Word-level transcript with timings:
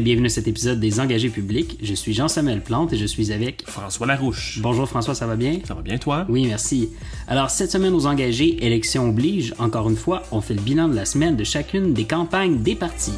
et 0.00 0.02
bienvenue 0.02 0.28
à 0.28 0.30
cet 0.30 0.48
épisode 0.48 0.80
des 0.80 0.98
Engagés 0.98 1.28
publics. 1.28 1.76
Je 1.82 1.92
suis 1.92 2.14
Jean-Samuel 2.14 2.62
Plante 2.62 2.90
et 2.94 2.96
je 2.96 3.04
suis 3.04 3.32
avec 3.32 3.64
François 3.66 4.06
Larouche. 4.06 4.58
Bonjour 4.62 4.88
François, 4.88 5.14
ça 5.14 5.26
va 5.26 5.36
bien? 5.36 5.60
Ça 5.68 5.74
va 5.74 5.82
bien 5.82 5.98
toi? 5.98 6.24
Oui, 6.30 6.46
merci. 6.46 6.88
Alors 7.28 7.50
cette 7.50 7.70
semaine 7.70 7.92
aux 7.92 8.06
engagés, 8.06 8.64
élection 8.64 9.10
oblige, 9.10 9.52
encore 9.58 9.90
une 9.90 9.96
fois, 9.96 10.22
on 10.32 10.40
fait 10.40 10.54
le 10.54 10.62
bilan 10.62 10.88
de 10.88 10.94
la 10.94 11.04
semaine 11.04 11.36
de 11.36 11.44
chacune 11.44 11.92
des 11.92 12.04
campagnes 12.04 12.62
des 12.62 12.76
partis. 12.76 13.12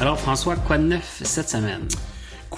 Alors 0.00 0.20
François, 0.20 0.54
quoi 0.54 0.78
de 0.78 0.84
neuf 0.84 1.22
cette 1.24 1.50
semaine? 1.50 1.88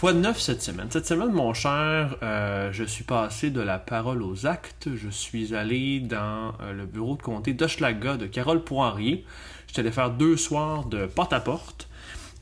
Quoi 0.03 0.15
de 0.15 0.19
neuf 0.19 0.41
cette 0.41 0.63
semaine? 0.63 0.89
Cette 0.91 1.07
semaine, 1.07 1.31
mon 1.31 1.55
cher, 1.55 2.17
euh, 2.25 2.73
je 2.73 2.83
suis 2.83 3.05
passé 3.05 3.51
de 3.51 3.61
la 3.61 3.79
parole 3.79 4.21
aux 4.21 4.49
actes. 4.49 4.89
Je 4.97 5.09
suis 5.09 5.55
allé 5.55 6.01
dans 6.01 6.55
euh, 6.61 6.73
le 6.73 6.87
bureau 6.87 7.15
de 7.15 7.23
comté 7.23 7.53
d'Hochelaga 7.53 8.17
de 8.17 8.27
Carole 8.27 8.65
Poirier. 8.65 9.25
J'étais 9.69 9.79
allé 9.79 9.93
faire 9.93 10.11
deux 10.11 10.37
soirs 10.37 10.87
de 10.87 11.07
porte-à-porte 11.07 11.87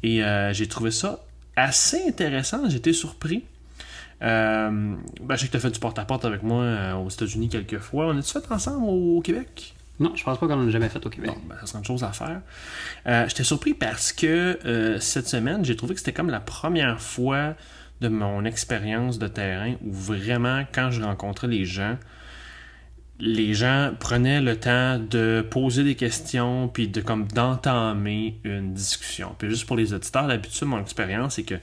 et 0.02 0.24
euh, 0.24 0.54
j'ai 0.54 0.68
trouvé 0.68 0.90
ça 0.90 1.22
assez 1.54 2.02
intéressant. 2.08 2.66
J'étais 2.70 2.94
surpris. 2.94 3.44
ben, 4.22 4.96
je 5.28 5.36
sais 5.36 5.46
que 5.48 5.50
tu 5.50 5.56
as 5.58 5.60
fait 5.60 5.70
du 5.70 5.80
porte-à-porte 5.80 6.24
avec 6.24 6.42
moi 6.42 6.94
aux 6.94 7.10
États-Unis 7.10 7.50
quelques 7.50 7.80
fois. 7.80 8.06
On 8.06 8.16
a-tu 8.16 8.32
fait 8.32 8.50
ensemble 8.50 8.86
au 8.88 9.20
Québec? 9.20 9.74
Non, 10.00 10.12
je 10.16 10.24
pense 10.24 10.38
pas 10.38 10.46
qu'on 10.46 10.54
en 10.54 10.66
a 10.66 10.70
jamais 10.70 10.88
fait 10.88 11.04
au 11.04 11.10
Québec. 11.10 11.30
Bon, 11.30 11.40
ben, 11.46 11.56
ça 11.60 11.66
serait 11.66 11.78
une 11.78 11.84
chose 11.84 12.02
à 12.02 12.12
faire. 12.12 12.40
Euh, 13.06 13.26
J'étais 13.28 13.44
surpris 13.44 13.74
parce 13.74 14.12
que 14.12 14.58
euh, 14.64 14.98
cette 14.98 15.28
semaine, 15.28 15.62
j'ai 15.64 15.76
trouvé 15.76 15.92
que 15.92 16.00
c'était 16.00 16.14
comme 16.14 16.30
la 16.30 16.40
première 16.40 17.00
fois 17.00 17.54
de 18.00 18.08
mon 18.08 18.46
expérience 18.46 19.18
de 19.18 19.28
terrain 19.28 19.74
où 19.84 19.92
vraiment, 19.92 20.64
quand 20.72 20.90
je 20.90 21.02
rencontrais 21.02 21.48
les 21.48 21.66
gens, 21.66 21.98
les 23.18 23.52
gens 23.52 23.92
prenaient 24.00 24.40
le 24.40 24.58
temps 24.58 24.98
de 24.98 25.46
poser 25.50 25.84
des 25.84 25.94
questions 25.94 26.68
puis 26.68 26.88
de 26.88 27.02
comme 27.02 27.28
d'entamer 27.28 28.40
une 28.44 28.72
discussion. 28.72 29.34
Puis 29.38 29.50
juste 29.50 29.66
pour 29.66 29.76
les 29.76 29.92
auditeurs, 29.92 30.26
d'habitude, 30.26 30.66
mon 30.66 30.80
expérience, 30.80 31.34
c'est 31.34 31.42
que 31.42 31.56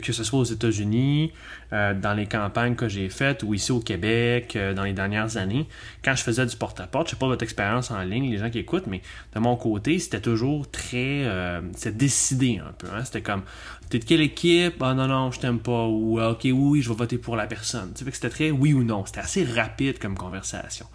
que 0.00 0.12
ce 0.12 0.24
soit 0.24 0.40
aux 0.40 0.44
États-Unis, 0.44 1.32
euh, 1.72 1.94
dans 1.94 2.14
les 2.14 2.26
campagnes 2.26 2.74
que 2.74 2.88
j'ai 2.88 3.08
faites 3.08 3.42
ou 3.42 3.54
ici 3.54 3.72
au 3.72 3.80
Québec 3.80 4.56
euh, 4.56 4.74
dans 4.74 4.84
les 4.84 4.92
dernières 4.92 5.36
années, 5.36 5.68
quand 6.04 6.14
je 6.14 6.22
faisais 6.22 6.46
du 6.46 6.56
porte-à-porte, 6.56 7.08
je 7.08 7.10
sais 7.12 7.18
pas 7.18 7.26
votre 7.26 7.42
expérience 7.42 7.90
en 7.90 8.02
ligne, 8.02 8.30
les 8.30 8.38
gens 8.38 8.50
qui 8.50 8.58
écoutent, 8.58 8.86
mais 8.86 9.02
de 9.34 9.40
mon 9.40 9.56
côté, 9.56 9.98
c'était 9.98 10.20
toujours 10.20 10.70
très... 10.70 11.24
Euh, 11.24 11.60
c'était 11.74 11.96
décidé 11.96 12.60
un 12.66 12.72
peu. 12.72 12.88
Hein? 12.94 13.04
C'était 13.04 13.22
comme, 13.22 13.42
t'es 13.90 13.98
de 13.98 14.04
quelle 14.04 14.20
équipe? 14.20 14.82
Ah 14.82 14.94
non, 14.94 15.06
non, 15.06 15.30
je 15.30 15.40
t'aime 15.40 15.58
pas. 15.58 15.86
Ou 15.86 16.18
ah, 16.18 16.30
ok, 16.30 16.46
oui, 16.52 16.82
je 16.82 16.88
vais 16.88 16.96
voter 16.96 17.18
pour 17.18 17.36
la 17.36 17.46
personne. 17.46 17.92
Tu 17.94 18.04
sais, 18.04 18.10
c'était 18.12 18.30
très 18.30 18.50
oui 18.50 18.72
ou 18.72 18.84
non. 18.84 19.04
C'était 19.06 19.20
assez 19.20 19.44
rapide 19.44 19.98
comme 19.98 20.16
conversation. 20.16 20.86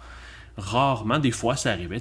Rarement, 0.56 1.18
des 1.18 1.30
fois, 1.30 1.56
ça 1.56 1.70
arrivait 1.70 2.00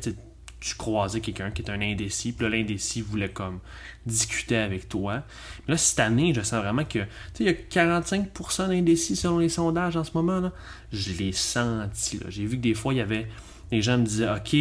croisais 0.75 1.21
quelqu'un 1.21 1.51
qui 1.51 1.61
est 1.61 1.69
un 1.69 1.81
indécis, 1.81 2.31
puis 2.31 2.49
l'indécis 2.49 3.01
voulait 3.01 3.29
comme 3.29 3.59
discuter 4.05 4.57
avec 4.57 4.89
toi. 4.89 5.23
Mais 5.67 5.73
là, 5.73 5.77
cette 5.77 5.99
année, 5.99 6.33
je 6.33 6.41
sens 6.41 6.63
vraiment 6.63 6.83
que, 6.83 6.99
tu 6.99 7.05
sais, 7.33 7.43
il 7.43 7.45
y 7.45 7.49
a 7.49 7.53
45% 7.53 8.69
d'indécis 8.69 9.15
selon 9.15 9.37
les 9.39 9.49
sondages 9.49 9.97
en 9.97 10.03
ce 10.03 10.11
moment, 10.13 10.39
là. 10.39 10.51
Je 10.91 11.13
l'ai 11.13 11.31
senti, 11.31 12.17
là. 12.17 12.25
J'ai 12.29 12.45
vu 12.45 12.57
que 12.57 12.61
des 12.61 12.73
fois, 12.73 12.93
il 12.93 12.97
y 12.97 13.01
avait, 13.01 13.27
les 13.71 13.81
gens 13.81 13.97
me 13.97 14.05
disaient, 14.05 14.29
OK, 14.29 14.53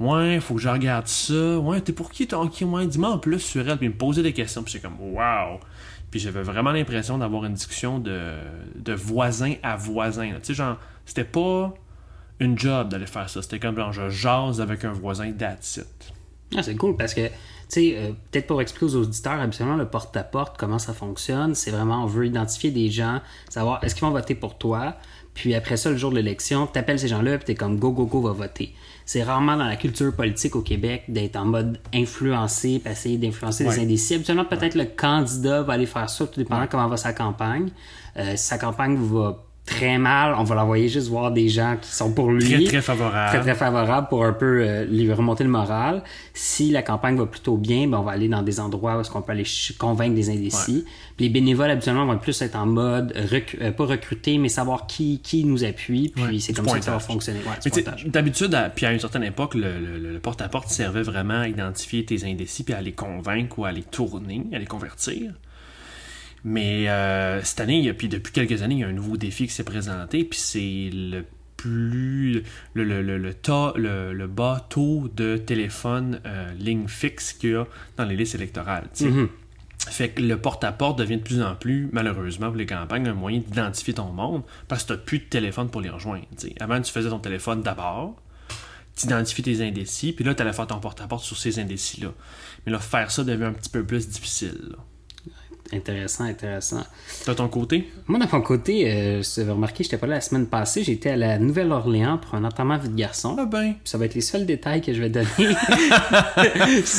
ouais, 0.00 0.40
faut 0.40 0.54
que 0.54 0.60
je 0.60 0.68
regarde 0.68 1.06
ça. 1.06 1.58
Ouais, 1.58 1.80
t'es 1.80 1.92
pour 1.92 2.10
qui, 2.10 2.28
OK, 2.32 2.62
ouais, 2.62 2.86
dis-moi 2.86 3.10
en 3.10 3.18
plus 3.18 3.40
sur 3.40 3.68
elle, 3.68 3.78
puis 3.78 3.88
me 3.88 3.94
poser 3.94 4.22
des 4.22 4.32
questions, 4.32 4.62
puis 4.62 4.72
c'est 4.72 4.80
comme, 4.80 4.98
wow! 5.00 5.60
Puis 6.10 6.20
j'avais 6.20 6.42
vraiment 6.42 6.70
l'impression 6.72 7.18
d'avoir 7.18 7.44
une 7.44 7.54
discussion 7.54 7.98
de, 7.98 8.34
de 8.76 8.92
voisin 8.92 9.54
à 9.62 9.76
voisin, 9.76 10.30
Tu 10.34 10.38
sais, 10.42 10.54
genre, 10.54 10.78
c'était 11.06 11.24
pas 11.24 11.74
une 12.40 12.58
job 12.58 12.88
d'aller 12.88 13.06
faire 13.06 13.28
ça. 13.28 13.42
C'était 13.42 13.58
comme 13.58 13.76
genre, 13.76 13.92
je 13.92 14.08
jase 14.10 14.60
avec 14.60 14.84
un 14.84 14.92
voisin, 14.92 15.32
that's 15.32 15.80
Ah, 16.56 16.62
c'est 16.62 16.76
cool 16.76 16.96
parce 16.96 17.14
que, 17.14 17.26
tu 17.26 17.32
sais, 17.68 17.94
euh, 17.96 18.10
peut-être 18.30 18.46
pour 18.46 18.60
expliquer 18.60 18.86
aux 18.86 18.96
auditeurs, 18.96 19.40
absolument 19.40 19.76
le 19.76 19.86
porte-à-porte, 19.86 20.56
comment 20.58 20.78
ça 20.78 20.92
fonctionne, 20.92 21.54
c'est 21.54 21.70
vraiment, 21.70 22.02
on 22.02 22.06
veut 22.06 22.26
identifier 22.26 22.70
des 22.70 22.90
gens, 22.90 23.20
savoir 23.48 23.82
est-ce 23.82 23.94
qu'ils 23.94 24.04
vont 24.04 24.10
voter 24.10 24.34
pour 24.34 24.58
toi, 24.58 24.96
puis 25.34 25.54
après 25.54 25.76
ça, 25.76 25.90
le 25.90 25.96
jour 25.96 26.10
de 26.10 26.16
l'élection, 26.16 26.68
tu 26.72 26.78
appelles 26.78 26.98
ces 26.98 27.08
gens-là, 27.08 27.38
puis 27.38 27.46
t'es 27.46 27.54
comme 27.54 27.78
go, 27.78 27.90
go, 27.90 28.06
go, 28.06 28.20
va 28.20 28.32
voter. 28.32 28.72
C'est 29.04 29.22
rarement 29.22 29.56
dans 29.56 29.66
la 29.66 29.76
culture 29.76 30.14
politique 30.14 30.54
au 30.56 30.62
Québec 30.62 31.04
d'être 31.08 31.36
en 31.36 31.44
mode 31.44 31.78
influencé, 31.92 32.78
puis 32.78 32.92
essayer 32.92 33.18
d'influencer 33.18 33.64
des 33.64 33.80
indécis. 33.80 34.14
Absolument, 34.14 34.44
peut-être 34.44 34.76
le 34.76 34.84
candidat 34.84 35.62
va 35.62 35.74
aller 35.74 35.86
faire 35.86 36.08
ça, 36.08 36.26
tout 36.26 36.38
dépendant 36.38 36.66
comment 36.70 36.88
va 36.88 36.96
sa 36.96 37.12
campagne. 37.12 37.70
Euh, 38.16 38.36
si 38.36 38.44
sa 38.44 38.58
campagne 38.58 38.96
va 38.96 39.44
très 39.66 39.98
mal, 39.98 40.34
on 40.38 40.44
va 40.44 40.54
l'envoyer 40.54 40.88
juste 40.88 41.08
voir 41.08 41.32
des 41.32 41.48
gens 41.48 41.76
qui 41.80 41.90
sont 41.90 42.12
pour 42.12 42.30
lui. 42.30 42.64
Très, 42.64 42.64
très 42.64 42.82
favorable. 42.82 43.30
Très, 43.30 43.40
très 43.40 43.54
favorable 43.54 44.08
pour 44.08 44.24
un 44.24 44.32
peu 44.32 44.62
euh, 44.62 44.84
lui 44.84 45.10
remonter 45.12 45.42
le 45.42 45.50
moral. 45.50 46.02
Si 46.34 46.70
la 46.70 46.82
campagne 46.82 47.16
va 47.16 47.26
plutôt 47.26 47.56
bien, 47.56 47.86
ben 47.86 47.98
on 47.98 48.02
va 48.02 48.12
aller 48.12 48.28
dans 48.28 48.42
des 48.42 48.60
endroits 48.60 48.96
où 48.96 49.00
est-ce 49.00 49.10
qu'on 49.10 49.22
peut 49.22 49.32
aller 49.32 49.46
convaincre 49.78 50.14
des 50.14 50.28
indécis. 50.30 50.84
Puis 51.16 51.26
les 51.26 51.32
bénévoles, 51.32 51.70
habituellement, 51.70 52.04
vont 52.04 52.18
plus 52.18 52.40
être 52.42 52.56
en 52.56 52.66
mode, 52.66 53.14
euh, 53.16 53.70
pas 53.72 53.84
recruter, 53.84 54.36
mais 54.38 54.48
savoir 54.48 54.86
qui, 54.86 55.20
qui 55.22 55.44
nous 55.44 55.64
appuie. 55.64 56.12
Puis 56.14 56.40
c'est 56.40 56.52
comme 56.52 56.68
ça 56.68 56.78
que 56.78 56.84
ça 56.84 56.92
va 56.92 56.98
fonctionner. 56.98 57.40
D'habitude, 58.06 58.56
puis 58.74 58.86
à 58.86 58.92
une 58.92 59.00
certaine 59.00 59.24
époque, 59.24 59.54
le 59.54 60.18
porte-à-porte 60.18 60.68
servait 60.68 61.02
vraiment 61.02 61.40
à 61.40 61.48
identifier 61.48 62.04
tes 62.04 62.24
indécis 62.24 62.64
puis 62.64 62.74
à 62.74 62.82
les 62.82 62.92
convaincre 62.92 63.58
ou 63.58 63.64
à 63.64 63.72
les 63.72 63.82
tourner, 63.82 64.46
à 64.52 64.58
les 64.58 64.66
convertir. 64.66 65.32
Mais 66.44 66.88
euh, 66.90 67.42
cette 67.42 67.60
année, 67.60 67.90
puis 67.94 68.08
depuis 68.08 68.32
quelques 68.32 68.62
années, 68.62 68.74
il 68.76 68.80
y 68.80 68.84
a 68.84 68.88
un 68.88 68.92
nouveau 68.92 69.16
défi 69.16 69.46
qui 69.46 69.52
s'est 69.52 69.64
présenté, 69.64 70.24
puis 70.24 70.38
c'est 70.38 70.90
le 70.92 71.24
plus 71.56 72.42
le, 72.74 72.84
le, 72.84 73.02
le, 73.02 73.16
le, 73.16 74.12
le, 74.12 74.26
bas 74.26 74.66
taux 74.68 75.08
de 75.14 75.38
téléphone 75.38 76.20
euh, 76.26 76.52
ligne 76.54 76.86
fixe 76.86 77.32
qu'il 77.32 77.50
y 77.50 77.54
a 77.54 77.66
dans 77.96 78.04
les 78.04 78.16
listes 78.16 78.34
électorales. 78.34 78.88
Mm-hmm. 78.94 79.28
Fait 79.88 80.10
que 80.10 80.22
le 80.22 80.38
porte-à-porte 80.38 80.98
devient 80.98 81.16
de 81.16 81.22
plus 81.22 81.42
en 81.42 81.54
plus, 81.54 81.88
malheureusement 81.92 82.48
pour 82.48 82.56
les 82.56 82.66
campagnes, 82.66 83.06
un 83.08 83.14
moyen 83.14 83.38
d'identifier 83.38 83.94
ton 83.94 84.12
monde 84.12 84.42
parce 84.68 84.82
que 84.84 84.88
tu 84.88 84.92
n'as 84.94 84.98
plus 84.98 85.18
de 85.20 85.24
téléphone 85.24 85.70
pour 85.70 85.80
les 85.80 85.90
rejoindre. 85.90 86.26
Avant, 86.60 86.80
tu 86.80 86.92
faisais 86.92 87.08
ton 87.08 87.18
téléphone 87.18 87.62
d'abord, 87.62 88.20
tu 88.96 89.06
identifies 89.06 89.42
tes 89.42 89.66
indécis, 89.66 90.12
puis 90.12 90.24
là, 90.24 90.34
tu 90.34 90.42
allais 90.42 90.52
faire 90.52 90.66
ton 90.66 90.78
porte-à-porte 90.78 91.24
sur 91.24 91.36
ces 91.36 91.58
indécis-là. 91.58 92.12
Mais 92.64 92.72
là, 92.72 92.78
faire 92.78 93.10
ça 93.10 93.24
devient 93.24 93.44
un 93.44 93.52
petit 93.52 93.70
peu 93.70 93.84
plus 93.84 94.08
difficile. 94.08 94.76
Intéressant, 95.74 96.24
intéressant. 96.24 96.82
De 97.26 97.32
ton 97.32 97.48
côté? 97.48 97.90
Moi, 98.06 98.20
de 98.20 98.26
mon 98.30 98.40
côté, 98.42 98.84
euh, 98.86 99.20
vous 99.20 99.40
avez 99.40 99.50
remarqué, 99.50 99.82
j'étais 99.82 99.96
pas 99.96 100.06
là 100.06 100.16
la 100.16 100.20
semaine 100.20 100.46
passée. 100.46 100.84
J'étais 100.84 101.10
à 101.10 101.16
la 101.16 101.38
Nouvelle-Orléans 101.38 102.18
pour 102.18 102.36
un 102.36 102.44
enterrement 102.44 102.78
vie 102.78 102.90
de 102.90 102.96
garçon. 102.96 103.34
Ah 103.38 103.44
ben. 103.44 103.74
ça 103.84 103.98
va 103.98 104.04
être 104.04 104.14
les 104.14 104.20
seuls 104.20 104.46
détails 104.46 104.82
que 104.82 104.92
je 104.92 105.00
vais 105.00 105.08
donner 105.08 105.26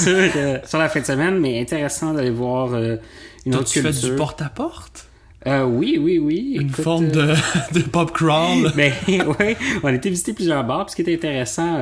euh, 0.08 0.60
sur, 0.66 0.78
la 0.78 0.90
fin 0.90 1.00
de 1.00 1.06
semaine, 1.06 1.40
mais 1.40 1.62
intéressant 1.62 2.14
d'aller 2.14 2.32
voir 2.32 2.74
euh, 2.74 2.98
une 3.46 3.56
autre 3.56 3.70
tu 3.70 3.82
fais 3.82 3.92
du 3.92 4.16
porte-à-porte? 4.16 5.08
Euh, 5.48 5.64
oui, 5.64 5.98
oui, 6.02 6.18
oui. 6.18 6.58
Une 6.60 6.70
forme 6.70 7.08
de, 7.08 7.34
de 7.74 7.80
pop 7.80 8.12
crawl? 8.12 8.72
ben, 8.76 8.92
oui, 9.08 9.56
on 9.84 9.88
a 9.88 9.94
été 9.94 10.10
visiter 10.10 10.34
plusieurs 10.34 10.66
bars. 10.66 10.86
Puis 10.86 10.92
ce 10.92 10.96
qui 10.98 11.02
était 11.04 11.14
intéressant, 11.14 11.80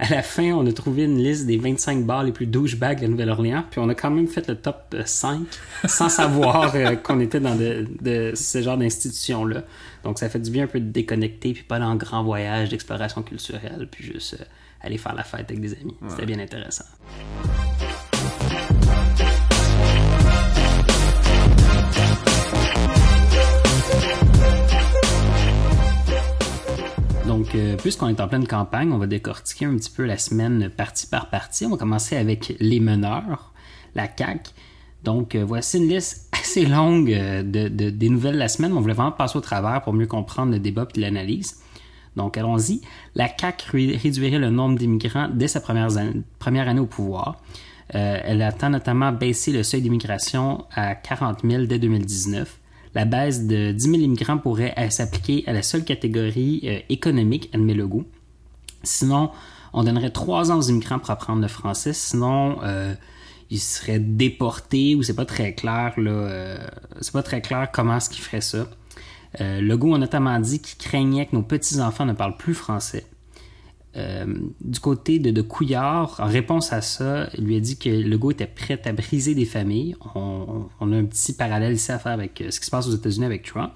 à 0.00 0.08
la 0.08 0.22
fin, 0.22 0.52
on 0.52 0.66
a 0.66 0.72
trouvé 0.72 1.04
une 1.04 1.22
liste 1.22 1.46
des 1.46 1.58
25 1.58 2.06
bars 2.06 2.24
les 2.24 2.32
plus 2.32 2.46
douchebags 2.46 2.96
de 2.96 3.02
la 3.02 3.08
Nouvelle-Orléans, 3.08 3.64
puis 3.70 3.80
on 3.80 3.88
a 3.90 3.94
quand 3.94 4.10
même 4.10 4.28
fait 4.28 4.48
le 4.48 4.56
top 4.56 4.96
5 5.04 5.42
sans 5.86 6.08
savoir 6.08 6.74
euh, 6.74 6.96
qu'on 7.02 7.20
était 7.20 7.38
dans 7.38 7.54
de, 7.54 8.32
ce 8.34 8.62
genre 8.62 8.78
d'institution-là. 8.78 9.62
Donc 10.02 10.18
ça 10.18 10.30
fait 10.30 10.38
du 10.38 10.50
bien 10.50 10.64
un 10.64 10.68
peu 10.68 10.80
de 10.80 10.90
déconnecter, 10.90 11.52
puis 11.52 11.64
pas 11.64 11.78
dans 11.78 11.88
un 11.88 11.96
grand 11.96 12.24
voyage 12.24 12.70
d'exploration 12.70 13.22
culturelle, 13.22 13.88
puis 13.90 14.04
juste 14.04 14.38
euh, 14.40 14.44
aller 14.80 14.96
faire 14.96 15.14
la 15.14 15.24
fête 15.24 15.50
avec 15.50 15.60
des 15.60 15.74
amis. 15.74 15.96
C'était 16.08 16.24
bien 16.26 16.38
intéressant. 16.38 16.86
Donc, 27.40 27.54
euh, 27.54 27.74
puisqu'on 27.78 28.08
est 28.08 28.20
en 28.20 28.28
pleine 28.28 28.46
campagne, 28.46 28.92
on 28.92 28.98
va 28.98 29.06
décortiquer 29.06 29.64
un 29.64 29.74
petit 29.76 29.88
peu 29.88 30.04
la 30.04 30.18
semaine 30.18 30.68
partie 30.68 31.06
par 31.06 31.30
partie. 31.30 31.64
On 31.64 31.70
va 31.70 31.78
commencer 31.78 32.14
avec 32.18 32.54
les 32.60 32.80
meneurs, 32.80 33.54
la 33.94 34.08
CAC. 34.08 34.52
Donc, 35.04 35.34
euh, 35.34 35.42
voici 35.42 35.78
une 35.78 35.88
liste 35.88 36.28
assez 36.38 36.66
longue 36.66 37.10
euh, 37.10 37.42
de, 37.42 37.68
des 37.88 38.08
nouvelles 38.10 38.34
de 38.34 38.38
la 38.38 38.48
semaine. 38.48 38.74
On 38.74 38.82
voulait 38.82 38.92
vraiment 38.92 39.12
passer 39.12 39.38
au 39.38 39.40
travers 39.40 39.80
pour 39.80 39.94
mieux 39.94 40.06
comprendre 40.06 40.52
le 40.52 40.58
débat 40.58 40.86
et 40.94 41.00
l'analyse. 41.00 41.62
Donc, 42.14 42.36
allons-y. 42.36 42.82
La 43.14 43.30
CAC 43.30 43.62
réduirait 43.72 44.38
le 44.38 44.50
nombre 44.50 44.78
d'immigrants 44.78 45.30
dès 45.32 45.48
sa 45.48 45.62
première, 45.62 45.88
première 46.38 46.68
année 46.68 46.80
au 46.80 46.86
pouvoir. 46.86 47.40
elle 47.88 48.42
attend 48.42 48.68
notamment 48.68 49.12
baisser 49.12 49.50
le 49.50 49.62
seuil 49.62 49.80
d'immigration 49.80 50.66
à 50.74 50.94
40 50.94 51.38
000 51.42 51.64
dès 51.64 51.78
2019 51.78 52.59
la 52.94 53.04
baisse 53.04 53.46
de 53.46 53.72
10 53.72 53.82
000 53.82 53.96
immigrants 53.98 54.38
pourrait 54.38 54.74
s'appliquer 54.90 55.44
à 55.46 55.52
la 55.52 55.62
seule 55.62 55.84
catégorie 55.84 56.60
euh, 56.64 56.78
économique, 56.88 57.48
admet 57.52 57.74
le 57.74 57.86
goût. 57.86 58.04
Sinon, 58.82 59.30
on 59.72 59.84
donnerait 59.84 60.10
trois 60.10 60.50
ans 60.50 60.58
aux 60.58 60.62
immigrants 60.62 60.98
pour 60.98 61.10
apprendre 61.10 61.42
le 61.42 61.48
français. 61.48 61.92
Sinon, 61.92 62.58
euh, 62.62 62.94
ils 63.50 63.60
seraient 63.60 63.98
déportés 63.98 64.94
ou 64.94 65.02
c'est 65.02 65.14
pas 65.14 65.24
très 65.24 65.54
clair 65.54 65.94
là. 65.96 66.10
Euh, 66.10 66.66
c'est 67.00 67.12
pas 67.12 67.22
très 67.22 67.40
clair 67.40 67.68
comment 67.72 67.96
est-ce 67.96 68.10
qu'ils 68.10 68.22
feraient 68.22 68.40
ça. 68.40 68.66
Euh, 69.40 69.60
Legault 69.60 69.94
a 69.94 69.98
notamment 69.98 70.38
dit 70.40 70.60
qu'il 70.60 70.78
craignait 70.78 71.26
que 71.26 71.36
nos 71.36 71.42
petits-enfants 71.42 72.06
ne 72.06 72.12
parlent 72.12 72.36
plus 72.36 72.54
français. 72.54 73.06
Euh, 73.96 74.24
du 74.60 74.78
côté 74.78 75.18
de, 75.18 75.30
de, 75.30 75.42
Couillard, 75.42 76.20
en 76.20 76.26
réponse 76.26 76.72
à 76.72 76.80
ça, 76.80 77.28
il 77.36 77.44
lui 77.44 77.56
a 77.56 77.60
dit 77.60 77.76
que 77.76 77.88
Legault 77.88 78.30
était 78.30 78.46
prêt 78.46 78.80
à 78.84 78.92
briser 78.92 79.34
des 79.34 79.44
familles. 79.44 79.96
On, 80.14 80.68
a 80.80 80.96
un 80.96 81.04
petit 81.04 81.32
parallèle 81.32 81.72
ici 81.72 81.90
à 81.90 81.98
faire 81.98 82.12
avec 82.12 82.44
ce 82.50 82.60
qui 82.60 82.66
se 82.66 82.70
passe 82.70 82.86
aux 82.86 82.94
États-Unis 82.94 83.26
avec 83.26 83.42
Trump. 83.44 83.72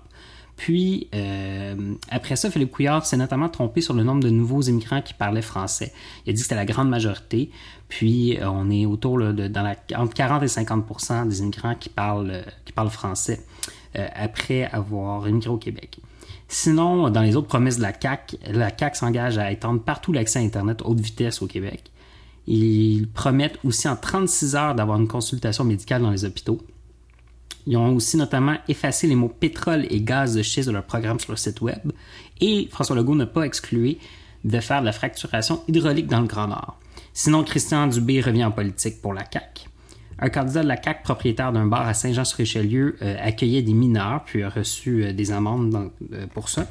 Puis, 0.56 1.08
euh, 1.14 1.94
après 2.10 2.36
ça, 2.36 2.48
Philippe 2.48 2.70
Couillard 2.70 3.04
s'est 3.04 3.16
notamment 3.16 3.48
trompé 3.48 3.80
sur 3.80 3.92
le 3.92 4.04
nombre 4.04 4.22
de 4.22 4.30
nouveaux 4.30 4.62
immigrants 4.62 5.02
qui 5.02 5.14
parlaient 5.14 5.42
français. 5.42 5.92
Il 6.24 6.30
a 6.30 6.32
dit 6.32 6.38
que 6.38 6.44
c'était 6.44 6.54
la 6.54 6.64
grande 6.64 6.88
majorité. 6.88 7.50
Puis, 7.88 8.38
euh, 8.38 8.48
on 8.48 8.70
est 8.70 8.86
autour 8.86 9.18
de, 9.18 9.48
dans 9.48 9.62
la, 9.62 9.76
entre 9.96 10.14
40 10.14 10.42
et 10.42 10.48
50 10.48 11.28
des 11.28 11.40
immigrants 11.40 11.74
qui 11.74 11.88
parlent, 11.88 12.30
euh, 12.30 12.42
qui 12.64 12.72
parlent 12.72 12.90
français 12.90 13.44
euh, 13.96 14.06
après 14.14 14.64
avoir 14.64 15.28
immigré 15.28 15.50
au 15.50 15.58
Québec. 15.58 15.98
Sinon, 16.48 17.10
dans 17.10 17.22
les 17.22 17.36
autres 17.36 17.48
promesses 17.48 17.78
de 17.78 17.82
la 17.82 17.92
CAC, 17.92 18.36
la 18.46 18.70
CAC 18.70 18.96
s'engage 18.96 19.38
à 19.38 19.50
étendre 19.50 19.80
partout 19.82 20.12
l'accès 20.12 20.38
à 20.38 20.42
Internet 20.42 20.82
haute 20.84 21.00
vitesse 21.00 21.42
au 21.42 21.46
Québec. 21.46 21.90
Ils 22.46 23.08
promettent 23.08 23.58
aussi 23.64 23.88
en 23.88 23.96
36 23.96 24.54
heures 24.54 24.74
d'avoir 24.74 25.00
une 25.00 25.08
consultation 25.08 25.64
médicale 25.64 26.02
dans 26.02 26.10
les 26.10 26.24
hôpitaux. 26.24 26.60
Ils 27.66 27.76
ont 27.78 27.94
aussi 27.94 28.18
notamment 28.18 28.56
effacé 28.68 29.06
les 29.06 29.14
mots 29.14 29.28
pétrole 29.28 29.86
et 29.88 30.02
gaz 30.02 30.34
de 30.34 30.42
schiste 30.42 30.68
de 30.68 30.74
leur 30.74 30.84
programme 30.84 31.18
sur 31.18 31.30
leur 31.30 31.38
site 31.38 31.62
web. 31.62 31.92
Et 32.40 32.68
François 32.70 32.96
Legault 32.96 33.14
n'a 33.14 33.26
pas 33.26 33.42
exclu 33.42 33.96
de 34.44 34.60
faire 34.60 34.80
de 34.80 34.86
la 34.86 34.92
fracturation 34.92 35.62
hydraulique 35.66 36.06
dans 36.06 36.20
le 36.20 36.26
Grand 36.26 36.48
Nord. 36.48 36.78
Sinon, 37.14 37.42
Christian 37.42 37.86
Dubé 37.86 38.20
revient 38.20 38.44
en 38.44 38.50
politique 38.50 39.00
pour 39.00 39.14
la 39.14 39.24
CAQ. 39.30 39.68
Un 40.18 40.28
candidat 40.28 40.62
de 40.62 40.68
la 40.68 40.80
CAQ, 40.80 41.02
propriétaire 41.02 41.52
d'un 41.52 41.66
bar 41.66 41.86
à 41.86 41.94
Saint-Jean-sur-Richelieu, 41.94 42.96
euh, 43.02 43.16
accueillait 43.20 43.62
des 43.62 43.74
mineurs 43.74 44.22
puis 44.24 44.42
a 44.42 44.48
reçu 44.48 45.04
euh, 45.04 45.12
des 45.12 45.32
amendes 45.32 45.90
euh, 46.12 46.26
pour 46.32 46.48
ça. 46.48 46.68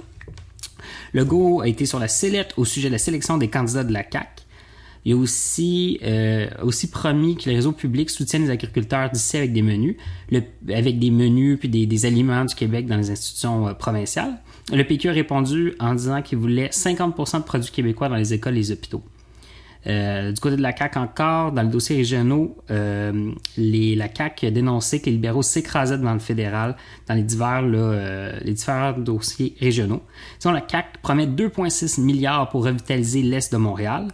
Legault 1.14 1.62
a 1.62 1.68
été 1.68 1.86
sur 1.86 2.00
la 2.00 2.08
sellette 2.08 2.54
au 2.58 2.66
sujet 2.66 2.88
de 2.88 2.94
la 2.94 3.00
sélection 3.00 3.38
des 3.38 3.50
candidats 3.50 3.84
de 3.84 3.94
la 3.94 4.04
CAQ. 4.10 4.28
Il 5.06 5.14
a 5.14 5.18
aussi, 5.18 6.00
promis 6.90 7.36
que 7.36 7.50
les 7.50 7.56
réseaux 7.58 7.74
publics 7.74 8.10
soutiennent 8.10 8.44
les 8.44 8.50
agriculteurs 8.50 9.10
d'ici 9.10 9.36
avec 9.36 9.52
des 9.52 9.62
menus, 9.62 9.98
le, 10.32 10.44
avec 10.74 10.98
des 10.98 11.12
menus 11.12 11.60
puis 11.60 11.68
des, 11.68 12.06
aliments 12.06 12.46
du 12.46 12.56
Québec 12.56 12.88
dans 12.88 12.96
les 12.96 13.12
institutions 13.12 13.74
provinciales. 13.74 14.40
Le 14.72 14.82
PQ 14.84 15.10
a 15.10 15.12
répondu 15.12 15.74
en 15.82 15.94
disant 15.94 16.22
qu'il 16.22 16.38
voulait 16.38 16.70
50% 16.70 17.40
de 17.40 17.44
produits 17.44 17.72
québécois 17.72 18.08
dans 18.08 18.16
les 18.16 18.34
écoles 18.34 18.54
et 18.54 18.60
les 18.60 18.72
hôpitaux. 18.72 19.04
Euh, 19.86 20.32
du 20.32 20.40
côté 20.40 20.56
de 20.56 20.62
la 20.62 20.76
CAQ 20.76 20.98
encore, 20.98 21.52
dans 21.52 21.62
le 21.62 21.68
dossier 21.68 21.98
régionaux, 21.98 22.56
euh, 22.72 23.32
la 23.58 24.08
CAQ 24.08 24.48
a 24.48 24.52
que 24.52 25.06
les 25.06 25.12
libéraux 25.12 25.42
s'écrasaient 25.42 25.98
devant 25.98 26.14
le 26.14 26.20
fédéral 26.20 26.76
dans 27.08 27.16
les 27.16 27.24
divers, 27.24 27.64
euh, 27.64 28.40
les 28.44 28.54
différents 28.54 28.94
dossiers 28.94 29.56
régionaux. 29.60 30.02
Sinon, 30.40 30.54
la 30.54 30.64
CAQ 30.66 31.00
promet 31.02 31.28
2,6 31.28 32.00
milliards 32.02 32.50
pour 32.50 32.64
revitaliser 32.64 33.22
l'Est 33.22 33.52
de 33.52 33.58
Montréal. 33.58 34.08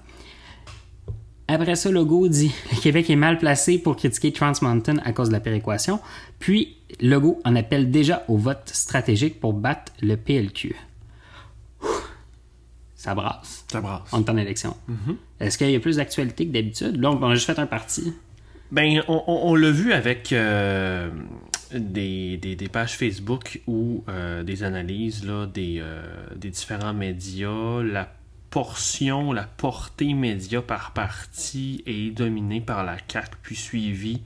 Après 1.48 1.76
ça, 1.76 1.92
Legault 1.92 2.28
dit 2.28 2.52
le 2.72 2.82
Québec 2.82 3.10
est 3.10 3.16
mal 3.16 3.38
placé 3.38 3.78
pour 3.78 3.96
critiquer 3.96 4.32
Trans 4.32 4.54
Mountain 4.62 4.98
à 5.06 5.14
cause 5.14 5.30
de 5.30 5.34
la 5.34 5.40
péréquation. 5.40 6.00
Puis, 6.40 6.78
Legault 7.00 7.40
en 7.46 7.56
appelle 7.56 7.92
déjà 7.92 8.24
au 8.28 8.38
vote 8.38 8.70
stratégique 8.72 9.40
pour 9.40 9.54
battre 9.54 9.92
le 10.02 10.18
PLQ. 10.18 10.76
Ça 13.00 13.16
brasse. 13.16 13.64
Ça 13.72 13.80
brasse. 13.80 14.10
On 14.12 14.20
est 14.20 14.30
en 14.30 14.36
élection. 14.36 14.76
Mm-hmm. 14.90 15.16
Est-ce 15.40 15.58
qu'il 15.58 15.72
y 15.72 15.76
a 15.78 15.80
plus 15.80 15.96
d'actualité 15.96 16.46
que 16.46 16.52
d'habitude? 16.52 17.00
Là, 17.00 17.12
on 17.12 17.30
a 17.30 17.34
juste 17.34 17.46
fait 17.46 17.58
un 17.58 17.66
parti. 17.66 18.14
Ben, 18.74 19.02
on, 19.08 19.24
on, 19.26 19.52
on 19.52 19.56
l'a 19.56 19.72
vu 19.72 19.94
avec 19.94 20.34
euh, 20.34 21.10
des, 21.74 22.36
des, 22.36 22.58
des, 22.58 22.68
pages 22.68 22.98
Facebook 22.98 23.62
ou 23.68 24.04
euh, 24.10 24.44
des 24.44 24.64
analyses 24.64 25.26
là, 25.26 25.46
des, 25.46 25.78
euh, 25.80 26.02
des 26.36 26.50
différents 26.50 26.94
médias. 26.94 27.82
La 27.82 28.12
portion, 28.50 29.32
la 29.32 29.44
portée 29.44 30.14
média 30.14 30.62
par 30.62 30.92
parti 30.92 31.82
est 31.86 32.12
dominée 32.12 32.60
par 32.60 32.84
la 32.84 32.98
CAQ, 33.08 33.30
puis 33.42 33.56
suivie 33.56 34.22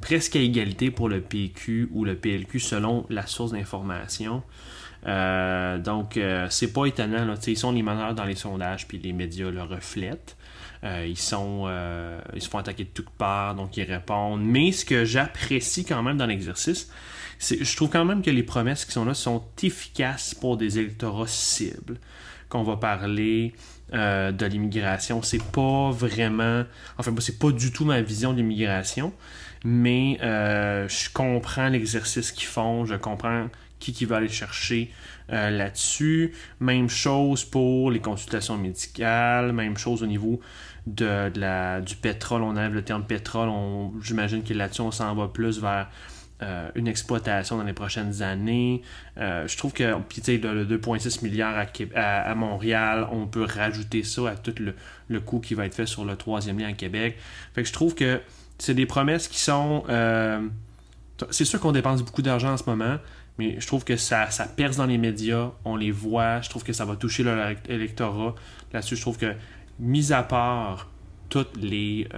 presque 0.00 0.36
à 0.36 0.40
égalité 0.40 0.90
pour 0.90 1.10
le 1.10 1.20
PQ 1.20 1.90
ou 1.92 2.06
le 2.06 2.16
PLQ 2.16 2.60
selon 2.60 3.04
la 3.10 3.26
source 3.26 3.52
d'information. 3.52 4.42
Euh, 5.06 5.78
donc, 5.78 6.16
euh, 6.16 6.46
c'est 6.50 6.72
pas 6.72 6.86
étonnant. 6.86 7.24
Là, 7.24 7.34
ils 7.46 7.56
sont 7.58 7.72
les 7.72 7.82
meneurs 7.82 8.14
dans 8.14 8.24
les 8.24 8.34
sondages, 8.34 8.88
puis 8.88 8.98
les 8.98 9.12
médias 9.12 9.50
le 9.50 9.62
reflètent. 9.62 10.36
Euh, 10.84 11.06
ils 11.08 11.18
sont 11.18 11.68
ils 12.34 12.42
se 12.42 12.48
font 12.48 12.58
attaquer 12.58 12.84
de 12.84 12.90
toutes 12.90 13.10
parts, 13.10 13.54
donc 13.54 13.76
ils 13.76 13.84
répondent. 13.84 14.42
Mais 14.44 14.72
ce 14.72 14.84
que 14.84 15.04
j'apprécie 15.04 15.84
quand 15.84 16.02
même 16.02 16.16
dans 16.16 16.26
l'exercice, 16.26 16.90
c'est 17.38 17.64
je 17.64 17.76
trouve 17.76 17.90
quand 17.90 18.04
même 18.04 18.22
que 18.22 18.30
les 18.30 18.42
promesses 18.42 18.84
qui 18.84 18.92
sont 18.92 19.04
là 19.04 19.14
sont 19.14 19.42
efficaces 19.62 20.34
pour 20.34 20.56
des 20.56 20.78
électorats 20.78 21.26
cibles 21.26 21.98
qu'on 22.48 22.62
va 22.62 22.76
parler 22.76 23.54
de 23.92 24.46
l'immigration. 24.46 25.22
C'est 25.22 25.42
pas 25.42 25.90
vraiment. 25.90 26.64
Enfin, 26.98 27.14
c'est 27.20 27.38
pas 27.38 27.52
du 27.52 27.72
tout 27.72 27.84
ma 27.84 28.02
vision 28.02 28.32
de 28.32 28.38
l'immigration, 28.38 29.12
mais 29.64 30.18
je 30.20 31.12
comprends 31.12 31.68
l'exercice 31.68 32.32
qu'ils 32.32 32.48
font, 32.48 32.84
je 32.84 32.96
comprends 32.96 33.46
qui 33.78 33.92
qui 33.92 34.04
va 34.04 34.16
aller 34.16 34.28
chercher 34.28 34.90
euh, 35.32 35.50
là-dessus. 35.50 36.32
Même 36.60 36.88
chose 36.88 37.44
pour 37.44 37.90
les 37.90 38.00
consultations 38.00 38.56
médicales, 38.56 39.52
même 39.52 39.76
chose 39.76 40.02
au 40.02 40.06
niveau 40.06 40.40
de, 40.86 41.30
de 41.30 41.40
la, 41.40 41.80
du 41.80 41.96
pétrole. 41.96 42.42
On 42.42 42.50
enlève 42.50 42.74
le 42.74 42.82
terme 42.82 43.04
pétrole, 43.04 43.50
j'imagine 44.02 44.42
que 44.42 44.54
là-dessus, 44.54 44.82
on 44.82 44.90
s'en 44.90 45.14
va 45.14 45.28
plus 45.28 45.60
vers 45.60 45.88
euh, 46.42 46.68
une 46.74 46.86
exploitation 46.86 47.56
dans 47.56 47.64
les 47.64 47.72
prochaines 47.72 48.22
années. 48.22 48.82
Euh, 49.18 49.48
je 49.48 49.56
trouve 49.56 49.72
que 49.72 49.94
puis, 50.08 50.22
le, 50.38 50.64
le 50.64 50.78
2,6 50.78 51.24
milliards 51.24 51.56
à, 51.94 52.20
à, 52.30 52.34
Montréal, 52.34 53.08
on 53.10 53.26
peut 53.26 53.44
rajouter 53.44 54.02
ça 54.02 54.30
à 54.30 54.36
tout 54.36 54.54
le, 54.60 54.74
le 55.08 55.20
coût 55.20 55.40
qui 55.40 55.54
va 55.54 55.66
être 55.66 55.74
fait 55.74 55.86
sur 55.86 56.04
le 56.04 56.14
troisième 56.16 56.58
lien 56.58 56.68
à 56.68 56.72
Québec. 56.72 57.16
Fait 57.54 57.62
que 57.62 57.68
je 57.68 57.72
trouve 57.72 57.94
que 57.94 58.20
c'est 58.58 58.74
des 58.74 58.86
promesses 58.86 59.28
qui 59.28 59.40
sont. 59.40 59.84
C'est 61.30 61.46
sûr 61.46 61.58
qu'on 61.60 61.72
dépense 61.72 62.02
beaucoup 62.02 62.22
d'argent 62.22 62.52
en 62.52 62.56
ce 62.58 62.64
moment, 62.66 62.98
mais 63.38 63.60
je 63.60 63.66
trouve 63.66 63.84
que 63.84 63.96
ça, 63.96 64.28
perce 64.56 64.76
dans 64.76 64.86
les 64.86 64.98
médias, 64.98 65.50
on 65.64 65.76
les 65.76 65.90
voit, 65.90 66.40
je 66.40 66.48
trouve 66.48 66.64
que 66.64 66.72
ça 66.72 66.84
va 66.84 66.96
toucher 66.96 67.22
leur 67.22 67.54
électorat. 67.68 68.34
Là-dessus, 68.72 68.96
je 68.96 69.00
trouve 69.02 69.18
que, 69.18 69.34
mis 69.78 70.12
à 70.12 70.22
part 70.22 70.88
tous 71.28 71.46
les, 71.56 72.08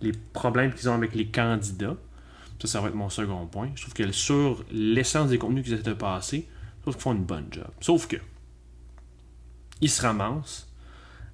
les 0.00 0.12
problèmes 0.32 0.72
qu'ils 0.72 0.88
ont 0.88 0.94
avec 0.94 1.14
les 1.14 1.26
candidats, 1.26 1.96
ça, 2.62 2.68
ça 2.68 2.80
va 2.80 2.88
être 2.88 2.94
mon 2.94 3.08
second 3.08 3.46
point. 3.46 3.70
Je 3.74 3.82
trouve 3.82 3.94
que 3.94 4.10
sur 4.12 4.64
l'essence 4.70 5.30
des 5.30 5.38
contenus 5.38 5.64
qu'ils 5.64 5.74
essaient 5.74 5.82
de 5.82 5.94
passer, 5.94 6.48
je 6.78 6.82
trouve 6.82 6.94
qu'ils 6.94 7.02
font 7.02 7.12
une 7.12 7.24
bonne 7.24 7.46
job. 7.50 7.68
Sauf 7.80 8.06
que, 8.06 8.16
ils 9.80 9.90
se 9.90 10.02
ramassent 10.02 10.68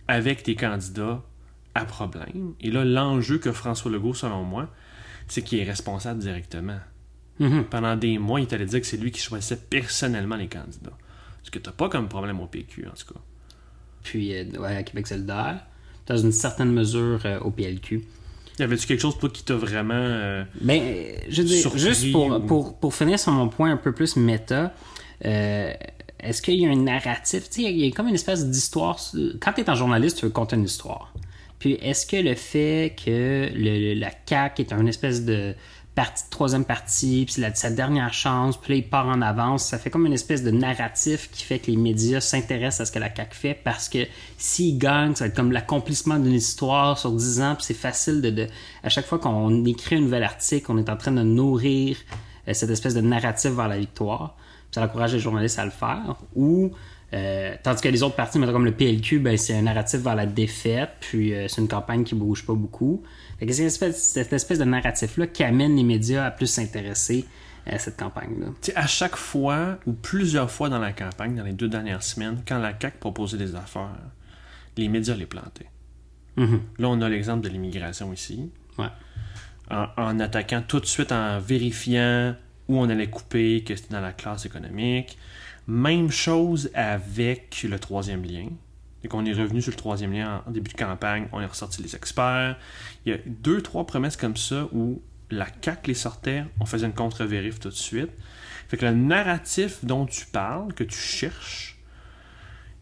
avec 0.06 0.44
des 0.44 0.56
candidats 0.56 1.22
à 1.74 1.84
problème. 1.84 2.54
Et 2.60 2.70
là, 2.70 2.84
l'enjeu 2.84 3.38
que 3.38 3.52
François 3.52 3.90
Legault, 3.90 4.14
selon 4.14 4.42
moi, 4.42 4.68
c'est 5.26 5.42
qu'il 5.42 5.58
est 5.58 5.64
responsable 5.64 6.18
directement. 6.20 6.78
Mm-hmm. 7.40 7.64
Pendant 7.64 7.96
des 7.96 8.18
mois, 8.18 8.40
il 8.40 8.46
t'allait 8.46 8.66
dire 8.66 8.80
que 8.80 8.86
c'est 8.86 8.96
lui 8.96 9.10
qui 9.10 9.20
choisissait 9.20 9.56
personnellement 9.56 10.36
les 10.36 10.48
candidats. 10.48 10.96
Ce 11.42 11.50
que 11.50 11.58
tu 11.58 11.68
n'as 11.68 11.74
pas 11.74 11.88
comme 11.88 12.08
problème 12.08 12.40
au 12.40 12.46
PQ, 12.46 12.86
en 12.86 12.90
tout 12.90 13.14
cas. 13.14 13.20
Puis, 14.02 14.34
euh, 14.34 14.44
ouais, 14.58 14.76
à 14.76 14.82
Québec 14.82 15.06
solidaire, 15.06 15.64
dans 16.06 16.16
une 16.16 16.32
certaine 16.32 16.72
mesure 16.72 17.20
euh, 17.24 17.38
au 17.40 17.50
PLQ. 17.50 18.04
Y 18.58 18.62
avait-tu 18.62 18.86
quelque 18.86 19.00
chose 19.00 19.18
toi, 19.18 19.30
qui 19.30 19.44
t'a 19.44 19.54
vraiment. 19.54 19.94
Euh, 19.94 20.44
ben, 20.60 20.82
je 21.28 21.42
veux 21.42 21.48
dire, 21.48 21.78
juste 21.78 22.10
pour, 22.10 22.26
ou... 22.26 22.40
pour, 22.40 22.78
pour, 22.78 22.94
finir 22.94 23.18
sur 23.18 23.32
mon 23.32 23.48
point 23.48 23.70
un 23.70 23.76
peu 23.76 23.92
plus 23.92 24.16
méta, 24.16 24.74
est-ce 25.20 26.42
qu'il 26.42 26.54
y 26.54 26.66
a 26.66 26.70
un 26.70 26.76
narratif? 26.76 27.48
Tu 27.48 27.62
sais, 27.62 27.72
il 27.72 27.78
y 27.78 27.88
a 27.88 27.90
comme 27.92 28.08
une 28.08 28.16
espèce 28.16 28.46
d'histoire. 28.46 28.98
Quand 29.40 29.52
tu 29.52 29.60
es 29.60 29.70
un 29.70 29.74
journaliste, 29.74 30.18
tu 30.18 30.24
veux 30.24 30.32
compter 30.32 30.56
une 30.56 30.64
histoire. 30.64 31.12
Puis 31.58 31.74
est-ce 31.74 32.06
que 32.06 32.16
le 32.16 32.34
fait 32.34 32.94
que 33.04 33.48
le, 33.54 33.94
la 33.94 34.10
CAQ 34.28 34.62
est 34.62 34.72
une 34.72 34.88
espèce 34.88 35.24
de 35.24 35.54
partie, 35.98 36.22
troisième 36.30 36.64
partie, 36.64 37.24
puis 37.24 37.34
c'est 37.34 37.56
sa 37.56 37.70
dernière 37.70 38.14
chance, 38.14 38.56
puis 38.56 38.72
là, 38.72 38.78
il 38.78 38.88
part 38.88 39.08
en 39.08 39.20
avance. 39.20 39.64
Ça 39.64 39.78
fait 39.78 39.90
comme 39.90 40.06
une 40.06 40.12
espèce 40.12 40.44
de 40.44 40.52
narratif 40.52 41.28
qui 41.32 41.42
fait 41.42 41.58
que 41.58 41.72
les 41.72 41.76
médias 41.76 42.20
s'intéressent 42.20 42.82
à 42.82 42.84
ce 42.86 42.92
que 42.92 43.00
la 43.00 43.12
CAQ 43.12 43.34
fait 43.34 43.54
parce 43.64 43.88
que 43.88 44.06
s'il 44.36 44.78
gagne, 44.78 45.16
ça 45.16 45.24
va 45.24 45.28
être 45.30 45.34
comme 45.34 45.50
l'accomplissement 45.50 46.20
d'une 46.20 46.34
histoire 46.34 46.96
sur 46.96 47.10
10 47.10 47.40
ans, 47.40 47.54
puis 47.56 47.64
c'est 47.64 47.74
facile 47.74 48.22
de, 48.22 48.30
de, 48.30 48.46
À 48.84 48.90
chaque 48.90 49.06
fois 49.06 49.18
qu'on 49.18 49.64
écrit 49.64 49.96
un 49.96 50.00
nouvel 50.02 50.22
article, 50.22 50.70
on 50.70 50.78
est 50.78 50.88
en 50.88 50.96
train 50.96 51.10
de 51.10 51.24
nourrir 51.24 51.96
euh, 52.46 52.52
cette 52.52 52.70
espèce 52.70 52.94
de 52.94 53.00
narratif 53.00 53.50
vers 53.50 53.66
la 53.66 53.78
victoire. 53.78 54.36
Puis 54.36 54.76
ça 54.76 54.84
encourage 54.84 55.14
les 55.14 55.20
journalistes 55.20 55.58
à 55.58 55.64
le 55.64 55.72
faire. 55.72 56.14
Ou. 56.36 56.70
Euh, 57.14 57.54
tandis 57.62 57.80
que 57.80 57.88
les 57.88 58.02
autres 58.02 58.16
partis, 58.16 58.38
comme 58.38 58.66
le 58.66 58.72
PLQ, 58.72 59.18
ben, 59.18 59.36
c'est 59.36 59.56
un 59.56 59.62
narratif 59.62 60.00
vers 60.00 60.14
la 60.14 60.26
défaite, 60.26 60.90
puis 61.00 61.34
euh, 61.34 61.48
c'est 61.48 61.62
une 61.62 61.66
campagne 61.66 62.04
qui 62.04 62.14
bouge 62.14 62.44
pas 62.44 62.52
beaucoup. 62.52 63.02
C'est 63.40 63.52
cette 63.52 63.66
espèce, 63.66 64.02
cette 64.02 64.32
espèce 64.32 64.58
de 64.58 64.64
narratif-là 64.64 65.26
qui 65.28 65.44
amène 65.44 65.76
les 65.76 65.84
médias 65.84 66.26
à 66.26 66.30
plus 66.30 66.46
s'intéresser 66.46 67.24
à 67.66 67.78
cette 67.78 67.96
campagne-là. 67.96 68.48
À 68.74 68.86
chaque 68.86 69.16
fois, 69.16 69.78
ou 69.86 69.92
plusieurs 69.92 70.50
fois 70.50 70.68
dans 70.68 70.78
la 70.78 70.92
campagne, 70.92 71.36
dans 71.36 71.44
les 71.44 71.52
deux 71.52 71.68
dernières 71.68 72.02
semaines, 72.02 72.42
quand 72.46 72.58
la 72.58 72.72
CAQ 72.78 72.98
proposait 72.98 73.38
des 73.38 73.54
affaires, 73.54 73.96
les 74.76 74.88
médias 74.88 75.14
les 75.14 75.26
plantaient. 75.26 75.70
Mm 76.36 76.44
-hmm. 76.44 76.60
Là, 76.78 76.88
on 76.88 77.00
a 77.00 77.08
l'exemple 77.08 77.42
de 77.44 77.48
l'immigration 77.48 78.12
ici. 78.12 78.50
Ouais. 78.78 78.92
En, 79.70 79.86
en, 79.96 80.20
attaquant 80.20 80.62
tout 80.66 80.80
de 80.80 80.86
suite, 80.86 81.12
en 81.12 81.40
vérifiant 81.40 82.34
où 82.68 82.78
on 82.78 82.88
allait 82.88 83.10
couper 83.10 83.64
que 83.64 83.74
c'était 83.76 83.94
dans 83.94 84.00
la 84.00 84.12
classe 84.12 84.46
économique. 84.46 85.18
Même 85.66 86.10
chose 86.10 86.70
avec 86.74 87.62
le 87.62 87.78
troisième 87.78 88.24
lien. 88.24 88.48
Et 89.04 89.08
qu'on 89.08 89.24
est 89.24 89.32
revenu 89.32 89.62
sur 89.62 89.70
le 89.70 89.76
troisième 89.76 90.12
lien 90.12 90.42
en 90.46 90.50
début 90.50 90.70
de 90.70 90.76
campagne, 90.76 91.28
on 91.32 91.40
est 91.40 91.46
ressorti 91.46 91.82
les 91.82 91.94
experts. 91.94 92.56
Il 93.06 93.12
y 93.12 93.14
a 93.14 93.18
deux, 93.26 93.62
trois 93.62 93.86
promesses 93.86 94.16
comme 94.16 94.36
ça 94.36 94.68
où 94.72 95.00
la 95.30 95.46
CAQ 95.62 95.88
les 95.88 95.94
sortait, 95.94 96.44
on 96.58 96.64
faisait 96.64 96.86
une 96.86 96.94
contre-vérif 96.94 97.60
tout 97.60 97.68
de 97.68 97.74
suite. 97.74 98.10
Fait 98.68 98.76
que 98.76 98.86
le 98.86 98.94
narratif 98.94 99.84
dont 99.84 100.06
tu 100.06 100.26
parles, 100.26 100.72
que 100.74 100.84
tu 100.84 100.98
cherches, 100.98 101.78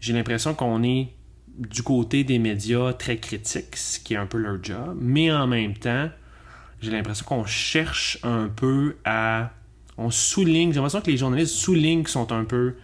j'ai 0.01 0.13
l'impression 0.13 0.55
qu'on 0.55 0.83
est 0.83 1.13
du 1.59 1.83
côté 1.83 2.25
des 2.25 2.39
médias 2.39 2.93
très 2.93 3.19
critiques, 3.19 3.77
ce 3.77 3.99
qui 3.99 4.15
est 4.15 4.19
un 4.19 4.27
peu 4.27 4.39
leur 4.39 4.63
job, 4.63 4.97
mais 5.01 5.33
en 5.33 5.47
même 5.47 5.75
temps, 5.75 6.11
j'ai 6.81 6.91
l'impression 6.91 7.25
qu'on 7.25 7.47
cherche 7.47 8.19
un 8.23 8.49
peu 8.49 8.97
à. 9.05 9.53
On 9.99 10.11
souligne, 10.11 10.71
j'ai 10.71 10.77
l'impression 10.77 11.01
que 11.01 11.11
les 11.11 11.17
journalistes 11.17 11.55
soulignent 11.55 12.03
qu'ils 12.03 12.09
sont 12.09 12.33
un 12.33 12.45
peu. 12.45 12.77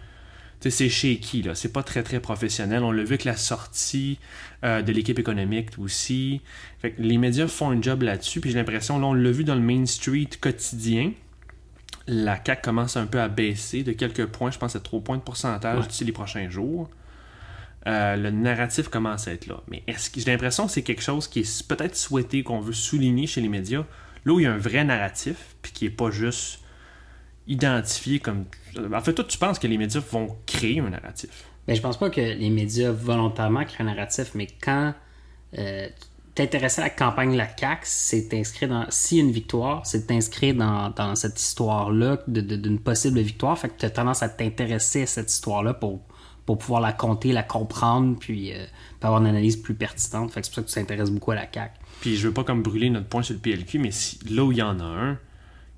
C'est 0.69 0.89
shaky, 0.89 1.41
là? 1.43 1.55
C'est 1.55 1.71
pas 1.73 1.83
très, 1.83 2.03
très 2.03 2.19
professionnel. 2.19 2.83
On 2.83 2.91
l'a 2.91 3.03
vu 3.03 3.09
avec 3.09 3.23
la 3.25 3.35
sortie 3.35 4.19
euh, 4.63 4.81
de 4.81 4.91
l'équipe 4.91 5.19
économique 5.19 5.69
aussi. 5.77 6.41
Fait 6.79 6.91
que 6.91 7.01
les 7.01 7.17
médias 7.17 7.47
font 7.47 7.71
un 7.71 7.81
job 7.81 8.03
là-dessus, 8.03 8.39
puis 8.39 8.51
j'ai 8.51 8.57
l'impression, 8.57 8.97
là, 8.99 9.07
on 9.07 9.13
l'a 9.13 9.31
vu 9.31 9.43
dans 9.43 9.55
le 9.55 9.61
Main 9.61 9.85
Street 9.85 10.29
quotidien. 10.39 11.11
La 12.07 12.37
CAC 12.37 12.61
commence 12.61 12.97
un 12.97 13.05
peu 13.05 13.19
à 13.21 13.29
baisser 13.29 13.83
de 13.83 13.91
quelques 13.93 14.25
points, 14.25 14.51
je 14.51 14.57
pense 14.57 14.75
à 14.75 14.79
3 14.79 15.01
points 15.01 15.17
de 15.17 15.21
pourcentage 15.21 15.79
Ouais. 15.81 15.87
d'ici 15.87 16.03
les 16.05 16.11
prochains 16.11 16.49
jours. 16.49 16.89
Euh, 17.87 18.15
le 18.15 18.31
narratif 18.31 18.87
commence 18.87 19.27
à 19.27 19.33
être 19.33 19.47
là. 19.47 19.61
Mais 19.69 19.83
est-ce 19.87 20.09
que 20.09 20.19
j'ai 20.21 20.31
l'impression 20.31 20.65
que 20.67 20.71
c'est 20.71 20.83
quelque 20.83 21.01
chose 21.01 21.27
qui 21.27 21.39
est 21.41 21.67
peut-être 21.67 21.95
souhaité, 21.97 22.41
qu'on 22.43 22.61
veut 22.61 22.71
souligner 22.73 23.27
chez 23.27 23.41
les 23.41 23.49
médias, 23.49 23.83
là 24.25 24.33
où 24.33 24.39
il 24.39 24.43
y 24.43 24.45
a 24.45 24.53
un 24.53 24.57
vrai 24.57 24.85
narratif, 24.85 25.35
puis 25.61 25.71
qui 25.73 25.85
est 25.85 25.89
pas 25.89 26.09
juste 26.11 26.59
identifié 27.47 28.19
comme. 28.19 28.45
En 28.93 29.01
fait, 29.01 29.13
toi, 29.13 29.25
tu 29.25 29.37
penses 29.37 29.59
que 29.59 29.67
les 29.67 29.77
médias 29.77 30.01
vont 30.11 30.35
créer 30.45 30.79
un 30.79 30.89
narratif? 30.89 31.29
Ben, 31.67 31.75
je 31.75 31.81
pense 31.81 31.97
pas 31.97 32.09
que 32.09 32.19
les 32.21 32.49
médias 32.49 32.91
volontairement 32.91 33.63
créent 33.65 33.83
un 33.83 33.87
narratif, 33.87 34.31
mais 34.35 34.47
quand 34.61 34.93
euh, 35.57 35.87
t'intéresser 36.35 36.81
à 36.81 36.85
la 36.85 36.89
campagne 36.89 37.31
de 37.33 37.37
la 37.37 37.47
CAQ, 37.55 37.81
c'est 37.83 38.29
t'inscrire 38.29 38.69
dans. 38.69 38.85
S'il 38.89 39.17
y 39.19 39.21
a 39.21 39.23
une 39.23 39.31
victoire, 39.31 39.85
c'est 39.85 39.99
de 40.01 40.07
t'inscrire 40.07 40.55
dans, 40.55 40.89
dans 40.89 41.15
cette 41.15 41.39
histoire-là 41.39 42.17
de- 42.27 42.41
de- 42.41 42.55
d'une 42.55 42.79
possible 42.79 43.19
victoire. 43.19 43.57
Fait 43.57 43.69
que 43.69 43.77
tu 43.79 43.85
as 43.85 43.89
tendance 43.91 44.23
à 44.23 44.29
t'intéresser 44.29 45.03
à 45.03 45.05
cette 45.05 45.31
histoire-là 45.31 45.73
pour, 45.73 46.01
pour 46.45 46.57
pouvoir 46.57 46.81
la 46.81 46.91
compter, 46.91 47.31
la 47.31 47.43
comprendre, 47.43 48.17
puis, 48.19 48.51
euh, 48.51 48.55
puis 48.65 49.03
avoir 49.07 49.21
une 49.21 49.27
analyse 49.27 49.55
plus 49.57 49.75
pertinente. 49.75 50.31
Fait 50.31 50.41
que 50.41 50.47
c'est 50.47 50.51
pour 50.51 50.55
ça 50.55 50.61
que 50.63 50.67
tu 50.67 50.73
t'intéresses 50.73 51.11
beaucoup 51.11 51.31
à 51.31 51.35
la 51.35 51.47
CAQ. 51.53 51.73
Puis 52.01 52.17
je 52.17 52.27
veux 52.27 52.33
pas 52.33 52.43
comme 52.43 52.63
brûler 52.63 52.89
notre 52.89 53.07
point 53.07 53.21
sur 53.23 53.35
le 53.35 53.39
PLQ, 53.39 53.79
mais 53.79 53.91
si, 53.91 54.19
là 54.29 54.43
où 54.43 54.51
il 54.51 54.57
y 54.57 54.61
en 54.61 54.79
a 54.79 54.83
un 54.83 55.19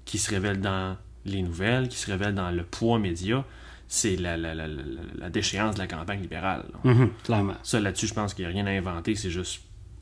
qui 0.05 0.17
se 0.17 0.31
révèle 0.31 0.61
dans 0.61 0.95
les 1.25 1.41
nouvelles, 1.41 1.87
qui 1.89 1.97
se 1.97 2.09
révèle 2.11 2.35
dans 2.35 2.51
le 2.51 2.63
poids 2.63 2.99
média, 2.99 3.43
c'est 3.87 4.15
la, 4.15 4.37
la, 4.37 4.55
la, 4.55 4.67
la, 4.67 4.81
la 5.17 5.29
déchéance 5.29 5.75
de 5.75 5.79
la 5.79 5.87
campagne 5.87 6.21
libérale. 6.21 6.65
là. 6.73 6.91
Mhm, 6.93 7.09
clairement. 7.23 7.53
Ça, 7.63 7.79
là-dessus, 7.79 8.07
je 8.07 8.13
pense 8.13 8.33
qu'il 8.33 8.45
n'y 8.45 8.51
a 8.51 8.53
rien 8.53 8.65
à 8.65 8.71
inventer, 8.71 9.15
c'est 9.15 9.29
juste. 9.29 9.61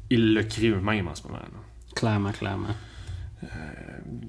Ils 0.09 0.33
le 0.33 0.43
créent 0.43 0.69
eux-mêmes 0.69 1.07
en 1.07 1.15
ce 1.15 1.23
moment. 1.23 1.39
là. 1.39 1.59
Clairement, 1.95 2.31
clairement. 2.31 2.67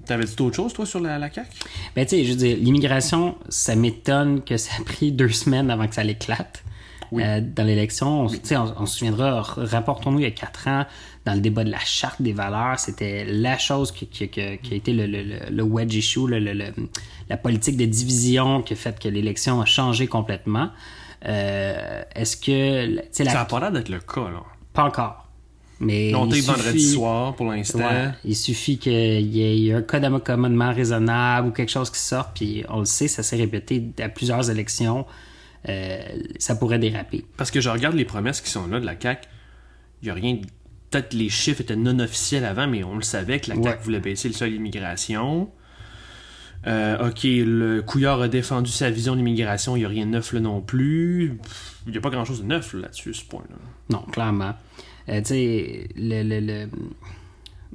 T'avais 0.05 0.25
dit 0.25 0.35
d'autres 0.35 0.55
choses, 0.55 0.73
toi, 0.73 0.85
sur 0.85 0.99
la, 0.99 1.19
CAQ? 1.31 1.49
Ben, 1.95 2.05
tu 2.05 2.17
sais, 2.17 2.25
je 2.25 2.31
veux 2.31 2.37
dire, 2.37 2.57
l'immigration, 2.57 3.37
ça 3.49 3.75
m'étonne 3.75 4.43
que 4.43 4.57
ça 4.57 4.71
a 4.79 4.83
pris 4.83 5.11
deux 5.11 5.29
semaines 5.29 5.71
avant 5.71 5.87
que 5.87 5.95
ça 5.95 6.03
l'éclate. 6.03 6.63
Euh, 7.13 7.39
dans 7.39 7.63
l'élection, 7.63 8.23
on, 8.23 8.25
on, 8.27 8.73
on 8.77 8.85
se 8.85 8.97
souviendra, 8.97 9.41
rapportons-nous 9.41 10.19
il 10.19 10.23
y 10.23 10.27
a 10.27 10.31
quatre 10.31 10.67
ans, 10.67 10.85
dans 11.25 11.33
le 11.33 11.39
débat 11.41 11.63
de 11.63 11.71
la 11.71 11.79
charte 11.79 12.21
des 12.21 12.33
valeurs, 12.33 12.77
c'était 12.79 13.25
la 13.25 13.57
chose 13.57 13.91
qui, 13.91 14.07
qui- 14.07 14.29
qui- 14.29 14.57
qui 14.59 14.73
a 14.73 14.77
été 14.77 14.93
le, 14.93 15.07
le- 15.07 15.23
le- 15.23 15.49
le 15.49 15.63
wedge 15.63 15.95
issue, 15.95 16.27
le- 16.27 16.39
la 17.29 17.37
politique 17.37 17.77
de 17.77 17.85
division 17.85 18.61
qui 18.61 18.73
a 18.73 18.75
fait 18.75 18.99
que 18.99 19.07
l'élection 19.09 19.59
a 19.61 19.65
changé 19.65 20.05
complètement. 20.07 20.69
Euh, 21.25 22.03
Est-ce 22.13 22.37
que, 22.37 22.95
la- 22.95 23.01
Ça 23.11 23.23
n'a 23.23 23.45
pas 23.45 23.59
l'air 23.59 23.71
d'être 23.71 23.89
le 23.89 23.99
cas, 23.99 24.29
là. 24.29 24.43
pas 24.73 24.83
encore. 24.83 25.21
Mais 25.79 26.13
On 26.15 26.29
il 26.29 26.37
est 26.37 26.41
vendredi 26.41 26.79
suffit- 26.79 26.93
soir 26.93 27.35
pour 27.35 27.51
l'instant. 27.51 27.79
Ouais, 27.79 28.09
il 28.23 28.35
suffit 28.35 28.77
qu'il 28.77 28.93
y 29.35 29.67
ait 29.69 29.73
un 29.73 29.81
code 29.81 30.03
d'accommodement 30.03 30.71
raisonnable 30.73 31.49
ou 31.49 31.51
quelque 31.51 31.71
chose 31.71 31.89
qui 31.89 31.99
sorte, 31.99 32.29
puis 32.37 32.63
on 32.69 32.79
le 32.79 32.85
sait, 32.85 33.07
ça 33.09 33.23
s'est 33.23 33.35
répété 33.35 33.83
à 34.01 34.07
plusieurs 34.07 34.49
élections, 34.49 35.05
euh, 35.67 35.97
ça 36.39 36.55
pourrait 36.55 36.79
déraper. 36.79 37.25
Parce 37.35 37.51
que 37.51 37.59
je 37.59 37.69
regarde 37.69 37.95
les 37.95 38.05
promesses 38.05 38.39
qui 38.39 38.49
sont 38.51 38.67
là 38.67 38.79
de 38.79 38.85
la 38.85 38.95
CAQ. 38.97 39.27
Il 40.01 40.05
n'y 40.05 40.11
a 40.11 40.13
rien. 40.13 40.37
Peut-être 40.95 41.13
les 41.13 41.27
chiffres 41.29 41.59
étaient 41.59 41.75
non 41.75 41.99
officiels 41.99 42.45
avant, 42.45 42.67
mais 42.67 42.83
on 42.85 42.95
le 42.95 43.01
savait 43.01 43.41
que 43.41 43.49
la 43.49 43.55
CAQ 43.55 43.67
Ouais. 43.67 43.77
voulait 43.83 43.99
baisser 43.99 44.29
le 44.29 44.33
seuil 44.33 44.51
d'immigration. 44.53 45.49
Euh, 46.67 47.09
ok, 47.09 47.19
le 47.23 47.81
Couillard 47.81 48.21
a 48.21 48.27
défendu 48.27 48.71
sa 48.71 48.89
vision 48.89 49.11
de 49.13 49.17
l'immigration, 49.17 49.75
il 49.75 49.79
n'y 49.79 49.85
a 49.85 49.89
rien 49.89 50.05
de 50.05 50.11
neuf 50.11 50.31
là 50.33 50.39
non 50.39 50.61
plus. 50.61 51.37
Il 51.85 51.91
n'y 51.91 51.97
a 51.97 52.01
pas 52.01 52.09
grand 52.09 52.23
chose 52.25 52.41
de 52.41 52.47
neuf 52.47 52.73
là, 52.73 52.81
là-dessus, 52.83 53.13
ce 53.13 53.25
point-là. 53.25 53.55
Non, 53.89 54.03
clairement. 54.11 54.53
Euh, 55.09 55.19
tu 55.19 55.25
sais, 55.27 55.89
le, 55.97 56.23
le, 56.23 56.39
le- 56.39 56.69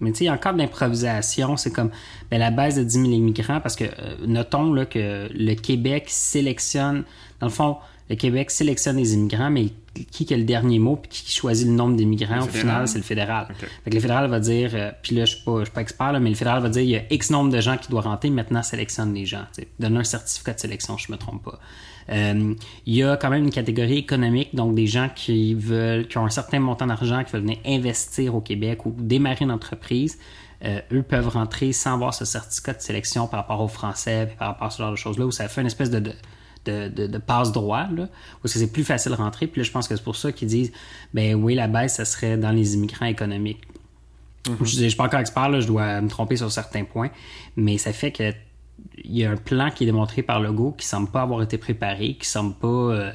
Mais 0.00 0.10
tu 0.12 0.18
sais, 0.18 0.24
il 0.24 0.26
y 0.26 0.30
a 0.30 0.32
encore 0.32 0.54
de 0.54 0.58
l'improvisation. 0.58 1.56
C'est 1.58 1.70
comme 1.72 1.90
ben, 2.30 2.38
la 2.38 2.50
baisse 2.50 2.74
de 2.76 2.82
10 2.82 2.92
000 2.92 3.04
immigrants, 3.12 3.60
parce 3.60 3.76
que 3.76 3.84
euh, 3.84 4.16
notons 4.26 4.72
là, 4.72 4.86
que 4.86 5.28
le 5.32 5.54
Québec 5.54 6.06
sélectionne, 6.08 7.04
dans 7.38 7.46
le 7.46 7.52
fond, 7.52 7.76
le 8.08 8.16
Québec 8.16 8.50
sélectionne 8.50 8.96
les 8.96 9.14
immigrants, 9.14 9.50
mais 9.50 9.66
qui 10.10 10.24
qui 10.24 10.34
a 10.34 10.36
le 10.36 10.44
dernier 10.44 10.78
mot, 10.78 10.96
puis 10.96 11.10
qui 11.10 11.32
choisit 11.32 11.66
le 11.66 11.72
nombre 11.72 11.96
d'immigrants, 11.96 12.42
au 12.42 12.48
final, 12.48 12.86
c'est 12.88 12.98
le 12.98 13.04
fédéral. 13.04 13.48
Ok. 13.50 13.68
Fait 13.84 13.90
que 13.90 13.94
le 13.94 14.00
fédéral 14.00 14.30
va 14.30 14.40
dire, 14.40 14.70
euh, 14.74 14.90
puis 15.02 15.16
là, 15.16 15.24
je 15.24 15.34
suis 15.34 15.44
pas, 15.44 15.60
je 15.60 15.64
suis 15.64 15.72
pas 15.72 15.80
expert, 15.80 16.12
là, 16.12 16.20
mais 16.20 16.30
le 16.30 16.36
fédéral 16.36 16.62
va 16.62 16.68
dire, 16.68 16.82
il 16.82 16.90
y 16.90 16.96
a 16.96 17.02
X 17.10 17.30
nombre 17.30 17.50
de 17.50 17.60
gens 17.60 17.76
qui 17.76 17.88
doivent 17.88 18.06
rentrer, 18.06 18.30
maintenant 18.30 18.62
sélectionne 18.62 19.14
les 19.14 19.26
gens. 19.26 19.44
Donne 19.78 19.96
un 19.96 20.04
certificat 20.04 20.52
de 20.52 20.60
sélection, 20.60 20.96
je 20.96 21.10
me 21.10 21.16
trompe 21.16 21.42
pas. 21.42 21.58
Euh, 22.10 22.54
il 22.86 22.94
y 22.94 23.02
a 23.02 23.16
quand 23.16 23.30
même 23.30 23.44
une 23.44 23.50
catégorie 23.50 23.98
économique, 23.98 24.54
donc 24.54 24.74
des 24.74 24.86
gens 24.86 25.08
qui 25.14 25.54
veulent, 25.54 26.08
qui 26.08 26.18
ont 26.18 26.24
un 26.24 26.30
certain 26.30 26.58
montant 26.60 26.86
d'argent, 26.86 27.22
qui 27.24 27.32
veulent 27.32 27.42
venir 27.42 27.58
investir 27.64 28.34
au 28.34 28.40
Québec 28.40 28.86
ou 28.86 28.94
démarrer 28.96 29.44
une 29.44 29.52
entreprise. 29.52 30.18
Euh, 30.64 30.80
eux 30.92 31.02
peuvent 31.02 31.28
rentrer 31.28 31.72
sans 31.72 31.94
avoir 31.94 32.12
ce 32.12 32.24
certificat 32.24 32.74
de 32.74 32.82
sélection 32.82 33.26
par 33.26 33.40
rapport 33.40 33.60
aux 33.60 33.68
Français, 33.68 34.26
puis 34.26 34.36
par 34.36 34.48
rapport 34.48 34.66
à 34.66 34.70
ce 34.70 34.78
genre 34.78 34.90
de 34.90 34.96
choses-là, 34.96 35.26
où 35.26 35.30
ça 35.30 35.48
fait 35.48 35.60
une 35.60 35.66
espèce 35.66 35.90
de, 35.90 36.00
de, 36.00 36.12
de, 36.66 36.88
de- 36.88 37.06
de 37.06 37.18
passe-droit, 37.18 37.88
là, 37.94 38.02
où 38.02 38.46
est-ce 38.46 38.54
que 38.54 38.60
c'est 38.60 38.72
plus 38.72 38.84
facile 38.84 39.12
de 39.12 39.16
rentrer. 39.16 39.46
Puis 39.46 39.60
là, 39.60 39.64
je 39.64 39.70
pense 39.70 39.88
que 39.88 39.96
c'est 39.96 40.02
pour 40.04 40.16
ça 40.16 40.32
qu'ils 40.32 40.48
disent, 40.48 40.72
ben 41.14 41.34
oui, 41.34 41.54
la 41.54 41.68
baisse, 41.68 41.94
ça 41.96 42.04
serait 42.04 42.36
dans 42.36 42.50
les 42.52 42.74
immigrants 42.74 43.06
économiques. 43.06 43.60
Je 44.46 44.82
ne 44.82 44.88
suis 44.88 44.96
pas 44.96 45.04
encore 45.04 45.20
expert, 45.20 45.48
là, 45.50 45.60
je 45.60 45.66
dois 45.66 46.00
me 46.00 46.08
tromper 46.08 46.36
sur 46.36 46.50
certains 46.50 46.84
points, 46.84 47.10
mais 47.56 47.76
ça 47.78 47.92
fait 47.92 48.10
que 48.12 48.32
il 49.04 49.18
y 49.18 49.24
a 49.24 49.30
un 49.30 49.36
plan 49.36 49.70
qui 49.70 49.84
est 49.84 49.86
démontré 49.86 50.22
par 50.22 50.40
Legault 50.40 50.72
qui 50.72 50.86
semble 50.86 51.10
pas 51.10 51.20
avoir 51.22 51.42
été 51.42 51.58
préparé, 51.58 52.14
qui 52.14 52.26
semble 52.26 52.54
pas. 52.54 52.66
euh, 52.68 53.12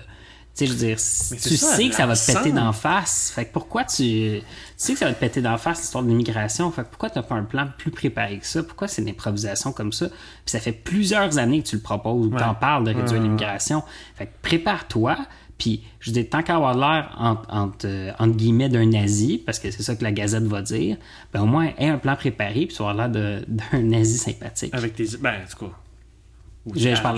sais, 0.55 0.65
je 0.67 0.71
veux 0.71 0.77
dire, 0.77 0.97
tu 0.97 1.57
ça, 1.57 1.75
sais 1.75 1.89
que 1.89 1.95
ça 1.95 2.05
va 2.05 2.15
te 2.15 2.25
péter 2.25 2.51
d'en 2.51 2.71
face. 2.71 3.31
Fait 3.33 3.45
que 3.45 3.51
pourquoi 3.51 3.83
tu. 3.83 3.95
Tu 3.97 4.43
sais 4.77 4.93
que 4.93 4.99
ça 4.99 5.05
va 5.05 5.13
te 5.13 5.19
péter 5.19 5.41
d'en 5.41 5.57
face 5.57 5.81
l'histoire 5.81 6.03
de 6.03 6.09
l'immigration. 6.09 6.71
Fait 6.71 6.83
que 6.83 6.87
pourquoi 6.89 7.09
tu 7.09 7.17
n'as 7.17 7.23
pas 7.23 7.35
un 7.35 7.43
plan 7.43 7.67
plus 7.77 7.91
préparé 7.91 8.39
que 8.39 8.45
ça? 8.47 8.63
Pourquoi 8.63 8.87
c'est 8.87 9.01
une 9.01 9.09
improvisation 9.09 9.71
comme 9.73 9.91
ça? 9.91 10.07
Puis 10.07 10.51
ça 10.51 10.59
fait 10.59 10.71
plusieurs 10.71 11.37
années 11.37 11.61
que 11.61 11.67
tu 11.67 11.75
le 11.75 11.81
proposes 11.81 12.27
ou 12.27 12.29
que 12.29 12.37
tu 12.37 12.43
en 12.43 12.55
parles 12.55 12.85
de 12.85 12.93
réduire 12.93 13.21
l'immigration. 13.21 13.83
Fait 14.15 14.27
que 14.27 14.31
prépare-toi. 14.41 15.17
Puis, 15.57 15.83
je 16.01 16.11
dis, 16.11 16.25
tant 16.25 16.43
qu'à 16.43 16.55
avoir 16.55 16.75
l'air 16.75 17.15
entre, 17.17 17.45
entre, 17.49 17.87
euh, 17.87 18.11
entre 18.19 18.35
guillemets 18.35 18.67
d'un 18.67 18.85
nazi, 18.85 19.37
parce 19.37 19.57
que 19.57 19.71
c'est 19.71 19.83
ça 19.83 19.95
que 19.95 20.03
la 20.03 20.11
Gazette 20.11 20.43
va 20.43 20.61
dire, 20.61 20.97
ben 21.33 21.43
au 21.43 21.45
moins, 21.45 21.71
aie 21.77 21.87
un 21.87 21.97
plan 21.97 22.17
préparé, 22.17 22.65
puis 22.65 22.75
tu 22.75 22.83
vas 22.83 22.89
avoir 22.89 23.07
l'air 23.07 23.41
d'un 23.47 23.81
nazi 23.81 24.17
sympathique. 24.17 24.75
Avec 24.75 24.95
tes. 24.95 25.05
Ben, 25.17 25.35
en 25.35 25.49
tout 25.49 25.65
cas. 25.65 25.71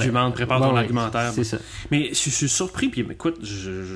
Argumente, 0.01 0.33
prépare 0.33 0.59
Ouais, 0.61 0.67
ton 0.67 0.73
ouais, 0.73 0.79
argumentaire. 0.81 1.31
c'est 1.33 1.43
ça. 1.43 1.57
Mais 1.91 2.09
je, 2.09 2.15
je 2.15 2.29
suis 2.29 2.49
surpris, 2.49 2.89
puis 2.89 3.01
écoute, 3.09 3.37
je, 3.41 3.83
je, 3.85 3.95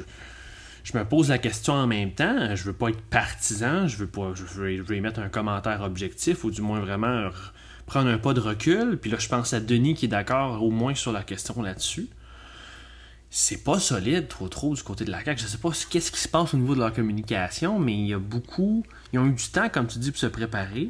je 0.84 0.98
me 0.98 1.04
pose 1.06 1.30
la 1.30 1.38
question 1.38 1.74
en 1.74 1.88
même 1.88 2.12
temps. 2.14 2.56
Je 2.56 2.64
veux 2.64 2.74
pas 2.74 2.90
être 2.90 3.02
partisan, 3.02 3.88
je 3.88 3.98
veux 3.98 4.08
pas. 4.08 4.32
Je 4.36 4.44
veux, 4.44 4.78
je 4.78 4.82
veux 4.82 4.96
y 4.96 5.02
mettre 5.02 5.20
un 5.20 5.30
commentaire 5.30 5.82
objectif, 5.82 6.44
ou 6.44 6.52
du 6.52 6.62
moins 6.62 6.80
vraiment 6.80 7.30
prendre 7.86 8.10
un 8.10 8.18
pas 8.18 8.34
de 8.34 8.40
recul. 8.40 8.98
Puis 9.02 9.12
là, 9.12 9.18
je 9.20 9.28
pense 9.28 9.54
à 9.54 9.60
Denis 9.60 9.94
qui 9.96 10.06
est 10.06 10.10
d'accord 10.10 10.64
au 10.64 10.72
moins 10.72 10.96
sur 10.96 11.12
la 11.12 11.24
question 11.24 11.62
là-dessus. 11.62 12.08
C'est 13.34 13.64
pas 13.64 13.80
solide 13.80 14.28
trop 14.28 14.50
trop 14.50 14.74
du 14.76 14.84
côté 14.84 15.06
de 15.06 15.12
la 15.12 15.24
CAQ. 15.24 15.42
Je 15.42 15.48
sais 15.48 15.58
pas 15.58 15.72
ce- 15.74 15.88
qu'est-ce 15.88 16.12
qui 16.12 16.20
se 16.20 16.28
passe 16.28 16.54
au 16.54 16.58
niveau 16.58 16.76
de 16.76 16.80
leur 16.80 16.94
communication, 16.94 17.80
mais 17.80 17.94
il 17.94 18.08
y 18.08 18.14
a 18.14 18.20
beaucoup. 18.20 18.84
Ils 19.14 19.20
ont 19.20 19.26
eu 19.26 19.32
du 19.34 19.48
temps, 19.50 19.70
comme 19.70 19.88
tu 19.88 20.00
dis, 20.00 20.12
pour 20.12 20.20
se 20.20 20.26
préparer. 20.28 20.90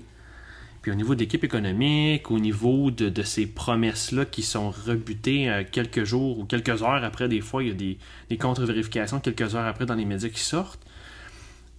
Puis 0.82 0.92
au 0.92 0.96
niveau 0.96 1.14
de 1.14 1.20
l'équipe 1.20 1.44
économique, 1.44 2.32
au 2.32 2.40
niveau 2.40 2.90
de, 2.90 3.10
de 3.10 3.22
ces 3.24 3.46
promesses-là 3.46 4.26
qui 4.26 4.42
sont 4.42 4.72
rebutées 4.72 5.50
euh, 5.50 5.64
quelques 5.70 6.04
jours 6.06 6.40
ou 6.40 6.46
quelques 6.46 6.82
heures 6.82 7.04
après, 7.04 7.30
des 7.30 7.42
fois, 7.42 7.62
il 7.64 7.70
y 7.70 7.72
a 7.72 7.76
des, 7.76 7.98
des 8.30 8.38
contre-vérifications 8.38 9.20
quelques 9.20 9.54
heures 9.56 9.66
après 9.68 9.86
dans 9.86 9.94
les 9.96 10.06
médias 10.06 10.30
qui 10.30 10.40
sortent. 10.40 10.82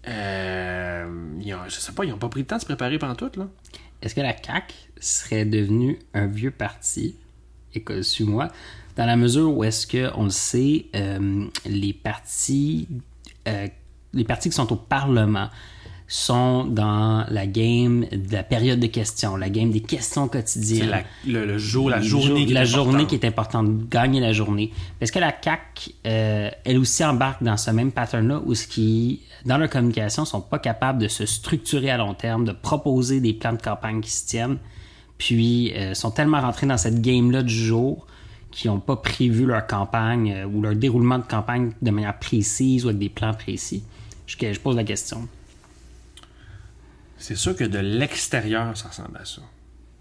Euh, 0.08 1.06
ils 1.40 1.54
ont- 1.54 1.68
je 1.68 1.74
sais 1.76 1.92
pas, 1.92 2.04
ils 2.04 2.10
n'ont 2.10 2.18
pas 2.18 2.28
pris 2.28 2.40
le 2.40 2.46
temps 2.46 2.56
de 2.56 2.60
se 2.60 2.66
préparer 2.66 2.98
pendant 2.98 3.14
tout, 3.14 3.30
là. 3.36 3.48
Est-ce 4.02 4.14
que 4.14 4.20
la 4.20 4.36
CAQ 4.36 4.74
serait 5.00 5.44
devenue 5.44 5.98
un 6.14 6.26
vieux 6.26 6.50
parti, 6.50 7.14
écoute, 7.74 8.02
suis-moi, 8.02 8.48
dans 8.96 9.06
la 9.06 9.16
mesure 9.16 9.56
où 9.56 9.62
est-ce 9.64 9.86
que, 9.86 10.10
on 10.16 10.24
le 10.24 10.30
sait, 10.30 10.86
euh, 10.96 11.46
les 11.66 11.92
partis, 11.92 12.88
euh, 13.48 13.68
les 14.12 14.24
partis 14.24 14.48
qui 14.50 14.56
sont 14.56 14.72
au 14.72 14.76
Parlement 14.76 15.48
sont 16.12 16.64
dans 16.64 17.24
la 17.30 17.46
game 17.46 18.04
de 18.12 18.32
la 18.34 18.42
période 18.42 18.78
de 18.78 18.86
questions, 18.86 19.34
la 19.34 19.48
game 19.48 19.70
des 19.70 19.80
questions 19.80 20.28
quotidiennes. 20.28 20.90
la, 20.90 21.02
le, 21.26 21.46
le 21.46 21.56
jour, 21.56 21.88
la 21.88 22.02
journée 22.02 22.44
qui 22.44 22.50
est 22.50 22.54
la 22.54 22.66
journée 22.66 23.06
qui 23.06 23.14
est 23.14 23.24
importante, 23.24 23.88
gagner 23.88 24.20
la 24.20 24.34
journée. 24.34 24.72
Parce 25.00 25.10
que 25.10 25.18
la 25.18 25.32
CAC, 25.32 25.94
euh, 26.06 26.50
elle 26.66 26.76
aussi 26.76 27.02
embarque 27.02 27.42
dans 27.42 27.56
ce 27.56 27.70
même 27.70 27.92
pattern-là 27.92 28.42
où 28.44 28.54
ce 28.54 28.66
qui, 28.66 29.20
dans 29.46 29.56
leur 29.56 29.70
communication, 29.70 30.26
sont 30.26 30.42
pas 30.42 30.58
capables 30.58 31.00
de 31.00 31.08
se 31.08 31.24
structurer 31.24 31.88
à 31.88 31.96
long 31.96 32.12
terme, 32.12 32.44
de 32.44 32.52
proposer 32.52 33.20
des 33.20 33.32
plans 33.32 33.54
de 33.54 33.62
campagne 33.62 34.02
qui 34.02 34.10
se 34.10 34.26
tiennent, 34.26 34.58
puis 35.16 35.72
euh, 35.74 35.94
sont 35.94 36.10
tellement 36.10 36.42
rentrés 36.42 36.66
dans 36.66 36.76
cette 36.76 37.00
game-là 37.00 37.42
du 37.42 37.54
jour 37.54 38.06
qu'ils 38.50 38.70
n'ont 38.70 38.80
pas 38.80 38.96
prévu 38.96 39.46
leur 39.46 39.66
campagne 39.66 40.30
euh, 40.30 40.44
ou 40.44 40.60
leur 40.60 40.76
déroulement 40.76 41.16
de 41.16 41.24
campagne 41.24 41.72
de 41.80 41.90
manière 41.90 42.18
précise 42.18 42.84
ou 42.84 42.88
avec 42.88 42.98
des 42.98 43.08
plans 43.08 43.32
précis. 43.32 43.82
Je, 44.26 44.36
je 44.38 44.60
pose 44.60 44.76
la 44.76 44.84
question. 44.84 45.26
C'est 47.22 47.36
sûr 47.36 47.54
que 47.54 47.62
de 47.62 47.78
l'extérieur, 47.78 48.76
ça 48.76 48.88
ressemble 48.88 49.16
à 49.16 49.24
ça. 49.24 49.42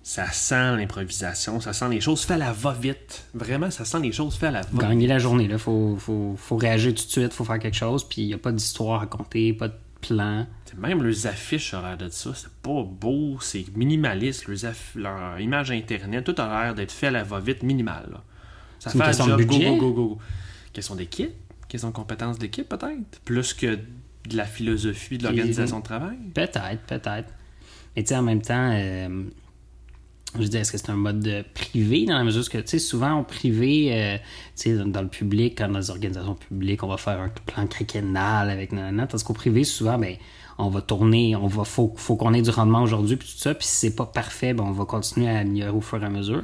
Ça 0.01 0.31
sent 0.31 0.77
l'improvisation, 0.77 1.59
ça 1.59 1.71
sent 1.71 1.87
les 1.89 2.01
choses 2.01 2.23
fait 2.23 2.33
à 2.33 2.37
la 2.37 2.51
va-vite. 2.51 3.25
Vraiment, 3.35 3.69
ça 3.69 3.85
sent 3.85 3.99
les 3.99 4.11
choses 4.11 4.35
fait 4.35 4.47
à 4.47 4.51
la 4.51 4.61
va-vite. 4.61 4.79
Gagner 4.79 5.05
la 5.05 5.19
journée, 5.19 5.47
là, 5.47 5.59
faut, 5.59 5.97
faut, 5.99 6.33
faut 6.35 6.57
réagir 6.57 6.95
tout 6.95 7.05
de 7.05 7.09
suite, 7.09 7.31
faut 7.31 7.45
faire 7.45 7.59
quelque 7.59 7.77
chose, 7.77 8.03
puis 8.09 8.23
il 8.23 8.27
n'y 8.27 8.33
a 8.33 8.39
pas 8.39 8.51
d'histoire 8.51 8.95
à 8.95 8.99
raconter, 9.01 9.53
pas 9.53 9.67
de 9.67 9.75
plan. 10.01 10.47
Même 10.79 11.03
leurs 11.03 11.27
affiches 11.27 11.75
ont 11.75 11.83
l'air 11.83 11.95
de 11.95 12.09
ça. 12.09 12.31
C'est 12.33 12.49
pas 12.49 12.83
beau, 12.83 13.37
c'est 13.39 13.65
minimaliste. 13.75 14.47
Leurs 14.47 14.73
leur 14.95 15.39
image 15.39 15.69
internet, 15.69 16.23
tout 16.23 16.35
a 16.41 16.63
l'air 16.63 16.73
d'être 16.73 16.91
fait 16.91 17.07
à 17.07 17.11
la 17.11 17.23
va-vite 17.23 17.61
minimal. 17.61 18.09
là. 18.11 18.23
Ça 18.79 18.89
fait 18.89 19.21
un 19.21 19.27
job, 19.27 19.41
go, 19.43 19.59
go, 19.59 19.75
go, 19.77 19.93
go. 19.93 20.17
Question 20.73 20.95
d'équipe, 20.95 21.33
question 21.67 21.89
de 21.89 21.93
compétences 21.93 22.39
d'équipe 22.39 22.67
peut-être. 22.67 23.19
Plus 23.25 23.53
que 23.53 23.77
de 24.27 24.37
la 24.37 24.45
philosophie 24.45 25.17
de 25.17 25.23
l'organisation 25.23 25.79
de 25.79 25.83
travail? 25.83 26.17
Peut-être, 26.33 26.81
peut-être. 26.87 27.29
Mais 27.95 28.03
tu 28.03 28.09
sais, 28.09 28.15
en 28.15 28.21
même 28.21 28.41
temps, 28.41 28.71
euh, 28.73 29.23
je 30.39 30.47
dis, 30.47 30.57
est-ce 30.57 30.71
que 30.71 30.77
c'est 30.77 30.89
un 30.89 30.95
mode 30.95 31.19
de 31.19 31.43
privé 31.53 32.05
dans 32.05 32.17
la 32.17 32.23
mesure 32.23 32.43
où, 32.45 32.49
que, 32.49 32.57
tu 32.59 32.67
sais, 32.67 32.79
souvent, 32.79 33.19
au 33.19 33.23
privé, 33.23 33.89
euh, 33.91 34.17
tu 34.17 34.23
sais, 34.55 34.77
dans, 34.77 34.85
dans 34.85 35.01
le 35.01 35.09
public, 35.09 35.57
quand 35.57 35.67
dans 35.67 35.79
les 35.79 35.89
organisations 35.89 36.35
publiques, 36.35 36.83
on 36.83 36.87
va 36.87 36.97
faire 36.97 37.19
un 37.19 37.29
plan 37.29 37.67
quinquennal 37.67 38.49
avec 38.49 38.71
nanana, 38.71 39.07
tandis 39.07 39.23
qu'au 39.23 39.33
privé, 39.33 39.63
souvent, 39.63 39.97
ben, 39.97 40.15
on 40.57 40.69
va 40.69 40.81
tourner, 40.81 41.35
on 41.35 41.47
va, 41.47 41.63
faut, 41.63 41.93
faut 41.97 42.15
qu'on 42.15 42.33
ait 42.33 42.41
du 42.41 42.49
rendement 42.49 42.83
aujourd'hui, 42.83 43.17
puis 43.17 43.27
tout 43.27 43.37
ça, 43.37 43.53
puis 43.53 43.67
si 43.67 43.75
c'est 43.75 43.95
pas 43.95 44.05
parfait, 44.05 44.53
ben, 44.53 44.63
on 44.63 44.71
va 44.71 44.85
continuer 44.85 45.29
à 45.29 45.39
améliorer 45.39 45.71
au 45.71 45.81
fur 45.81 46.01
et 46.01 46.05
à 46.05 46.09
mesure. 46.09 46.43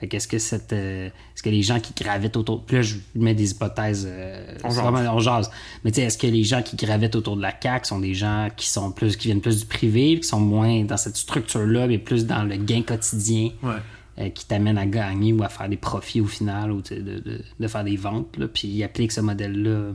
Fait 0.00 0.06
qu'est-ce 0.08 0.28
que 0.28 0.38
cette, 0.38 0.72
euh, 0.72 1.06
est-ce 1.08 1.42
que 1.42 1.50
les 1.50 1.62
gens 1.62 1.80
qui 1.80 1.92
gravitent 1.92 2.36
autour, 2.36 2.64
puis 2.64 2.76
là, 2.76 2.82
je 2.82 2.96
mets 3.16 3.34
des 3.34 3.50
hypothèses, 3.50 4.06
euh, 4.08 4.54
On 4.62 4.70
jase. 4.70 4.78
vraiment- 4.80 5.14
on 5.14 5.18
jase. 5.18 5.50
Mais 5.84 5.90
tu 5.90 5.96
sais, 5.96 6.02
est-ce 6.02 6.18
que 6.18 6.26
les 6.28 6.44
gens 6.44 6.62
qui 6.62 6.76
gravitent 6.76 7.16
autour 7.16 7.36
de 7.36 7.42
la 7.42 7.52
CAQ 7.60 7.86
sont 7.86 7.98
des 7.98 8.14
gens 8.14 8.48
qui 8.56 8.68
sont 8.68 8.92
plus, 8.92 9.16
qui 9.16 9.26
viennent 9.28 9.40
plus 9.40 9.58
du 9.60 9.66
privé, 9.66 10.20
qui 10.20 10.28
sont 10.28 10.38
moins 10.40 10.84
dans 10.84 10.96
cette 10.96 11.16
structure-là, 11.16 11.88
mais 11.88 11.98
plus 11.98 12.26
dans 12.26 12.44
le 12.44 12.56
gain 12.56 12.82
quotidien, 12.82 13.50
Ouais. 13.62 13.74
euh, 14.20 14.28
qui 14.30 14.46
t'amène 14.46 14.78
à 14.78 14.86
gagner 14.86 15.32
ou 15.32 15.42
à 15.42 15.48
faire 15.48 15.68
des 15.68 15.76
profits 15.76 16.20
au 16.20 16.26
final, 16.26 16.70
ou 16.70 16.80
de, 16.82 16.94
de, 16.96 17.40
de 17.58 17.68
faire 17.68 17.82
des 17.84 17.96
ventes, 17.96 18.36
là, 18.36 18.46
puis 18.46 18.68
ils 18.68 18.84
appliquent 18.84 19.12
ce 19.12 19.20
modèle-là 19.20 19.92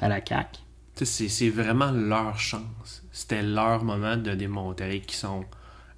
à 0.00 0.08
la 0.08 0.20
CAQ? 0.24 0.48
Tu 0.96 1.04
sais, 1.04 1.04
C'est 1.04 1.28
c'est 1.28 1.48
vraiment 1.50 1.90
leur 1.90 2.38
chance. 2.38 3.02
C'était 3.12 3.42
leur 3.42 3.82
moment 3.84 4.16
de 4.16 4.34
démontrer 4.34 5.00
qu'ils 5.00 5.16
sont 5.18 5.44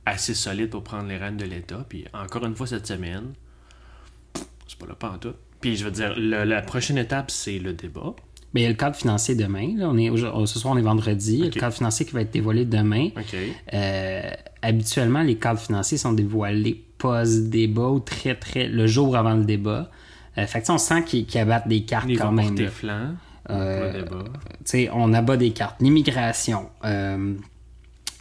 assez 0.09 0.35
solides 0.35 0.71
pour 0.71 0.83
prendre 0.83 1.09
les 1.09 1.17
rênes 1.17 1.37
de 1.37 1.45
l'État. 1.45 1.85
Puis 1.89 2.05
encore 2.13 2.45
une 2.47 2.55
fois 2.55 2.67
cette 2.67 2.87
semaine, 2.87 3.33
c'est 4.67 4.79
pas 4.79 4.87
là 4.87 4.95
pas 4.95 5.11
en 5.11 5.19
tout. 5.19 5.35
Puis 5.61 5.77
je 5.77 5.85
veux 5.85 5.91
dire, 5.91 6.15
le- 6.17 6.45
la 6.45 6.63
prochaine 6.63 6.99
étape, 6.99 7.31
c'est 7.31 7.59
le 7.59 7.73
débat. 7.73 8.15
Mais 8.55 8.61
il 8.61 8.65
y 8.65 8.67
a 8.67 8.71
le 8.71 8.77
cadre 8.77 8.97
financier 8.97 9.35
demain. 9.35 9.75
Là. 9.77 9.89
On 9.91 9.99
est, 9.99 10.09
aujourd'hui- 10.09 10.47
ce 10.47 10.59
soir, 10.59 10.73
on 10.75 10.79
est 10.79 10.83
vendredi. 10.83 11.35
Il 11.35 11.39
y 11.41 11.43
a 11.43 11.47
le 11.47 11.51
cadre 11.61 11.75
financier 11.75 12.07
qui 12.07 12.13
va 12.13 12.23
être 12.23 12.31
dévoilé 12.33 12.65
demain. 12.65 13.09
Euh, 13.75 14.31
habituellement, 14.63 15.23
les 15.23 15.37
cadres 15.37 15.61
financiers 15.61 15.99
sont 15.99 16.13
dévoilés 16.13 16.83
post-débat 16.97 17.89
ou 17.89 18.01
très, 18.01 18.35
très 18.37 18.67
le 18.69 18.87
jour 18.87 19.17
avant 19.17 19.35
le 19.35 19.45
débat. 19.45 19.91
Euh, 20.39 20.47
fait 20.47 20.61
que, 20.61 20.65
tu 20.65 20.67
sais, 20.67 20.73
on 20.73 20.79
sent 20.79 21.05
qu'ils 21.05 21.27
qu'ils 21.27 21.41
abattent 21.41 21.69
des 21.69 21.83
cartes 21.85 22.07
Ils 22.09 22.19
quand 22.19 22.33
même. 22.33 22.47
porter 22.49 22.65
là. 22.65 22.71
flanc 22.71 23.15
Euh, 23.51 24.05
on 24.93 25.13
abat 25.13 25.37
des 25.37 25.51
cartes. 25.51 25.77
L'immigration. 25.81 26.71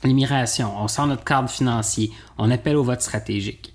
Euh, 0.07 0.09
L'immigration. 0.09 0.71
On 0.77 0.87
sort 0.87 1.07
notre 1.07 1.23
cadre 1.23 1.49
financier. 1.49 2.11
On 2.37 2.49
appelle 2.51 2.75
au 2.75 2.83
vote 2.83 3.01
stratégique. 3.01 3.73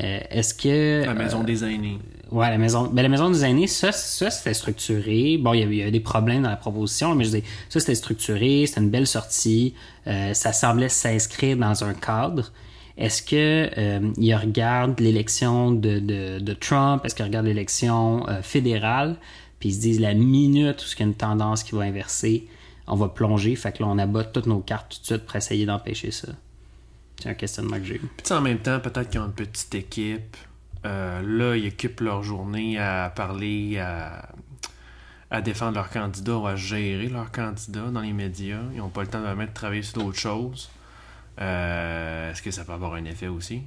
Euh, 0.00 0.20
Est-ce 0.30 0.54
que. 0.54 1.04
La 1.06 1.14
maison 1.14 1.40
euh, 1.40 1.44
des 1.44 1.64
aînés. 1.64 1.98
Ouais, 2.30 2.50
la 2.50 2.58
maison, 2.58 2.90
ben, 2.92 3.02
la 3.02 3.08
maison 3.08 3.30
des 3.30 3.42
aînés, 3.44 3.66
ça, 3.66 3.90
ça 3.90 4.30
c'était 4.30 4.52
structuré. 4.52 5.38
Bon, 5.38 5.54
il 5.54 5.60
y 5.60 5.62
avait, 5.62 5.74
il 5.76 5.78
y 5.78 5.82
avait 5.82 5.90
des 5.90 6.00
problèmes 6.00 6.42
dans 6.42 6.50
la 6.50 6.56
proposition, 6.56 7.14
mais 7.14 7.24
je 7.24 7.30
dis, 7.30 7.44
ça 7.70 7.80
c'était 7.80 7.94
structuré, 7.94 8.66
c'était 8.66 8.82
une 8.82 8.90
belle 8.90 9.06
sortie. 9.06 9.74
Euh, 10.06 10.34
ça 10.34 10.52
semblait 10.52 10.90
s'inscrire 10.90 11.56
dans 11.56 11.84
un 11.84 11.94
cadre. 11.94 12.52
Est-ce 12.98 13.22
que 13.22 13.70
euh, 13.78 14.12
il 14.18 14.34
regarde 14.34 15.00
l'élection 15.00 15.70
de, 15.70 16.00
de, 16.00 16.38
de 16.38 16.52
Trump? 16.52 17.02
Est-ce 17.04 17.14
qu'il 17.14 17.24
regarde 17.24 17.46
l'élection 17.46 18.28
euh, 18.28 18.42
fédérale? 18.42 19.16
Puis 19.58 19.70
ils 19.70 19.74
se 19.74 19.80
disent 19.80 20.00
la 20.00 20.14
minute 20.14 20.82
où 20.82 20.86
il 20.96 21.00
y 21.00 21.02
a 21.02 21.06
une 21.06 21.14
tendance 21.14 21.62
qui 21.62 21.74
va 21.74 21.84
inverser, 21.84 22.46
on 22.88 22.96
va 22.96 23.08
plonger. 23.08 23.54
Fait 23.56 23.72
que 23.72 23.82
là, 23.82 23.88
on 23.88 23.98
abat 23.98 24.24
toutes 24.24 24.46
nos 24.46 24.60
cartes 24.60 24.94
tout 24.94 25.00
de 25.00 25.06
suite 25.06 25.26
pour 25.26 25.36
essayer 25.36 25.66
d'empêcher 25.66 26.10
ça. 26.10 26.28
C'est 27.20 27.30
un 27.30 27.34
questionnement 27.34 27.78
que 27.78 27.84
j'ai 27.84 27.96
eu. 27.96 28.10
Puis 28.22 28.32
en 28.32 28.40
même 28.40 28.58
temps, 28.58 28.80
peut-être 28.80 29.10
qu'ils 29.10 29.20
ont 29.20 29.26
une 29.26 29.32
petite 29.32 29.74
équipe. 29.74 30.36
Euh, 30.84 31.20
là, 31.22 31.56
ils 31.56 31.68
occupent 31.68 32.00
leur 32.00 32.22
journée 32.22 32.78
à 32.78 33.12
parler, 33.14 33.78
à, 33.78 34.28
à 35.30 35.40
défendre 35.40 35.74
leur 35.74 35.90
candidat 35.90 36.36
ou 36.36 36.46
à 36.46 36.54
gérer 36.56 37.08
leur 37.08 37.32
candidat 37.32 37.90
dans 37.90 38.00
les 38.00 38.12
médias. 38.12 38.62
Ils 38.72 38.78
n'ont 38.78 38.88
pas 38.88 39.02
le 39.02 39.08
temps 39.08 39.20
de 39.20 39.44
de 39.44 39.52
travailler 39.52 39.82
sur 39.82 40.02
d'autres 40.02 40.18
choses. 40.18 40.70
Euh, 41.40 42.30
Est-ce 42.30 42.42
que 42.42 42.50
ça 42.50 42.64
peut 42.64 42.72
avoir 42.72 42.94
un 42.94 43.04
effet 43.04 43.28
aussi? 43.28 43.62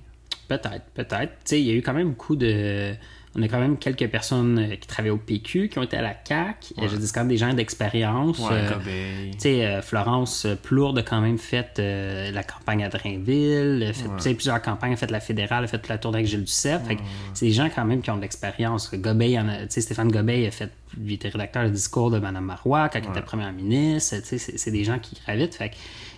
Peut-être, 0.48 0.86
peut-être. 0.94 1.34
Tu 1.40 1.46
sais, 1.46 1.62
il 1.62 1.68
y 1.68 1.72
a 1.72 1.74
eu 1.74 1.82
quand 1.82 1.94
même 1.94 2.10
beaucoup 2.10 2.36
de. 2.36 2.94
On 3.34 3.42
a 3.42 3.48
quand 3.48 3.60
même 3.62 3.78
quelques 3.78 4.08
personnes 4.10 4.60
euh, 4.60 4.76
qui 4.76 4.88
travaillent 4.88 5.12
au 5.12 5.18
PQ, 5.18 5.70
qui 5.70 5.80
ont 5.80 5.84
été 5.84 5.96
à 5.96 6.02
la 6.02 6.14
CAC. 6.14 6.74
Ouais. 6.78 6.90
Je 6.90 6.98
dis 6.98 7.10
quand 7.14 7.22
même 7.22 7.30
des 7.30 7.38
gens 7.38 7.54
d'expérience. 7.54 8.40
Ouais, 8.40 8.48
Euh, 8.52 8.72
Cobeil. 8.74 9.32
tu 9.32 9.40
sais, 9.40 9.66
euh, 9.66 9.82
Florence 9.82 10.46
Plourde 10.64 10.98
a 11.00 11.04
quand 11.04 11.22
même 11.22 11.38
fait 11.38 11.78
euh, 11.80 12.30
la 12.32 12.44
campagne 12.44 12.84
à 12.84 12.90
Drainville, 12.90 13.92
fait 13.94 14.30
Ouais. 14.30 14.34
plusieurs 14.34 14.62
campagnes, 14.62 14.94
a 14.94 14.98
fait 14.98 15.10
la 15.12 15.22
fédérale, 15.22 15.64
a 15.64 15.68
fait 15.68 15.88
la 15.88 15.98
tournée 15.98 16.18
avec 16.18 16.28
Gilles 16.28 16.44
Duceppe. 16.44 16.86
Fait 16.88 16.98
c'est 17.34 17.46
des 17.46 17.54
gens 17.54 17.70
quand 17.74 17.86
même 17.86 18.02
qui 18.02 18.12
ont 18.12 18.18
de 18.18 18.22
l'expérience. 18.22 18.94
Gobeil, 18.94 19.40
en 19.40 19.48
a- 19.48 19.60
tu 19.62 19.66
sais, 19.70 19.82
Stéphane 19.82 20.12
Gobeil 20.12 20.46
a 20.48 20.52
fait, 20.52 20.70
il 21.02 21.14
était 21.14 21.30
rédacteur 21.30 21.64
du 21.66 21.72
discours 21.72 22.12
de 22.12 22.20
Mme 22.20 22.44
Marois 22.44 22.90
quand 22.90 23.00
il 23.00 23.10
était 23.10 23.22
première 23.22 23.54
ministre. 23.54 24.18
Tu 24.28 24.38
sais, 24.40 24.58
c'est 24.58 24.72
des 24.72 24.84
gens 24.84 25.00
qui 25.00 25.16
gravitent. 25.26 25.56
Fait 25.56 25.72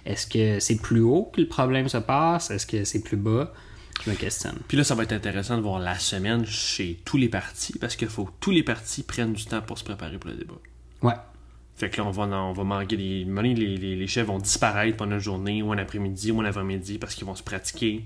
est-ce 0.05 0.25
que 0.25 0.59
c'est 0.59 0.77
plus 0.81 1.01
haut 1.01 1.29
que 1.31 1.41
le 1.41 1.47
problème 1.47 1.87
se 1.89 1.97
passe? 1.97 2.49
Est-ce 2.49 2.65
que 2.65 2.83
c'est 2.85 3.03
plus 3.03 3.17
bas? 3.17 3.53
Je 4.03 4.09
me 4.09 4.15
questionne. 4.15 4.57
Puis 4.67 4.77
là, 4.77 4.83
ça 4.83 4.95
va 4.95 5.03
être 5.03 5.13
intéressant 5.13 5.55
de 5.57 5.61
voir 5.61 5.79
la 5.79 5.97
semaine 5.99 6.45
chez 6.45 6.99
tous 7.05 7.17
les 7.17 7.29
partis 7.29 7.77
parce 7.79 7.95
qu'il 7.95 8.07
faut 8.09 8.25
que 8.25 8.31
tous 8.39 8.51
les 8.51 8.63
partis 8.63 9.03
prennent 9.03 9.33
du 9.33 9.45
temps 9.45 9.61
pour 9.61 9.77
se 9.77 9.83
préparer 9.83 10.17
pour 10.17 10.29
le 10.29 10.37
débat. 10.37 10.55
Ouais. 11.01 11.13
Fait 11.75 11.89
que 11.89 11.97
là, 12.01 12.07
on 12.07 12.11
va, 12.11 12.23
on 12.23 12.53
va 12.53 12.63
manquer 12.63 12.97
des. 12.97 13.23
Les, 13.25 13.53
les, 13.77 13.95
les 13.95 14.07
chefs 14.07 14.27
vont 14.27 14.39
disparaître 14.39 14.97
pendant 14.97 15.15
une 15.15 15.19
journée 15.21 15.61
ou 15.63 15.71
un 15.71 15.77
après-midi 15.77 16.31
ou 16.31 16.41
un 16.41 16.45
avant-midi 16.45 16.97
parce 16.97 17.15
qu'ils 17.15 17.25
vont 17.25 17.35
se 17.35 17.43
pratiquer. 17.43 18.03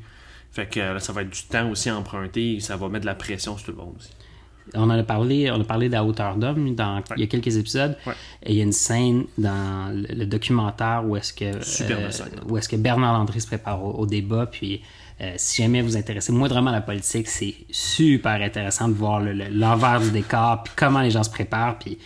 Fait 0.51 0.67
que 0.67 0.79
euh, 0.79 0.93
là, 0.93 0.99
ça 0.99 1.13
va 1.13 1.23
être 1.23 1.29
du 1.29 1.43
temps 1.43 1.69
aussi 1.69 1.91
emprunté 1.91 2.55
et 2.55 2.59
ça 2.59 2.77
va 2.77 2.87
mettre 2.89 3.01
de 3.01 3.07
la 3.07 3.15
pression 3.15 3.57
sur 3.57 3.65
tout 3.65 3.71
le 3.71 3.77
monde 3.77 3.95
aussi. 3.99 4.09
On 4.73 4.83
en 4.83 4.89
a 4.89 5.03
parlé, 5.03 5.49
on 5.49 5.61
a 5.61 5.63
parlé 5.63 5.87
de 5.87 5.93
la 5.93 6.03
hauteur 6.03 6.35
d'homme 6.35 6.75
dans 6.75 7.01
il 7.15 7.21
y 7.21 7.23
a 7.23 7.27
quelques 7.27 7.55
épisodes. 7.55 7.97
Ouais. 8.05 8.13
Et 8.43 8.51
il 8.51 8.57
y 8.57 8.61
a 8.61 8.63
une 8.63 8.73
scène 8.73 9.25
dans 9.37 9.93
le, 9.93 10.13
le 10.13 10.25
documentaire 10.25 11.03
où 11.05 11.15
est-ce 11.15 11.33
que 11.33 11.45
euh, 11.45 11.61
Superbe 11.61 12.11
scène. 12.11 12.27
où 12.47 12.57
est-ce 12.57 12.67
que 12.67 12.75
Bernard 12.75 13.13
Landry 13.13 13.39
se 13.39 13.47
prépare 13.47 13.83
au, 13.83 13.91
au 13.91 14.05
débat. 14.05 14.45
Puis 14.45 14.81
euh, 15.21 15.33
si 15.37 15.61
jamais 15.63 15.81
vous 15.81 15.97
intéressez 15.97 16.31
moindrement 16.31 16.69
à 16.69 16.73
la 16.73 16.81
politique, 16.81 17.27
c'est 17.27 17.55
super 17.71 18.41
intéressant 18.41 18.87
de 18.87 18.93
voir 18.93 19.19
le- 19.19 19.33
le- 19.33 19.49
l'envers 19.51 19.99
du 19.99 20.11
décor, 20.11 20.63
puis 20.63 20.73
comment 20.75 21.01
les 21.01 21.09
gens 21.11 21.23
se 21.23 21.29
préparent. 21.31 21.79
Puis 21.79 21.97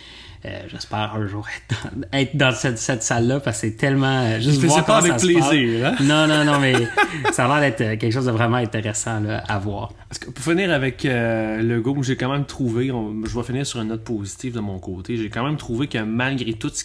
euh, 0.44 0.60
j'espère 0.68 1.14
un 1.14 1.26
jour 1.28 1.46
être 1.48 1.84
dans, 1.94 2.18
être 2.18 2.36
dans 2.36 2.52
cette, 2.52 2.78
cette 2.78 3.02
salle-là 3.04 3.38
parce 3.38 3.60
que 3.60 3.68
c'est 3.68 3.76
tellement 3.76 4.06
euh, 4.24 4.40
juste 4.40 4.60
voir 4.64 4.84
comment 4.84 4.98
avec 4.98 5.12
ça 5.12 5.18
se 5.20 5.32
passe. 5.32 5.48
plaisir, 5.50 5.86
hein? 5.86 5.94
Non, 6.00 6.26
non, 6.26 6.44
non, 6.44 6.58
mais 6.58 6.72
ça 7.32 7.44
a 7.44 7.48
l'air 7.60 7.70
d'être 7.70 7.80
euh, 7.82 7.96
quelque 7.96 8.12
chose 8.12 8.26
de 8.26 8.32
vraiment 8.32 8.56
intéressant 8.56 9.20
là, 9.20 9.44
à 9.46 9.58
voir. 9.60 9.92
Parce 10.08 10.18
que 10.18 10.30
pour 10.30 10.42
finir 10.44 10.72
avec 10.72 11.04
euh, 11.04 11.62
le 11.62 11.80
go, 11.80 11.96
j'ai 12.02 12.16
quand 12.16 12.32
même 12.32 12.44
trouvé, 12.46 12.90
on- 12.90 13.24
je 13.24 13.36
vais 13.38 13.44
finir 13.44 13.64
sur 13.66 13.80
une 13.82 13.88
note 13.88 14.02
positive 14.04 14.54
de 14.54 14.60
mon 14.60 14.80
côté, 14.80 15.16
j'ai 15.16 15.28
quand 15.30 15.44
même 15.44 15.58
trouvé 15.58 15.86
que 15.86 15.98
malgré 15.98 16.54
tout 16.54 16.70
ce 16.74 16.82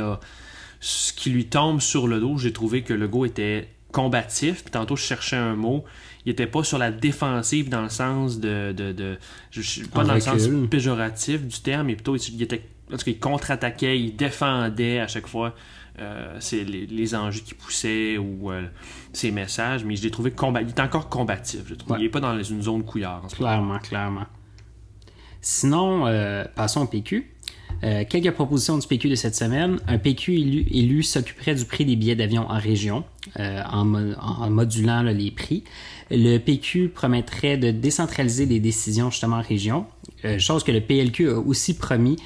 a, 0.00 0.18
ce 0.80 1.12
qui 1.12 1.30
lui 1.30 1.46
tombe 1.46 1.80
sur 1.80 2.08
le 2.08 2.18
dos, 2.18 2.38
j'ai 2.38 2.52
trouvé 2.52 2.82
que 2.82 2.92
le 2.92 3.06
go 3.08 3.24
était 3.24 3.68
combatif. 3.92 4.62
Puis 4.62 4.70
tantôt, 4.70 4.96
je 4.96 5.02
cherchais 5.02 5.36
un 5.36 5.54
mot. 5.54 5.84
Il 6.24 6.32
était 6.32 6.46
pas 6.46 6.64
sur 6.64 6.78
la 6.78 6.90
défensive 6.90 7.68
dans 7.68 7.82
le 7.82 7.88
sens 7.88 8.40
de. 8.40 8.72
de, 8.72 8.92
de 8.92 9.18
je, 9.50 9.84
pas 9.84 10.02
En 10.02 10.04
dans 10.04 10.14
le 10.14 10.20
sens 10.20 10.48
péjoratif 10.70 11.42
du 11.42 11.60
terme, 11.60 11.88
mais 11.88 11.94
plutôt 11.94 12.16
il 12.16 12.42
était. 12.42 12.62
En 12.92 12.96
tout 12.96 13.04
cas, 13.04 13.10
il 13.10 13.18
contre-attaquait, 13.18 13.98
il 13.98 14.14
défendait 14.14 15.00
à 15.00 15.08
chaque 15.08 15.26
fois 15.26 15.54
euh, 15.98 16.36
c'est 16.40 16.62
les, 16.64 16.86
les 16.86 17.14
enjeux 17.14 17.40
qu'il 17.40 17.56
poussait 17.56 18.18
ou 18.18 18.52
euh, 18.52 18.66
ses 19.12 19.30
messages, 19.30 19.82
mais 19.84 19.96
je 19.96 20.02
l'ai 20.02 20.10
trouvé 20.10 20.30
combat. 20.30 20.60
Il 20.60 20.68
est 20.68 20.80
encore 20.80 21.08
combatif, 21.08 21.62
je 21.66 21.74
trouve. 21.74 21.92
Ouais. 21.92 22.00
Il 22.00 22.06
est 22.06 22.10
pas 22.10 22.20
dans 22.20 22.40
une 22.42 22.62
zone 22.62 22.84
couillard 22.84 23.24
en 23.24 23.28
ce 23.28 23.36
moment. 23.36 23.48
Clairement, 23.48 23.78
clairement. 23.78 24.26
Sinon, 25.40 26.06
euh, 26.06 26.44
passons 26.54 26.82
au 26.82 26.86
PQ. 26.86 27.32
Euh, 27.86 28.04
quelques 28.08 28.32
propositions 28.32 28.78
du 28.78 28.86
PQ 28.86 29.08
de 29.08 29.14
cette 29.14 29.36
semaine. 29.36 29.78
Un 29.86 29.98
PQ 29.98 30.34
élu, 30.72 31.02
s'occuperait 31.04 31.54
du 31.54 31.64
prix 31.64 31.84
des 31.84 31.94
billets 31.94 32.16
d'avion 32.16 32.42
en 32.50 32.58
région, 32.58 33.04
euh, 33.38 33.62
en, 33.70 33.84
mo- 33.84 34.14
en 34.20 34.50
modulant 34.50 35.02
les 35.02 35.30
prix. 35.30 35.62
Le 36.10 36.38
PQ 36.38 36.88
promettrait 36.88 37.56
de 37.56 37.70
décentraliser 37.70 38.46
les 38.46 38.58
décisions 38.58 39.10
justement 39.10 39.36
en 39.36 39.42
région, 39.42 39.86
euh, 40.24 40.38
chose 40.38 40.64
que 40.64 40.72
le 40.72 40.80
PLQ 40.80 41.28
a 41.30 41.38
aussi 41.38 41.74
promis 41.76 42.16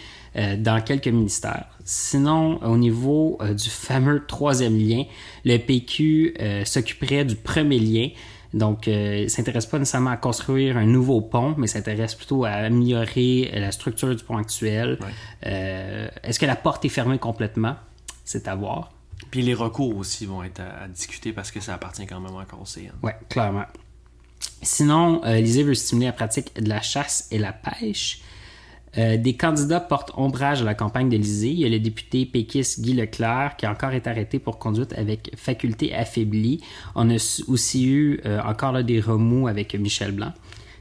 dans 0.59 0.81
quelques 0.81 1.09
ministères. 1.09 1.66
Sinon, 1.85 2.62
au 2.62 2.77
niveau 2.77 3.37
du 3.53 3.68
fameux 3.68 4.23
troisième 4.29 4.79
lien, 4.79 5.03
le 5.44 5.57
PQ 5.57 6.37
s'occuperait 6.64 7.25
du 7.25 7.35
premier 7.35 7.81
lien. 7.81 8.09
Donc, 8.52 8.88
euh, 8.88 9.20
il 9.24 9.30
s'intéresse 9.30 9.66
pas 9.66 9.78
nécessairement 9.78 10.10
à 10.10 10.16
construire 10.16 10.76
un 10.76 10.86
nouveau 10.86 11.20
pont, 11.20 11.54
mais 11.56 11.66
s'intéresse 11.66 12.14
plutôt 12.14 12.44
à 12.44 12.50
améliorer 12.50 13.50
la 13.54 13.70
structure 13.70 14.14
du 14.14 14.22
pont 14.24 14.36
actuel. 14.36 14.98
Ouais. 15.00 15.08
Euh, 15.46 16.08
Est-ce 16.22 16.40
que 16.40 16.46
la 16.46 16.56
porte 16.56 16.84
est 16.84 16.88
fermée 16.88 17.18
complètement? 17.18 17.76
C'est 18.24 18.48
à 18.48 18.54
voir. 18.54 18.92
Puis 19.30 19.42
les 19.42 19.54
recours 19.54 19.96
aussi 19.96 20.26
vont 20.26 20.42
être 20.42 20.60
à, 20.60 20.84
à 20.84 20.88
discuter 20.88 21.32
parce 21.32 21.50
que 21.50 21.60
ça 21.60 21.74
appartient 21.74 22.06
quand 22.06 22.20
même 22.20 22.34
encore 22.34 22.62
au 22.62 22.64
CN. 22.64 22.90
Ouais, 23.02 23.14
clairement. 23.28 23.66
Sinon, 24.62 25.22
euh, 25.24 25.40
veut 25.40 25.74
stimuler 25.74 26.06
la 26.06 26.12
pratique 26.12 26.54
de 26.60 26.68
la 26.68 26.80
chasse 26.80 27.28
et 27.30 27.38
la 27.38 27.52
pêche. 27.52 28.20
Euh, 28.98 29.16
des 29.16 29.37
candidats 29.37 29.81
portent 29.81 30.11
ombrage 30.16 30.62
à 30.62 30.64
la 30.64 30.74
campagne 30.74 31.09
de 31.09 31.12
l'Élysée. 31.12 31.50
Il 31.50 31.61
y 31.61 31.64
a 31.64 31.68
le 31.68 31.79
député 31.79 32.26
péquiste 32.26 32.81
Guy 32.81 32.94
Leclerc 32.94 33.57
qui 33.57 33.66
a 33.66 33.70
encore 33.70 33.92
été 33.92 34.11
arrêté 34.11 34.38
pour 34.38 34.59
conduite 34.59 34.92
avec 34.94 35.33
faculté 35.37 35.94
affaiblie. 35.94 36.61
On 36.94 37.09
a 37.11 37.42
aussi 37.46 37.87
eu 37.87 38.20
euh, 38.26 38.40
encore 38.42 38.72
là, 38.72 38.83
des 38.83 39.00
remous 39.00 39.46
avec 39.46 39.74
Michel 39.74 40.12
Blanc. 40.12 40.33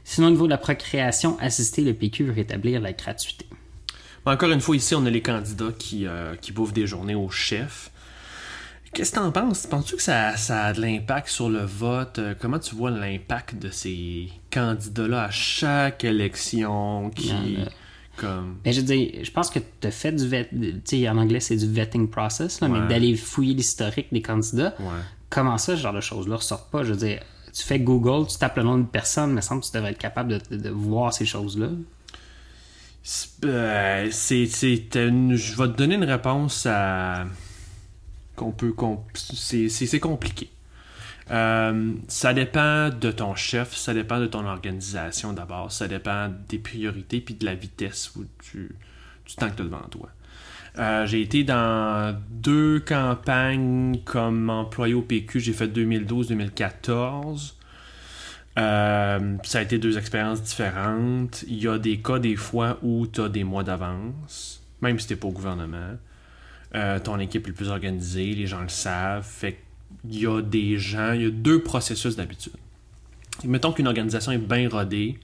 Sinon, 0.02 0.28
au 0.28 0.30
niveau 0.30 0.46
de 0.46 0.50
la 0.50 0.58
procréation 0.58 1.38
assistée, 1.38 1.82
le 1.82 1.94
PQ 1.94 2.24
veut 2.24 2.32
rétablir 2.32 2.80
la 2.80 2.92
gratuité. 2.92 3.46
Mais 4.26 4.32
Encore 4.32 4.50
une 4.50 4.60
fois, 4.60 4.74
ici, 4.74 4.94
on 4.96 5.06
a 5.06 5.10
les 5.10 5.22
candidats 5.22 5.72
qui, 5.78 6.06
euh, 6.06 6.34
qui 6.34 6.50
bouffent 6.50 6.72
des 6.72 6.86
journées 6.86 7.14
au 7.14 7.30
chef. 7.30 7.92
Qu'est-ce 8.92 9.12
que 9.12 9.16
t'en 9.18 9.30
penses? 9.30 9.68
Penses-tu 9.68 9.96
que 9.96 10.02
ça, 10.02 10.36
ça 10.36 10.64
a 10.64 10.72
de 10.72 10.80
l'impact 10.80 11.28
sur 11.28 11.48
le 11.48 11.60
vote? 11.60 12.18
Comment 12.40 12.58
tu 12.58 12.74
vois 12.74 12.90
l'impact 12.90 13.54
de 13.54 13.70
ces 13.70 14.30
candidats-là 14.50 15.26
à 15.26 15.30
chaque 15.30 16.02
élection 16.02 17.10
qui... 17.10 17.32
Non, 17.32 17.66
comme... 18.20 18.56
Mais 18.64 18.72
je 18.72 18.80
dire, 18.82 19.10
je 19.22 19.30
pense 19.30 19.50
que 19.50 19.58
tu 19.80 19.86
as 19.86 19.90
fait 19.90 20.12
du 20.12 20.26
vet, 20.28 20.48
tu 20.50 20.80
sais, 20.84 21.08
en 21.08 21.16
anglais 21.16 21.40
c'est 21.40 21.56
du 21.56 21.66
vetting 21.70 22.08
process, 22.08 22.60
là, 22.60 22.68
Ouais. 22.68 22.80
mais 22.80 22.88
d'aller 22.88 23.16
fouiller 23.16 23.54
l'historique 23.54 24.08
des 24.12 24.22
candidats, 24.22 24.74
Ouais. 24.78 24.86
comment 25.30 25.56
ça, 25.58 25.76
ce 25.76 25.80
genre 25.82 25.92
de 25.94 26.00
choses-là 26.00 26.36
ressort 26.36 26.66
pas? 26.66 26.84
Je 26.84 26.92
veux 26.92 26.98
dire, 26.98 27.20
tu 27.52 27.62
fais 27.62 27.80
Google, 27.80 28.26
tu 28.28 28.38
tapes 28.38 28.56
le 28.58 28.62
nom 28.62 28.76
d'une 28.76 28.86
personne, 28.86 29.32
mais 29.32 29.42
semble 29.42 29.62
que 29.62 29.66
tu 29.66 29.72
devrais 29.72 29.90
être 29.92 29.98
capable 29.98 30.32
de, 30.38 30.56
de- 30.56 30.62
de 30.62 30.70
voir 30.70 31.12
ces 31.12 31.24
choses-là. 31.26 31.68
C'est- 33.02 33.44
euh, 33.46 34.08
c'est 34.10 34.94
une- 34.96 35.34
je 35.34 35.56
vais 35.56 35.68
te 35.68 35.76
donner 35.76 35.94
une 35.94 36.04
réponse 36.04 36.66
à 36.66 37.24
qu'on 38.36 38.52
peut 38.52 38.72
qu'on- 38.72 39.00
c'est 39.14 40.00
compliqué 40.00 40.48
Euh, 41.30 41.92
ça 42.08 42.34
dépend 42.34 42.88
de 42.88 43.12
ton 43.12 43.36
chef 43.36 43.76
ça 43.76 43.94
dépend 43.94 44.18
de 44.18 44.26
ton 44.26 44.44
organisation 44.46 45.32
d'abord 45.32 45.70
ça 45.70 45.86
dépend 45.86 46.28
des 46.48 46.58
priorités 46.58 47.20
puis 47.20 47.34
de 47.34 47.44
la 47.44 47.54
vitesse 47.54 48.16
où 48.16 48.24
tu 48.42 48.74
du 49.26 49.34
temps 49.36 49.48
que 49.48 49.54
tu 49.54 49.62
as 49.62 49.64
devant 49.64 49.88
toi 49.90 50.08
Euh, 50.78 51.04
j'ai 51.06 51.20
été 51.20 51.42
dans 51.44 52.16
deux 52.30 52.80
campagnes 52.80 54.00
comme 54.04 54.50
employé 54.50 54.94
au 54.94 55.02
PQ 55.02 55.38
j'ai 55.38 55.52
fait 55.52 55.68
2012-2014 55.68 57.54
euh, 58.58 59.36
ça 59.44 59.58
a 59.58 59.62
été 59.62 59.78
deux 59.78 59.96
expériences 59.96 60.42
différentes. 60.42 61.44
Il 61.46 61.62
y 61.62 61.68
a 61.68 61.78
des 61.78 61.98
cas, 62.00 62.18
des 62.18 62.34
fois, 62.34 62.78
où 62.82 63.06
tu 63.06 63.20
as 63.20 63.28
des 63.28 63.44
mois 63.44 63.62
d'avance, 63.62 64.60
même 64.82 64.98
si 64.98 65.06
tu 65.06 65.16
pas 65.16 65.28
au 65.28 65.32
gouvernement. 65.32 65.96
Ton 67.04 67.18
équipe 67.20 67.48
est 67.48 67.52
plus 67.52 67.70
organisée, 67.70 68.34
les 68.34 68.46
gens 68.46 68.60
le 68.60 68.68
savent. 68.68 69.24
Fait 69.24 69.56
qu'il 70.02 70.20
y 70.20 70.26
a 70.26 70.40
des 70.40 70.78
gens, 70.78 71.12
il 71.12 71.22
y 71.22 71.26
a 71.26 71.30
deux 71.30 71.62
processus 71.62 72.16
d'habitude. 72.16 72.52
Mettons 73.44 73.72
qu'une 73.72 73.86
organisation 73.86 74.32
est 74.32 74.38
bien 74.38 74.68
rodée, 74.68 75.18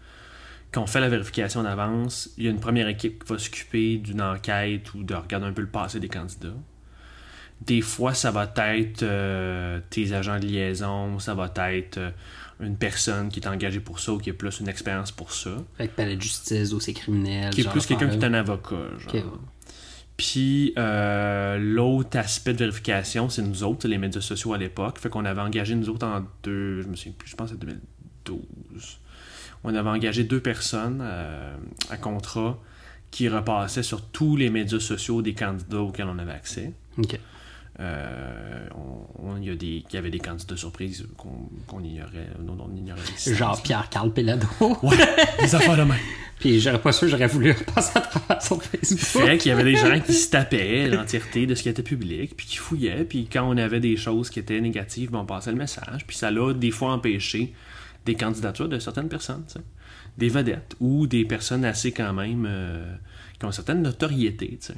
qu'on 0.72 0.86
fait 0.86 1.00
la 1.00 1.08
vérification 1.08 1.62
d'avance, 1.62 2.30
il 2.36 2.44
y 2.44 2.48
a 2.48 2.50
une 2.50 2.60
première 2.60 2.88
équipe 2.88 3.24
qui 3.24 3.32
va 3.32 3.38
s'occuper 3.38 3.98
d'une 3.98 4.22
enquête 4.22 4.92
ou 4.94 5.02
de 5.02 5.14
regarder 5.14 5.46
un 5.46 5.52
peu 5.52 5.62
le 5.62 5.68
passé 5.68 6.00
des 6.00 6.08
candidats. 6.08 6.54
Des 7.62 7.80
fois, 7.80 8.12
ça 8.12 8.30
va 8.30 8.44
être 8.44 9.02
euh, 9.02 9.80
tes 9.88 10.12
agents 10.12 10.38
de 10.38 10.46
liaison, 10.46 11.18
ça 11.18 11.34
va 11.34 11.50
être 11.72 11.96
euh, 11.96 12.10
une 12.60 12.76
personne 12.76 13.30
qui 13.30 13.40
est 13.40 13.48
engagée 13.48 13.80
pour 13.80 13.98
ça 13.98 14.12
ou 14.12 14.18
qui 14.18 14.28
a 14.28 14.34
plus 14.34 14.60
une 14.60 14.68
expérience 14.68 15.10
pour 15.10 15.32
ça, 15.32 15.56
que 15.78 15.86
palais 15.86 16.16
de 16.16 16.22
justice, 16.22 16.70
dossier 16.70 16.92
criminel. 16.92 17.54
qui 17.54 17.62
est 17.62 17.70
plus 17.70 17.86
quelqu'un 17.86 18.08
qui 18.08 18.18
est 18.18 18.24
un 18.24 18.34
avocat. 18.34 18.76
genre. 18.98 19.08
Ok, 19.08 19.14
ouais. 19.14 19.22
Puis 20.16 20.72
euh, 20.78 21.58
l'autre 21.58 22.18
aspect 22.18 22.54
de 22.54 22.58
vérification, 22.58 23.28
c'est 23.28 23.42
nous 23.42 23.62
autres, 23.64 23.86
les 23.86 23.98
médias 23.98 24.22
sociaux 24.22 24.54
à 24.54 24.58
l'époque. 24.58 24.98
Fait 24.98 25.10
qu'on 25.10 25.24
avait 25.24 25.42
engagé 25.42 25.74
nous 25.74 25.90
autres 25.90 26.06
en 26.06 26.24
deux, 26.42 26.82
je 26.82 26.88
me 26.88 26.96
souviens 26.96 27.12
plus, 27.16 27.30
je 27.30 27.36
pense 27.36 27.50
c'est 27.50 27.58
2012. 27.58 28.98
On 29.64 29.74
avait 29.74 29.90
engagé 29.90 30.24
deux 30.24 30.40
personnes 30.40 31.00
euh, 31.02 31.54
à 31.90 31.96
contrat 31.96 32.58
qui 33.10 33.28
repassaient 33.28 33.82
sur 33.82 34.02
tous 34.02 34.36
les 34.36 34.48
médias 34.48 34.80
sociaux 34.80 35.22
des 35.22 35.34
candidats 35.34 35.80
auxquels 35.82 36.08
on 36.08 36.18
avait 36.18 36.32
accès. 36.32 36.72
Euh, 37.78 38.66
on- 38.74 39.28
on- 39.28 39.36
il 39.36 39.44
y, 39.48 39.50
a 39.50 39.54
des- 39.54 39.84
il 39.88 39.94
y 39.94 39.96
avait 39.98 40.10
des 40.10 40.18
candidats 40.18 40.56
surprises 40.56 41.06
qu'on 41.18 41.48
qu'on 41.66 41.82
ignorait, 41.84 42.28
dont 42.40 42.56
on 42.58 42.74
ignorait 42.74 43.00
Genre 43.34 43.60
Pierre-Carl 43.62 44.12
Pelado. 44.12 44.46
Ouais, 44.82 44.96
des 45.40 45.54
affaires 45.54 45.76
de 45.76 45.82
même. 45.82 45.98
Puis 46.38 46.60
j'aurais 46.60 46.80
pas 46.80 46.92
sûr, 46.92 47.08
j'aurais 47.08 47.26
voulu 47.26 47.54
passer 47.74 47.92
à 47.98 48.00
travers 48.00 48.42
son 48.42 48.58
Facebook. 48.60 49.24
Fait 49.26 49.38
qu'il 49.38 49.50
y 49.50 49.52
avait 49.52 49.64
des 49.64 49.76
gens 49.76 49.98
qui 50.00 50.12
se 50.14 50.30
tapaient 50.30 50.88
l'entièreté 50.88 51.46
de 51.46 51.54
ce 51.54 51.62
qui 51.62 51.68
était 51.68 51.82
public, 51.82 52.34
puis 52.36 52.46
qui 52.46 52.56
fouillaient, 52.56 53.04
puis 53.04 53.26
quand 53.30 53.48
on 53.48 53.56
avait 53.56 53.80
des 53.80 53.96
choses 53.96 54.28
qui 54.30 54.38
étaient 54.38 54.60
négatives, 54.60 55.10
ben, 55.10 55.20
on 55.20 55.26
passait 55.26 55.50
le 55.50 55.56
message, 55.56 56.06
puis 56.06 56.16
ça 56.16 56.30
l'a 56.30 56.52
des 56.54 56.70
fois 56.70 56.92
empêché 56.92 57.54
des 58.04 58.14
candidatures 58.14 58.68
de 58.68 58.78
certaines 58.78 59.08
personnes, 59.08 59.44
tu 59.48 59.54
sais. 59.54 59.60
des 60.18 60.28
vedettes, 60.28 60.76
ou 60.80 61.06
des 61.06 61.24
personnes 61.24 61.64
assez 61.64 61.92
quand 61.92 62.12
même 62.12 62.46
euh, 62.48 62.94
qui 63.38 63.44
ont 63.44 63.48
une 63.48 63.52
certaine 63.52 63.82
notoriété. 63.82 64.58
tu 64.60 64.66
sais. 64.68 64.74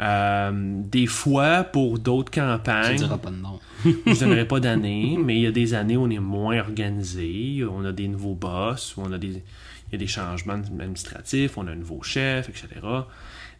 Euh, 0.00 0.82
des 0.84 1.06
fois, 1.06 1.64
pour 1.64 1.98
d'autres 1.98 2.30
Tu 2.30 2.40
campagnes, 2.40 2.96
diras 2.96 3.18
pas 3.18 3.30
de 3.30 3.36
nom. 3.36 3.60
je 3.84 4.20
donnerai 4.20 4.46
pas 4.46 4.60
d'années, 4.60 5.18
mais 5.22 5.36
il 5.36 5.42
y 5.42 5.46
a 5.46 5.52
des 5.52 5.74
années 5.74 5.96
où 5.96 6.02
on 6.02 6.10
est 6.10 6.18
moins 6.18 6.58
organisé, 6.58 7.64
on 7.70 7.84
a 7.84 7.92
des 7.92 8.08
nouveaux 8.08 8.34
boss, 8.34 8.96
où 8.96 9.02
on 9.02 9.12
a 9.12 9.18
des, 9.18 9.28
il 9.28 9.92
y 9.92 9.94
a 9.94 9.98
des 9.98 10.06
changements 10.06 10.54
administratifs, 10.54 11.56
on 11.56 11.66
a 11.66 11.72
un 11.72 11.76
nouveau 11.76 12.02
chef, 12.02 12.48
etc. 12.48 12.68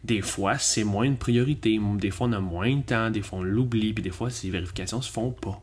Des 0.03 0.21
fois, 0.21 0.57
c'est 0.57 0.83
moins 0.83 1.05
une 1.05 1.17
priorité. 1.17 1.79
Des 1.95 2.11
fois, 2.11 2.27
on 2.27 2.33
a 2.33 2.39
moins 2.39 2.75
de 2.75 2.81
temps, 2.81 3.09
des 3.09 3.21
fois, 3.21 3.39
on 3.39 3.43
l'oublie, 3.43 3.93
puis 3.93 4.03
des 4.03 4.11
fois, 4.11 4.29
ces 4.29 4.49
vérifications 4.49 5.01
se 5.01 5.11
font 5.11 5.31
pas. 5.31 5.61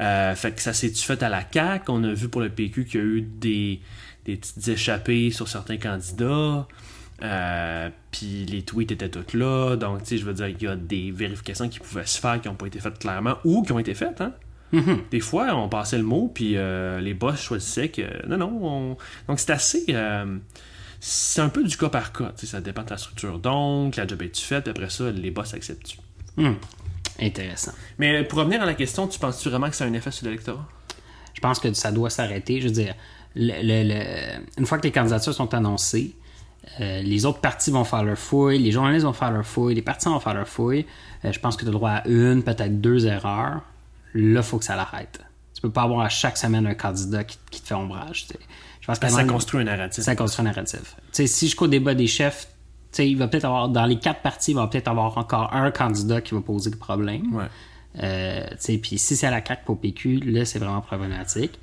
Euh, 0.00 0.34
fait 0.34 0.52
que 0.52 0.62
ça 0.62 0.72
s'est-tu 0.72 1.04
fait 1.04 1.22
à 1.22 1.28
la 1.28 1.44
CAQ? 1.50 1.90
On 1.90 2.04
a 2.04 2.12
vu 2.12 2.28
pour 2.28 2.40
le 2.40 2.48
PQ 2.48 2.84
qu'il 2.84 3.00
y 3.00 3.02
a 3.02 3.06
eu 3.06 3.22
des, 3.22 3.80
des 4.24 4.36
petites 4.36 4.68
échappées 4.68 5.30
sur 5.30 5.48
certains 5.48 5.78
candidats. 5.78 6.66
Euh, 7.22 7.90
puis 8.10 8.46
les 8.46 8.62
tweets 8.62 8.92
étaient 8.92 9.08
tous 9.10 9.36
là. 9.36 9.76
Donc, 9.76 10.00
tu 10.02 10.06
sais, 10.10 10.18
je 10.18 10.24
veux 10.24 10.32
dire, 10.34 10.48
il 10.48 10.62
y 10.62 10.66
a 10.66 10.76
des 10.76 11.10
vérifications 11.10 11.68
qui 11.68 11.78
pouvaient 11.78 12.06
se 12.06 12.18
faire 12.18 12.40
qui 12.40 12.48
n'ont 12.48 12.54
pas 12.54 12.66
été 12.66 12.80
faites 12.80 12.98
clairement 12.98 13.36
ou 13.44 13.62
qui 13.62 13.72
ont 13.72 13.78
été 13.78 13.94
faites. 13.94 14.20
Hein? 14.20 14.32
Des 15.10 15.20
fois, 15.20 15.48
on 15.54 15.68
passait 15.68 15.98
le 15.98 16.04
mot, 16.04 16.30
puis 16.32 16.56
euh, 16.56 17.00
les 17.00 17.12
boss 17.14 17.40
choisissaient 17.40 17.88
que. 17.88 18.26
Non, 18.26 18.36
non. 18.38 18.60
on- 18.62 18.96
Donc, 19.28 19.40
c'est 19.40 19.50
assez. 19.50 19.84
euh, 19.90 20.38
c'est 21.00 21.40
un 21.42 21.48
peu 21.48 21.64
du 21.64 21.76
cas 21.76 21.88
par 21.88 22.12
cas. 22.12 22.32
tu 22.36 22.46
sais, 22.46 22.52
Ça 22.52 22.60
dépend 22.60 22.82
de 22.82 22.88
ta 22.88 22.96
structure. 22.96 23.38
Donc, 23.38 23.96
la 23.96 24.06
job 24.06 24.22
est-tu 24.22 24.42
faite, 24.44 24.68
après 24.68 24.88
ça, 24.90 25.10
les 25.10 25.30
boss 25.30 25.54
acceptent-tu? 25.54 25.98
Hmm. 26.36 26.54
Intéressant. 27.20 27.72
Mais 27.98 28.24
pour 28.24 28.38
revenir 28.38 28.62
à 28.62 28.66
la 28.66 28.74
question, 28.74 29.06
tu 29.08 29.18
penses-tu 29.18 29.48
vraiment 29.50 29.68
que 29.68 29.76
ça 29.76 29.84
a 29.84 29.88
un 29.88 29.92
effet 29.92 30.10
sur 30.10 30.24
l'électorat? 30.26 30.66
Je 31.34 31.40
pense 31.40 31.58
que 31.58 31.72
ça 31.74 31.90
doit 31.92 32.08
s'arrêter. 32.10 32.60
Je 32.60 32.68
veux 32.68 32.74
dire, 32.74 32.94
le- 33.34 33.62
le- 33.62 33.88
le- 33.88 34.44
une 34.58 34.66
fois 34.66 34.78
que 34.78 34.84
les 34.84 34.92
candidatures 34.92 35.34
sont 35.34 35.52
annoncées, 35.52 36.14
euh, 36.80 37.02
les 37.02 37.26
autres 37.26 37.40
partis 37.40 37.70
vont 37.70 37.84
faire 37.84 38.04
leur 38.04 38.18
fouille, 38.18 38.58
les 38.58 38.70
journalistes 38.70 39.04
vont 39.04 39.12
faire 39.12 39.30
leur 39.30 39.46
fouille, 39.46 39.74
les 39.74 39.82
partis 39.82 40.08
vont 40.08 40.20
faire 40.20 40.34
leur 40.34 40.48
fouille. 40.48 40.86
Euh, 41.24 41.32
je 41.32 41.40
pense 41.40 41.56
que 41.56 41.62
tu 41.62 41.68
as 41.68 41.72
le 41.72 41.76
droit 41.76 41.90
à 41.90 42.08
une, 42.08 42.42
peut-être 42.42 42.80
deux 42.80 43.06
erreurs. 43.06 43.62
Là, 44.14 44.40
il 44.40 44.42
faut 44.42 44.58
que 44.58 44.64
ça 44.64 44.76
l'arrête. 44.76 45.20
Tu 45.54 45.62
peux 45.62 45.70
pas 45.70 45.82
avoir 45.82 46.00
à 46.00 46.08
chaque 46.08 46.36
semaine 46.36 46.66
un 46.66 46.74
candidat 46.74 47.24
qui, 47.24 47.38
qui 47.50 47.60
te 47.60 47.68
fait 47.68 47.74
ombrage. 47.74 48.26
tu 48.26 48.34
sais. 48.34 48.40
Je 48.80 48.86
pense 48.86 48.98
que 48.98 49.08
Ça 49.08 49.24
construit 49.24 49.60
un 49.60 49.64
narratif. 49.64 50.02
ça 50.02 50.16
construit 50.16 50.46
un 50.46 50.50
narratif. 50.50 50.96
Si 51.12 51.26
jusqu'au 51.26 51.66
débat 51.66 51.94
des 51.94 52.06
chefs, 52.06 52.48
il 52.98 53.16
va 53.16 53.28
peut-être 53.28 53.44
avoir, 53.44 53.68
dans 53.68 53.86
les 53.86 53.98
quatre 53.98 54.20
partis, 54.20 54.52
il 54.52 54.54
va 54.54 54.66
peut-être 54.66 54.88
avoir 54.88 55.16
encore 55.16 55.54
un 55.54 55.70
candidat 55.70 56.20
qui 56.20 56.34
va 56.34 56.40
poser 56.40 56.70
le 56.70 56.76
problème. 56.76 57.48
Euh, 58.02 58.46
puis 58.82 58.98
si 58.98 59.16
c'est 59.16 59.26
à 59.26 59.30
la 59.30 59.44
CAQ 59.44 59.64
pour 59.64 59.80
PQ, 59.80 60.20
là, 60.20 60.44
c'est 60.44 60.58
vraiment 60.58 60.80
problématique. 60.80 61.58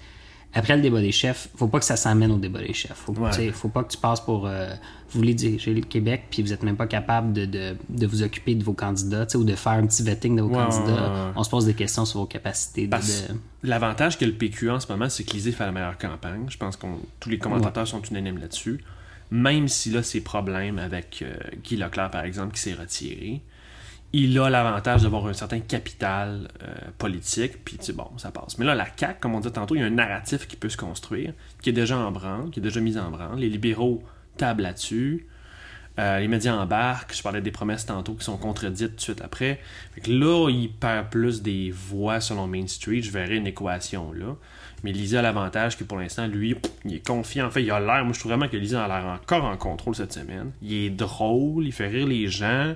Après 0.57 0.75
le 0.75 0.81
débat 0.81 1.01
des 1.01 1.11
chefs, 1.11 1.49
faut 1.55 1.67
pas 1.67 1.79
que 1.79 1.85
ça 1.85 1.95
s'amène 1.95 2.31
au 2.31 2.37
débat 2.37 2.59
des 2.59 2.73
chefs. 2.73 2.93
Faut, 2.95 3.13
Ouais. 3.13 3.51
faut 3.51 3.69
pas 3.69 3.83
que 3.83 3.91
tu 3.91 3.97
passes 3.97 4.21
pour. 4.21 4.47
euh, 4.47 4.73
vous 5.11 5.19
voulez 5.19 5.33
diriger 5.33 5.73
le 5.73 5.81
Québec, 5.81 6.23
puis 6.29 6.41
vous 6.41 6.51
êtes 6.51 6.63
même 6.63 6.75
pas 6.75 6.87
capable 6.87 7.31
de, 7.31 7.45
de, 7.45 7.77
de 7.87 8.07
vous 8.07 8.23
occuper 8.23 8.55
de 8.55 8.63
vos 8.63 8.73
candidats, 8.73 9.25
ou 9.35 9.43
de 9.45 9.55
faire 9.55 9.71
un 9.73 9.85
petit 9.87 10.03
vetting 10.03 10.35
de 10.35 10.41
vos 10.41 10.49
Ouais, 10.49 10.55
candidats. 10.65 10.93
ouais. 11.27 11.31
On 11.35 11.43
se 11.43 11.49
pose 11.49 11.65
des 11.65 11.73
questions 11.75 12.03
sur 12.05 12.19
vos 12.21 12.25
capacités 12.25 12.85
de. 12.87 12.91
Parce- 12.91 13.27
de- 13.29 13.35
L'avantage 13.63 14.17
que 14.17 14.25
le 14.25 14.33
PQ 14.33 14.69
en 14.69 14.79
ce 14.79 14.91
moment, 14.91 15.07
c'est 15.09 15.23
que 15.23 15.31
l'ISée 15.31 15.51
fait 15.53 15.65
la 15.65 15.71
meilleure 15.71 15.97
campagne. 15.97 16.45
Je 16.49 16.57
pense 16.57 16.75
que 16.75 16.85
tous 17.19 17.29
les 17.29 17.37
commentateurs 17.39 17.87
sont 17.87 18.01
unanimes 18.01 18.37
là-dessus. 18.39 18.83
même 19.29 19.67
s'il 19.67 19.97
a 19.97 20.03
ses 20.03 20.21
problèmes 20.21 20.79
avec 20.79 21.21
euh, 21.21 21.35
Guy 21.63 21.75
Leclerc, 21.75 22.11
par 22.11 22.23
exemple, 22.23 22.53
qui 22.55 22.61
s'est 22.61 22.73
retiré, 22.73 23.41
il 24.13 24.39
a 24.39 24.49
l'avantage 24.49 25.03
d'avoir 25.03 25.27
un 25.27 25.33
certain 25.33 25.59
capital 25.59 26.47
euh, 26.63 26.73
politique, 26.97 27.63
puis 27.65 27.77
tu 27.77 27.93
bon, 27.93 28.09
ça 28.17 28.31
passe. 28.31 28.57
Mais 28.57 28.65
là, 28.65 28.73
la 28.73 28.87
CAQ, 28.95 29.19
comme 29.19 29.35
on 29.35 29.39
dit 29.39 29.51
tantôt, 29.51 29.75
il 29.75 29.81
y 29.81 29.83
a 29.83 29.87
un 29.87 29.91
narratif 29.91 30.47
qui 30.47 30.55
peut 30.55 30.69
se 30.69 30.77
construire, 30.77 31.33
qui 31.61 31.69
est 31.69 31.73
déjà 31.73 31.97
en 31.97 32.11
branle, 32.11 32.49
qui 32.49 32.59
est 32.59 32.63
déjà 32.63 32.79
mis 32.79 32.97
en 32.97 33.11
branle. 33.11 33.39
Les 33.39 33.49
libéraux 33.49 34.01
tablent 34.37 34.63
là-dessus. 34.63 35.27
Euh, 35.99 36.19
les 36.19 36.27
médias 36.27 36.55
embarquent. 36.55 37.15
Je 37.15 37.23
parlais 37.23 37.41
des 37.41 37.51
promesses 37.51 37.85
tantôt 37.85 38.13
qui 38.13 38.23
sont 38.23 38.37
contredites 38.37 38.91
tout 38.91 38.95
de 38.95 39.01
suite 39.01 39.21
après. 39.21 39.59
Fait 39.95 40.01
que 40.01 40.11
là, 40.11 40.49
il 40.49 40.69
perd 40.71 41.09
plus 41.09 41.41
des 41.41 41.71
voix 41.71 42.21
selon 42.21 42.47
Main 42.47 42.67
Street. 42.67 43.01
Je 43.01 43.11
verrai 43.11 43.37
une 43.37 43.47
équation 43.47 44.13
là. 44.13 44.35
Mais 44.83 44.91
Lisa 44.91 45.19
a 45.19 45.21
l'avantage 45.23 45.75
que 45.75 45.83
pour 45.83 45.97
l'instant, 45.97 46.27
lui, 46.27 46.55
il 46.85 46.95
est 46.95 47.05
confiant. 47.05 47.47
En 47.47 47.49
fait, 47.49 47.63
il 47.63 47.71
a 47.71 47.79
l'air. 47.79 48.05
Moi, 48.05 48.13
je 48.13 48.19
trouve 48.19 48.31
vraiment 48.31 48.47
que 48.47 48.57
Lisa 48.57 48.85
a 48.85 48.87
l'air 48.87 49.07
encore 49.07 49.43
en 49.43 49.57
contrôle 49.57 49.95
cette 49.95 50.13
semaine. 50.13 50.51
Il 50.61 50.73
est 50.73 50.89
drôle, 50.91 51.65
il 51.65 51.71
fait 51.71 51.87
rire 51.87 52.05
les 52.05 52.27
gens. 52.27 52.75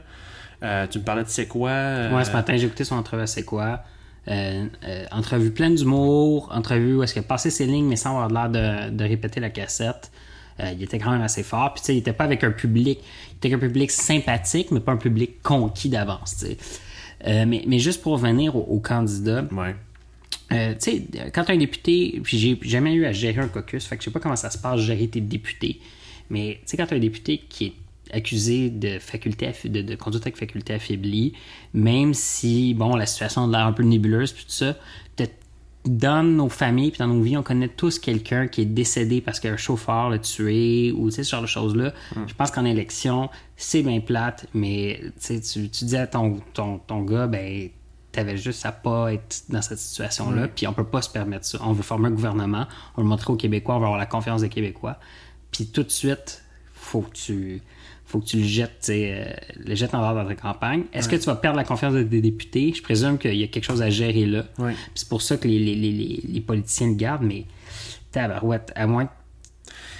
Euh, 0.63 0.88
tu 0.88 1.00
me 1.00 1.04
parlais 1.04 1.24
de 1.24 1.30
c'est 1.30 1.47
quoi 1.47 1.69
euh, 1.71 2.15
Ouais, 2.15 2.24
ce 2.24 2.32
matin, 2.32 2.56
j'ai 2.56 2.65
écouté 2.67 2.84
son 2.84 2.95
entrevue 2.95 3.24
à 3.24 3.28
c'est 3.28 3.43
quoi. 3.43 3.82
Euh, 4.28 4.65
euh, 4.86 5.06
entrevue 5.12 5.50
pleine 5.52 5.74
d'humour, 5.76 6.50
entrevue 6.54 6.95
où 6.97 7.04
est-ce 7.04 7.13
qu'il 7.13 7.21
a 7.21 7.24
passé 7.26 7.50
ses 7.50 7.65
lignes 7.65 7.88
mais 7.88 7.95
sans 7.95 8.19
avoir 8.21 8.50
l'air 8.50 8.89
de, 8.89 8.95
de 8.95 9.04
répéter 9.04 9.39
la 9.39 9.50
cassette. 9.50 10.12
Il 10.63 10.84
était 10.84 11.00
quand 11.00 11.10
même 11.10 11.24
assez 11.24 11.41
fort. 11.41 11.74
Puis 11.74 11.82
tu 11.82 11.86
sais, 11.88 11.95
il 11.95 12.00
était 12.00 12.13
pas 12.13 12.26
avec 12.26 12.43
un 12.43 12.52
public, 12.52 13.00
il 13.32 13.36
était 13.38 13.47
avec 13.52 13.63
un 13.63 13.67
public 13.67 13.89
sympathique, 13.89 14.69
mais 14.69 14.80
pas 14.80 14.91
un 14.91 14.97
public 14.97 15.41
conquis 15.41 15.89
d'avance. 15.89 16.38
tu 16.38 16.45
sais. 17.26 17.45
Mais, 17.45 17.63
mais 17.65 17.80
juste 17.80 18.04
pour 18.04 18.13
revenir 18.13 18.56
au, 18.56 18.60
au 18.62 18.80
candidat, 18.80 19.43
Ouais. 19.52 19.76
euh, 20.52 20.74
tu 20.74 20.91
sais, 20.91 21.04
quand 21.34 21.50
un 21.50 21.58
député, 21.58 22.19
puis 22.24 22.38
j'ai 22.38 22.60
jamais 22.62 22.93
eu 22.93 23.06
à 23.06 23.12
gérer 23.12 23.41
un 23.41 23.47
caucus, 23.47 23.86
fait 23.88 23.95
que 23.97 24.04
je 24.04 24.06
sais 24.06 24.12
pas 24.12 24.19
comment 24.19 24.36
ça 24.36 24.52
se 24.52 24.58
passe 24.60 24.82
gérer 24.82 25.08
tes 25.08 25.21
députés, 25.21 25.80
mais 26.30 26.60
tu 26.62 26.71
sais, 26.71 26.78
quand 26.78 26.93
un 26.93 27.00
député 27.00 27.41
qui 27.50 27.65
est 27.65 27.74
accusé 28.12 28.69
de 28.69 29.00
faculté 29.00 29.52
de, 29.65 29.82
de 29.82 29.95
conduite 29.95 30.24
avec 30.24 30.38
faculté 30.38 30.74
affaiblie, 30.74 31.34
même 31.74 32.13
si, 32.13 32.74
bon, 32.74 32.95
la 32.95 33.06
situation 33.06 33.45
a 33.45 33.47
l'air 33.47 33.65
un 33.67 33.74
peu 33.74 33.84
nébuleuse, 33.84 34.32
puis 34.34 34.45
tout 34.45 34.52
ça, 34.52 34.76
dans 35.86 36.24
nos 36.24 36.50
familles 36.50 36.91
puis 36.91 37.00
dans 37.00 37.08
nos 37.08 37.21
vies, 37.21 37.38
on 37.38 37.43
connaît 37.43 37.67
tous 37.67 37.97
quelqu'un 37.97 38.47
qui 38.47 38.62
est 38.62 38.65
décédé 38.65 39.21
parce 39.21 39.39
qu'un 39.39 39.58
chauffeur 39.58 40.10
l'a 40.10 40.19
tué 40.19 40.91
ou 40.91 41.10
tu 41.10 41.15
sais, 41.15 41.24
ce 41.24 41.32
genre 41.32 41.41
de 41.41 41.47
choses-là. 41.47 41.93
Je 42.28 42.34
pense 42.34 42.52
qu'en 42.52 42.65
élection, 42.65 43.30
c'est 43.56 43.82
bien 43.82 44.00
plate, 44.00 44.45
mais 44.54 45.02
tu 45.26 45.39
dis 45.39 45.97
à 45.97 46.08
ton, 46.08 46.39
ton, 46.54 46.78
ton 46.80 47.02
gars, 47.02 47.28
ben, 47.28 47.69
t'avais 48.12 48.38
juste 48.38 48.65
à 48.65 48.71
pas 48.71 49.13
être 49.13 49.43
dans 49.50 49.62
cette 49.62 49.80
situation-là, 49.80 50.50
puis 50.50 50.67
on 50.67 50.74
peut 50.74 50.84
pas 50.84 51.02
se 51.02 51.10
permettre 51.10 51.45
ça. 51.45 51.58
On 51.63 51.74
veut 51.74 51.84
former 51.84 52.10
un 52.10 52.12
gouvernement, 52.12 52.67
on 52.95 53.02
veut 53.02 53.04
le 53.04 53.10
montrer 53.10 53.34
aux 53.34 53.38
Québécois, 53.38 53.76
on 53.76 53.80
veut 53.80 53.86
avoir 53.86 54.00
la 54.00 54.06
confiance 54.06 54.41
des 54.41 54.50
Québécois, 54.50 55.00
puis 55.52 55.67
tout 55.67 55.84
de 55.84 55.89
suite, 55.89 56.43
faut 56.74 57.02
que 57.02 57.13
tu 57.13 57.62
faut 58.12 58.19
que 58.19 58.26
tu 58.26 58.38
le 58.38 58.43
jettes, 58.43 58.88
euh, 58.89 59.26
le 59.58 59.76
jettes 59.76 59.93
en 59.95 60.02
dehors 60.02 60.24
de 60.24 60.34
ta 60.34 60.36
campagne. 60.36 60.84
Est-ce 60.93 61.10
que 61.10 61.15
tu 61.15 61.26
vas 61.26 61.36
perdre 61.36 61.58
la 61.58 61.63
confiance 61.63 61.93
des 61.93 62.21
députés? 62.21 62.74
Je 62.76 62.82
présume 62.82 63.17
qu'il 63.17 63.36
y 63.36 63.43
a 63.43 63.47
quelque 63.47 63.63
chose 63.65 63.82
à 63.82 63.89
gérer 63.89 64.26
là. 64.26 64.45
Ouais. 64.60 64.74
Puis 64.74 64.91
c'est 64.95 65.10
pour 65.10 65.21
ça 65.21 65.38
que 65.38 65.47
les, 65.47 65.60
les, 65.60 65.76
les, 65.76 65.91
les, 65.91 66.21
les 66.28 66.41
politiciens 66.41 66.88
le 66.88 66.95
gardent, 66.95 67.24
mais 67.24 67.45
tabarouette, 68.12 68.71
à 68.76 68.88
moins, 68.88 69.10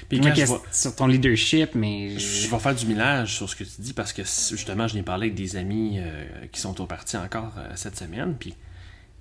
Puis 0.10 0.20
quand 0.20 0.36
je 0.36 0.42
que 0.42 0.48
vois- 0.48 0.62
sur 0.72 0.94
ton 0.96 1.08
leadership, 1.08 1.70
mais... 1.76 2.20
Je 2.20 2.50
vais 2.50 2.60
faire 2.60 2.76
du 2.76 2.86
millage 2.86 3.36
sur 3.36 3.50
ce 3.50 3.56
que 3.56 3.64
tu 3.64 3.80
dis 3.82 3.94
parce 3.94 4.12
que 4.12 4.24
justement, 4.24 4.88
je 4.88 4.96
n'ai 4.96 5.04
parlé 5.04 5.28
avec 5.28 5.36
des 5.36 5.56
amis 5.56 6.00
euh, 6.00 6.26
qui 6.52 6.60
sont 6.60 6.82
au 6.82 6.86
parti 6.86 7.16
encore 7.16 7.54
euh, 7.58 7.72
cette 7.76 7.98
semaine, 7.98 8.36
puis 8.38 8.54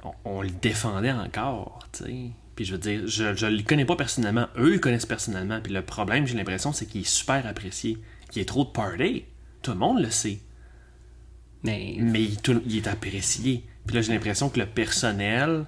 on, 0.03 0.11
on 0.25 0.43
le 0.43 0.51
défendait 0.51 1.13
encore, 1.13 1.87
tu 1.93 2.05
sais. 2.05 2.15
Puis 2.57 2.65
je 2.65 2.73
veux 2.73 2.79
dire, 2.79 3.03
je, 3.07 3.35
je 3.37 3.47
le 3.47 3.63
connais 3.63 3.85
pas 3.87 3.97
personnellement, 3.97 4.47
eux 4.59 4.73
le 4.73 4.79
connaissent 4.79 5.07
personnellement, 5.07 5.61
puis 5.63 5.73
le 5.73 5.83
problème, 5.83 6.27
j'ai 6.27 6.37
l'impression, 6.37 6.73
c'est 6.73 6.85
qu'il 6.87 7.03
est 7.03 7.09
super 7.09 7.47
apprécié, 7.47 7.97
qu'il 8.31 8.41
y 8.41 8.43
ait 8.43 8.47
trop 8.47 8.65
de 8.65 8.71
party. 8.71 9.25
Tout 9.63 9.73
le 9.73 9.79
monde 9.79 10.01
le 10.01 10.11
sait, 10.11 10.39
mais 11.63 11.97
mais 12.01 12.23
il, 12.23 12.41
tout- 12.41 12.63
il 12.67 12.77
est 12.79 12.89
apprécié. 12.89 13.65
Puis 13.87 13.95
là, 13.97 14.03
j'ai 14.03 14.13
l'impression 14.13 14.49
que 14.49 14.59
le 14.59 14.67
personnel, 14.67 15.67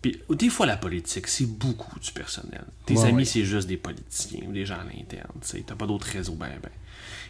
puis 0.00 0.20
des 0.30 0.48
fois 0.48 0.66
la 0.66 0.76
politique, 0.76 1.26
c'est 1.26 1.46
beaucoup 1.46 1.98
du 2.00 2.10
personnel. 2.12 2.64
Tes 2.86 2.94
Ouais, 2.94 3.04
amis, 3.08 3.16
ouais. 3.18 3.24
c'est 3.24 3.44
juste 3.44 3.68
des 3.68 3.76
politiciens 3.76 4.46
ou 4.48 4.52
des 4.52 4.64
gens 4.64 4.76
à 4.78 4.84
l'interne. 4.84 5.30
T'as 5.66 5.74
pas 5.74 5.86
d'autres 5.86 6.06
réseaux, 6.08 6.34
ben, 6.34 6.50
ben. 6.62 6.70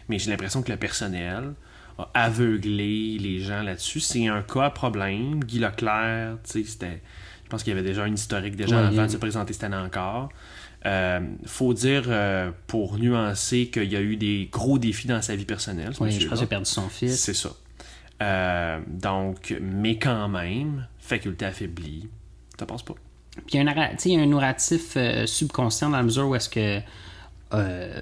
Mais 0.09 0.19
j'ai 0.19 0.29
l'impression 0.31 0.61
que 0.61 0.71
le 0.71 0.77
personnel 0.77 1.53
a 1.97 2.09
aveuglé 2.13 3.17
les 3.19 3.39
gens 3.41 3.63
là-dessus. 3.63 3.99
C'est 3.99 4.27
un 4.27 4.41
cas 4.43 4.65
à 4.65 4.69
problème. 4.69 5.43
Guy 5.43 5.59
Leclerc, 5.59 6.37
tu 6.43 6.51
sais, 6.51 6.63
c'était. 6.63 7.01
Je 7.43 7.49
pense 7.49 7.63
qu'il 7.63 7.71
y 7.73 7.77
avait 7.77 7.87
déjà 7.87 8.05
une 8.05 8.13
historique 8.15 8.55
déjà 8.57 8.75
Ouais, 8.77 8.87
avant 8.87 9.05
de 9.05 9.11
se 9.11 9.17
présenter 9.17 9.53
cette 9.53 9.63
année 9.63 9.77
encore. 9.77 10.29
Euh, 10.87 11.19
faut 11.45 11.73
dire, 11.73 12.03
euh, 12.07 12.51
pour 12.67 12.97
nuancer, 12.97 13.67
qu'il 13.67 13.91
y 13.91 13.97
a 13.97 14.01
eu 14.01 14.15
des 14.15 14.47
gros 14.49 14.79
défis 14.79 15.07
dans 15.07 15.21
sa 15.21 15.35
vie 15.35 15.43
personnelle. 15.43 15.91
oui, 15.99 16.11
je 16.11 16.27
pense 16.27 16.37
qu'il 16.37 16.45
a 16.45 16.47
perdu 16.47 16.65
son 16.65 16.87
fils. 16.87 17.19
C'est 17.19 17.33
ça. 17.33 17.49
Euh, 18.21 18.79
donc, 18.87 19.55
mais 19.61 19.97
quand 19.97 20.29
même, 20.29 20.87
faculté 20.99 21.45
affaiblie, 21.45 22.07
ça 22.57 22.65
passe 22.65 22.83
pas? 22.83 22.93
Puis 23.35 23.43
il 23.53 23.55
y 23.57 23.59
a 23.59 24.21
un, 24.21 24.25
narratif 24.25 24.97
subconscient 25.25 25.89
dans 25.89 25.97
la 25.97 26.03
mesure 26.03 26.27
où 26.27 26.35
est-ce 26.35 26.49
que 26.49 26.79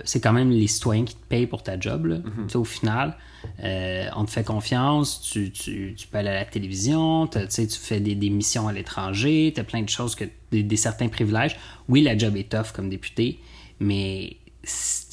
c'est 0.06 0.22
quand 0.22 0.34
même 0.34 0.52
les 0.52 0.68
citoyens 0.68 1.06
qui 1.06 1.16
te 1.16 1.26
payent 1.28 1.48
pour 1.48 1.64
ta 1.64 1.80
job. 1.80 2.06
Là. 2.06 2.18
Sais, 2.48 2.56
Au 2.56 2.64
final, 2.64 3.18
euh, 3.64 4.08
on 4.16 4.26
te 4.26 4.32
fait 4.32 4.44
confiance, 4.44 5.22
tu, 5.22 5.52
tu, 5.52 5.94
tu 5.98 6.08
peux 6.08 6.18
aller 6.18 6.30
à 6.30 6.34
la 6.34 6.46
télévision, 6.46 7.28
tu 7.28 7.68
fais 7.70 8.00
des, 8.00 8.16
des 8.16 8.30
missions 8.30 8.68
à 8.68 8.74
l'étranger, 8.74 9.52
tu 9.54 9.62
as 9.62 9.64
plein 9.64 9.82
de 9.82 9.90
choses, 9.90 10.16
que 10.16 10.26
des, 10.52 10.64
des 10.64 10.76
certains 10.76 11.08
privilèges. 11.08 11.56
Oui, 11.88 12.02
la 12.02 12.18
job 12.18 12.36
est 12.36 12.50
tough 12.50 12.72
comme 12.74 12.90
député, 12.90 13.40
mais 13.80 14.38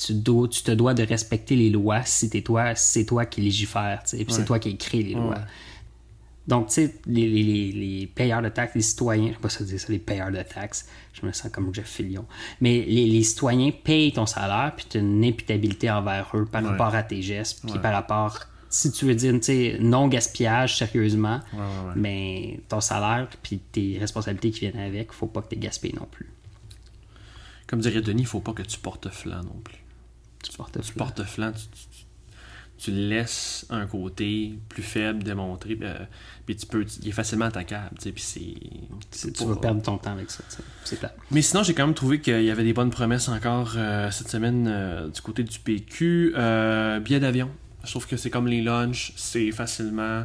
tu, 0.04 0.14
dois, 0.14 0.48
tu 0.48 0.62
te 0.62 0.72
dois 0.72 0.94
de 0.94 1.02
respecter 1.02 1.56
les 1.56 1.70
lois 1.70 2.04
si 2.04 2.30
t'es 2.30 2.42
toi, 2.42 2.74
si 2.74 3.00
c'est 3.00 3.04
toi 3.04 3.26
qui 3.26 3.42
légifère, 3.42 4.02
puis 4.04 4.26
c'est 4.28 4.44
toi 4.44 4.58
qui 4.58 4.70
écris 4.70 5.02
les 5.02 5.14
lois. 5.14 5.38
Donc, 6.48 6.68
tu 6.68 6.74
sais, 6.74 6.94
les, 7.06 7.28
les, 7.28 7.42
les, 7.42 7.72
les 7.72 8.06
payeurs 8.08 8.42
de 8.42 8.48
taxes, 8.48 8.74
les 8.74 8.82
citoyens, 8.82 9.28
je 9.28 9.32
sais 9.34 9.38
pas 9.40 9.48
ça 9.48 9.62
dire 9.64 9.78
ça, 9.78 9.86
les 9.92 9.98
payeurs 10.00 10.30
de 10.32 10.42
taxes, 10.42 10.88
je 11.12 11.24
me 11.24 11.30
sens 11.32 11.50
comme 11.52 11.72
Jeff 11.72 11.86
Fillion, 11.88 12.26
mais 12.60 12.84
les, 12.84 13.06
les 13.06 13.22
citoyens 13.22 13.70
payent 13.70 14.12
ton 14.12 14.26
salaire, 14.26 14.72
puis 14.76 14.86
tu 14.88 14.96
as 14.98 15.00
une 15.00 15.24
imputabilité 15.24 15.88
envers 15.90 16.28
eux 16.34 16.44
par 16.44 16.62
rapport 16.70 16.94
à 16.94 17.02
tes 17.04 17.22
gestes, 17.22 17.60
puis 17.64 17.74
par 17.80 17.92
rapport, 17.92 18.40
si 18.68 18.90
tu 18.90 19.04
veux 19.04 19.14
dire, 19.14 19.32
tu 19.34 19.42
sais, 19.42 19.76
non 19.80 20.08
gaspillage, 20.08 20.78
sérieusement, 20.78 21.40
mais 21.96 22.60
ton 22.68 22.80
salaire, 22.80 23.28
puis 23.42 23.58
tes 23.58 23.98
responsabilités 24.00 24.50
qui 24.50 24.60
viennent 24.60 24.78
avec, 24.84 25.12
faut 25.12 25.26
pas 25.28 25.42
que 25.42 25.54
tu 25.54 25.60
gaspilles 25.60 25.94
non 25.94 26.08
plus. 26.10 26.28
Comme 27.66 27.80
dirait 27.80 28.02
Denis, 28.02 28.22
il 28.22 28.26
faut 28.26 28.40
pas 28.40 28.52
que 28.52 28.62
tu 28.62 28.78
portes 28.78 29.08
flanc 29.10 29.42
non 29.44 29.60
plus. 29.62 29.76
Tu 30.42 30.52
portes 30.56 30.80
Tu 30.82 30.92
portes 30.94 31.22
flanc, 31.24 31.52
tu, 31.52 31.62
tu- 31.68 32.04
tu- 32.82 32.90
laisses 32.90 33.66
un 33.70 33.86
côté 33.86 34.58
plus 34.68 34.82
faible 34.82 35.22
démontrer, 35.22 35.78
euh, 35.82 35.98
puis 36.46 36.56
tu 36.56 36.66
peux, 36.66 36.84
il 37.02 37.08
est 37.08 37.12
facilement 37.12 37.44
attaquable, 37.46 37.96
tu 37.98 38.04
sais, 38.04 38.12
puis 38.12 38.22
c'est... 38.22 39.30
tu 39.32 39.44
vas 39.46 39.56
perdre 39.56 39.82
ton 39.82 39.98
temps 39.98 40.12
avec 40.12 40.30
ça, 40.30 40.42
c'est 40.84 40.98
plate. 40.98 41.16
Mais 41.30 41.42
sinon, 41.42 41.62
j'ai 41.62 41.74
quand 41.74 41.86
même 41.86 41.94
trouvé 41.94 42.20
qu'il 42.20 42.42
y 42.42 42.50
avait 42.50 42.64
des 42.64 42.72
bonnes 42.72 42.90
promesses 42.90 43.28
encore 43.28 43.74
euh, 43.76 44.10
cette 44.10 44.28
semaine 44.28 44.66
euh, 44.68 45.08
du 45.08 45.20
côté 45.20 45.42
du 45.44 45.58
PQ. 45.58 46.34
Euh, 46.36 47.00
billets 47.00 47.20
d'avion. 47.20 47.50
Je 47.84 47.90
trouve 47.90 48.06
que 48.06 48.16
c'est 48.16 48.30
comme 48.30 48.46
les 48.46 48.62
lunchs, 48.62 49.12
c'est 49.16 49.50
facilement 49.52 50.24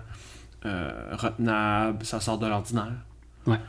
retenable, 0.63 2.05
ça 2.05 2.19
sort 2.19 2.37
de 2.37 2.47
l'ordinaire. 2.47 2.93
Ouais. 3.45 3.59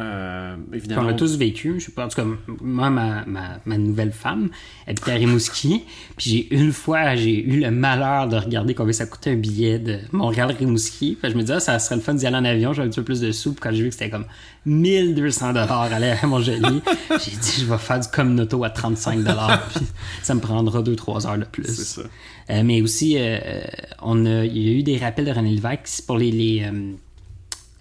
Euh, 0.00 0.54
évidemment. 0.72 1.02
on 1.02 1.08
a 1.08 1.14
tous 1.14 1.36
vécu, 1.36 1.80
je 1.80 1.86
sais 1.86 1.92
pas, 1.92 2.04
en 2.04 2.08
tout 2.08 2.14
cas, 2.14 2.26
moi, 2.60 2.88
ma, 2.88 3.24
ma, 3.24 3.58
ma 3.64 3.78
nouvelle 3.78 4.12
femme 4.12 4.48
habitait 4.86 5.10
à 5.10 5.14
Rimouski, 5.14 5.82
puis 6.16 6.30
j'ai 6.30 6.54
une 6.54 6.70
fois, 6.70 7.16
j'ai 7.16 7.44
eu 7.44 7.58
le 7.58 7.72
malheur 7.72 8.28
de 8.28 8.36
regarder 8.36 8.74
combien 8.74 8.92
ça 8.92 9.06
coûtait 9.06 9.30
un 9.30 9.36
billet 9.36 9.80
de 9.80 9.98
Montréal-Rimouski, 10.12 11.18
puis 11.20 11.32
je 11.32 11.36
me 11.36 11.40
disais, 11.40 11.54
ah, 11.54 11.60
ça 11.60 11.80
serait 11.80 11.96
le 11.96 12.02
fun 12.02 12.14
d'y 12.14 12.28
aller 12.28 12.36
en 12.36 12.44
avion, 12.44 12.72
j'avais 12.72 12.86
un 12.86 12.90
petit 12.90 13.00
peu 13.00 13.06
plus 13.06 13.20
de 13.20 13.32
sous, 13.32 13.54
puis 13.54 13.60
quand 13.60 13.72
j'ai 13.72 13.82
vu 13.82 13.88
que 13.88 13.94
c'était 13.94 14.08
comme 14.08 14.26
1200 14.66 15.54
dollars 15.54 15.92
aller 15.92 16.14
à 16.22 16.26
Montjoli, 16.28 16.80
j'ai 17.10 17.36
dit, 17.36 17.54
je 17.58 17.64
vais 17.64 17.78
faire 17.78 17.98
du 17.98 18.06
communauto 18.06 18.62
à 18.62 18.70
35 18.70 19.24
dollars, 19.24 19.68
puis 19.74 19.84
ça 20.22 20.32
me 20.36 20.40
prendra 20.40 20.80
2-3 20.80 21.26
heures 21.26 21.38
de 21.38 21.44
plus. 21.44 21.64
C'est 21.64 22.02
ça. 22.02 22.02
Euh, 22.50 22.62
mais 22.62 22.82
aussi, 22.82 23.16
euh, 23.18 23.62
on 24.00 24.24
a, 24.26 24.44
il 24.44 24.58
y 24.58 24.68
a 24.68 24.72
eu 24.78 24.82
des 24.84 24.96
rappels 24.96 25.24
de 25.24 25.32
René 25.32 25.50
Lévesque 25.50 26.06
pour 26.06 26.18
les, 26.18 26.30
les, 26.30 26.70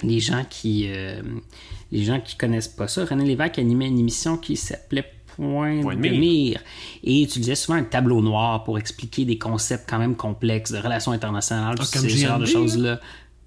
les 0.02 0.20
gens 0.20 0.44
qui 0.50 0.90
les 1.92 2.04
gens 2.04 2.20
qui 2.20 2.36
connaissent 2.36 2.68
pas 2.68 2.88
ça. 2.88 3.06
René 3.06 3.26
Lévesque 3.26 3.60
animait 3.60 3.88
une 3.88 4.00
émission 4.00 4.38
qui 4.38 4.56
s'appelait 4.58 5.06
Point, 5.36 5.82
Point 5.82 5.96
de 5.96 6.00
mire. 6.02 6.20
mire 6.20 6.62
et 7.04 7.22
utilisait 7.22 7.54
souvent 7.56 7.78
un 7.78 7.84
tableau 7.84 8.22
noir 8.22 8.64
pour 8.64 8.80
expliquer 8.80 9.24
des 9.24 9.38
concepts 9.38 9.88
quand 9.88 10.00
même 10.00 10.16
complexes 10.16 10.72
de 10.72 10.80
relations 10.80 11.12
internationales, 11.12 11.76
Ah, 11.80 11.84
comme 11.94 12.10
ce 12.10 12.16
genre 12.18 12.40
de 12.40 12.46
choses-là. 12.46 13.00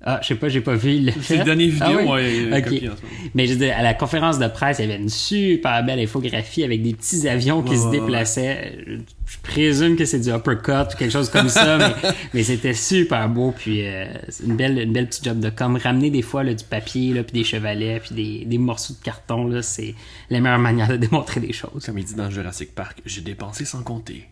Ah, 0.03 0.19
je 0.23 0.29
sais 0.29 0.35
pas, 0.35 0.49
j'ai 0.49 0.63
pas 0.63 0.77
vu. 0.77 0.99
le 1.01 1.45
dernier 1.45 1.67
vidéo, 1.67 1.87
Ah 1.87 1.97
oui? 1.99 2.09
ouais, 2.09 2.37
il 2.37 2.49
y 2.49 2.53
a 2.55 2.57
Ok. 2.59 2.65
copié 2.65 2.89
en 2.89 2.97
ce 2.97 3.03
moment. 3.03 3.15
Mais 3.35 3.47
je 3.47 3.55
dire, 3.55 3.75
à 3.77 3.83
la 3.83 3.93
conférence 3.93 4.39
de 4.39 4.49
presse, 4.49 4.79
il 4.79 4.89
y 4.89 4.91
avait 4.91 4.97
une 5.03 5.11
super 5.11 5.85
belle 5.85 5.99
infographie 6.01 6.65
avec 6.65 6.83
des 6.83 6.95
petits 6.95 7.29
avions 7.29 7.63
qui 7.63 7.77
se 7.77 7.85
ouais, 7.85 8.01
déplaçaient. 8.01 8.79
Je, 8.87 8.95
je 9.27 9.39
présume 9.43 9.97
que 9.97 10.07
c'est 10.07 10.21
du 10.21 10.31
uppercut 10.31 10.95
ou 10.95 10.97
quelque 10.97 11.11
chose 11.13 11.29
comme 11.29 11.51
ça, 11.51 11.77
mais, 11.77 12.11
mais 12.35 12.43
c'était 12.45 12.73
super 12.73 13.29
beau. 13.29 13.53
Puis 13.57 13.87
euh, 13.87 14.07
c'est 14.31 14.45
une 14.47 14.57
belle, 14.57 14.79
une 14.79 14.93
belle 14.95 15.07
petite 15.07 15.25
job 15.25 15.39
de 15.39 15.51
com. 15.51 15.77
Ramener 15.77 16.09
des 16.09 16.23
fois 16.23 16.45
là, 16.45 16.55
du 16.55 16.65
papier, 16.65 17.13
là, 17.13 17.23
puis 17.23 17.35
des 17.35 17.45
chevalets, 17.45 18.01
puis 18.01 18.15
des, 18.15 18.45
des 18.47 18.59
morceaux 18.59 18.95
de 18.95 19.05
carton, 19.05 19.47
là, 19.49 19.61
c'est 19.61 19.95
la 20.31 20.41
meilleure 20.41 20.59
manière 20.59 20.89
de 20.89 20.97
démontrer 20.97 21.41
des 21.41 21.53
choses. 21.53 21.85
Comme 21.85 21.99
il 21.99 22.05
dit 22.07 22.15
dans 22.15 22.31
Jurassic 22.31 22.75
Park, 22.75 22.99
j'ai 23.05 23.21
dépensé 23.21 23.67
sans 23.67 23.83
compter. 23.83 24.25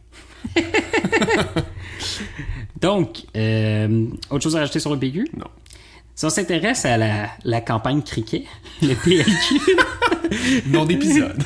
Donc, 2.81 3.25
euh, 3.37 4.07
autre 4.31 4.43
chose 4.43 4.57
à 4.57 4.61
rajouter 4.61 4.81
sur 4.81 4.93
le 4.93 4.99
PQ? 4.99 5.29
Non. 5.37 5.47
Si 6.15 6.25
on 6.25 6.31
s'intéresse 6.31 6.85
à 6.85 6.97
la, 6.97 7.29
la 7.45 7.61
campagne 7.61 8.03
cricket, 8.03 8.45
le 8.83 8.95
PLQ, 8.95 9.61
Nom 10.67 10.85
d'épisode. 10.85 11.43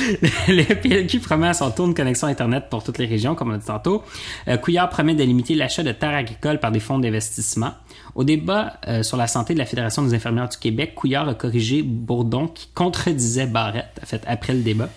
le 0.48 0.74
PLQ 0.74 1.20
promet 1.20 1.48
à 1.48 1.54
son 1.54 1.70
tour 1.70 1.86
une 1.86 1.94
connexion 1.94 2.26
Internet 2.26 2.64
pour 2.70 2.82
toutes 2.82 2.98
les 2.98 3.06
régions, 3.06 3.34
comme 3.34 3.50
on 3.50 3.54
a 3.54 3.58
dit 3.58 3.66
tantôt. 3.66 4.02
Euh, 4.48 4.56
Couillard 4.56 4.88
promet 4.88 5.14
de 5.14 5.22
limiter 5.22 5.54
l'achat 5.54 5.82
de 5.82 5.92
terres 5.92 6.14
agricoles 6.14 6.60
par 6.60 6.72
des 6.72 6.80
fonds 6.80 6.98
d'investissement. 6.98 7.72
Au 8.14 8.24
débat 8.24 8.74
euh, 8.88 9.02
sur 9.02 9.16
la 9.16 9.26
santé 9.26 9.54
de 9.54 9.58
la 9.58 9.66
Fédération 9.66 10.02
des 10.02 10.14
infirmières 10.14 10.48
du 10.48 10.58
Québec, 10.58 10.94
Couillard 10.94 11.28
a 11.28 11.34
corrigé 11.34 11.82
Bourdon 11.82 12.48
qui 12.48 12.68
contredisait 12.74 13.46
Barrette, 13.46 13.98
en 14.02 14.06
fait, 14.06 14.22
après 14.26 14.52
le 14.52 14.60
débat. 14.60 14.88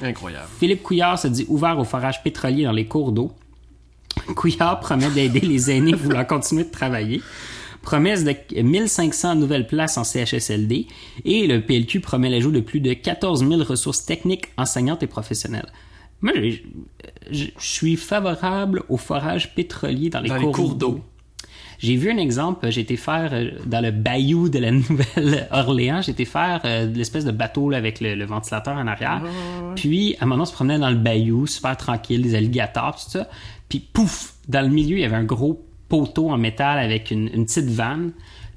Incroyable. 0.00 0.48
Philippe 0.58 0.82
Couillard 0.82 1.18
se 1.18 1.28
dit 1.28 1.46
ouvert 1.48 1.78
au 1.78 1.84
forage 1.84 2.22
pétrolier 2.22 2.64
dans 2.64 2.72
les 2.72 2.86
cours 2.86 3.12
d'eau. 3.12 3.32
Couillard 4.34 4.80
promet 4.80 5.10
d'aider 5.10 5.40
les 5.40 5.70
aînés 5.70 5.92
voulant 5.94 6.24
continuer 6.24 6.64
de 6.64 6.70
travailler. 6.70 7.20
Promesse 7.82 8.22
de 8.24 8.34
1500 8.62 9.34
nouvelles 9.36 9.66
places 9.66 9.98
en 9.98 10.04
CHSLD. 10.04 10.86
Et 11.24 11.46
le 11.48 11.60
PLQ 11.62 12.00
promet 12.00 12.30
l'ajout 12.30 12.52
de 12.52 12.60
plus 12.60 12.80
de 12.80 12.92
14 12.92 13.40
000 13.46 13.62
ressources 13.64 14.04
techniques, 14.04 14.46
enseignantes 14.56 15.02
et 15.02 15.08
professionnelles. 15.08 15.66
Moi, 16.20 16.32
je, 16.36 16.50
je- 17.32 17.44
je 17.58 17.66
suis 17.66 17.96
favorable 17.96 18.84
au 18.88 18.96
forage 18.96 19.54
pétrolier 19.56 20.10
dans 20.10 20.20
les 20.20 20.28
Dans 20.28 20.36
cours, 20.40 20.52
cours 20.52 20.74
d'eau. 20.76 21.00
J'ai 21.80 21.96
vu 21.96 22.12
un 22.12 22.16
exemple, 22.18 22.70
j'ai 22.70 22.82
été 22.82 22.96
faire 22.96 23.30
euh, 23.32 23.50
dans 23.66 23.80
le 23.80 23.90
bayou 23.90 24.48
de 24.48 24.60
la 24.60 24.70
Nouvelle-Orléans, 24.70 26.00
j'ai 26.02 26.12
été 26.12 26.24
faire 26.24 26.60
euh, 26.64 26.86
l'espèce 26.86 27.24
de 27.24 27.32
bateau 27.32 27.70
là, 27.70 27.78
avec 27.78 28.00
le, 28.00 28.14
le 28.14 28.24
ventilateur 28.24 28.76
en 28.76 28.86
arrière. 28.86 29.20
Puis, 29.74 30.14
à 30.20 30.24
un 30.24 30.26
moment, 30.26 30.42
on 30.42 30.46
se 30.46 30.52
promenait 30.52 30.78
dans 30.78 30.90
le 30.90 30.96
bayou, 30.96 31.48
super 31.48 31.76
tranquille, 31.76 32.22
des 32.22 32.36
alligators, 32.36 32.94
tout 33.02 33.10
ça. 33.10 33.28
Puis, 33.72 33.80
pouf, 33.80 34.34
dans 34.48 34.60
le 34.60 34.68
milieu, 34.68 34.98
il 34.98 35.00
y 35.00 35.04
avait 35.06 35.16
un 35.16 35.24
gros 35.24 35.64
poteau 35.88 36.28
en 36.30 36.36
métal 36.36 36.78
avec 36.78 37.10
une, 37.10 37.28
une 37.32 37.46
petite 37.46 37.70
vanne. 37.70 38.12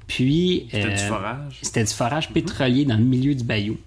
Puis, 0.06 0.68
C'était 0.70 0.88
du 0.88 0.92
euh, 0.92 1.08
forage. 1.08 1.58
c'était 1.62 1.84
du 1.84 1.90
forage 1.94 2.32
pétrolier 2.34 2.84
dans 2.84 2.98
le 2.98 3.02
milieu 3.02 3.34
du 3.34 3.42
bayou. 3.42 3.78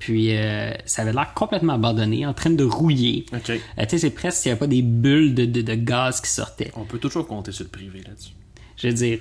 Puis, 0.00 0.36
euh, 0.36 0.72
ça 0.84 1.02
avait 1.02 1.12
l'air 1.12 1.32
complètement 1.32 1.74
abandonné, 1.74 2.26
en 2.26 2.34
train 2.34 2.50
de 2.50 2.64
rouiller. 2.64 3.24
OK. 3.32 3.50
Euh, 3.50 3.54
tu 3.82 3.88
sais, 3.90 3.98
c'est 3.98 4.10
presque 4.10 4.38
s'il 4.38 4.48
n'y 4.48 4.54
avait 4.54 4.58
pas 4.58 4.66
des 4.66 4.82
bulles 4.82 5.32
de, 5.36 5.44
de- 5.44 5.62
de 5.62 5.74
gaz 5.76 6.20
qui 6.20 6.28
sortaient. 6.28 6.72
On 6.74 6.82
peut 6.84 6.98
toujours 6.98 7.28
compter 7.28 7.52
sur 7.52 7.62
le 7.62 7.70
privé 7.70 8.00
là-dessus. 8.04 8.32
Je 8.76 8.88
veux 8.88 8.92
dire, 8.94 9.18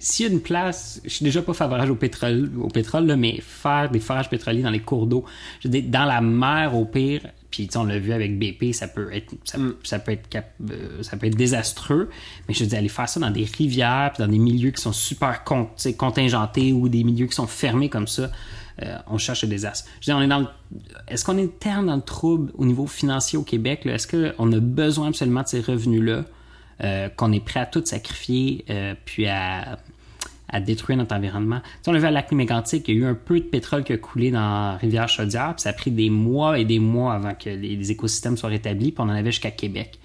s'il 0.00 0.26
y 0.26 0.28
a 0.28 0.32
une 0.32 0.40
place, 0.40 1.00
je 1.04 1.10
suis 1.10 1.24
déjà 1.24 1.42
pas 1.42 1.52
favorable 1.54 1.92
au 1.92 1.96
pétrole, 1.96 2.50
au 2.60 2.66
pétrole 2.68 3.06
là, 3.06 3.16
mais 3.16 3.40
faire 3.40 3.88
des 3.90 4.00
forages 4.00 4.28
pétroliers 4.28 4.62
dans 4.62 4.70
les 4.70 4.80
cours 4.80 5.06
d'eau, 5.06 5.24
je 5.60 5.68
veux 5.68 5.72
dire, 5.72 5.84
dans 5.88 6.04
la 6.06 6.20
mer 6.20 6.74
au 6.74 6.84
pire, 6.84 7.20
puis 7.52 7.68
on 7.76 7.84
l'a 7.84 7.98
vu 8.00 8.12
avec 8.12 8.36
BP, 8.38 8.72
ça 8.72 8.88
peut 8.88 9.12
être, 9.12 9.32
ça, 9.44 9.58
ça 9.84 9.98
peut 10.00 10.12
être, 10.12 10.28
cap- 10.28 10.54
euh, 10.70 11.02
ça 11.02 11.16
peut 11.16 11.26
être 11.28 11.36
désastreux, 11.36 12.08
mais 12.48 12.54
je 12.54 12.64
veux 12.64 12.68
dire, 12.68 12.78
aller 12.78 12.88
faire 12.88 13.08
ça 13.08 13.20
dans 13.20 13.30
des 13.30 13.44
rivières, 13.44 14.10
puis 14.14 14.24
dans 14.24 14.30
des 14.30 14.38
milieux 14.38 14.70
qui 14.72 14.82
sont 14.82 14.92
super 14.92 15.44
con- 15.44 15.68
contingentés 15.96 16.72
ou 16.72 16.88
des 16.88 17.04
milieux 17.04 17.26
qui 17.26 17.34
sont 17.34 17.46
fermés 17.46 17.88
comme 17.88 18.08
ça, 18.08 18.30
euh, 18.82 18.96
on 19.08 19.18
cherche 19.18 19.42
le 19.42 19.48
désastre. 19.50 19.88
Je 20.00 20.10
veux 20.10 20.16
dire, 20.16 20.16
on 20.16 20.22
est 20.22 20.42
dans 20.42 20.48
est-ce 21.08 21.24
qu'on 21.24 21.36
est 21.38 21.58
tellement 21.58 21.82
dans 21.82 21.96
le 21.96 22.02
trouble 22.02 22.50
au 22.56 22.64
niveau 22.64 22.86
financier 22.86 23.38
au 23.38 23.42
Québec? 23.42 23.82
Est-ce 23.84 24.06
qu'on 24.08 24.52
a 24.52 24.58
besoin 24.60 25.08
absolument 25.08 25.42
de 25.42 25.48
ces 25.48 25.60
revenus-là? 25.60 26.24
Euh, 26.82 27.08
qu'on 27.08 27.32
est 27.32 27.44
prêt 27.44 27.60
à 27.60 27.66
tout 27.66 27.82
sacrifier 27.84 28.64
euh, 28.70 28.94
puis 29.04 29.26
à, 29.26 29.78
à 30.48 30.60
détruire 30.60 30.98
notre 30.98 31.14
environnement. 31.14 31.60
Tu 31.82 31.90
on 31.90 31.92
l'a 31.92 31.98
vu 31.98 32.06
à 32.06 32.10
lac 32.10 32.32
mégantic 32.32 32.88
il 32.88 32.94
y 32.94 32.98
a 32.98 33.00
eu 33.00 33.04
un 33.04 33.14
peu 33.14 33.38
de 33.38 33.44
pétrole 33.44 33.84
qui 33.84 33.92
a 33.92 33.98
coulé 33.98 34.30
dans 34.30 34.40
la 34.40 34.76
rivière 34.76 35.08
Chaudière, 35.08 35.54
puis 35.54 35.62
ça 35.62 35.70
a 35.70 35.72
pris 35.72 35.90
des 35.90 36.10
mois 36.10 36.58
et 36.58 36.64
des 36.64 36.78
mois 36.78 37.14
avant 37.14 37.34
que 37.34 37.50
les, 37.50 37.90
écosystèmes 37.90 38.36
soient 38.36 38.50
rétablis, 38.50 38.92
puis 38.92 39.00
on 39.00 39.08
en 39.08 39.14
avait 39.14 39.30
jusqu'à 39.30 39.50
Québec. 39.50 39.98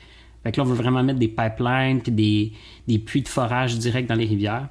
Fait 0.44 0.52
que 0.52 0.58
là, 0.58 0.64
on 0.64 0.70
veut 0.70 0.76
vraiment 0.76 1.02
mettre 1.04 1.20
des 1.20 1.28
pipelines 1.28 2.02
puis 2.02 2.12
des, 2.12 2.54
des 2.88 3.00
puits 3.00 3.24
de 3.24 3.28
forage 3.28 3.78
direct 3.80 4.08
dans 4.08 4.16
les 4.16 4.26
rivières. 4.26 4.68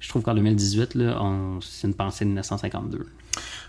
Je 0.00 0.08
trouve 0.08 0.22
qu'en 0.22 0.34
2018, 0.34 0.94
là, 0.94 1.20
c'est 1.60 1.86
une 1.86 1.94
pensée 1.94 2.24
de 2.24 2.30
1952. 2.30 3.06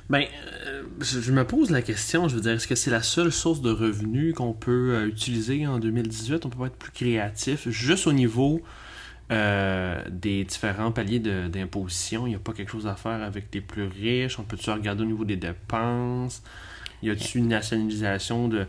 Ben, 0.09 0.25
euh, 0.67 0.83
je 1.01 1.21
je 1.21 1.31
me 1.31 1.45
pose 1.45 1.71
la 1.71 1.81
question, 1.81 2.27
je 2.27 2.35
veux 2.35 2.41
dire, 2.41 2.51
est-ce 2.51 2.67
que 2.67 2.75
c'est 2.75 2.91
la 2.91 3.01
seule 3.01 3.31
source 3.31 3.61
de 3.61 3.71
revenus 3.71 4.35
qu'on 4.35 4.53
peut 4.53 4.95
euh, 4.95 5.07
utiliser 5.07 5.65
en 5.65 5.79
2018? 5.79 6.45
On 6.45 6.49
peut 6.49 6.59
pas 6.59 6.67
être 6.67 6.75
plus 6.77 6.91
créatif, 6.91 7.69
juste 7.69 8.05
au 8.07 8.13
niveau 8.13 8.61
euh, 9.31 10.01
des 10.11 10.43
différents 10.45 10.91
paliers 10.91 11.19
d'imposition. 11.19 12.27
Il 12.27 12.31
n'y 12.31 12.35
a 12.35 12.39
pas 12.39 12.53
quelque 12.53 12.71
chose 12.71 12.87
à 12.87 12.95
faire 12.95 13.23
avec 13.23 13.47
les 13.53 13.61
plus 13.61 13.85
riches. 13.87 14.39
On 14.39 14.43
peut-tu 14.43 14.69
regarder 14.71 15.03
au 15.03 15.07
niveau 15.07 15.25
des 15.25 15.37
dépenses? 15.37 16.43
Y 17.03 17.11
a-t-il 17.11 17.39
une 17.41 17.49
nationalisation 17.49 18.47
de, 18.49 18.67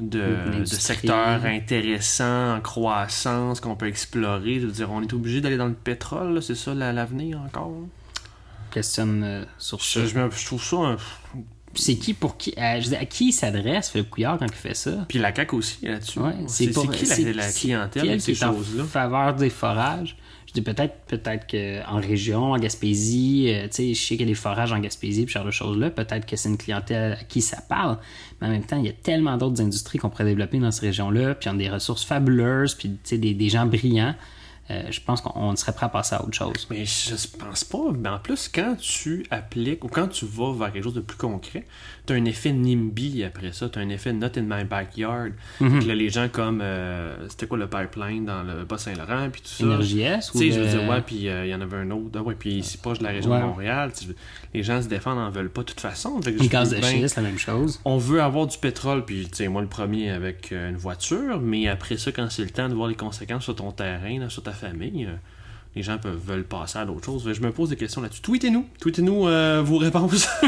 de, 0.00 0.64
de 0.68 0.76
secteurs 0.76 1.44
intéressants, 1.46 2.56
en 2.56 2.60
croissance, 2.60 3.60
qu'on 3.60 3.76
peut 3.76 3.88
explorer? 3.88 4.60
Je 4.60 4.66
veux 4.66 4.72
dire, 4.72 4.90
on 4.92 5.02
est 5.02 5.12
obligé 5.14 5.40
d'aller 5.40 5.56
dans 5.58 5.68
le 5.68 5.74
pétrole, 5.74 6.42
c'est 6.42 6.54
ça 6.56 6.74
la- 6.74 6.92
l'avenir 6.92 7.40
encore? 7.40 7.88
Questionne 8.74 9.22
euh, 9.22 9.44
sur 9.56 9.80
ça. 9.84 10.04
Je, 10.04 10.08
je 10.08 10.46
trouve 10.46 10.60
ça 10.62 10.76
un, 10.76 10.96
C'est 11.74 11.94
qui 11.94 12.12
pour 12.12 12.36
qui 12.36 12.52
à, 12.56 12.80
je 12.80 12.88
dire, 12.88 12.98
à 13.00 13.04
qui 13.04 13.28
il 13.28 13.32
s'adresse, 13.32 13.90
Philippe 13.90 14.10
Couillard, 14.10 14.36
quand 14.36 14.46
il 14.46 14.52
fait 14.52 14.74
ça? 14.74 15.06
Puis 15.08 15.20
la 15.20 15.32
CAQ 15.32 15.54
aussi 15.54 15.78
là-dessus. 15.86 16.18
Ouais, 16.18 16.32
c'est 16.48 16.66
qui 16.70 17.06
la, 17.06 17.32
la 17.34 17.52
clientèle 17.52 18.14
de 18.14 18.18
ces 18.18 18.32
est 18.32 18.44
en 18.44 18.52
choses-là? 18.52 18.82
faveur 18.82 19.34
des 19.36 19.48
forages. 19.50 20.16
Je 20.48 20.54
dis 20.54 20.60
peut-être 20.60 20.94
peut-être 21.06 21.46
qu'en 21.46 22.00
région, 22.00 22.50
en 22.52 22.58
Gaspésie, 22.58 23.46
euh, 23.48 23.66
tu 23.68 23.74
sais, 23.74 23.94
je 23.94 24.00
sais 24.00 24.16
qu'il 24.16 24.20
y 24.26 24.30
a 24.30 24.32
des 24.32 24.34
forages 24.34 24.72
en 24.72 24.80
Gaspésie, 24.80 25.24
puis 25.24 25.32
ce 25.32 25.38
genre 25.38 25.46
de 25.46 25.52
choses-là. 25.52 25.90
Peut-être 25.90 26.26
que 26.26 26.34
c'est 26.34 26.48
une 26.48 26.58
clientèle 26.58 27.12
à 27.12 27.22
qui 27.22 27.42
ça 27.42 27.60
parle. 27.60 27.98
Mais 28.40 28.48
en 28.48 28.50
même 28.50 28.64
temps, 28.64 28.78
il 28.78 28.86
y 28.86 28.88
a 28.88 28.92
tellement 28.92 29.36
d'autres 29.36 29.60
industries 29.62 29.98
qu'on 29.98 30.10
pourrait 30.10 30.24
développer 30.24 30.58
dans 30.58 30.72
ces 30.72 30.86
régions-là, 30.86 31.36
puis 31.36 31.48
on 31.48 31.52
a 31.52 31.58
des 31.58 31.70
ressources 31.70 32.04
fabuleuses, 32.04 32.74
puis 32.74 32.88
tu 32.90 32.98
sais, 33.04 33.18
des, 33.18 33.34
des 33.34 33.48
gens 33.48 33.66
brillants. 33.66 34.16
Euh, 34.70 34.82
je 34.90 34.98
pense 35.00 35.20
qu'on 35.20 35.54
serait 35.56 35.72
prêt 35.72 35.86
à 35.86 35.88
passer 35.90 36.14
à 36.14 36.22
autre 36.24 36.32
chose. 36.34 36.66
Mais 36.70 36.86
je 36.86 37.14
pense 37.38 37.64
pas. 37.64 37.78
Mais 37.98 38.08
en 38.08 38.18
plus, 38.18 38.48
quand 38.48 38.76
tu 38.78 39.26
appliques 39.30 39.84
ou 39.84 39.88
quand 39.88 40.08
tu 40.08 40.24
vas 40.24 40.54
vers 40.54 40.72
quelque 40.72 40.84
chose 40.84 40.94
de 40.94 41.00
plus 41.02 41.18
concret, 41.18 41.66
tu 42.06 42.14
as 42.14 42.16
un 42.16 42.24
effet 42.24 42.50
NIMBY 42.52 43.24
après 43.24 43.52
ça. 43.52 43.68
Tu 43.68 43.78
as 43.78 43.82
un 43.82 43.88
effet 43.90 44.12
Not 44.14 44.28
in 44.38 44.42
my 44.42 44.64
backyard. 44.64 45.32
Que 45.58 45.86
là, 45.86 45.94
les 45.94 46.08
gens 46.08 46.28
comme. 46.30 46.60
euh, 46.62 47.14
C'était 47.28 47.46
quoi 47.46 47.58
le 47.58 47.66
pipeline 47.68 48.24
dans 48.24 48.42
le 48.42 48.64
Bas-Saint-Laurent? 48.64 49.28
Puis 49.30 49.42
tout 49.42 49.48
ça? 49.48 49.64
Énergie 49.64 50.00
S 50.00 50.30
Tu 50.32 50.38
sais, 50.38 50.50
je 50.50 50.60
veux 50.60 50.66
dire, 50.78 50.88
ouais, 50.88 51.02
puis 51.02 51.28
euh, 51.28 51.44
il 51.44 51.50
y 51.50 51.54
en 51.54 51.60
avait 51.60 51.76
un 51.76 51.90
autre. 51.90 52.10
Ah 52.18 52.22
ouais, 52.22 52.34
puis 52.34 52.62
c'est 52.62 52.80
proche 52.80 52.98
de 53.00 53.04
la 53.04 53.10
région 53.10 53.32
Ouais. 53.32 53.40
de 53.40 53.44
Montréal. 53.44 53.92
Les 54.54 54.62
gens 54.62 54.80
se 54.80 54.88
défendent, 54.88 55.18
en 55.18 55.30
veulent 55.30 55.50
pas 55.50 55.60
de 55.62 55.66
toute 55.66 55.80
façon. 55.80 56.20
Fait 56.22 56.32
que 56.32 56.38
le 56.38 56.44
je 56.44 56.48
gaz 56.48 56.70
de 56.70 56.80
schiste, 56.80 57.16
la 57.16 57.22
même 57.22 57.38
chose. 57.38 57.80
on 57.84 57.98
veut 57.98 58.22
avoir 58.22 58.46
du 58.46 58.56
pétrole, 58.56 59.04
puis 59.04 59.24
tu 59.28 59.36
sais, 59.36 59.48
moi 59.48 59.60
le 59.60 59.68
premier 59.68 60.10
avec 60.10 60.52
une 60.52 60.76
voiture, 60.76 61.38
mais 61.40 61.68
après 61.68 61.98
ça, 61.98 62.12
quand 62.12 62.28
c'est 62.30 62.44
le 62.44 62.50
temps 62.50 62.68
de 62.70 62.74
voir 62.74 62.88
les 62.88 62.94
conséquences 62.94 63.44
sur 63.44 63.56
ton 63.56 63.72
terrain, 63.72 64.18
là, 64.20 64.30
sur 64.30 64.42
ta 64.42 64.52
famille, 64.54 65.04
euh, 65.04 65.14
les 65.76 65.82
gens 65.82 65.98
peuvent 65.98 66.20
veulent 66.24 66.44
passer 66.44 66.78
à 66.78 66.84
d'autres 66.84 67.04
choses. 67.04 67.30
Je 67.32 67.40
me 67.40 67.50
pose 67.50 67.70
des 67.70 67.76
questions 67.76 68.00
là-dessus. 68.00 68.22
Tweetez-nous, 68.22 68.66
tweetez-nous 68.80 69.26
euh, 69.26 69.62
vos 69.64 69.78
réponses. 69.78 70.28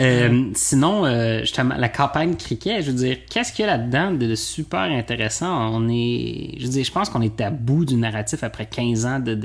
Euh, 0.00 0.50
sinon, 0.54 1.04
euh, 1.04 1.40
justement, 1.40 1.76
la 1.76 1.88
campagne 1.88 2.34
cricket, 2.34 2.82
je 2.82 2.90
veux 2.90 2.96
dire, 2.96 3.18
qu'est-ce 3.30 3.52
qu'il 3.52 3.64
y 3.64 3.68
a 3.68 3.76
là-dedans 3.76 4.10
de, 4.10 4.34
super 4.34 4.80
intéressant? 4.80 5.72
On 5.72 5.88
est, 5.88 6.56
je 6.58 6.64
veux 6.64 6.72
dire, 6.72 6.84
je 6.84 6.90
pense 6.90 7.08
qu'on 7.10 7.20
est 7.20 7.40
à 7.40 7.50
bout 7.50 7.84
du 7.84 7.94
narratif 7.94 8.42
après 8.42 8.66
15 8.66 9.06
ans 9.06 9.20
de, 9.20 9.38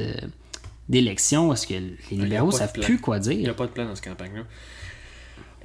d'élection, 0.90 1.50
parce 1.50 1.68
que 1.68 1.76
les 1.76 1.98
libéraux 2.12 2.48
pas 2.50 2.54
de 2.54 2.58
savent 2.58 2.74
plus 2.74 3.00
quoi 3.00 3.18
Il 3.18 3.38
n'y 3.38 3.44
a 3.44 3.44
dire. 3.44 3.56
pas 3.56 3.68
de 3.68 3.72
plan 3.72 3.86
dans 3.86 3.94
cette 3.94 4.06
campagne-là. 4.06 4.44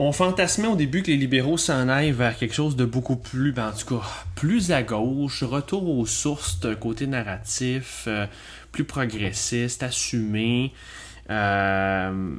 On 0.05 0.11
fantasmait 0.11 0.67
au 0.67 0.75
début 0.75 1.05
que 1.05 1.13
les 1.13 1.17
libéraux 1.17 1.57
s'en 1.57 1.89
aillent 1.89 2.11
vers 2.11 2.37
quelque 2.37 2.57
chose 2.57 2.75
de 2.75 2.85
beaucoup 2.85 3.15
plus, 3.15 3.53
ben, 3.53 3.69
en 3.69 3.73
tout 3.73 3.87
cas, 3.87 4.05
plus 4.35 4.73
à 4.73 4.83
gauche, 4.83 5.45
retour 5.45 5.89
aux 5.89 6.07
sources 6.07 6.59
côté 6.81 7.07
narratif, 7.07 8.07
euh, 8.09 8.27
plus 8.73 8.83
progressiste, 8.83 9.85
assumé. 9.85 10.73
Euh, 11.31 12.35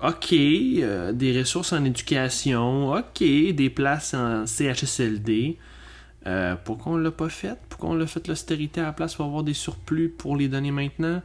OK, 0.00 0.32
euh, 0.32 1.10
des 1.10 1.36
ressources 1.40 1.72
en 1.72 1.84
éducation, 1.84 2.92
OK, 2.92 3.18
des 3.18 3.70
places 3.74 4.14
en 4.14 4.46
CHSLD. 4.46 5.56
Pourquoi 6.64 6.92
on 6.92 6.96
l'a 6.96 7.10
pas 7.10 7.28
fait? 7.28 7.58
Pourquoi 7.68 7.90
on 7.90 7.94
l'a 7.94 8.06
fait 8.06 8.28
l'austérité 8.28 8.82
à 8.82 8.84
la 8.84 8.92
place 8.92 9.16
pour 9.16 9.24
avoir 9.24 9.42
des 9.42 9.54
surplus 9.54 10.10
pour 10.10 10.36
les 10.36 10.46
donner 10.46 10.70
maintenant? 10.70 11.22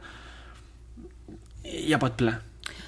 Il 1.64 1.86
n'y 1.86 1.94
a 1.94 1.98
pas 1.98 2.08
de 2.08 2.14
plan. 2.14 2.34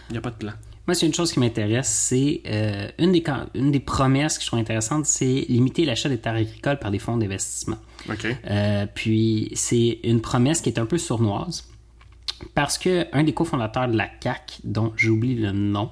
Il 0.09 0.15
n'y 0.15 0.19
a 0.19 0.21
pas 0.21 0.31
de 0.31 0.37
plan. 0.37 0.53
Moi, 0.87 0.95
c'est 0.95 1.07
une 1.07 1.15
chose 1.15 1.33
qui 1.33 1.41
m'intéresse, 1.41 1.89
c'est 1.89 2.43
euh, 2.47 2.89
une, 2.99 3.13
des, 3.13 3.23
can- 3.23 3.47
une 3.55 3.73
des 3.73 3.81
promesses 3.81 4.39
que 4.39 4.43
je 4.45 4.47
trouve 4.49 4.61
intéressante, 4.61 5.05
c'est 5.07 5.45
limiter 5.49 5.85
l'achat 5.85 6.09
des 6.09 6.19
terres 6.19 6.35
agricoles 6.37 6.79
par 6.79 6.91
des 6.93 6.99
fonds 7.01 7.17
d'investissement. 7.17 7.79
OK. 8.09 8.27
Euh, 8.49 8.87
puis 8.95 9.51
c'est 9.55 9.99
une 10.05 10.21
promesse 10.21 10.61
qui 10.61 10.69
est 10.69 10.79
un 10.79 10.87
peu 10.87 10.99
sournoise. 10.99 11.65
parce 12.55 12.79
que 12.79 13.07
un 13.13 13.25
des 13.25 13.33
cofondateurs 13.33 13.89
de 13.89 13.97
la 13.97 14.07
CAC, 14.07 14.59
dont 14.63 14.93
j'oublie 14.97 15.35
le 15.35 15.53
nom, 15.53 15.91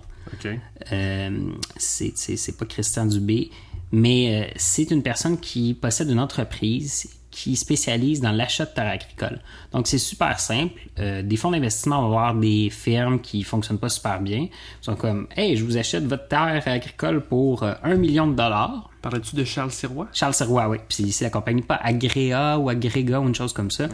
euh, 0.93 1.51
c'est 1.77 2.57
pas 2.59 2.67
Christian 2.67 3.07
Dubé, 3.07 3.51
mais 3.93 4.53
c'est 4.57 4.91
une 4.91 5.03
personne 5.03 5.39
qui 5.39 5.75
possède 5.75 6.09
une 6.11 6.21
entreprise 6.21 7.09
qui 7.35 7.57
spécialise 7.57 8.21
dans 8.21 8.31
l'achat 8.31 8.65
de 8.65 8.71
terres 8.71 8.93
agricoles. 8.93 9.41
Donc, 9.73 9.89
c'est 9.89 9.99
super 9.99 10.39
simple. 10.39 10.81
Euh, 11.01 11.21
des 11.23 11.37
fonds 11.37 11.51
d'investissement 11.51 12.03
vont 12.03 12.11
voir 12.11 12.33
des 12.33 12.71
firmes 12.71 13.21
qui 13.21 13.43
fonctionnent 13.43 13.81
pas 13.81 13.89
super 13.89 14.21
bien. 14.21 14.47
Ils 14.51 14.85
sont 14.85 14.95
comme, 14.95 15.27
hey, 15.37 15.57
je 15.57 15.65
vous 15.65 15.77
achète 15.77 16.05
votre 16.05 16.29
terre 16.29 16.63
agricole 16.65 17.23
pour 17.23 17.65
euh, 17.65 17.75
un 17.83 17.97
million 17.97 18.29
de 18.29 18.35
dollars. 18.35 18.89
Parlais-tu 19.03 19.35
de 19.35 19.45
Charles 19.45 19.73
Sirois? 19.73 20.07
Charles 20.13 20.33
Serrois, 20.33 20.69
oui. 20.69 20.79
Puis 20.89 21.11
c'est 21.11 21.25
la 21.25 21.31
compagnie 21.31 21.63
pas 21.63 21.75
Agréa 21.83 22.57
ou 22.59 22.69
Agrega 22.69 23.21
ou 23.21 23.27
une 23.27 23.35
chose 23.35 23.53
comme 23.53 23.71
ça. 23.71 23.89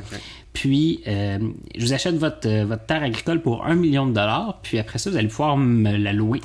Puis 0.53 1.01
euh, 1.09 1.39
je 1.75 1.81
vous 1.81 1.93
achète 1.95 2.17
votre, 2.17 2.47
euh, 2.47 2.67
votre 2.67 2.85
terre 2.85 3.03
agricole 3.03 3.41
pour 3.41 3.65
un 3.65 3.75
million 3.75 4.07
de 4.07 4.13
dollars. 4.13 4.61
Puis 4.63 4.79
après 4.79 4.99
ça, 4.99 5.11
vous 5.11 5.17
allez 5.17 5.29
pouvoir 5.29 5.57
me 5.57 5.97
la 5.97 6.13
louer. 6.13 6.43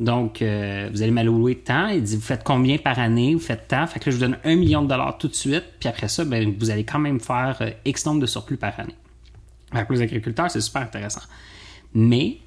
Donc, 0.00 0.42
euh, 0.42 0.88
vous 0.92 1.02
allez 1.02 1.10
me 1.10 1.16
la 1.16 1.24
louer 1.24 1.56
tant. 1.56 1.88
Il 1.88 2.02
dit, 2.02 2.16
vous 2.16 2.22
faites 2.22 2.44
combien 2.44 2.78
par 2.78 2.98
année? 2.98 3.34
Vous 3.34 3.40
faites 3.40 3.68
tant. 3.68 3.86
Fait 3.86 3.98
que 3.98 4.10
je 4.10 4.16
vous 4.16 4.22
donne 4.22 4.38
un 4.44 4.54
million 4.54 4.82
de 4.82 4.88
dollars 4.88 5.18
tout 5.18 5.28
de 5.28 5.34
suite. 5.34 5.64
Puis 5.80 5.88
après 5.88 6.08
ça, 6.08 6.24
ben, 6.24 6.54
vous 6.58 6.70
allez 6.70 6.84
quand 6.84 7.00
même 7.00 7.20
faire 7.20 7.58
euh, 7.60 7.70
X 7.84 8.06
nombre 8.06 8.20
de 8.20 8.26
surplus 8.26 8.56
par 8.56 8.78
année. 8.78 8.94
Fait 9.72 9.84
que 9.84 9.92
les 9.92 10.02
agriculteurs, 10.02 10.50
c'est 10.50 10.60
super 10.60 10.82
intéressant. 10.82 11.22
Mais, 11.94 12.38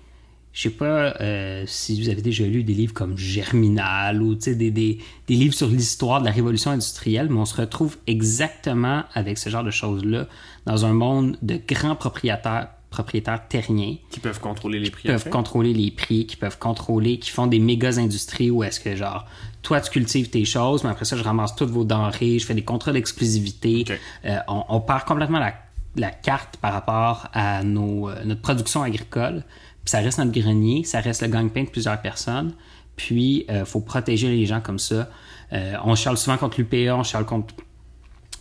je 0.54 0.64
sais 0.64 0.70
pas 0.70 1.14
euh, 1.22 1.64
si 1.68 2.02
vous 2.02 2.10
avez 2.10 2.22
déjà 2.22 2.46
lu 2.46 2.64
des 2.64 2.74
livres 2.74 2.94
comme 2.94 3.18
Germinal 3.18 4.22
ou 4.22 4.36
des, 4.36 4.72
des 4.72 5.00
livres 5.28 5.54
sur 5.54 5.68
l'histoire 5.68 6.22
de 6.22 6.26
la 6.26 6.32
révolution 6.32 6.72
industrielle, 6.72 7.28
mais 7.30 7.40
on 7.40 7.46
se 7.46 7.56
retrouve 7.56 7.98
exactement 8.08 9.04
avec 9.14 9.38
ce 9.38 9.50
genre 9.50 9.64
de 9.64 9.72
choses-là 9.72 10.28
dans 10.66 10.86
un 10.86 10.94
monde 10.94 11.38
de 11.42 11.60
grands 11.68 11.96
propriétaires, 11.96 12.70
propriétaires 12.92 13.48
terriens 13.48 13.96
Qui 14.12 14.20
peuvent 14.20 14.40
contrôler 14.40 14.80
les 14.80 14.92
prix. 14.92 15.02
qui 15.04 15.08
peuvent 15.08 15.30
contrôler 15.30 15.74
les 15.74 15.90
prix, 15.90 16.28
qui 16.28 16.36
peuvent 16.36 16.60
contrôler, 16.60 17.18
qui 17.18 17.32
font 17.32 17.48
des 17.48 17.58
méga 17.60 17.98
industries 17.98 18.52
où 18.52 18.64
est-ce 18.64 18.80
que 18.80 18.96
genre 18.96 19.26
toi 19.64 19.82
tu 19.82 19.90
cultives 19.90 20.30
tes 20.30 20.46
choses, 20.46 20.84
mais 20.84 20.92
après 20.92 21.06
ça 21.06 21.16
je 21.18 21.24
ramasse 21.24 21.56
toutes 21.56 21.70
vos 21.70 21.86
denrées, 21.86 22.38
je 22.38 22.46
fais 22.46 22.54
des 22.54 22.64
contrats 22.64 22.92
d'exclusivité. 22.92 23.86
Euh, 24.26 24.38
on, 24.48 24.64
on 24.70 24.82
perd 24.82 25.06
complètement 25.06 25.40
la, 25.40 25.54
la 25.96 26.12
carte 26.12 26.58
par 26.58 26.74
rapport 26.74 27.28
à 27.34 27.64
nos, 27.64 28.10
euh, 28.10 28.24
notre 28.26 28.42
production 28.42 28.84
agricole, 28.84 29.44
puis 29.84 29.92
ça 29.92 30.00
reste 30.00 30.20
notre 30.20 30.32
grenier, 30.32 30.84
ça 30.84 31.00
reste 31.00 31.22
le 31.22 31.30
gagne-pain 31.30 31.64
de 31.64 31.70
plusieurs 31.70 32.02
personnes, 32.02 32.54
puis 32.96 33.46
il 33.50 33.66
faut 33.66 33.82
protéger 33.82 34.28
les 34.30 34.46
gens 34.46 34.62
comme 34.62 34.80
ça. 34.80 35.10
Euh, 35.54 35.74
on 35.84 35.96
charle 35.96 36.18
souvent 36.18 36.38
contre 36.38 36.60
l'UPA, 36.60 36.96
on 36.96 37.04
charle 37.04 37.26
contre 37.26 37.54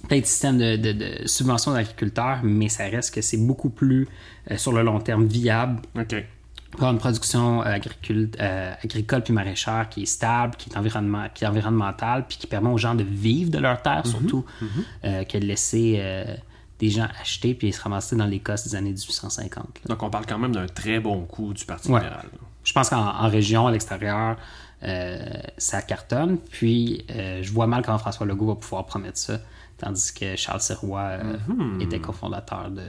plein 0.09 0.21
de 0.21 0.25
systèmes 0.25 0.59
de, 0.59 0.77
de, 0.77 0.93
de 0.93 1.27
subventions 1.27 1.73
d'agriculteurs, 1.73 2.41
mais 2.43 2.69
ça 2.69 2.85
reste 2.85 3.15
que 3.15 3.21
c'est 3.21 3.37
beaucoup 3.37 3.71
plus 3.71 4.09
euh, 4.51 4.57
sur 4.57 4.73
le 4.73 4.83
long 4.83 4.99
terme 5.01 5.27
viable 5.27 5.81
OK. 5.99 6.15
pour 6.73 6.85
une 6.89 6.99
production 6.99 7.63
euh, 7.63 7.67
agricule- 7.67 8.31
euh, 8.41 8.73
agricole 8.83 9.23
puis 9.23 9.33
maraîchère 9.33 9.89
qui 9.91 10.03
est 10.03 10.07
stable, 10.07 10.55
qui 10.57 10.71
est, 10.71 10.77
environnement, 10.77 11.27
qui 11.35 11.45
est 11.45 11.47
environnementale, 11.47 12.25
puis 12.29 12.39
qui 12.39 12.47
permet 12.47 12.71
aux 12.71 12.79
gens 12.79 12.95
de 12.95 13.05
vivre 13.05 13.51
de 13.51 13.59
leur 13.59 13.83
terre, 13.83 14.07
surtout, 14.07 14.45
euh, 15.05 15.25
que 15.25 15.39
de 15.39 15.45
laisser 15.45 16.03
des 16.79 16.89
gens 16.89 17.07
acheter 17.21 17.53
puis 17.55 17.71
se 17.73 17.83
ramasser 17.83 18.17
dans 18.17 18.25
les 18.25 18.39
costes 18.39 18.67
des 18.69 18.75
années 18.75 18.91
1850. 18.93 19.65
là. 19.65 19.71
Donc, 19.95 20.03
on 20.03 20.09
parle 20.09 20.25
quand 20.27 20.39
même 20.39 20.53
d'un 20.55 20.67
très 20.67 20.99
bon 20.99 21.21
coup 21.27 21.53
du 21.53 21.65
Parti 21.67 21.91
Ouais. 21.91 22.01
libéral. 22.01 22.27
Je 22.65 22.73
pense 22.73 22.89
qu'en 22.89 23.05
en 23.07 23.29
région, 23.29 23.67
à 23.67 23.71
l'extérieur, 23.71 24.37
ça 25.59 25.83
cartonne. 25.83 26.39
Puis, 26.39 27.05
je 27.43 27.53
vois 27.53 27.67
mal 27.67 27.83
comment 27.85 27.99
François 27.99 28.25
Legault 28.27 28.47
va 28.47 28.55
pouvoir 28.55 28.87
promettre 28.87 29.19
ça, 29.19 29.41
tandis 29.81 30.13
que 30.15 30.37
Charles 30.37 30.61
Sirois 30.61 31.01
euh, 31.23 31.81
était 31.81 31.99
cofondateur 32.01 32.71
de, 32.71 32.83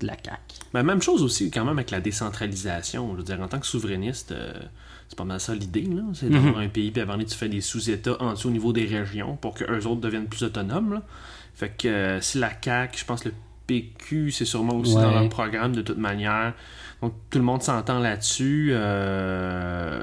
de 0.00 0.06
la 0.06 0.14
CAQ. 0.14 0.40
Ben, 0.72 0.82
même 0.82 1.02
chose 1.02 1.22
aussi 1.22 1.50
quand 1.50 1.64
même 1.64 1.76
avec 1.78 1.90
la 1.90 2.00
décentralisation. 2.00 3.10
Je 3.12 3.16
veux 3.18 3.22
dire, 3.22 3.40
en 3.40 3.48
tant 3.48 3.58
que 3.60 3.66
souverainiste, 3.66 4.32
euh, 4.32 4.52
c'est 5.08 5.16
pas 5.18 5.24
mal 5.24 5.40
ça 5.40 5.54
l'idée. 5.54 5.82
là. 5.82 6.02
C'est 6.14 6.30
d'avoir 6.30 6.58
un 6.58 6.68
pays, 6.68 6.90
puis 6.90 7.02
avant 7.02 7.18
tu 7.18 7.36
fais 7.36 7.48
des 7.48 7.60
sous-États 7.60 8.16
en 8.22 8.32
dessous 8.32 8.48
au 8.48 8.52
niveau 8.52 8.72
des 8.72 8.86
régions 8.86 9.36
pour 9.36 9.54
que 9.54 9.64
eux 9.64 9.86
autres 9.86 10.00
deviennent 10.00 10.28
plus 10.28 10.44
autonomes. 10.44 10.94
là. 10.94 11.02
Fait 11.54 11.70
que 11.76 11.88
euh, 11.88 12.20
si 12.20 12.38
la 12.38 12.50
CAQ, 12.62 12.98
je 12.98 13.04
pense 13.04 13.20
que 13.22 13.28
le 13.30 13.34
PQ, 13.66 14.30
c'est 14.30 14.44
sûrement 14.44 14.74
aussi 14.76 14.94
Ouais. 14.96 15.02
dans 15.02 15.10
leur 15.12 15.28
programme 15.28 15.74
de 15.74 15.82
toute 15.82 15.98
manière. 15.98 16.54
Donc 17.02 17.14
tout 17.30 17.38
le 17.38 17.44
monde 17.44 17.62
s'entend 17.62 17.98
là-dessus. 17.98 18.70
Euh, 18.72 20.02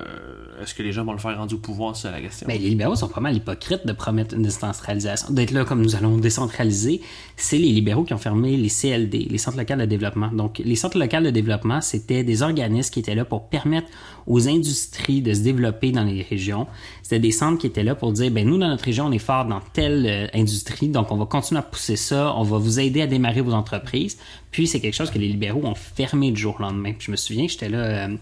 Est-ce 0.61 0.73
que 0.73 0.81
les 0.81 0.91
gens 0.91 1.05
vont 1.05 1.11
le 1.11 1.19
faire 1.19 1.37
rendu 1.37 1.55
au 1.55 1.59
pouvoir, 1.59 1.95
c'est 1.95 2.09
la 2.09 2.19
question? 2.19 2.47
Ben, 2.47 2.59
les 2.59 2.69
libéraux 2.69 2.95
sont 2.95 3.07
pas 3.07 3.21
mal 3.21 3.35
hypocrites 3.35 3.85
de 3.85 3.93
promettre 3.93 4.33
une 4.33 4.41
décentralisation. 4.41 5.31
D'être 5.31 5.51
là 5.51 5.63
comme 5.63 5.83
nous 5.83 5.95
allons 5.95 6.17
décentraliser, 6.17 7.01
c'est 7.35 7.59
les 7.59 7.69
libéraux 7.69 8.03
qui 8.03 8.15
ont 8.15 8.17
fermé 8.17 8.57
les 8.57 8.69
CLD, 8.69 9.27
les 9.29 9.37
centres 9.37 9.57
locaux 9.57 9.75
de 9.75 9.85
développement. 9.85 10.29
Donc, 10.29 10.59
les 10.63 10.75
centres 10.75 10.97
locaux 10.97 11.21
de 11.21 11.29
développement, 11.29 11.81
c'était 11.81 12.23
des 12.23 12.41
organismes 12.41 12.91
qui 12.91 12.99
étaient 12.99 13.15
là 13.15 13.25
pour 13.25 13.47
permettre 13.49 13.89
aux 14.25 14.47
industries 14.47 15.21
de 15.21 15.33
se 15.33 15.41
développer 15.41 15.91
dans 15.91 16.03
les 16.03 16.23
régions. 16.23 16.65
C'était 17.07 17.19
des 17.21 17.31
centres 17.31 17.57
qui 17.57 17.67
étaient 17.67 17.85
là 17.85 17.95
pour 17.95 18.11
dire, 18.11 18.29
ben 18.31 18.45
nous, 18.45 18.57
dans 18.57 18.67
notre 18.67 18.83
région, 18.83 19.05
on 19.05 19.13
est 19.13 19.17
fort 19.17 19.45
dans 19.45 19.61
telle 19.71 20.05
euh, 20.05 20.27
industrie, 20.37 20.89
donc 20.89 21.09
on 21.09 21.15
va 21.15 21.25
continuer 21.25 21.59
à 21.59 21.61
pousser 21.61 21.95
ça, 21.95 22.33
on 22.35 22.43
va 22.43 22.57
vous 22.57 22.81
aider 22.81 23.01
à 23.01 23.07
démarrer 23.07 23.39
vos 23.39 23.53
entreprises. 23.53 24.17
Puis, 24.51 24.67
c'est 24.67 24.81
quelque 24.81 24.93
chose 24.93 25.09
que 25.09 25.17
les 25.17 25.29
libéraux 25.29 25.61
ont 25.63 25.73
fermé 25.73 26.31
du 26.31 26.41
jour 26.41 26.57
au 26.59 26.63
lendemain. 26.63 26.91
Puis, 26.91 27.05
je 27.05 27.11
me 27.11 27.15
souviens, 27.15 27.47
j'étais 27.47 27.69
là... 27.69 27.77
euh, 27.77 28.17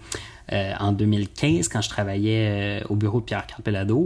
euh, 0.54 0.74
en 0.80 0.92
2015, 0.92 1.68
quand 1.70 1.82
je 1.82 1.90
travaillais 1.90 2.82
euh, 2.84 2.88
au 2.90 2.96
bureau 2.96 3.20
de 3.20 3.26
Pierre 3.26 3.48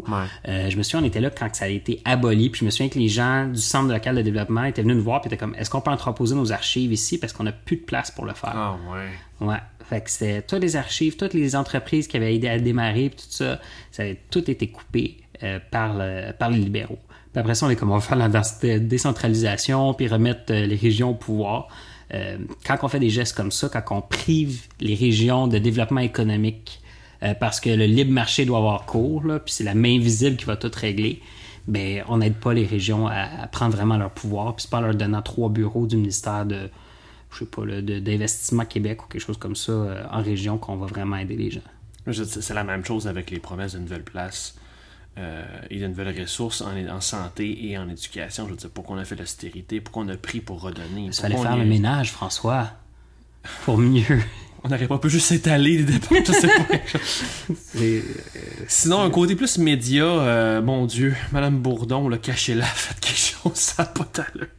Ouais. 0.07 0.13
euh, 0.47 0.69
je 0.69 0.77
me 0.77 0.83
souviens, 0.83 1.01
on 1.01 1.05
était 1.05 1.19
là 1.19 1.29
quand 1.31 1.53
ça 1.53 1.65
a 1.65 1.67
été 1.67 2.01
aboli. 2.05 2.49
Puis 2.49 2.59
je 2.61 2.65
me 2.65 2.69
souviens 2.69 2.87
que 2.87 2.97
les 2.97 3.09
gens 3.09 3.47
du 3.47 3.59
centre 3.59 3.91
local 3.91 4.15
de 4.15 4.21
développement 4.21 4.63
étaient 4.63 4.81
venus 4.81 4.95
nous 4.95 5.03
voir. 5.03 5.19
Puis 5.19 5.27
étaient 5.27 5.35
comme, 5.35 5.53
est-ce 5.55 5.69
qu'on 5.69 5.81
peut 5.81 5.91
entreposer 5.91 6.35
nos 6.35 6.53
archives 6.53 6.93
ici? 6.93 7.17
Parce 7.17 7.33
qu'on 7.33 7.43
n'a 7.43 7.51
plus 7.51 7.75
de 7.75 7.81
place 7.81 8.09
pour 8.11 8.23
le 8.25 8.33
faire. 8.33 8.53
Ah 8.55 8.77
ouais. 8.89 9.47
Ouais. 9.47 9.57
Fait 9.89 10.01
que 10.01 10.09
c'était 10.11 10.41
toutes 10.43 10.61
les 10.61 10.75
archives, 10.75 11.15
toutes 11.17 11.33
les 11.33 11.55
entreprises 11.55 12.07
qui 12.07 12.17
avaient 12.17 12.35
aidé 12.35 12.47
à 12.47 12.59
démarrer, 12.59 13.09
puis 13.09 13.17
tout 13.25 13.31
ça, 13.31 13.59
ça 13.91 14.03
avait 14.03 14.19
tout 14.29 14.49
été 14.49 14.67
coupé 14.67 15.17
euh, 15.43 15.57
par, 15.71 15.95
le- 15.97 16.31
par 16.31 16.49
les 16.51 16.59
libéraux. 16.59 16.99
Puis 17.33 17.39
après 17.39 17.55
ça, 17.55 17.65
on 17.65 17.69
est 17.69 17.75
comme, 17.75 17.91
on 17.91 17.95
va 17.97 18.01
faire 18.01 18.17
la 18.17 18.29
dé- 18.29 18.79
décentralisation, 18.79 19.93
puis 19.95 20.07
remettre 20.07 20.51
euh, 20.51 20.65
les 20.65 20.75
régions 20.75 21.09
au 21.11 21.15
pouvoir. 21.15 21.69
Euh, 22.13 22.37
quand 22.65 22.77
on 22.83 22.87
fait 22.87 22.99
des 22.99 23.09
gestes 23.09 23.35
comme 23.35 23.51
ça, 23.51 23.69
quand 23.69 23.97
on 23.97 24.01
prive 24.01 24.61
les 24.79 24.95
régions 24.95 25.47
de 25.47 25.57
développement 25.57 26.01
économique 26.01 26.81
parce 27.41 27.59
que 27.59 27.69
le 27.69 27.85
libre 27.85 28.13
marché 28.13 28.45
doit 28.45 28.59
avoir 28.59 28.85
cours, 28.85 29.23
puis 29.43 29.53
c'est 29.53 29.65
la 29.65 29.75
main 29.75 29.99
visible 29.99 30.37
qui 30.37 30.45
va 30.45 30.55
tout 30.55 30.71
régler, 30.73 31.21
ben 31.67 32.01
on 32.07 32.19
n'aide 32.19 32.35
pas 32.35 32.53
les 32.53 32.65
régions 32.65 33.07
à, 33.07 33.27
à 33.43 33.47
prendre 33.47 33.75
vraiment 33.75 33.97
leur 33.97 34.11
pouvoir, 34.11 34.55
puis 34.55 34.63
c'est 34.63 34.71
pas 34.71 34.77
en 34.77 34.81
leur 34.81 34.95
donnant 34.95 35.21
trois 35.21 35.49
bureaux 35.49 35.85
du 35.85 35.97
ministère 35.97 36.45
de, 36.45 36.69
je 37.31 37.39
sais 37.39 37.45
pas, 37.45 37.61
d'investissement 37.65 38.65
Québec 38.65 39.03
ou 39.03 39.07
quelque 39.07 39.21
chose 39.21 39.37
comme 39.37 39.55
ça 39.55 39.71
euh, 39.71 40.03
en 40.11 40.21
région 40.21 40.57
qu'on 40.57 40.77
va 40.77 40.87
vraiment 40.87 41.17
aider 41.17 41.35
les 41.35 41.51
gens. 41.51 41.61
C'est 42.11 42.53
la 42.53 42.63
même 42.63 42.83
chose 42.83 43.07
avec 43.07 43.29
les 43.29 43.39
promesses 43.39 43.73
de 43.73 43.79
nouvelles 43.79 44.03
places 44.03 44.55
euh, 45.17 45.43
et 45.69 45.79
de 45.79 45.87
nouvelles 45.87 46.19
ressources 46.19 46.61
en, 46.61 46.75
en 46.87 47.01
santé 47.01 47.67
et 47.69 47.77
en 47.77 47.87
éducation. 47.89 48.45
Je 48.45 48.51
veux 48.51 48.57
dire, 48.57 48.69
pourquoi 48.71 48.95
on 48.95 48.99
a 48.99 49.05
fait 49.05 49.15
l'austérité, 49.15 49.79
pourquoi 49.81 50.03
on 50.03 50.07
a 50.09 50.17
pris 50.17 50.39
pour 50.39 50.61
redonner? 50.61 51.05
Il 51.05 51.13
fallait 51.13 51.35
faire 51.35 51.57
le 51.57 51.65
ménage, 51.65 52.11
François, 52.11 52.71
pour 53.65 53.77
mieux. 53.77 54.03
On 54.61 54.67
n'aurait 54.67 54.89
pas 54.89 54.97
pu 54.97 55.09
juste 55.09 55.27
s'étaler 55.27 55.77
les 55.77 55.83
dépenses, 55.85 56.17
je 56.27 56.31
sais 56.33 56.47
pas. 56.47 56.99
C'est- 57.55 58.03
Sinon, 58.67 59.01
un 59.01 59.09
côté 59.09 59.37
plus 59.37 59.57
média, 59.57 60.03
euh, 60.03 60.61
mon 60.61 60.85
Dieu, 60.85 61.15
Madame 61.31 61.59
Bourdon, 61.59 62.09
là, 62.09 62.17
cachez-la, 62.17 62.65
faites 62.65 62.99
quelque 62.99 63.17
chose, 63.17 63.53
ça 63.55 63.83
n'a 63.83 63.89
pas 63.89 64.05
d'allure. 64.13 64.49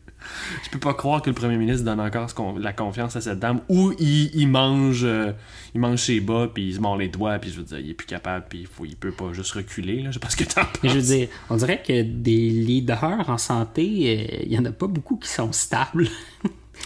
Je 0.70 0.78
peux 0.78 0.88
pas 0.88 0.94
croire 0.94 1.20
que 1.20 1.28
le 1.28 1.34
premier 1.34 1.56
ministre 1.56 1.84
donne 1.84 1.98
encore 1.98 2.28
la 2.58 2.72
confiance 2.72 3.16
à 3.16 3.20
cette 3.20 3.40
dame, 3.40 3.60
ou 3.68 3.92
il, 3.98 4.30
il 4.34 4.46
mange 4.46 5.02
euh, 5.02 5.32
il 5.74 5.80
mange 5.80 5.98
ses 5.98 6.20
bas, 6.20 6.48
puis 6.52 6.68
il 6.68 6.74
se 6.76 6.80
mord 6.80 6.96
les 6.96 7.08
doigts, 7.08 7.38
puis 7.40 7.50
je 7.50 7.56
veux 7.56 7.64
dire, 7.64 7.80
il 7.80 7.90
est 7.90 7.94
plus 7.94 8.06
capable, 8.06 8.46
puis 8.48 8.60
il, 8.60 8.66
faut, 8.68 8.84
il 8.84 8.94
peut 8.94 9.10
pas 9.10 9.32
juste 9.32 9.52
reculer, 9.52 10.02
là, 10.02 10.10
je 10.10 10.14
sais 10.14 10.20
pas 10.20 10.30
ce 10.30 10.36
que 10.36 10.44
t'en 10.44 10.62
Mais 10.82 10.88
je 10.88 10.94
veux 10.94 11.00
penses. 11.00 11.08
dire, 11.10 11.28
on 11.50 11.56
dirait 11.56 11.82
que 11.82 12.02
des 12.02 12.50
leaders 12.50 13.28
en 13.28 13.38
santé, 13.38 13.82
euh, 13.82 14.42
il 14.46 14.52
y 14.52 14.58
en 14.58 14.64
a 14.64 14.70
pas 14.70 14.86
beaucoup 14.86 15.16
qui 15.16 15.28
sont 15.28 15.52
stables. 15.52 16.06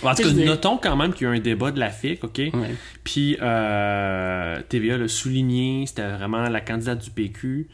En 0.03 0.15
tout 0.15 0.23
cas, 0.23 0.31
notons 0.33 0.79
quand 0.79 0.97
même 0.97 1.13
qu'il 1.13 1.27
y 1.27 1.31
a 1.31 1.35
eu 1.35 1.37
un 1.37 1.41
débat 1.41 1.71
de 1.71 1.79
la 1.79 1.91
FIC, 1.91 2.25
OK? 2.25 2.39
Ouais. 2.39 2.53
Puis 3.05 3.37
euh, 3.41 4.61
TVA 4.69 4.99
l'a 4.99 5.09
souligné, 5.09 5.85
c'était 5.87 6.09
vraiment 6.11 6.49
la 6.49 6.61
candidate 6.61 6.99
du 7.05 7.11
PQ, 7.11 7.69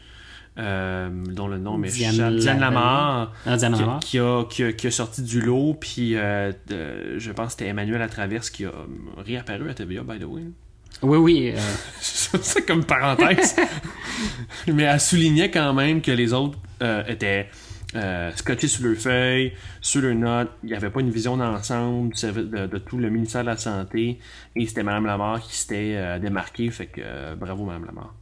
euh, 0.61 1.09
dont 1.11 1.47
le 1.47 1.57
nom 1.57 1.81
est 1.83 1.89
Diane 1.89 2.37
Diane 2.37 2.59
Lamar. 2.59 3.33
Ah, 3.45 3.57
Diane 3.57 3.75
qui, 4.01 4.19
a, 4.19 4.43
qui, 4.49 4.63
a, 4.63 4.71
qui 4.73 4.87
a 4.87 4.91
sorti 4.91 5.23
du 5.23 5.41
lot, 5.41 5.73
puis 5.79 6.15
euh, 6.15 6.51
de- 6.67 7.17
je 7.17 7.31
pense 7.31 7.47
que 7.47 7.51
c'était 7.53 7.67
Emmanuel 7.67 7.99
Latraverse 7.99 8.49
qui 8.51 8.65
a 8.65 8.71
réapparu 9.17 9.69
à 9.69 9.73
TVA, 9.73 10.03
by 10.03 10.19
the 10.19 10.25
way. 10.25 10.43
Oui, 11.01 11.17
oui. 11.17 11.53
euh, 11.55 11.59
C'est 11.99 12.65
comme 12.65 12.83
parenthèse. 12.85 13.55
Mais 14.67 14.83
elle 14.83 14.99
soulignait 14.99 15.49
quand 15.49 15.73
même 15.73 16.01
que 16.01 16.11
les 16.11 16.31
autres 16.33 16.57
euh, 16.83 17.03
étaient 17.07 17.49
scotchés 18.35 18.67
sur 18.67 18.85
leur 18.87 18.97
feuille, 18.97 19.51
sur 19.81 20.01
leurs 20.01 20.15
notes. 20.15 20.51
Il 20.63 20.69
n'y 20.69 20.75
avait 20.75 20.89
pas 20.89 21.01
une 21.01 21.09
vision 21.09 21.35
d'ensemble 21.35 22.13
de, 22.13 22.67
de 22.67 22.77
tout 22.77 22.97
le 22.97 23.09
ministère 23.09 23.41
de 23.41 23.47
la 23.47 23.57
Santé. 23.57 24.17
Et 24.55 24.65
c'était 24.67 24.83
Mme 24.83 25.05
Lamar 25.07 25.41
qui 25.41 25.55
s'était 25.57 26.19
démarquée. 26.19 26.69
Fait 26.71 26.85
que 26.85 27.35
bravo, 27.35 27.65
Mme 27.65 27.85
Lamar. 27.85 28.13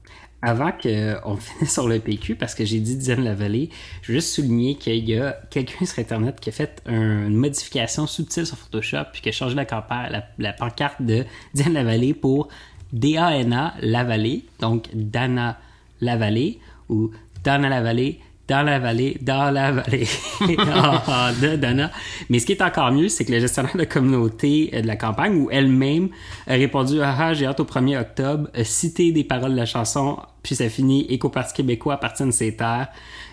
Avant 0.42 0.72
qu'on 0.72 1.36
finisse 1.38 1.74
sur 1.74 1.88
le 1.88 2.00
PQ, 2.00 2.36
parce 2.36 2.56
que 2.56 2.66
j'ai 2.66 2.80
dit 2.80 2.96
Diane 2.96 3.24
Lavallée, 3.24 3.70
je 4.02 4.12
veux 4.12 4.20
juste 4.20 4.34
souligner 4.34 4.76
qu'il 4.76 5.08
y 5.10 5.18
a 5.18 5.38
quelqu'un 5.50 5.86
sur 5.86 6.00
Internet 6.00 6.40
qui 6.40 6.50
a 6.50 6.52
fait 6.52 6.82
une 6.88 7.36
modification 7.36 8.08
subtile 8.08 8.46
sur 8.46 8.58
Photoshop 8.58 9.06
puis 9.12 9.22
qui 9.22 9.30
a 9.30 9.32
changé 9.32 9.56
la, 9.56 10.54
pancarte 10.54 11.02
de 11.02 11.26
Diane 11.54 11.74
Lavallée 11.74 12.14
pour 12.14 12.48
D-A-N-A 12.94 13.76
Lavallée, 13.82 14.46
donc 14.60 14.90
Dana 14.94 15.60
Lavallée 16.02 16.60
ou 16.88 17.12
Dana 17.44 17.70
Lavallée 17.70 18.20
dans 18.50 18.64
la 18.64 18.80
vallée, 18.80 19.18
dans 19.22 19.52
la 19.52 19.72
vallée 19.72 20.08
ah, 20.58 21.32
de 21.40 21.56
Dana. 21.56 21.92
Mais 22.30 22.40
ce 22.40 22.46
qui 22.46 22.54
est 22.54 22.62
encore 22.62 22.92
mieux, 22.92 23.08
c'est 23.08 23.24
que 23.24 23.32
le 23.32 23.40
gestionnaire 23.40 23.78
de 23.78 23.84
communauté 23.84 24.72
euh, 24.74 24.82
de 24.82 24.88
la 24.88 24.96
campagne, 24.96 25.36
ou 25.36 25.50
elle-même, 25.52 26.10
a 26.48 26.54
répondu 26.54 27.02
Ah, 27.02 27.16
ah 27.18 27.34
j'ai 27.34 27.46
hâte 27.46 27.60
au 27.60 27.66
1er 27.66 28.00
octobre, 28.02 28.50
a 28.54 28.64
cité 28.64 29.12
des 29.12 29.24
paroles 29.24 29.52
de 29.52 29.58
la 29.58 29.68
chanson, 29.68 30.18
puis 30.42 30.56
ça 30.56 30.68
finit 30.68 31.06
Éco-Parti 31.10 31.54
québécois 31.54 31.94
appartient 31.94 32.26
de 32.26 32.32
ses 32.32 32.56
terres. 32.56 32.88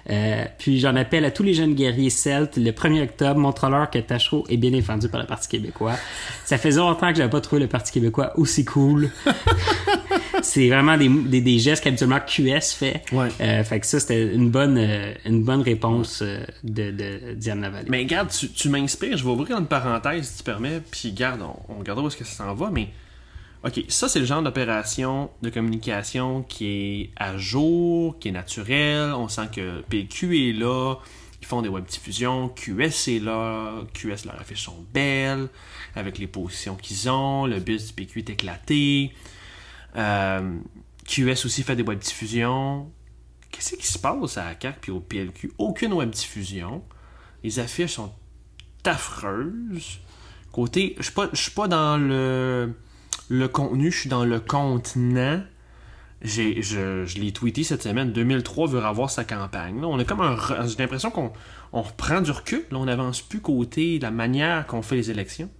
Euh, 0.09 0.45
puis 0.59 0.79
j'en 0.79 0.95
appelle 0.95 1.25
à 1.25 1.31
tous 1.31 1.43
les 1.43 1.55
jeunes 1.55 1.75
guerriers 1.75 2.11
celtes. 2.11 2.59
Le 2.59 2.71
1er 2.71 3.05
octobre, 3.05 3.41
montre-leur 3.41 3.91
que 3.91 3.99
Tachereau 3.99 4.45
est 4.49 4.57
bien 4.57 4.71
défendu 4.71 5.09
par 5.09 5.21
le 5.21 5.27
Parti 5.27 5.49
québécois. 5.49 5.95
Ça 6.45 6.59
faisait 6.59 6.79
longtemps 6.79 7.11
que 7.11 7.17
j'avais 7.17 7.31
pas 7.31 7.41
trouvé 7.41 7.63
le 7.63 7.69
Parti 7.69 7.93
québécois 7.93 8.33
aussi 8.37 8.65
cool. 8.65 9.11
c'est 10.43 10.69
vraiment 10.69 10.97
des, 10.97 11.09
des, 11.09 11.41
des, 11.41 11.59
gestes 11.59 11.85
qu'habituellement 11.85 12.21
QS 12.21 12.75
fait. 12.75 13.03
Ouais. 13.13 13.29
Euh, 13.41 13.65
fait 13.65 13.81
que 13.81 13.87
ça, 13.87 14.01
c'était 14.01 14.35
une 14.35 14.51
bonne, 14.51 14.79
euh, 14.79 15.15
une 15.25 15.43
bonne 15.43 15.63
réponse 15.63 16.21
euh, 16.23 16.45
de, 16.65 16.91
de 16.91 17.35
Diane 17.35 17.61
Lavallée. 17.61 17.89
Mais 17.89 18.05
garde, 18.05 18.31
tu, 18.31 18.49
tu 18.51 18.69
m'inspires. 18.69 19.17
Je 19.17 19.25
vais 19.25 19.31
ouvrir 19.31 19.59
une 19.59 19.67
parenthèse, 19.67 20.29
si 20.29 20.39
tu 20.39 20.43
permets. 20.45 20.81
Puis 20.91 21.13
garde, 21.13 21.43
on, 21.43 21.75
on 21.75 21.79
regardera 21.79 22.05
où 22.05 22.09
est-ce 22.09 22.17
que 22.17 22.25
ça 22.25 22.45
s'en 22.45 22.55
va. 22.55 22.71
Mais 22.71 22.89
OK, 23.65 23.85
ça, 23.89 24.09
c'est 24.09 24.21
le 24.21 24.27
genre 24.27 24.43
d'opération 24.43 25.31
de 25.43 25.51
communication 25.51 26.43
qui 26.43 26.67
est 26.67 27.11
à 27.17 27.37
jour, 27.37 28.17
qui 28.19 28.29
est 28.29 28.33
naturel. 28.33 29.13
On 29.15 29.29
sent 29.29 29.49
que 29.53 29.81
PQ 29.83 30.51
est 30.51 30.53
là. 30.53 30.97
Ils 31.41 31.47
font 31.47 31.63
des 31.63 31.69
web 31.69 31.85
diffusions. 31.85 32.49
QS 32.49 33.09
est 33.09 33.23
là. 33.23 33.73
QS, 33.93 34.25
leurs 34.25 34.41
affiches 34.41 34.65
sont 34.65 34.85
belles. 34.93 35.49
Avec 35.95 36.19
les 36.19 36.27
positions 36.27 36.77
qu'ils 36.77 37.11
ont. 37.11 37.47
Le 37.47 37.59
bus 37.59 37.89
du 37.89 37.93
PQ 37.95 38.21
est 38.21 38.31
éclaté. 38.31 39.13
Euh, 39.97 40.59
QS 41.07 41.47
aussi 41.47 41.63
fait 41.63 41.77
des 41.77 41.83
web 41.83 41.99
diffusions. 41.99 42.91
Qu'est-ce 43.51 43.77
qui 43.77 43.87
se 43.87 43.99
passe 43.99 44.39
à 44.39 44.45
la 44.45 44.55
CAQ 44.61 44.91
au 44.91 45.01
PLQ? 45.01 45.53
Aucune 45.59 45.93
web 45.93 46.11
diffusion. 46.11 46.83
Les 47.43 47.59
affiches 47.59 47.93
sont 47.93 48.13
affreuses. 48.85 50.01
Côté, 50.53 50.95
je 50.99 51.05
suis 51.05 51.13
pas, 51.13 51.29
suis 51.33 51.51
pas 51.51 51.69
dans 51.69 51.97
le, 51.99 52.75
contenu, 53.49 53.91
je 53.91 54.01
suis 54.01 54.09
dans 54.09 54.25
le 54.25 54.41
contenant. 54.41 55.43
J'ai, 56.23 56.63
je, 56.63 57.05
l'ai 57.19 57.33
tweeté 57.33 57.63
cette 57.63 57.83
semaine. 57.83 58.13
2003 58.13 58.69
veut 58.69 58.79
revoir 58.79 59.11
sa 59.11 59.25
campagne. 59.25 59.85
On 59.85 59.99
a 59.99 60.05
comme 60.05 60.23
un, 60.23 60.37
j'ai 60.67 60.77
l'impression 60.79 61.11
qu'on 61.11 61.33
on 61.73 61.83
reprend 61.83 62.21
du 62.21 62.31
recul. 62.31 62.65
Là, 62.71 62.79
on 62.79 62.87
n'avance 62.87 63.21
plus 63.21 63.41
côté 63.41 63.99
la 63.99 64.11
manière 64.11 64.67
qu'on 64.67 64.83
fait 64.83 64.97
les 64.97 65.11
élections. 65.11 65.51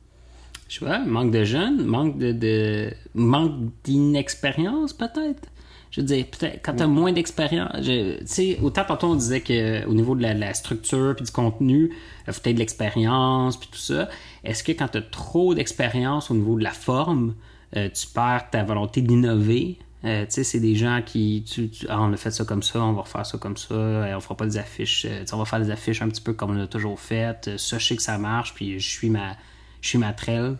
Je 0.69 0.79
sais 0.79 0.85
pas, 0.85 0.99
manque 0.99 1.31
de 1.31 1.45
jeunes, 1.45 1.85
manque 1.85 2.19
de, 2.19 2.33
de 2.33 2.93
manque 3.15 3.71
d'inexpérience 3.85 4.93
peut-être? 4.93 5.49
Je 5.93 6.01
veux 6.01 6.07
dire, 6.07 6.27
peut-être 6.27 6.61
quand 6.63 6.75
t'as 6.75 6.89
moins 6.89 7.13
d'expérience, 7.13 7.71
tu 7.83 8.19
sais, 8.27 8.59
autant 8.61 8.85
tantôt 8.85 9.07
on 9.07 9.15
disait 9.15 9.41
que 9.41 9.87
au 9.87 9.95
niveau 9.95 10.15
de 10.15 10.23
la, 10.23 10.35
la 10.35 10.53
structure 10.53 11.15
puis 11.17 11.25
du 11.25 11.31
contenu, 11.31 11.91
il 12.27 12.33
faut 12.33 12.41
peut-être 12.41 12.57
de 12.57 12.61
l'expérience 12.61 13.57
puis 13.57 13.69
tout 13.71 13.79
ça. 13.79 14.09
Est-ce 14.45 14.65
que 14.65 14.73
quand 14.73 14.89
t'as 14.89 15.01
trop 15.01 15.55
d'expérience 15.55 16.31
au 16.31 16.35
niveau 16.35 16.59
de 16.59 16.65
la 16.65 16.73
forme, 16.73 17.35
euh, 17.77 17.89
tu 17.89 18.09
perds 18.09 18.51
ta 18.51 18.65
volonté 18.65 19.01
d'innover? 19.01 19.79
Euh, 20.05 20.25
tu 20.27 20.33
sais, 20.33 20.45
c'est 20.45 20.61
des 20.61 20.75
gens 20.75 21.01
qui, 21.05 21.45
tu, 21.51 21.71
tu, 21.71 21.87
ah, 21.89 22.03
on 22.03 22.13
a 22.13 22.17
fait 22.17 22.31
ça 22.31 22.45
comme 22.45 22.63
ça, 22.63 22.81
on 22.83 22.93
va 22.93 23.03
refaire 23.03 23.25
ça 23.25 23.39
comme 23.39 23.57
ça, 23.57 23.75
on 23.75 24.21
fera 24.21 24.37
pas 24.37 24.47
des 24.47 24.59
affiches, 24.59 25.07
euh, 25.09 25.25
on 25.33 25.39
va 25.39 25.45
faire 25.45 25.61
des 25.61 25.71
affiches 25.71 26.03
un 26.03 26.09
petit 26.09 26.21
peu 26.21 26.33
comme 26.33 26.51
on 26.51 26.61
a 26.61 26.67
toujours 26.67 27.01
fait. 27.01 27.51
Ça, 27.57 27.79
je 27.79 27.87
sais 27.87 27.97
que 27.97 28.03
ça 28.03 28.19
marche, 28.19 28.55
puis 28.55 28.79
je 28.79 28.89
suis 28.89 29.09
ma, 29.09 29.37
je 29.81 29.89
suis 29.89 29.99
ma 29.99 30.13
trelle. 30.13 30.57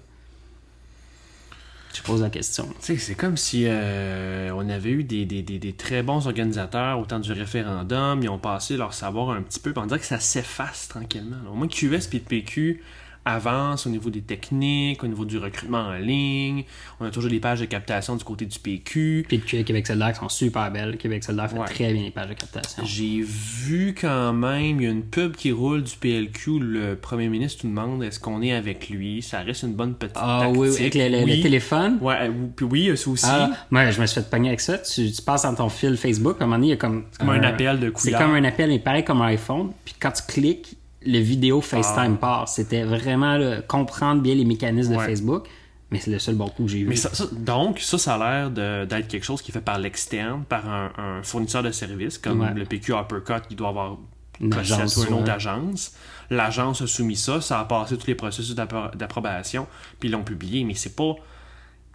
Je 1.95 2.03
pose 2.03 2.21
la 2.21 2.29
question. 2.29 2.69
Tu 2.83 2.99
c'est 2.99 3.15
comme 3.15 3.39
si 3.39 3.65
euh, 3.67 4.51
on 4.55 4.69
avait 4.69 4.91
eu 4.91 5.03
des, 5.03 5.25
des, 5.25 5.43
des, 5.43 5.73
très 5.73 6.03
bons 6.03 6.27
organisateurs 6.27 6.99
au 6.99 7.07
temps 7.07 7.21
du 7.21 7.33
référendum, 7.33 8.23
ils 8.23 8.29
ont 8.29 8.39
passé 8.39 8.77
leur 8.77 8.93
savoir 8.93 9.31
un 9.31 9.41
petit 9.41 9.61
peu, 9.61 9.73
dirait 9.73 9.99
que 9.99 10.05
ça 10.05 10.21
s'efface 10.21 10.89
tranquillement. 10.89 11.37
Au 11.51 11.55
moins 11.55 11.69
QS 11.69 12.09
et 12.13 12.21
PQ 12.21 12.83
avance 13.27 13.87
au 13.87 13.91
niveau 13.91 14.09
des 14.09 14.23
techniques, 14.23 15.05
au 15.05 15.07
niveau 15.07 15.25
du 15.25 15.37
recrutement 15.37 15.81
en 15.89 15.95
ligne. 15.95 16.65
On 17.01 17.05
a 17.05 17.11
toujours 17.11 17.31
des 17.31 17.41
pages 17.41 17.61
de 17.61 17.67
captation 17.67 18.17
du 18.17 18.25
côté 18.25 18.47
du 18.47 18.59
PQ. 18.59 19.27
Puis 19.29 19.43
le 19.53 19.63
Québec 19.65 19.87
solidaire 19.87 20.13
qui 20.13 20.21
sont 20.21 20.29
super 20.29 20.71
belles. 20.71 20.97
Québec 20.97 21.25
solidaire 21.25 21.51
fait 21.51 21.59
ouais. 21.59 21.67
très 21.67 21.93
bien 21.93 22.03
les 22.05 22.11
pages 22.11 22.29
de 22.29 22.35
captation. 22.35 22.85
J'ai 22.85 23.21
vu 23.23 23.95
quand 24.01 24.33
même, 24.33 24.81
il 24.81 24.85
y 24.85 24.87
a 24.87 24.91
une 24.91 25.03
pub 25.03 25.37
qui 25.37 25.53
roule 25.53 25.83
du 25.83 25.97
PLQ. 25.97 26.59
Le 26.61 26.95
premier 26.97 27.29
ministre 27.29 27.67
nous 27.67 27.71
demande 27.71 28.03
est-ce 28.05 28.21
qu'on 28.21 28.41
est 28.41 28.53
avec 28.53 28.89
lui? 28.89 29.21
Ça 29.23 29.41
reste 29.41 29.65
une 29.65 29.75
bonne 29.75 29.95
petite 29.95 30.17
Ah 30.19 30.41
tactique. 30.43 30.61
oui, 30.61 30.69
avec 30.81 30.95
le, 30.95 31.09
le, 31.09 31.25
oui. 31.25 31.37
le 31.37 31.43
téléphone? 31.43 31.99
Ouais, 32.01 32.31
puis 32.55 32.65
oui, 32.67 32.97
ça 32.97 33.11
aussi. 33.11 33.27
Ah, 33.29 33.51
moi, 33.71 33.91
je 33.91 34.01
me 34.01 34.07
suis 34.07 34.21
fait 34.23 34.31
pogner 34.31 34.49
avec 34.49 34.61
ça. 34.61 34.79
Tu, 34.79 35.11
tu 35.11 35.23
passes 35.23 35.43
dans 35.43 35.55
ton 35.55 35.69
fil 35.69 35.97
Facebook, 35.97 36.37
à 36.41 36.45
un 36.45 36.47
moment 36.47 36.57
donné, 36.57 36.69
il 36.69 36.71
y 36.71 36.73
a 36.75 36.77
comme... 36.77 37.05
C'est 37.11 37.19
comme 37.19 37.31
un, 37.31 37.41
un 37.41 37.43
appel 37.43 37.81
de 37.81 37.93
C'est 37.97 38.11
couleur. 38.13 38.21
comme 38.23 38.35
un 38.37 38.45
appel, 38.45 38.69
mais 38.69 38.79
pareil 38.79 39.05
comme 39.05 39.21
un 39.23 39.27
iPhone. 39.27 39.73
Puis 39.85 39.95
quand 39.99 40.13
tu 40.13 40.23
cliques, 40.29 40.77
le 41.07 41.19
vidéo 41.19 41.61
FaceTime 41.61 42.15
Ah. 42.15 42.21
part. 42.21 42.49
C'était 42.49 42.85
vraiment 42.85 43.37
là, 43.37 43.63
comprendre 43.63 44.21
bien 44.23 44.35
les 44.35 44.45
mécanismes 44.45 44.95
de. 44.95 45.01
Facebook. 45.01 45.47
Mais 45.93 46.01
c'est 46.01 46.11
le 46.11 46.19
seul 46.19 46.35
bon 46.35 46.49
coup 46.49 46.65
que 46.65 46.71
j'ai 46.71 46.81
eu. 46.81 46.87
Mais 46.87 46.97
ça, 46.97 47.15
ça- 47.15 47.29
donc, 47.33 47.79
ça, 47.79 47.97
ça 47.97 48.17
a 48.17 48.51
l'air 48.51 48.87
d'être 48.87 49.07
quelque 49.07 49.23
chose 49.25 49.41
qui 49.41 49.53
est 49.53 49.55
fait 49.55 49.61
par 49.61 49.79
l'externe, 49.79 50.43
par 50.49 50.69
un, 50.69 50.91
un 50.99 51.23
fournisseur 51.23 51.63
de 51.63 51.71
services, 51.71 52.19
comme 52.19 52.41
Ouais. 52.41 52.53
le 52.55 52.65
PQ 52.65 52.93
Uppercut, 52.95 53.47
qui 53.49 53.55
doit 53.55 53.69
avoir 53.69 53.97
Une 54.41 54.53
agence, 54.53 54.95
sur 54.95 55.07
une 55.09 55.15
autre 55.15 55.25
ouais. 55.27 55.31
agence. 55.31 55.93
L'agence 56.29 56.83
a 56.83 56.89
soumis 56.89 57.15
ça, 57.15 57.41
ça 57.41 57.61
a 57.61 57.65
passé 57.67 57.97
tous 57.97 58.09
les 58.09 58.17
processus 58.17 58.57
d'appro- 58.57 58.95
d'approbation, 58.97 59.69
puis 60.01 60.09
ils 60.09 60.13
l'ont 60.13 60.25
publié, 60.25 60.65
mais 60.65 60.75
c'est 60.75 60.97
pas 60.97 61.15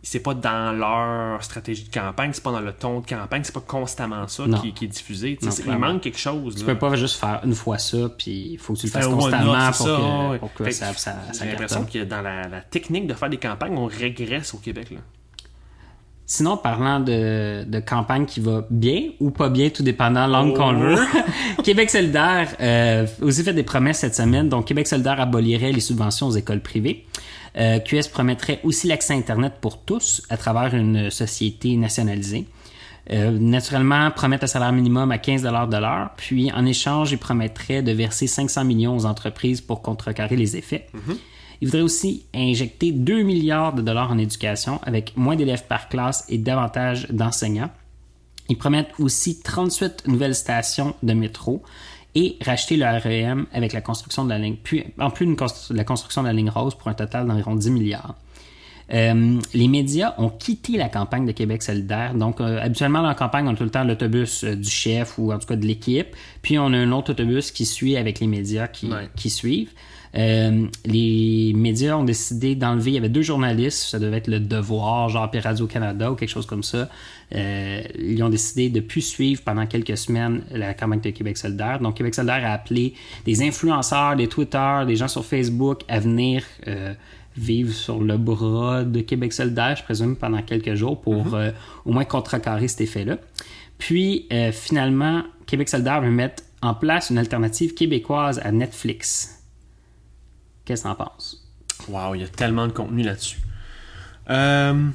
c'est 0.03 0.19
pas 0.19 0.33
dans 0.33 0.71
leur 0.71 1.43
stratégie 1.43 1.83
de 1.83 1.93
campagne, 1.93 2.31
c'est 2.33 2.43
pas 2.43 2.51
dans 2.51 2.59
le 2.59 2.73
ton 2.73 3.01
de 3.01 3.05
campagne, 3.05 3.43
c'est 3.43 3.53
pas 3.53 3.63
constamment 3.65 4.27
ça 4.27 4.45
qui, 4.61 4.73
qui 4.73 4.85
est 4.85 4.87
diffusé. 4.87 5.37
Non, 5.41 5.51
il 5.65 5.77
manque 5.77 6.01
quelque 6.01 6.17
chose. 6.17 6.55
Tu 6.55 6.61
là. 6.61 6.73
peux 6.73 6.79
pas 6.79 6.95
juste 6.95 7.19
faire 7.19 7.41
une 7.43 7.53
fois 7.53 7.77
ça, 7.77 8.09
puis 8.17 8.49
il 8.53 8.57
faut 8.57 8.73
que 8.73 8.79
tu 8.79 8.87
le 8.87 8.91
fasses 8.91 9.07
constamment 9.07 9.71
c'est 9.71 9.77
pour, 9.77 9.87
ça, 9.87 9.97
que, 9.97 10.31
ouais. 10.31 10.39
pour 10.39 10.53
que 10.53 10.63
Fait 10.63 10.71
ça, 10.71 10.91
que 10.91 10.99
ça, 10.99 11.15
ça 11.31 11.45
J'ai 11.45 11.51
l'impression 11.51 11.85
que 11.85 12.03
dans 12.03 12.21
la, 12.21 12.47
la 12.47 12.61
technique 12.61 13.05
de 13.05 13.13
faire 13.13 13.29
des 13.29 13.37
campagnes, 13.37 13.77
on 13.77 13.85
régresse 13.85 14.53
au 14.55 14.57
Québec. 14.57 14.89
Là. 14.91 14.99
Sinon, 16.25 16.55
parlant 16.55 17.01
de, 17.01 17.65
de 17.65 17.79
campagne 17.81 18.25
qui 18.25 18.39
va 18.39 18.65
bien 18.69 19.09
ou 19.19 19.31
pas 19.31 19.49
bien, 19.49 19.69
tout 19.69 19.83
dépendant 19.83 20.27
de 20.27 20.31
l'angle 20.31 20.53
Oh. 20.55 20.57
qu'on 20.59 20.71
le 20.71 20.95
veut, 20.95 21.05
Québec 21.63 21.89
solidaire 21.89 22.47
euh, 22.61 23.05
aussi 23.21 23.43
fait 23.43 23.53
des 23.53 23.63
promesses 23.63 23.99
cette 23.99 24.15
semaine. 24.15 24.47
Donc, 24.47 24.65
Québec 24.65 24.87
solidaire 24.87 25.19
abolirait 25.19 25.73
les 25.73 25.81
subventions 25.81 26.27
aux 26.27 26.31
écoles 26.31 26.61
privées. 26.61 27.05
Euh, 27.57 27.79
QS 27.79 28.07
promettrait 28.11 28.59
aussi 28.63 28.87
l'accès 28.87 29.13
à 29.13 29.17
Internet 29.17 29.53
pour 29.59 29.79
tous 29.79 30.21
à 30.29 30.37
travers 30.37 30.73
une 30.73 31.09
société 31.09 31.75
nationalisée. 31.75 32.45
Euh, 33.11 33.31
naturellement, 33.31 34.11
promettre 34.11 34.43
un 34.43 34.47
salaire 34.47 34.71
minimum 34.71 35.11
à 35.11 35.17
15 35.17 35.41
de 35.41 35.77
l'heure, 35.77 36.11
puis 36.15 36.51
en 36.51 36.65
échange, 36.65 37.11
il 37.11 37.17
promettrait 37.17 37.81
de 37.81 37.91
verser 37.91 38.27
500 38.27 38.63
millions 38.63 38.95
aux 38.95 39.05
entreprises 39.05 39.59
pour 39.59 39.81
contrecarrer 39.81 40.35
les 40.35 40.55
effets. 40.55 40.87
Il 41.59 41.67
voudrait 41.67 41.81
aussi 41.81 42.25
injecter 42.33 42.91
2 42.91 43.21
milliards 43.23 43.73
de 43.73 43.81
dollars 43.81 44.11
en 44.11 44.17
éducation 44.17 44.79
avec 44.83 45.15
moins 45.17 45.35
d'élèves 45.35 45.65
par 45.67 45.89
classe 45.89 46.25
et 46.29 46.37
davantage 46.37 47.07
d'enseignants. 47.09 47.69
Ils 48.49 48.57
promettent 48.57 48.93
aussi 48.99 49.39
38 49.39 50.07
nouvelles 50.07 50.35
stations 50.35 50.95
de 51.03 51.13
métro 51.13 51.63
et 52.16 52.38
racheter 52.45 52.78
le 52.78 52.86
REM 52.86 53.45
avec 53.53 53.74
la 53.74 53.82
construction 53.82 54.26
de 54.26 54.30
la 54.30 54.38
ligne, 54.38 54.57
puis 54.62 54.84
en 54.99 55.09
plus 55.09 55.26
de 55.26 55.74
la 55.76 55.84
construction 55.84 56.22
de 56.24 56.28
la 56.28 56.34
ligne 56.34 56.49
rose 56.49 56.76
pour 56.76 56.88
un 56.89 56.93
total 56.93 57.28
d'environ 57.28 57.55
10 57.55 57.70
milliards. 57.72 58.16
Euh, 58.93 59.39
les 59.53 59.68
médias 59.70 60.16
ont 60.18 60.28
quitté 60.30 60.76
la 60.76 60.89
campagne 60.89 61.26
de 61.26 61.32
Québec 61.32 61.64
solidaire. 61.64 62.14
Donc, 62.14 62.41
euh, 62.41 62.59
habituellement, 62.62 63.01
dans 63.01 63.07
la 63.07 63.16
campagne, 63.16 63.47
on 63.47 63.51
a 63.53 63.55
tout 63.55 63.64
le 63.64 63.70
temps 63.70 63.86
l'autobus 63.86 64.43
euh, 64.43 64.55
du 64.57 64.70
chef 64.70 65.18
ou 65.18 65.32
en 65.32 65.39
tout 65.39 65.47
cas 65.47 65.55
de 65.55 65.66
l'équipe. 65.66 66.07
Puis, 66.41 66.59
on 66.59 66.66
a 66.74 66.78
un 66.78 66.91
autre 66.91 67.12
autobus 67.12 67.51
qui 67.51 67.66
suit 67.66 67.95
avec 67.95 68.20
les 68.20 68.28
médias 68.28 68.68
qui, 68.68 68.88
Ouais. 68.91 69.07
qui 69.16 69.30
suivent. 69.30 69.72
Euh, 70.16 70.68
les 70.86 71.53
médias 71.55 71.95
ont 71.95 72.03
décidé 72.03 72.55
d'enlever, 72.55 72.91
il 72.91 72.93
y 72.95 72.97
avait 72.97 73.09
deux 73.09 73.22
journalistes, 73.22 73.84
ça 73.84 73.99
devait 73.99 74.18
être 74.18 74.28
le 74.28 74.39
Devoir, 74.39 75.07
genre 75.09 75.32
puis 75.32 75.39
Radio-Canada 75.39 76.12
ou 76.12 76.16
quelque 76.16 76.30
chose 76.30 76.45
comme 76.45 76.64
ça. 76.64 76.89
Euh, 77.34 77.82
ils 77.97 78.22
ont 78.24 78.30
décidé 78.30 78.70
de 78.70 78.82
plus 78.82 79.01
suivre 79.01 79.41
pendant 79.43 79.66
quelques 79.66 79.97
semaines 79.97 80.43
la 80.51 80.74
campagne 80.74 80.99
de 80.99 81.12
Québec 81.12 81.38
solidaire. 81.38 81.80
Donc, 81.80 81.95
Québec 81.95 82.14
solidaire 82.14 82.45
a 82.45 82.53
appelé 82.53 82.93
des 83.26 83.41
influenceurs, 83.41 84.16
des 84.16 84.28
Twitter, 84.28 84.84
des 84.86 84.97
gens 84.97 85.07
sur 85.07 85.26
Facebook 85.26 85.82
à 85.88 85.99
venir 85.99 86.43
euh, 86.68 86.93
vivre 87.38 87.74
sur 87.74 88.01
le 88.01 88.18
bras 88.18 88.84
de 88.84 89.01
Québec 89.01 89.34
solidaire, 89.34 89.76
je 89.76 89.84
présume, 89.84 90.16
pendant 90.16 90.41
quelques 90.41 90.76
jours 90.76 90.99
pour 90.99 91.36
euh, 91.36 91.51
au 91.86 91.93
moins 91.93 92.05
contrecarrer 92.05 92.68
cet 92.68 92.82
effet-là. 92.82 93.18
Puis, 93.78 94.28
euh, 94.32 94.51
finalement, 94.51 95.24
Québec 95.47 95.70
solidaire 95.70 96.01
veut 96.01 96.12
mettre 96.12 96.43
en 96.62 96.74
place 96.74 97.09
une 97.09 97.18
alternative 97.18 97.74
québécoise 97.74 98.39
à 98.43 98.51
Netflix. 98.51 99.40
Qu'est-ce 100.66 100.84
que 100.84 100.88
t'en 100.88 100.95
penses? 100.95 101.47
Wow, 101.88 102.16
il 102.16 102.22
y 102.22 102.24
a 102.24 102.28
tellement 102.28 102.68
de 102.68 102.72
contenu 102.74 103.03
là-dessus. 103.03 103.39
Euh, 104.30 104.88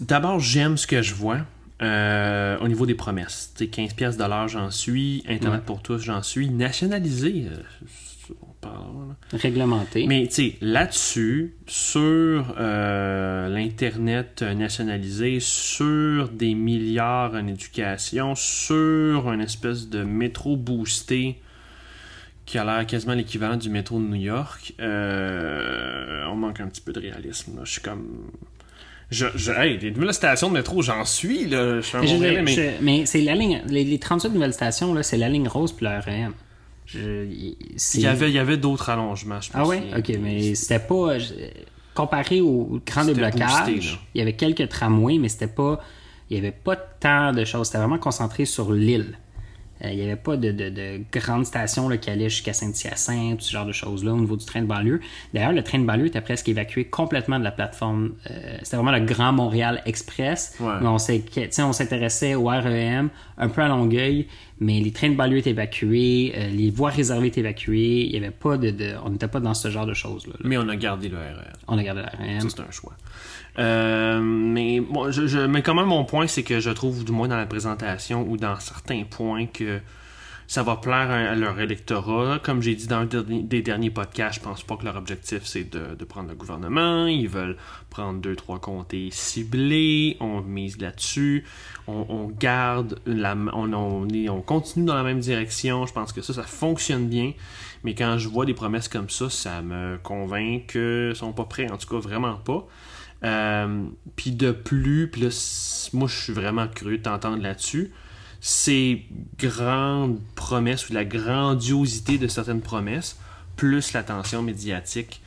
D'abord, 0.00 0.40
j'aime 0.40 0.76
ce 0.76 0.86
que 0.86 1.02
je 1.02 1.14
vois. 1.14 1.40
Euh, 1.80 2.58
au 2.60 2.68
niveau 2.68 2.86
des 2.86 2.94
promesses, 2.94 3.52
tu 3.56 3.64
sais, 3.64 3.70
15 3.70 3.94
pièces 3.94 4.16
l'heure, 4.28 4.46
j'en 4.48 4.70
suis. 4.70 5.24
Internet 5.28 5.60
Ouais. 5.60 5.66
pour 5.66 5.82
tous, 5.82 5.98
j'en 5.98 6.22
suis. 6.22 6.48
Nationalisé, 6.48 7.46
euh, 7.50 8.34
on 8.40 8.52
parle, 8.60 9.08
là. 9.08 9.38
Réglementé. 9.38 10.06
Mais 10.06 10.28
là-dessus, 10.60 11.54
sur 11.66 12.54
l'Internet 12.56 14.42
nationalisé, 14.42 15.38
sur 15.40 16.28
des 16.28 16.54
milliards 16.54 17.34
en 17.34 17.46
éducation, 17.48 18.34
sur 18.36 19.32
une 19.32 19.40
espèce 19.40 19.88
de 19.88 20.04
métro 20.04 20.56
boosté 20.56 21.40
qui 22.46 22.58
a 22.58 22.64
l'air 22.64 22.86
quasiment 22.86 23.14
l'équivalent 23.14 23.56
du 23.56 23.70
métro 23.70 23.98
de 23.98 24.04
New 24.04 24.14
York, 24.16 24.74
euh, 24.80 26.24
on 26.26 26.34
manque 26.36 26.60
un 26.60 26.66
petit 26.68 26.80
peu 26.80 26.92
de 26.92 27.00
réalisme. 27.00 27.56
là. 27.56 27.62
Je 27.64 27.72
suis 27.72 27.80
comme... 27.82 28.06
Je, 29.10 29.26
je, 29.34 29.52
hey, 29.52 29.78
les 29.78 29.90
nouvelles 29.90 30.14
stations 30.14 30.48
de 30.48 30.54
métro, 30.54 30.80
j'en 30.80 31.04
suis, 31.04 31.46
là. 31.46 31.76
Je 31.76 31.86
suis 31.86 31.96
un 31.98 32.00
Mais, 32.00 32.06
je 32.08 32.60
mais... 32.60 32.74
mais 32.80 33.06
c'est 33.06 33.20
la 33.20 33.34
ligne. 33.34 33.62
Les, 33.66 33.84
les 33.84 33.98
38 33.98 34.30
nouvelles 34.30 34.54
stations, 34.54 34.94
là, 34.94 35.02
c'est 35.02 35.18
la 35.18 35.28
ligne 35.28 35.46
rose 35.48 35.72
puis 35.72 35.84
le 35.86 35.90
c'est- 37.76 37.98
Il 37.98 38.04
y 38.04 38.06
avait, 38.06 38.28
il 38.30 38.34
y 38.34 38.38
avait 38.38 38.56
d'autres 38.56 38.90
allongements, 38.90 39.40
je 39.40 39.50
pense. 39.52 39.60
Ah 39.62 39.66
ouais? 39.66 39.82
Ok, 39.96 40.12
mais 40.20 40.54
c'était 40.54 40.78
pas. 40.78 41.16
Comparé 41.94 42.40
au 42.40 42.80
grand 42.86 43.04
déblocage, 43.04 43.66
boosté, 43.74 43.98
il 44.14 44.18
y 44.18 44.22
avait 44.22 44.32
quelques 44.32 44.66
tramways, 44.68 45.18
mais 45.18 45.28
c'était 45.28 45.46
pas. 45.46 45.80
Il 46.30 46.36
y 46.36 46.38
avait 46.40 46.50
pas 46.50 46.74
tant 46.76 47.32
de 47.32 47.44
choses. 47.44 47.66
C'était 47.66 47.78
vraiment 47.78 47.98
concentré 47.98 48.46
sur 48.46 48.72
l'île. 48.72 49.18
Euh, 49.84 49.90
il 49.90 49.96
n'y 49.96 50.02
avait 50.04 50.16
pas 50.16 50.36
de, 50.36 50.52
de, 50.52 50.68
de 50.70 51.00
grandes 51.12 51.44
stations 51.46 51.88
là, 51.88 51.96
qui 51.96 52.08
allaient 52.10 52.28
jusqu'à 52.28 52.52
Saint-Hyacinthe, 52.52 53.40
ce 53.42 53.50
genre 53.52 53.66
de 53.66 53.72
choses-là, 53.72 54.12
au 54.12 54.18
niveau 54.20 54.36
du 54.36 54.44
train 54.44 54.62
de 54.62 54.66
banlieue. 54.66 55.00
D'ailleurs, 55.34 55.52
le 55.52 55.62
train 55.62 55.78
de 55.78 55.84
banlieue 55.84 56.06
était 56.06 56.20
presque 56.20 56.48
évacué 56.48 56.84
complètement 56.84 57.38
de 57.38 57.44
la 57.44 57.50
plateforme. 57.52 58.12
Euh, 58.30 58.58
c'était 58.62 58.76
vraiment 58.76 58.92
le 58.92 59.04
Grand 59.04 59.32
Montréal 59.32 59.82
Express. 59.86 60.56
Ouais. 60.60 60.72
On 60.82 61.72
s'intéressait 61.72 62.34
au 62.34 62.44
REM, 62.46 63.08
un 63.38 63.48
peu 63.48 63.62
à 63.62 63.68
Longueuil, 63.68 64.26
mais 64.60 64.80
les 64.80 64.92
trains 64.92 65.10
de 65.10 65.16
banlieue 65.16 65.38
étaient 65.38 65.50
évacués, 65.50 66.32
euh, 66.36 66.48
les 66.50 66.70
voies 66.70 66.90
réservées 66.90 67.28
étaient 67.28 67.40
évacuées. 67.40 68.06
Il 68.06 68.12
y 68.12 68.16
avait 68.16 68.30
pas 68.30 68.56
de, 68.56 68.70
de- 68.70 68.94
on 69.04 69.10
n'était 69.10 69.26
pas 69.28 69.40
dans 69.40 69.54
ce 69.54 69.68
genre 69.70 69.86
de 69.86 69.94
choses-là. 69.94 70.34
là. 70.34 70.40
Mais 70.48 70.56
on 70.58 70.68
a 70.68 70.76
gardé 70.76 71.08
le 71.08 71.16
RR. 71.16 71.52
On 71.68 71.78
a 71.78 71.82
gardé 71.82 72.02
la 72.02 72.08
REM. 72.10 72.48
C'est 72.48 72.60
un 72.60 72.70
choix. 72.70 72.92
Euh, 73.58 74.20
mais 74.20 74.80
bon, 74.80 75.10
je, 75.10 75.26
je- 75.26 75.38
mais 75.40 75.62
quand 75.62 75.74
même, 75.74 75.86
mon 75.86 76.04
point, 76.04 76.26
c'est 76.26 76.42
que 76.42 76.60
je 76.60 76.70
trouve, 76.70 77.04
du 77.04 77.12
moins 77.12 77.28
dans 77.28 77.36
la 77.36 77.46
présentation 77.46 78.26
ou 78.28 78.36
dans 78.36 78.58
certains 78.60 79.04
points, 79.04 79.46
que 79.46 79.80
ça 80.46 80.62
va 80.62 80.76
plaire 80.76 81.10
à, 81.10 81.34
leur 81.34 81.58
électorat. 81.60 82.38
Comme 82.42 82.60
j'ai 82.62 82.74
dit 82.74 82.86
dans 82.86 83.00
un 83.00 83.06
des 83.06 83.62
derniers 83.62 83.90
podcasts, 83.90 84.36
je 84.36 84.40
pense 84.44 84.62
pas 84.62 84.76
que 84.76 84.84
leur 84.84 84.96
objectif, 84.96 85.42
c'est 85.44 85.64
de, 85.70 85.94
de 85.94 86.04
prendre 86.04 86.28
le 86.28 86.34
gouvernement. 86.34 87.06
Ils 87.06 87.28
veulent 87.28 87.56
prendre 87.90 88.20
deux, 88.20 88.36
trois 88.36 88.58
comtés 88.58 89.08
ciblés. 89.12 90.16
On 90.20 90.40
mise 90.42 90.78
là-dessus. 90.78 91.44
On, 91.86 92.04
on 92.08 92.26
garde 92.28 93.00
la, 93.06 93.34
on, 93.54 93.72
on, 93.72 94.08
on 94.28 94.40
continue 94.42 94.84
dans 94.86 94.94
la 94.94 95.02
même 95.02 95.20
direction. 95.20 95.86
Je 95.86 95.92
pense 95.92 96.12
que 96.12 96.20
ça, 96.20 96.34
ça 96.34 96.42
fonctionne 96.42 97.08
bien. 97.08 97.32
Mais 97.84 97.94
quand 97.94 98.18
je 98.18 98.28
vois 98.28 98.44
des 98.44 98.54
promesses 98.54 98.88
comme 98.88 99.08
ça, 99.10 99.30
ça 99.30 99.62
me 99.62 99.98
convainc 100.02 100.66
qu'ils 100.72 101.16
sont 101.16 101.32
pas 101.32 101.44
prêts. 101.44 101.70
En 101.70 101.78
tout 101.78 101.88
cas, 101.88 101.98
vraiment 101.98 102.36
pas. 102.36 102.66
Euh, 103.24 103.84
puis 104.16 104.32
de 104.32 104.50
plus, 104.50 105.08
puis 105.08 105.20
là, 105.22 105.28
moi 105.92 106.08
je 106.08 106.16
suis 106.16 106.32
vraiment 106.32 106.66
curieux 106.68 106.98
de 106.98 107.02
t'entendre 107.02 107.42
là-dessus. 107.42 107.92
Ces 108.40 109.06
grandes 109.38 110.18
promesses 110.34 110.88
ou 110.90 110.92
la 110.92 111.04
grandiosité 111.04 112.18
de 112.18 112.26
certaines 112.26 112.60
promesses, 112.62 113.16
plus 113.56 113.92
l'attention 113.92 114.42
médiatique 114.42 115.20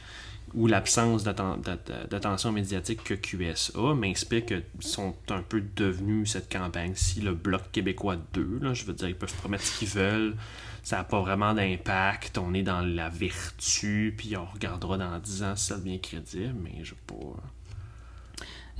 ou 0.53 0.67
l'absence 0.67 1.23
d'atten- 1.23 1.61
d'att- 1.61 2.09
d'attention 2.09 2.51
médiatique 2.51 3.03
que 3.03 3.13
QSA 3.13 3.93
m'inspire 3.93 4.45
qu'ils 4.45 4.63
sont 4.79 5.15
un 5.29 5.41
peu 5.41 5.61
devenus 5.75 6.31
cette 6.31 6.51
campagne-ci, 6.51 7.21
le 7.21 7.33
Bloc 7.33 7.61
québécois 7.71 8.17
2. 8.33 8.59
Là, 8.61 8.73
je 8.73 8.83
veux 8.85 8.93
dire, 8.93 9.07
ils 9.09 9.15
peuvent 9.15 9.33
promettre 9.35 9.63
ce 9.63 9.79
qu'ils 9.79 9.89
veulent. 9.89 10.35
Ça 10.83 10.97
n'a 10.97 11.03
pas 11.03 11.19
vraiment 11.21 11.53
d'impact. 11.53 12.37
On 12.37 12.53
est 12.53 12.63
dans 12.63 12.81
la 12.81 13.09
vertu, 13.09 14.13
puis 14.17 14.35
on 14.37 14.45
regardera 14.45 14.97
dans 14.97 15.17
10 15.19 15.43
ans 15.43 15.55
si 15.55 15.65
ça 15.67 15.77
devient 15.77 15.99
crédible, 16.01 16.55
mais 16.63 16.83
je 16.83 16.89
sais 16.91 16.95
pas. 17.07 17.15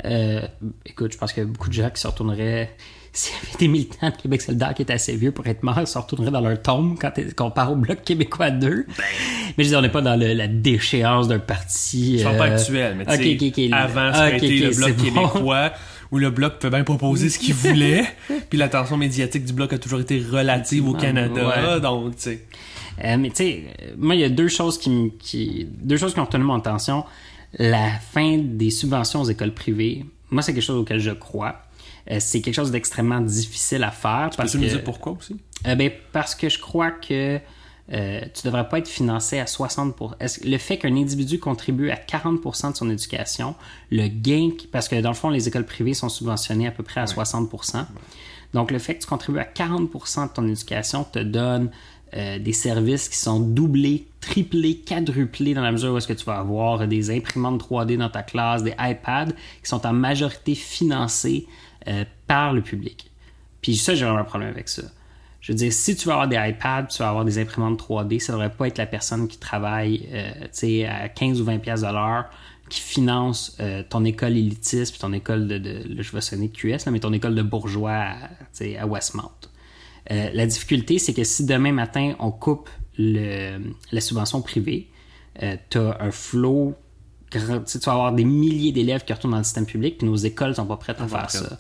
Euh, 0.04 0.41
écoute, 0.86 1.14
je 1.14 1.18
pense 1.18 1.32
qu'il 1.32 1.43
y 1.43 1.46
a 1.46 1.50
beaucoup 1.50 1.70
de 1.70 1.74
gens 1.74 1.89
qui 1.89 2.02
se 2.02 2.08
retourneraient. 2.08 2.76
S'il 3.16 3.34
y 3.34 3.38
avait 3.48 3.58
des 3.60 3.68
militants 3.70 4.10
de 4.10 4.16
Québec 4.22 4.41
solidaire 4.41 4.74
qui 4.74 4.82
étaient 4.82 4.91
assez 4.91 5.16
vieux 5.16 5.32
pour 5.32 5.48
être 5.48 5.64
morts, 5.64 5.80
ils 5.80 5.88
se 5.88 5.98
retourneraient 5.98 6.32
dans 6.32 6.41
leur 6.41 6.62
tombe 6.62 6.98
quand 7.00 7.14
qu'on 7.38 7.50
part 7.50 7.72
au 7.72 7.76
Bloc 7.78 8.04
québécois 8.04 8.52
2. 8.52 8.86
mais 9.58 9.64
je 9.64 9.70
dire, 9.70 9.80
on 9.80 9.82
n'est 9.82 9.88
pas 9.88 10.02
dans 10.02 10.20
le- 10.20 10.34
la 10.34 10.48
déchéance 10.50 11.30
d'un 11.30 11.39
parti. 11.39 12.18
Je 12.20 12.24
parle 12.26 12.38
pas 12.38 12.50
euh, 12.50 12.56
actuel, 12.56 12.96
mais 12.98 13.06
tu 13.06 13.12
ok, 13.12 13.18
sais, 13.39 13.48
ok, 13.48 13.54
ok. 13.70 13.74
avant, 13.74 14.10
Ah, 14.12 14.14
ça 14.14 14.30
le 14.32 14.76
bloc 14.76 14.93
c'est 15.00 15.12
bon. 15.12 15.28
québécois, 15.30 15.72
où 16.12 16.18
le 16.18 16.30
bloc 16.30 16.60
peut 16.60 16.70
bien 16.70 16.84
proposer 16.84 17.30
ce 17.30 17.39
qu'il 17.39 17.54
voulait, 17.54 18.04
puis 18.50 18.58
l'attention 18.60 18.98
médiatique 18.98 19.46
du 19.46 19.54
bloc 19.54 19.72
a 19.72 19.78
toujours 19.78 20.02
été 20.02 20.20
relative 20.20 20.86
au 20.86 20.93
Ouais. 20.93 21.00
Canada, 21.00 21.80
donc, 21.80 22.18
tu 22.18 22.22
sais. 22.24 22.41
Euh, 23.02 23.16
mais 23.18 23.30
tu 23.30 23.36
sais, 23.38 23.64
moi, 23.98 24.16
il 24.16 24.22
y 24.22 24.24
a 24.26 24.30
deux 24.30 24.50
choses 24.50 24.78
qui, 24.78 24.89
me- 24.89 25.10
qui, 25.18 25.66
deux 25.82 25.96
choses 25.96 26.14
qui 26.14 26.20
ont 26.20 26.26
retenu 26.26 26.43
mon 26.43 26.56
attention. 26.56 27.06
La 27.58 27.91
fin 27.99 28.38
des 28.38 28.70
subventions 28.70 29.22
aux 29.22 29.30
écoles 29.30 29.53
privées, 29.53 30.06
moi, 30.30 30.41
c'est 30.41 30.53
quelque 30.53 30.64
chose 30.64 30.78
auquel 30.78 30.99
je 30.99 31.12
crois. 31.12 31.62
Euh, 32.12 32.18
c'est 32.20 32.41
quelque 32.41 32.56
chose 32.56 32.72
d'extrêmement 32.72 33.22
difficile 33.22 33.84
à 33.84 33.91
faire. 33.91 34.30
parce 34.36 34.51
Peux-tu 34.51 34.58
que, 34.58 34.64
nous 34.64 34.70
dire 34.70 34.84
pourquoi 34.84 35.14
aussi? 35.14 35.38
Euh, 35.68 35.76
ben, 35.76 35.91
parce 36.12 36.36
que 36.36 36.49
je 36.49 36.60
crois 36.60 36.91
que 36.91 37.39
euh, 37.93 38.22
tu 38.34 38.45
devrais 38.45 38.68
pas 38.68 38.80
être 38.80 38.88
financé 38.88 39.39
à 39.39 39.47
60 39.47 39.95
est-ce 40.20 40.39
que 40.39 40.47
Le 40.47 40.58
fait 40.58 40.78
qu'un 40.78 40.95
individu 40.95 41.39
contribue 41.39 41.91
à 41.91 41.95
40% 41.95 42.72
de 42.72 42.76
son 42.76 42.89
éducation, 42.89 43.56
le 43.91 44.08
gain, 44.08 44.51
parce 44.72 44.88
que 44.88 44.99
dans 44.99 45.10
le 45.10 45.16
fond, 45.16 45.30
les 45.30 45.47
écoles 45.47 45.66
privées 45.66 45.93
sont 45.93 46.10
subventionnées 46.10 46.68
à 46.68 46.72
peu 46.72 46.84
près 46.84 47.01
à 47.01 47.06
60% 47.06 47.86
Donc, 48.53 48.72
le 48.72 48.80
fait 48.80 48.95
que 48.95 49.01
tu 49.01 49.08
contribues 49.08 49.39
à 49.39 49.45
40% 49.45 50.30
de 50.30 50.34
ton 50.34 50.47
éducation 50.47 51.03
te 51.03 51.20
donne 51.20 51.70
euh, 52.16 52.39
des 52.39 52.53
services 52.53 53.09
qui 53.09 53.18
sont 53.18 53.39
doublés, 53.39 54.07
triplés, 54.22 54.78
quadruplés 54.78 55.53
dans 55.53 55.61
la 55.61 55.72
mesure 55.72 55.93
où 55.93 55.97
est-ce 55.97 56.07
que 56.07 56.13
tu 56.13 56.26
vas 56.26 56.39
avoir 56.39 56.88
des 56.88 57.11
imprimantes 57.11 57.61
3D 57.61 57.97
dans 57.97 58.09
ta 58.09 58.24
classe, 58.24 58.63
des 58.63 58.74
iPads 58.80 59.34
qui 59.61 59.70
sont 59.70 59.86
en 59.86 59.93
majorité 59.93 60.55
financés 60.55 61.47
euh, 61.88 62.05
par 62.28 62.53
le 62.53 62.61
public. 62.61 63.11
Puis 63.61 63.76
ça, 63.76 63.95
j'ai 63.95 64.05
vraiment 64.05 64.22
un 64.22 64.24
problème 64.24 64.49
avec 64.49 64.70
ça. 64.70 64.84
Je 65.41 65.51
veux 65.51 65.57
dire, 65.57 65.72
si 65.72 65.95
tu 65.95 66.07
veux 66.07 66.13
avoir 66.13 66.28
des 66.28 66.38
iPads, 66.38 66.88
tu 66.89 66.99
vas 66.99 67.09
avoir 67.09 67.26
des 67.26 67.38
imprimantes 67.38 67.80
3D, 67.80 68.20
ça 68.20 68.34
devrait 68.34 68.49
pas 68.49 68.68
être 68.68 68.80
la 68.80 68.88
personne 68.88 69.28
qui 69.28 69.38
travaille 69.38 70.09
euh, 70.11 70.88
à 70.88 71.09
15 71.09 71.41
ou 71.41 71.45
20 71.45 71.59
pièces 71.59 71.82
de 71.82 71.88
l'heure 71.88 72.26
qui 72.70 72.80
finance 72.80 73.55
euh, 73.59 73.84
ton 73.88 74.03
école 74.05 74.32
élitiste 74.32 74.93
puis 74.93 74.99
ton 74.99 75.13
école 75.13 75.47
de, 75.47 76.01
je 76.01 76.11
vais 76.11 76.22
sonner 76.22 76.49
QS, 76.49 76.89
mais 76.89 76.99
ton 76.99 77.13
école 77.13 77.36
de 77.36 77.43
bourgeois 77.43 78.05
à 78.80 78.88
Westmount. 78.88 79.32
Euh, 80.12 80.30
la 80.34 80.45
difficulté, 80.45 80.99
c'est 80.99 81.14
que 81.14 81.24
si 81.24 81.45
demain 81.45 81.72
matin, 81.72 82.14
on 82.20 82.32
coupe 82.32 82.70
le, 82.97 83.58
la 83.91 84.01
subvention 84.01 84.41
privée, 84.41 84.89
euh, 85.43 85.56
tu 85.70 85.78
as 85.80 85.97
un 85.99 86.12
flot, 86.12 86.76
grand- 87.32 87.64
tu 87.64 87.78
vas 87.80 87.91
avoir 87.91 88.12
des 88.14 88.24
milliers 88.26 88.72
d'élèves 88.72 89.03
qui 89.03 89.14
retournent 89.14 89.32
dans 89.34 89.38
le 89.39 89.43
système 89.43 89.66
public, 89.66 89.97
puis 89.97 90.08
nos 90.08 90.16
écoles 90.16 90.56
sont 90.56 90.66
pas 90.66 90.78
prêtes 90.78 91.01
à 91.01 91.08
faire 91.08 91.30
ça. 91.49 91.60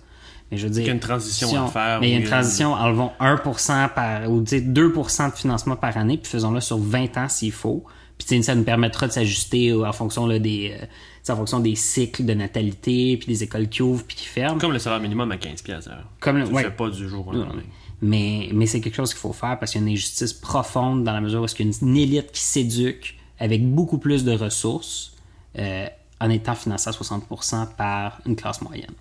Mais 0.51 0.57
je 0.57 0.67
veux 0.67 0.73
dire, 0.73 0.83
Il 0.83 0.87
y 0.87 0.89
a 0.91 0.93
une 0.93 0.99
transition 0.99 1.47
si 1.47 1.57
on- 1.57 1.65
à 1.65 1.67
faire. 1.69 1.99
Mais 2.01 2.09
il 2.09 2.11
y 2.11 2.15
a 2.15 2.19
une 2.19 2.23
transition, 2.25 2.73
enlevons 2.73 3.11
1% 3.19 3.89
par, 3.95 4.29
ou 4.31 4.41
tu 4.43 4.49
sais, 4.51 4.61
2% 4.61 5.29
de 5.29 5.33
financement 5.33 5.75
par 5.75 5.97
année, 5.97 6.17
puis 6.17 6.29
faisons-le 6.31 6.61
sur 6.61 6.77
20 6.77 7.17
ans 7.17 7.27
s'il 7.27 7.51
faut. 7.51 7.83
Puis 8.17 8.43
ça 8.43 8.55
nous 8.55 8.63
permettra 8.63 9.07
de 9.07 9.11
s'ajuster 9.11 9.73
en 9.73 9.91
fonction 9.91 10.25
là, 10.27 10.37
des, 10.39 10.73
euh, 10.79 11.33
en 11.33 11.35
fonction 11.35 11.59
des 11.59 11.75
cycles 11.75 12.23
de 12.23 12.33
natalité, 12.33 13.17
puis 13.17 13.27
des 13.27 13.43
écoles 13.43 13.67
qui 13.67 13.81
ouvrent 13.81 14.03
puis 14.05 14.15
qui 14.15 14.25
ferment. 14.27 14.57
Comme 14.59 14.71
le 14.71 14.79
salaire 14.79 15.01
minimum 15.01 15.29
à 15.31 15.37
15 15.37 15.61
pièces. 15.63 15.89
Comme 16.21 16.37
le- 16.37 16.45
ouais. 16.47 16.69
pas 16.69 16.89
du 16.89 17.09
jour 17.09 17.27
au 17.27 17.31
lendemain. 17.33 17.63
Mais, 18.01 18.49
mais 18.53 18.65
c'est 18.65 18.81
quelque 18.81 18.95
chose 18.95 19.13
qu'il 19.13 19.19
faut 19.21 19.33
faire 19.33 19.57
parce 19.57 19.71
qu'il 19.71 19.81
y 19.81 19.83
a 19.83 19.87
une 19.87 19.93
injustice 19.93 20.33
profonde 20.33 21.03
dans 21.03 21.13
la 21.13 21.21
mesure 21.21 21.41
où 21.41 21.45
il 21.45 21.59
y 21.59 21.61
a 21.63 21.71
une, 21.81 21.89
une 21.89 21.97
élite 21.97 22.31
qui 22.31 22.41
s'éduque 22.41 23.17
avec 23.39 23.65
beaucoup 23.67 23.97
plus 23.97 24.23
de 24.23 24.31
ressources 24.33 25.13
euh, 25.57 25.87
en 26.19 26.29
étant 26.29 26.55
financée 26.55 26.89
à 26.89 26.91
60% 26.91 27.75
par 27.75 28.19
une 28.25 28.35
classe 28.35 28.61
moyenne. 28.61 28.91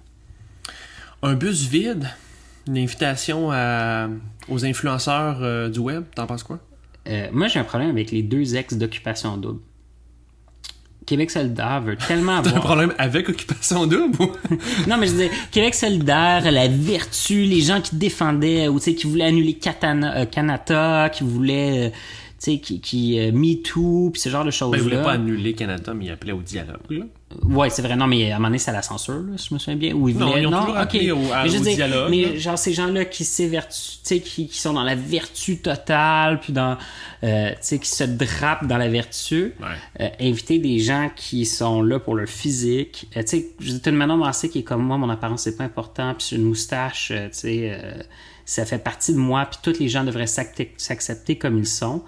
Un 1.22 1.34
bus 1.34 1.66
vide, 1.68 2.08
une 2.66 2.78
invitation 2.78 3.50
à- 3.52 4.08
aux 4.48 4.64
influenceurs 4.64 5.38
euh, 5.42 5.68
du 5.68 5.78
web, 5.80 6.04
t'en 6.14 6.26
penses 6.26 6.42
quoi? 6.42 6.58
Euh, 7.08 7.28
moi, 7.32 7.48
j'ai 7.48 7.58
un 7.58 7.64
problème 7.64 7.90
avec 7.90 8.10
les 8.10 8.22
deux 8.22 8.54
ex 8.56 8.74
d'occupation 8.74 9.36
double. 9.36 9.60
Québec 11.06 11.30
solidaire 11.30 11.80
veut 11.82 11.96
tellement 11.96 12.40
T'as 12.42 12.48
un 12.50 12.52
avoir... 12.52 12.64
problème 12.64 12.94
avec 12.98 13.28
Occupation 13.28 13.86
Double? 13.86 14.16
ou- 14.22 14.32
Non, 14.88 14.96
mais 14.98 15.06
je 15.08 15.12
dire, 15.12 15.30
Québec 15.50 15.74
solidaire, 15.74 16.50
la 16.50 16.68
vertu, 16.68 17.42
les 17.44 17.60
gens 17.60 17.80
qui 17.80 17.96
défendaient, 17.96 18.68
ou 18.68 18.78
tu 18.78 18.84
sais, 18.86 18.94
qui 18.94 19.06
voulaient 19.06 19.26
annuler 19.26 19.54
Katana, 19.54 20.16
euh, 20.18 20.24
Kanata, 20.26 21.08
qui 21.10 21.24
voulaient, 21.24 21.86
euh, 21.88 21.90
sais, 22.38 22.58
qui, 22.58 22.80
qui 22.80 23.18
euh, 23.18 23.32
Me 23.32 23.62
Too, 23.62 24.10
puis 24.12 24.20
ce 24.20 24.28
genre 24.28 24.44
de 24.44 24.50
Ben, 24.50 24.56
il 24.74 24.82
voulait 24.82 24.96
choses-là. 24.96 25.02
pas 25.04 25.12
annuler 25.12 25.54
Canada, 25.54 25.94
mais 25.94 26.06
il 26.06 26.10
appelait 26.10 26.32
au 26.32 26.42
dialogue. 26.42 26.78
là. 26.90 27.04
Ouais, 27.42 27.68
c'est 27.68 27.82
vrai. 27.82 27.96
Non, 27.96 28.06
mais 28.06 28.30
à 28.30 28.36
un 28.36 28.38
moment 28.38 28.48
donné, 28.48 28.58
c'est 28.58 28.70
à 28.70 28.74
la 28.74 28.82
censure, 28.82 29.14
là, 29.14 29.36
si 29.36 29.48
je 29.48 29.54
me 29.54 29.58
souviens 29.58 29.74
bien. 29.76 29.92
Ou 29.94 30.08
ils 30.08 30.16
Non, 30.16 30.28
voulaient- 30.28 30.42
ils 30.42 30.46
ont 30.46 30.50
toujours 30.52 30.68
ok. 30.70 30.76
appelé 30.76 31.10
au- 31.10 31.32
à- 31.32 31.42
mais 31.42 31.48
je 31.48 31.54
au 31.56 31.58
veux 31.58 31.64
dire, 31.64 31.74
dialogue, 31.76 32.10
Mais 32.10 32.22
là. 32.26 32.36
genre, 32.36 32.58
ces 32.58 32.72
gens-là 32.72 33.04
qui 33.06 33.24
s'évertuent, 33.24 33.72
tu 33.74 33.98
sais, 34.04 34.20
qui, 34.20 34.46
qui 34.46 34.58
sont 34.58 34.72
dans 34.72 34.84
la 34.84 34.94
vertu 34.94 35.58
totale, 35.58 36.38
puis 36.40 36.52
dans, 36.52 36.76
euh, 37.24 37.50
tu 37.50 37.56
sais, 37.60 37.78
qui 37.80 37.88
se 37.88 38.04
drapent 38.04 38.66
dans 38.68 38.76
la 38.78 38.88
vertu. 38.88 39.54
Ouais. 39.60 39.66
Euh, 40.04 40.08
inviter 40.20 40.58
des 40.60 40.78
gens 40.78 41.10
qui 41.16 41.44
sont 41.46 41.82
là 41.82 41.98
pour 41.98 42.14
leur 42.14 42.28
physique. 42.28 43.08
Euh, 43.16 43.22
tu 43.22 43.28
sais, 43.28 43.46
j'ai 43.58 43.72
une 43.86 43.96
manière 43.96 44.16
de 44.16 44.22
penser 44.22 44.48
qui 44.48 44.60
est 44.60 44.62
comme 44.62 44.82
moi, 44.84 44.96
mon 44.96 45.10
apparence, 45.10 45.42
c'est 45.42 45.56
pas 45.56 45.64
important, 45.64 46.14
puis 46.16 46.36
une 46.36 46.44
moustache, 46.44 47.10
euh, 47.10 47.26
tu 47.30 47.38
sais, 47.38 47.70
euh, 47.72 48.00
ça 48.44 48.64
fait 48.64 48.78
partie 48.78 49.12
de 49.12 49.18
moi, 49.18 49.48
puis 49.50 49.58
tous 49.60 49.80
les 49.80 49.88
gens 49.88 50.04
devraient 50.04 50.26
s'accepter 50.28 51.36
comme 51.36 51.58
ils 51.58 51.66
sont. 51.66 52.02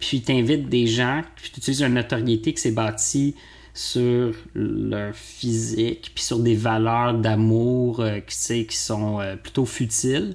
Puis 0.00 0.22
t'invites 0.22 0.68
des 0.68 0.86
gens, 0.86 1.22
puis 1.36 1.50
tu 1.52 1.60
utilises 1.60 1.82
une 1.82 1.94
notoriété 1.94 2.52
qui 2.54 2.60
s'est 2.60 2.72
bâtie 2.72 3.36
sur 3.74 4.34
leur 4.54 5.14
physique, 5.14 6.10
puis 6.14 6.24
sur 6.24 6.40
des 6.40 6.56
valeurs 6.56 7.14
d'amour 7.14 8.00
euh, 8.00 8.18
qui, 8.20 8.36
tu 8.36 8.66
qui 8.66 8.76
sont 8.76 9.20
euh, 9.20 9.36
plutôt 9.36 9.66
futiles, 9.66 10.34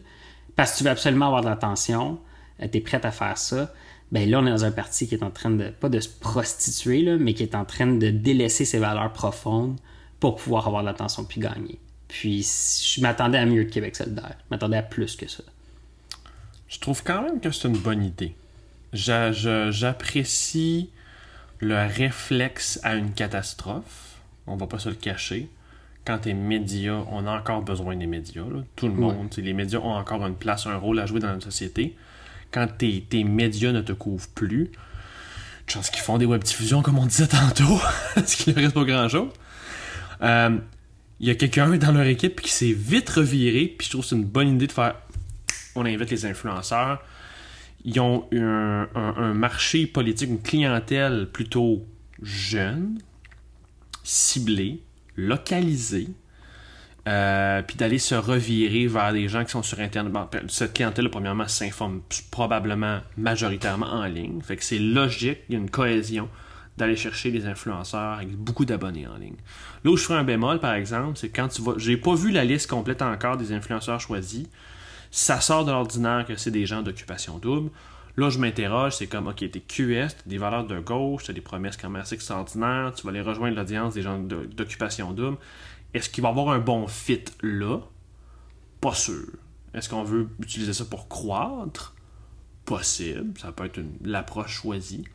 parce 0.55 0.71
que 0.71 0.77
tu 0.77 0.83
veux 0.85 0.89
absolument 0.89 1.27
avoir 1.27 1.41
de 1.41 1.47
l'attention, 1.47 2.19
euh, 2.61 2.67
tu 2.71 2.77
es 2.77 2.81
prête 2.81 3.03
à 3.03 3.11
faire 3.11 3.37
ça, 3.37 3.73
ben 4.11 4.29
là, 4.29 4.39
on 4.39 4.45
est 4.45 4.51
dans 4.51 4.63
un 4.63 4.71
parti 4.71 5.07
qui 5.07 5.15
est 5.15 5.23
en 5.23 5.31
train 5.31 5.49
de, 5.49 5.69
pas 5.69 5.89
de 5.89 5.99
se 5.99 6.07
prostituer, 6.07 7.01
là, 7.01 7.17
mais 7.17 7.33
qui 7.33 7.43
est 7.43 7.55
en 7.55 7.65
train 7.65 7.87
de 7.87 8.09
délaisser 8.09 8.63
ses 8.63 8.77
valeurs 8.79 9.11
profondes 9.11 9.77
pour 10.19 10.35
pouvoir 10.35 10.67
avoir 10.67 10.83
de 10.83 10.87
l'attention 10.87 11.25
puis 11.25 11.41
gagner. 11.41 11.79
Puis 12.07 12.47
je 12.95 13.01
m'attendais 13.01 13.39
à 13.39 13.45
mieux 13.45 13.65
de 13.65 13.69
Québec 13.69 13.95
solidaire. 13.95 14.35
Je 14.39 14.45
m'attendais 14.51 14.77
à 14.77 14.83
plus 14.83 15.15
que 15.15 15.27
ça. 15.27 15.43
Je 16.67 16.79
trouve 16.79 17.03
quand 17.03 17.23
même 17.23 17.39
que 17.39 17.51
c'est 17.51 17.67
une 17.67 17.77
bonne 17.77 18.03
idée. 18.03 18.35
J'apprécie 18.95 20.89
le 21.59 21.75
réflexe 21.75 22.79
à 22.83 22.95
une 22.95 23.11
catastrophe. 23.11 24.19
On 24.47 24.55
va 24.55 24.67
pas 24.67 24.79
se 24.79 24.89
le 24.89 24.95
cacher. 24.95 25.49
Quand 26.05 26.19
t'es 26.19 26.33
média, 26.33 27.03
on 27.11 27.25
a 27.25 27.31
encore 27.37 27.61
besoin 27.61 27.95
des 27.95 28.05
médias. 28.05 28.43
là. 28.43 28.61
Tout 28.75 28.87
le 28.87 28.93
monde. 28.93 29.29
Les 29.37 29.53
médias 29.53 29.79
ont 29.79 29.95
encore 29.95 30.25
une 30.25 30.35
place, 30.35 30.67
un 30.67 30.77
rôle 30.77 30.99
à 30.99 31.05
jouer 31.05 31.19
dans 31.19 31.29
notre 31.29 31.45
société. 31.45 31.95
Quand 32.51 32.67
tes, 32.77 33.01
tes 33.01 33.23
médias 33.23 33.71
ne 33.71 33.81
te 33.81 33.91
couvrent 33.91 34.29
plus, 34.29 34.71
chance 35.67 35.89
qu'ils 35.89 36.03
font 36.03 36.17
des 36.17 36.25
web-diffusions 36.25 36.81
comme 36.83 36.99
on 36.99 37.05
disait 37.05 37.27
tantôt, 37.27 37.81
parce 38.15 38.35
qu'il 38.35 38.55
ne 38.55 38.61
reste 38.61 38.75
pas 38.75 38.83
grand-chose. 38.83 39.31
Euh, 40.21 40.57
Il 41.19 41.27
y 41.27 41.31
a 41.31 41.35
quelqu'un 41.35 41.75
dans 41.77 41.91
leur 41.91 42.05
équipe 42.05 42.39
qui 42.39 42.51
s'est 42.51 42.71
vite 42.71 43.09
reviré, 43.09 43.73
puis 43.77 43.85
je 43.85 43.91
trouve 43.91 44.03
que 44.03 44.09
c'est 44.09 44.15
une 44.15 44.25
bonne 44.25 44.49
idée 44.55 44.67
de 44.67 44.71
faire 44.71 44.95
on 45.75 45.85
invite 45.85 46.09
les 46.09 46.25
influenceurs. 46.25 47.03
Ils 47.85 47.99
ont 47.99 48.27
un, 48.33 48.89
un- 48.95 49.33
marché 49.33 49.85
politique, 49.85 50.29
une 50.29 50.41
clientèle 50.41 51.29
plutôt 51.31 51.85
jeune, 52.21 52.97
ciblée, 54.03 54.81
localisée, 55.15 56.09
euh, 57.07 57.61
puis 57.61 57.75
d'aller 57.75 57.99
se 57.99 58.15
revirer 58.15 58.87
vers 58.87 59.13
des 59.13 59.27
gens 59.27 59.45
qui 59.45 59.51
sont 59.51 59.61
sur 59.61 59.79
Internet. 59.79 60.11
Bon, 60.11 60.27
cette 60.47 60.73
clientèle, 60.73 61.09
premièrement, 61.11 61.47
s'informe 61.47 62.01
probablement 62.31 63.01
majoritairement 63.17 63.85
en 63.85 64.05
ligne. 64.05 64.41
Fait 64.41 64.57
que 64.57 64.63
c'est 64.63 64.79
logique, 64.79 65.39
il 65.47 65.53
y 65.53 65.55
a 65.55 65.59
une 65.61 65.69
cohésion 65.69 66.27
d'aller 66.77 66.95
chercher 66.95 67.31
des 67.31 67.45
influenceurs 67.45 68.17
avec 68.17 68.35
beaucoup 68.35 68.65
d'abonnés 68.65 69.07
en 69.07 69.17
ligne. 69.17 69.37
Là 69.83 69.91
où 69.91 69.95
je 69.95 70.03
ferai 70.03 70.17
un 70.17 70.23
bémol, 70.23 70.59
par 70.59 70.73
exemple, 70.73 71.17
c'est 71.17 71.29
quand 71.29 71.47
tu 71.47 71.61
vas... 71.61 71.73
J'ai 71.77 71.95
pas 71.97 72.15
vu 72.15 72.31
la 72.31 72.43
liste 72.43 72.67
complète 72.69 73.01
encore 73.03 73.37
des 73.37 73.53
influenceurs 73.53 74.01
choisis 74.01 74.47
ça 75.15 75.39
sort 75.39 75.63
de 75.63 75.71
l'ordinaire 75.71 76.25
que 76.27 76.35
c'est 76.35 76.51
des 76.51 76.65
gens 76.65 76.81
d'occupation 76.81 77.37
double. 77.37 77.71
Là, 78.17 78.29
je 78.29 78.37
m'interroge, 78.37 78.97
c'est 78.97 79.07
comme, 79.07 79.27
ok, 79.27 79.49
t'es 79.49 79.61
QS, 79.61 80.09
t'as 80.09 80.29
des 80.29 80.37
valeurs 80.37 80.67
de 80.67 80.77
gauche, 80.77 81.23
t'as 81.23 81.31
des 81.31 81.39
promesses 81.39 81.77
quand 81.77 81.89
même 81.89 82.01
assez 82.01 82.15
extraordinaires, 82.15 82.91
tu 82.93 83.03
vas 83.03 83.11
aller 83.11 83.21
rejoindre 83.21 83.55
l'audience 83.55 83.93
des 83.93 84.01
gens 84.01 84.19
d'occupation 84.19 85.13
double. 85.13 85.37
Est-ce 85.93 86.09
qu'il 86.09 86.21
va 86.21 86.27
y 86.27 86.31
avoir 86.31 86.49
un 86.49 86.59
bon 86.59 86.85
fit 86.87 87.23
là? 87.41 87.79
Pas 88.81 88.93
sûr. 88.93 89.29
Est-ce 89.73 89.87
qu'on 89.87 90.03
veut 90.03 90.27
utiliser 90.41 90.73
ça 90.73 90.83
pour 90.83 91.07
croître? 91.07 91.95
Possible. 92.65 93.39
Ça 93.39 93.53
peut 93.53 93.63
être 93.63 93.79
l'approche 94.03 94.51
choisie. 94.51 95.05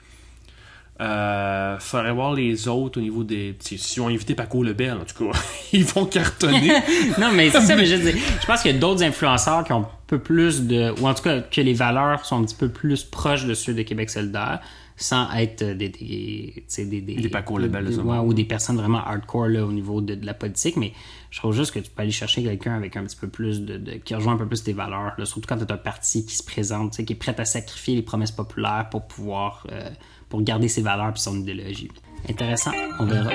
Euh, 1.00 1.78
faudrait 1.78 2.12
voir 2.12 2.34
les 2.34 2.68
autres 2.68 2.98
au 2.98 3.02
niveau 3.02 3.24
des. 3.24 3.56
Si 3.60 4.00
on 4.00 4.08
invité 4.08 4.34
Paco 4.34 4.62
Lebel, 4.62 4.92
en 4.98 5.04
tout 5.04 5.24
cas, 5.32 5.38
ils 5.72 5.84
vont 5.84 6.04
cartonner. 6.04 6.72
non, 7.18 7.30
mais 7.32 7.48
c'est 7.50 7.62
ça, 7.62 7.74
mais 7.74 7.86
je 7.86 7.96
veux 7.96 8.12
dire, 8.12 8.22
je 8.40 8.46
pense 8.46 8.60
qu'il 8.60 8.72
y 8.72 8.76
a 8.76 8.78
d'autres 8.78 9.02
influenceurs 9.02 9.64
qui 9.64 9.72
ont 9.72 9.80
un 9.80 9.88
peu 10.06 10.18
plus 10.18 10.62
de. 10.62 10.92
Ou 11.00 11.08
en 11.08 11.14
tout 11.14 11.22
cas, 11.22 11.40
que 11.40 11.60
les 11.62 11.72
valeurs 11.72 12.26
sont 12.26 12.36
un 12.40 12.44
petit 12.44 12.54
peu 12.54 12.68
plus 12.68 13.02
proches 13.02 13.46
de 13.46 13.54
ceux 13.54 13.72
de 13.72 13.80
Québec 13.80 14.10
solidaire, 14.10 14.60
sans 14.96 15.32
être 15.32 15.64
des. 15.64 15.88
Des, 15.88 16.64
des, 16.76 17.00
des, 17.00 17.14
Des 17.14 17.28
Paco 17.30 17.56
Lebel 17.56 17.88
ouais. 17.88 18.18
Ou 18.18 18.34
des 18.34 18.44
personnes 18.44 18.76
vraiment 18.76 18.98
hardcore 19.02 19.46
là, 19.48 19.64
au 19.64 19.72
niveau 19.72 20.02
de, 20.02 20.14
de 20.14 20.26
la 20.26 20.34
politique, 20.34 20.76
mais 20.76 20.92
je 21.30 21.38
trouve 21.38 21.54
juste 21.54 21.72
que 21.72 21.78
tu 21.78 21.90
peux 21.90 22.02
aller 22.02 22.10
chercher 22.10 22.42
quelqu'un 22.42 22.74
avec 22.74 22.96
un 22.98 23.04
petit 23.04 23.16
peu 23.16 23.28
plus 23.28 23.62
de. 23.62 23.78
de- 23.78 23.92
qui 23.92 24.14
rejoint 24.14 24.34
un 24.34 24.36
peu 24.36 24.46
plus 24.46 24.62
tes 24.64 24.74
valeurs, 24.74 25.12
là, 25.16 25.24
surtout 25.24 25.48
quand 25.48 25.56
tu 25.56 25.64
as 25.66 25.74
un 25.74 25.78
parti 25.78 26.26
qui 26.26 26.34
se 26.34 26.42
présente, 26.42 27.02
qui 27.02 27.10
est 27.14 27.16
prêt 27.16 27.34
à 27.38 27.46
sacrifier 27.46 27.94
les 27.94 28.02
promesses 28.02 28.32
populaires 28.32 28.88
pour 28.90 29.06
pouvoir. 29.06 29.66
euh, 29.72 29.88
pour 30.30 30.40
garder 30.42 30.68
ses 30.68 30.80
valeurs 30.80 31.12
puis 31.12 31.20
son 31.20 31.38
idéologie. 31.38 31.90
Intéressant, 32.28 32.72
on 32.98 33.04
verra. 33.04 33.30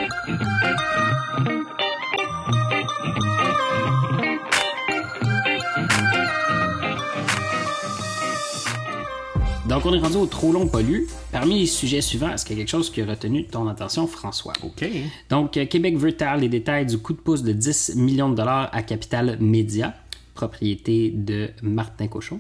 Donc, 9.67 9.83
on 9.87 9.93
est 9.93 9.99
rendu 9.99 10.17
au 10.17 10.27
trop 10.27 10.51
long 10.51 10.67
pollu. 10.67 11.07
Parmi 11.31 11.59
les 11.59 11.65
sujets 11.65 11.99
suivants, 11.99 12.31
est-ce 12.31 12.45
qu'il 12.45 12.55
y 12.55 12.59
a 12.59 12.63
quelque 12.63 12.69
chose 12.69 12.91
qui 12.91 13.01
a 13.01 13.05
retenu 13.05 13.45
ton 13.45 13.67
attention, 13.67 14.05
François? 14.05 14.53
OK. 14.63 14.87
Donc, 15.29 15.57
euh, 15.57 15.65
Québec 15.65 15.97
veut 15.97 16.13
taire 16.13 16.37
les 16.37 16.49
détails 16.49 16.85
du 16.85 16.99
coup 16.99 17.13
de 17.13 17.17
pouce 17.17 17.41
de 17.41 17.51
10 17.51 17.95
millions 17.95 18.29
de 18.29 18.35
dollars 18.35 18.69
à 18.71 18.83
Capital 18.83 19.37
Média, 19.41 19.95
propriété 20.35 21.09
de 21.09 21.49
Martin 21.63 22.07
Cochon. 22.07 22.39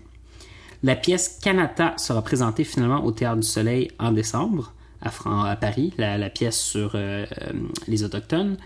La 0.85 0.95
pièce 0.95 1.39
Canada 1.41 1.95
sera 1.97 2.21
présentée 2.21 2.63
finalement 2.63 3.03
au 3.03 3.11
Théâtre 3.11 3.37
du 3.39 3.47
Soleil 3.47 3.89
en 3.97 4.11
décembre, 4.11 4.71
à, 5.01 5.55
Paris, 5.55 5.91
la, 5.97 6.19
la 6.19 6.29
pièce 6.29 6.61
sur 6.61 6.91
euh, 6.93 7.25
euh, 7.41 7.53
les 7.87 8.03
Autochtones. 8.03 8.57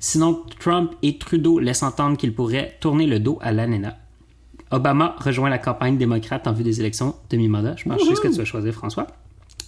Sinon, 0.00 0.42
Trump 0.58 0.96
et 1.02 1.16
Trudeau 1.16 1.60
laissent 1.60 1.84
entendre 1.84 2.16
qu'ils 2.16 2.34
pourraient 2.34 2.76
tourner 2.80 3.06
le 3.06 3.20
dos 3.20 3.38
à 3.40 3.52
l'ANENA. 3.52 3.96
Obama 4.72 5.14
rejoint 5.20 5.48
la 5.48 5.58
campagne 5.58 5.96
démocrate 5.96 6.48
en 6.48 6.52
vue 6.52 6.64
des 6.64 6.80
élections 6.80 7.14
de 7.30 7.36
mi-mandat. 7.36 7.76
Je 7.76 7.84
pense 7.84 8.02
que 8.02 8.16
ce 8.16 8.20
que 8.20 8.28
tu 8.28 8.38
vas 8.38 8.44
choisir, 8.44 8.74
François. 8.74 9.06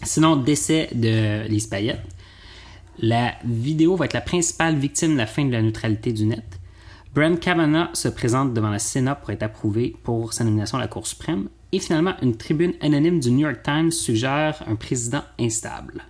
Sinon, 0.03 0.35
décès 0.35 0.89
de 0.93 1.47
Lise 1.47 1.69
Payette. 1.69 2.03
La 2.99 3.35
vidéo 3.45 3.95
va 3.95 4.07
être 4.07 4.15
la 4.15 4.23
principale 4.23 4.75
victime 4.75 5.13
de 5.13 5.19
la 5.19 5.27
fin 5.27 5.45
de 5.45 5.53
la 5.53 5.63
neutralité 5.63 6.13
du 6.13 6.25
net. 6.25 6.59
Brent 7.15 7.39
Kavanaugh 7.39 7.91
se 7.95 8.09
présente 8.09 8.55
devant 8.55 8.71
le 8.71 8.81
Sénat 8.81 9.15
pour 9.15 9.31
être 9.31 9.45
approuvé 9.45 9.95
pour 10.03 10.33
sa 10.33 10.43
nomination 10.43 10.79
à 10.79 10.81
la 10.81 10.89
Cour 10.89 11.07
suprême. 11.07 11.47
Et 11.75 11.79
finalement, 11.79 12.15
une 12.21 12.37
tribune 12.37 12.75
anonyme 12.83 13.19
du 13.19 13.31
New 13.31 13.47
York 13.47 13.63
Times 13.63 13.91
suggère 13.91 14.63
un 14.67 14.77
président 14.77 15.25
instable. 15.41 16.05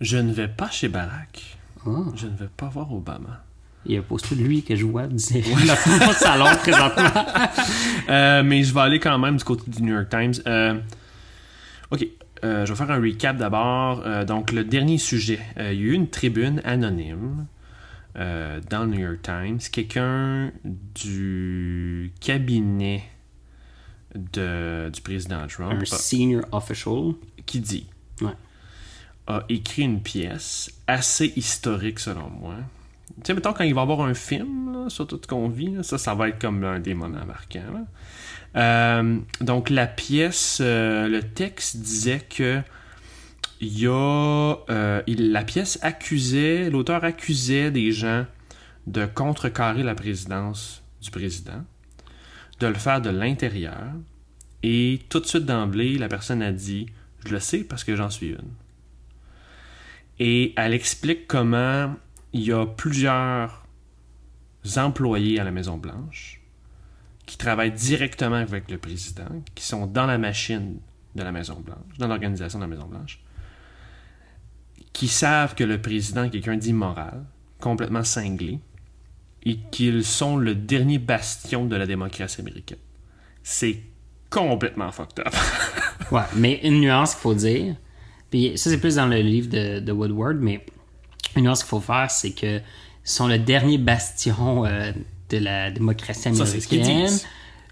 Je 0.00 0.18
ne 0.18 0.30
vais 0.30 0.48
pas 0.48 0.70
chez 0.70 0.88
Barack. 0.88 1.56
Oh. 1.86 2.04
Je 2.14 2.26
ne 2.26 2.36
vais 2.36 2.50
pas 2.54 2.68
voir 2.68 2.92
Obama. 2.92 3.42
Il 3.86 3.92
y 3.92 3.96
a 3.96 4.00
un 4.00 4.02
poster 4.02 4.36
de 4.36 4.42
lui 4.42 4.62
que 4.62 4.76
je 4.76 4.84
vois 4.84 5.06
dire 5.06 5.44
dans 6.00 6.12
salon 6.12 6.46
présentement. 6.58 7.22
Euh, 8.10 8.42
mais 8.42 8.62
je 8.62 8.74
vais 8.74 8.80
aller 8.80 9.00
quand 9.00 9.18
même 9.18 9.38
du 9.38 9.44
côté 9.44 9.70
du 9.70 9.82
New 9.82 9.94
York 9.94 10.10
Times. 10.10 10.34
Euh, 10.46 10.74
ok, 11.90 12.06
euh, 12.44 12.66
je 12.66 12.72
vais 12.72 12.76
faire 12.76 12.90
un 12.90 13.00
recap 13.00 13.38
d'abord. 13.38 14.02
Donc, 14.26 14.52
le 14.52 14.64
dernier 14.64 14.98
sujet. 14.98 15.40
Il 15.56 15.62
y 15.62 15.66
a 15.66 15.72
eu 15.72 15.92
une 15.92 16.08
tribune 16.08 16.60
anonyme 16.64 17.46
dans 18.14 18.84
le 18.84 18.86
New 18.86 19.00
York 19.00 19.22
Times. 19.22 19.60
Quelqu'un 19.70 20.52
du 20.94 22.12
cabinet 22.20 23.02
de, 24.14 24.90
du 24.92 25.00
président 25.00 25.46
Trump 25.48 25.72
un 25.72 25.82
a- 25.82 25.84
senior 25.86 26.44
official. 26.52 27.12
qui 27.46 27.60
dit 27.60 27.86
Ouais. 28.20 28.32
a 29.26 29.44
écrit 29.48 29.82
une 29.82 30.00
pièce 30.02 30.70
assez 30.86 31.32
historique 31.36 31.98
selon 31.98 32.28
moi. 32.30 32.54
Tu 33.16 33.22
sais, 33.26 33.34
mettons, 33.34 33.52
quand 33.52 33.64
il 33.64 33.74
va 33.74 33.82
avoir 33.82 34.00
un 34.02 34.14
film 34.14 34.72
là, 34.72 34.88
sur 34.88 35.06
tout 35.06 35.18
ce 35.22 35.26
qu'on 35.26 35.48
vit, 35.48 35.70
là, 35.70 35.82
ça, 35.82 35.98
ça 35.98 36.14
va 36.14 36.28
être 36.28 36.38
comme 36.40 36.62
un 36.64 36.78
des 36.80 36.94
moments 36.94 37.24
marquants. 37.26 37.86
Euh, 38.56 39.18
donc, 39.40 39.68
la 39.70 39.86
pièce, 39.86 40.58
euh, 40.60 41.08
le 41.08 41.22
texte 41.22 41.76
disait 41.78 42.20
que 42.20 42.60
il 43.60 43.78
y 43.78 43.86
a. 43.86 44.56
euh, 44.70 45.02
il- 45.06 45.32
la 45.32 45.42
pièce 45.42 45.78
accusait, 45.82 46.70
l'auteur 46.70 47.02
accusait 47.04 47.70
des 47.70 47.92
gens 47.92 48.26
de 48.86 49.06
contrecarrer 49.06 49.82
la 49.82 49.94
présidence 49.94 50.82
du 51.02 51.10
président, 51.10 51.64
de 52.64 52.68
le 52.68 52.74
faire 52.78 53.02
de 53.02 53.10
l'intérieur, 53.10 53.92
et 54.62 55.02
tout 55.10 55.20
de 55.20 55.26
suite 55.26 55.44
d'emblée, 55.44 55.98
la 55.98 56.08
personne 56.08 56.40
a 56.40 56.50
dit 56.50 56.86
Je 57.26 57.32
le 57.32 57.40
sais 57.40 57.62
parce 57.62 57.84
que 57.84 57.94
j'en 57.94 58.08
suis 58.08 58.30
une. 58.30 58.52
Et 60.18 60.54
elle 60.56 60.72
explique 60.72 61.26
comment 61.26 61.94
il 62.32 62.42
y 62.42 62.52
a 62.52 62.64
plusieurs 62.64 63.66
employés 64.76 65.38
à 65.38 65.44
la 65.44 65.50
Maison-Blanche 65.50 66.40
qui 67.26 67.36
travaillent 67.36 67.72
directement 67.72 68.36
avec 68.36 68.70
le 68.70 68.78
président, 68.78 69.42
qui 69.54 69.64
sont 69.64 69.86
dans 69.86 70.06
la 70.06 70.16
machine 70.16 70.78
de 71.14 71.22
la 71.22 71.32
Maison-Blanche, 71.32 71.98
dans 71.98 72.08
l'organisation 72.08 72.58
de 72.58 72.64
la 72.64 72.68
Maison-Blanche, 72.68 73.20
qui 74.94 75.08
savent 75.08 75.54
que 75.54 75.64
le 75.64 75.80
président 75.82 76.24
est 76.24 76.30
quelqu'un 76.30 76.56
d'immoral, 76.56 77.24
complètement 77.60 78.04
cinglé, 78.04 78.60
et 79.46 79.58
qu'ils 79.70 80.04
sont 80.04 80.36
le 80.36 80.54
dernier 80.54 80.98
bastion 80.98 81.66
de 81.66 81.76
la 81.76 81.86
démocratie 81.86 82.40
américaine. 82.40 82.78
C'est 83.42 83.80
complètement 84.30 84.90
fucked 84.90 85.20
up. 85.20 85.34
ouais, 86.10 86.22
mais 86.34 86.60
une 86.62 86.80
nuance 86.80 87.14
qu'il 87.14 87.22
faut 87.22 87.34
dire, 87.34 87.76
puis 88.30 88.56
ça 88.56 88.70
c'est 88.70 88.78
plus 88.78 88.96
dans 88.96 89.06
le 89.06 89.18
livre 89.18 89.48
de, 89.48 89.80
de 89.80 89.92
Woodward, 89.92 90.38
mais 90.40 90.64
une 91.36 91.44
nuance 91.44 91.60
qu'il 91.60 91.68
faut 91.68 91.80
faire, 91.80 92.10
c'est 92.10 92.32
que 92.32 92.60
sont 93.04 93.28
le 93.28 93.38
dernier 93.38 93.78
bastion 93.78 94.64
euh, 94.64 94.92
de 95.28 95.38
la 95.38 95.70
démocratie 95.70 96.28
américaine. 96.28 97.12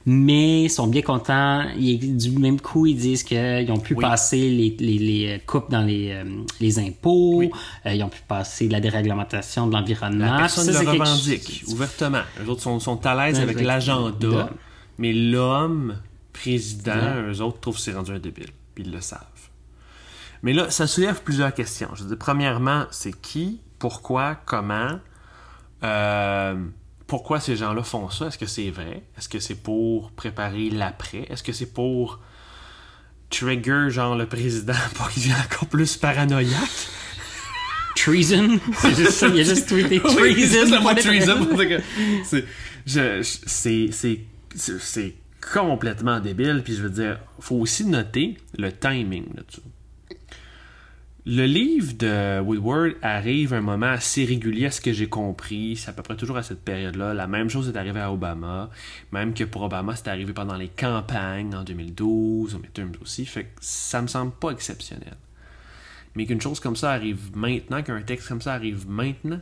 Mais 0.06 0.64
ils 0.64 0.70
sont 0.70 0.86
bien 0.86 1.02
contents. 1.02 1.64
Ils, 1.76 2.16
du 2.16 2.30
même 2.38 2.60
coup, 2.60 2.86
ils 2.86 2.96
disent 2.96 3.22
qu'ils 3.22 3.70
ont 3.70 3.78
pu 3.78 3.94
passer 3.94 4.48
les, 4.48 4.76
les, 4.78 4.98
les, 4.98 5.40
coupes 5.46 5.70
dans 5.70 5.82
les, 5.82 6.10
euh, 6.12 6.24
les 6.60 6.78
impôts, 6.78 7.42
euh, 7.42 7.92
ils 7.92 8.02
ont 8.02 8.08
pu 8.08 8.20
passer 8.26 8.68
la 8.68 8.80
déréglementation 8.80 9.66
de 9.66 9.72
l'environnement. 9.72 10.32
La 10.32 10.38
personne 10.38 10.66
le 10.66 10.90
revendique 10.90 11.64
ouvertement. 11.68 12.22
Les 12.40 12.48
autres 12.48 12.62
sont, 12.62 12.80
sont 12.80 13.04
à 13.06 13.14
l'aise 13.14 13.38
avec 13.40 13.60
l'agenda, 13.60 14.50
mais 14.98 15.12
l'homme 15.12 15.96
président, 16.32 17.22
eux 17.28 17.40
autres 17.40 17.60
trouvent 17.60 17.76
que 17.76 17.82
c'est 17.82 17.92
rendu 17.92 18.12
un 18.12 18.18
débile, 18.18 18.50
puis 18.74 18.84
ils 18.84 18.92
le 18.92 19.00
savent. 19.00 19.20
Mais 20.42 20.52
là, 20.52 20.70
ça 20.70 20.86
soulève 20.86 21.22
plusieurs 21.22 21.54
questions. 21.54 21.88
Je 21.94 22.02
veux 22.02 22.08
dire, 22.08 22.18
premièrement, 22.18 22.86
c'est 22.90 23.12
qui, 23.12 23.60
pourquoi, 23.78 24.36
comment, 24.44 24.98
euh, 25.84 26.56
pourquoi 27.06 27.40
ces 27.40 27.56
gens-là 27.56 27.82
font 27.82 28.10
ça? 28.10 28.26
Est-ce 28.26 28.38
que 28.38 28.46
c'est 28.46 28.70
vrai? 28.70 29.02
Est-ce 29.18 29.28
que 29.28 29.40
c'est 29.40 29.54
pour 29.54 30.12
préparer 30.12 30.70
l'après? 30.70 31.26
Est-ce 31.28 31.42
que 31.42 31.52
c'est 31.52 31.72
pour 31.72 32.20
trigger, 33.30 33.86
genre, 33.88 34.16
le 34.16 34.26
président 34.26 34.74
pour 34.94 35.08
qu'il 35.10 35.22
devienne 35.22 35.42
encore 35.44 35.68
plus 35.68 35.96
paranoïaque? 35.96 36.88
Treason? 37.96 38.58
C'est 38.78 38.94
juste 38.94 39.12
ça, 39.12 39.28
il 39.28 39.40
a 39.40 39.44
juste 39.44 39.68
tweeté 39.68 40.00
treason. 40.00 40.18
Oui, 40.22 40.96
treason. 40.96 41.48
C'est 43.46 43.90
c'est 44.54 45.14
complètement 45.52 46.20
débile. 46.20 46.62
Puis 46.64 46.74
je 46.74 46.82
veux 46.82 46.90
dire, 46.90 47.18
faut 47.38 47.56
aussi 47.56 47.84
noter 47.84 48.36
le 48.58 48.72
timing 48.72 49.26
là-dessus. 49.34 49.60
Le 51.24 51.44
livre 51.44 51.92
de 51.92 52.40
Woodward 52.40 52.96
arrive 53.00 53.54
à 53.54 53.58
un 53.58 53.60
moment 53.60 53.86
assez 53.86 54.24
régulier 54.24 54.66
à 54.66 54.70
ce 54.72 54.80
que 54.80 54.92
j'ai 54.92 55.08
compris. 55.08 55.76
C'est 55.76 55.88
à 55.88 55.92
peu 55.92 56.02
près 56.02 56.16
toujours 56.16 56.36
à 56.36 56.42
cette 56.42 56.64
période-là. 56.64 57.14
La 57.14 57.28
même 57.28 57.48
chose 57.48 57.68
est 57.68 57.76
arrivée 57.76 58.00
à 58.00 58.12
Obama. 58.12 58.70
Même 59.12 59.32
que 59.32 59.44
pour 59.44 59.62
Obama, 59.62 59.94
c'est 59.94 60.08
arrivé 60.08 60.32
pendant 60.32 60.56
les 60.56 60.66
campagnes 60.66 61.54
en 61.54 61.62
2012, 61.62 62.56
au 62.56 62.58
midterms 62.58 62.94
aussi. 63.00 63.24
Fait 63.24 63.44
que 63.44 63.50
ça 63.60 64.02
me 64.02 64.08
semble 64.08 64.32
pas 64.32 64.50
exceptionnel. 64.50 65.16
Mais 66.16 66.26
qu'une 66.26 66.40
chose 66.40 66.58
comme 66.58 66.74
ça 66.74 66.90
arrive 66.90 67.30
maintenant, 67.36 67.84
qu'un 67.84 68.02
texte 68.02 68.26
comme 68.26 68.42
ça 68.42 68.54
arrive 68.54 68.88
maintenant, 68.88 69.40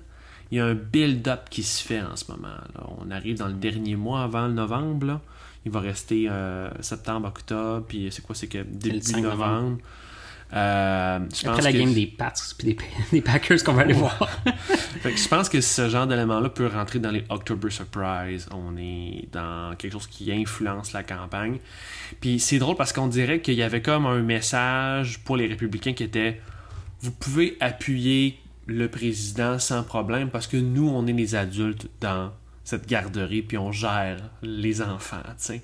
il 0.50 0.58
y 0.58 0.60
a 0.60 0.66
un 0.66 0.74
build-up 0.74 1.48
qui 1.48 1.62
se 1.62 1.82
fait 1.82 2.02
en 2.02 2.14
ce 2.14 2.30
moment. 2.30 2.58
On 2.98 3.10
arrive 3.10 3.38
dans 3.38 3.48
le 3.48 3.54
dernier 3.54 3.96
mois 3.96 4.24
avant 4.24 4.48
le 4.48 4.52
novembre. 4.52 5.22
Il 5.64 5.72
va 5.72 5.80
rester 5.80 6.26
euh, 6.28 6.70
septembre, 6.82 7.28
octobre, 7.28 7.86
puis 7.88 8.08
c'est 8.10 8.22
quoi, 8.22 8.34
c'est 8.34 8.48
que 8.48 8.58
début 8.58 9.22
novembre. 9.22 9.78
Euh, 10.52 11.20
Après 11.44 11.62
la 11.62 11.72
game 11.72 11.94
des 11.94 12.06
Pats 12.06 12.32
et 12.64 12.76
des, 13.12 13.20
Packers 13.20 13.62
qu'on 13.62 13.72
va 13.72 13.82
aller 13.82 13.94
voir. 13.94 14.28
je 15.04 15.28
pense 15.28 15.48
que 15.48 15.60
ce 15.60 15.88
genre 15.88 16.08
d'élément-là 16.08 16.48
peut 16.48 16.66
rentrer 16.66 16.98
dans 16.98 17.12
les 17.12 17.24
October 17.28 17.70
Surprise. 17.70 18.48
On 18.52 18.76
est 18.76 19.28
dans 19.32 19.76
quelque 19.76 19.92
chose 19.92 20.08
qui 20.08 20.32
influence 20.32 20.92
la 20.92 21.04
campagne. 21.04 21.58
Puis 22.20 22.40
c'est 22.40 22.58
drôle 22.58 22.76
parce 22.76 22.92
qu'on 22.92 23.06
dirait 23.06 23.40
qu'il 23.40 23.54
y 23.54 23.62
avait 23.62 23.82
comme 23.82 24.06
un 24.06 24.22
message 24.22 25.20
pour 25.20 25.36
les 25.36 25.46
républicains 25.46 25.92
qui 25.92 26.02
était 26.02 26.40
vous 27.02 27.12
pouvez 27.12 27.56
appuyer 27.60 28.38
le 28.66 28.88
président 28.88 29.58
sans 29.58 29.82
problème 29.82 30.30
parce 30.30 30.46
que 30.46 30.56
nous, 30.56 30.88
on 30.88 31.06
est 31.06 31.12
les 31.12 31.34
adultes 31.34 31.88
dans 32.00 32.32
cette 32.62 32.86
garderie, 32.86 33.42
puis 33.42 33.58
on 33.58 33.72
gère 33.72 34.18
les 34.42 34.80
enfants, 34.82 35.22
sais. 35.38 35.62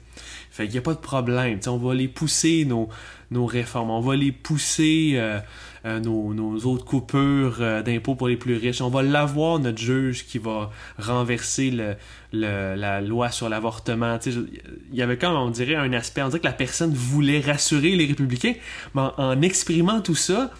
Fait 0.50 0.64
qu'il 0.64 0.72
n'y 0.72 0.78
a 0.78 0.82
pas 0.82 0.94
de 0.94 0.98
problème, 0.98 1.60
on 1.66 1.76
va 1.76 1.94
les 1.94 2.08
pousser, 2.08 2.64
nos, 2.64 2.88
nos 3.30 3.46
réformes, 3.46 3.90
on 3.90 4.00
va 4.00 4.16
les 4.16 4.32
pousser, 4.32 5.12
euh, 5.14 5.38
euh, 5.84 6.00
nos, 6.00 6.32
nos, 6.32 6.58
autres 6.60 6.84
coupures 6.84 7.56
euh, 7.60 7.82
d'impôts 7.82 8.14
pour 8.14 8.28
les 8.28 8.36
plus 8.36 8.56
riches, 8.56 8.80
on 8.80 8.88
va 8.88 9.02
l'avoir, 9.02 9.58
notre 9.58 9.78
juge, 9.78 10.26
qui 10.26 10.38
va 10.38 10.70
renverser 10.98 11.70
le, 11.70 11.94
le 12.32 12.74
la 12.76 13.00
loi 13.00 13.30
sur 13.30 13.48
l'avortement, 13.48 14.18
il 14.26 14.48
y 14.92 15.02
avait 15.02 15.18
comme, 15.18 15.34
on 15.34 15.50
dirait, 15.50 15.74
un 15.74 15.92
aspect, 15.92 16.22
on 16.22 16.28
dirait 16.28 16.40
que 16.40 16.46
la 16.46 16.52
personne 16.52 16.92
voulait 16.94 17.40
rassurer 17.40 17.96
les 17.96 18.06
républicains, 18.06 18.54
mais 18.94 19.02
en 19.16 19.42
exprimant 19.42 20.00
tout 20.00 20.14
ça, 20.14 20.50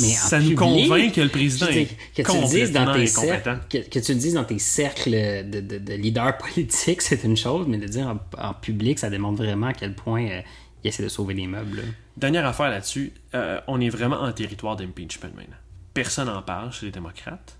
mais 0.00 0.08
ça 0.08 0.40
nous 0.40 0.56
convainc 0.56 1.12
que 1.14 1.20
le 1.20 1.28
président 1.28 1.66
que 1.66 2.22
tu 2.22 2.32
le 2.32 2.48
dises 2.48 2.72
dans 2.72 2.92
tes 2.92 3.06
cercles, 3.06 3.60
que, 3.70 3.98
tu 4.00 4.12
le 4.12 4.18
dises 4.18 4.34
dans 4.34 4.42
tes 4.42 4.58
cercles 4.58 5.12
de, 5.12 5.60
de, 5.60 5.78
de 5.78 5.94
leaders 5.94 6.36
politiques, 6.54 7.00
c'est 7.00 7.22
une 7.22 7.36
chose, 7.36 7.66
mais 7.68 7.78
de 7.78 7.86
dire 7.86 8.12
en, 8.38 8.54
public, 8.54 8.98
ça 8.98 9.08
démontre 9.08 9.40
vraiment 9.40 9.68
à 9.68 9.72
quel 9.72 9.94
point 9.94 10.42
il 10.84 10.88
essaie 10.88 11.02
de 11.02 11.08
sauver 11.08 11.34
les 11.34 11.46
meubles. 11.46 11.82
Dernière 12.16 12.46
affaire 12.46 12.70
là-dessus, 12.70 13.12
euh, 13.34 13.60
on 13.66 13.80
est 13.80 13.88
vraiment 13.88 14.20
en 14.20 14.32
territoire 14.32 14.76
d'impeachment 14.76 15.30
maintenant. 15.34 15.56
Personne 15.94 16.26
n'en 16.26 16.42
parle 16.42 16.72
chez 16.72 16.86
les 16.86 16.92
démocrates. 16.92 17.58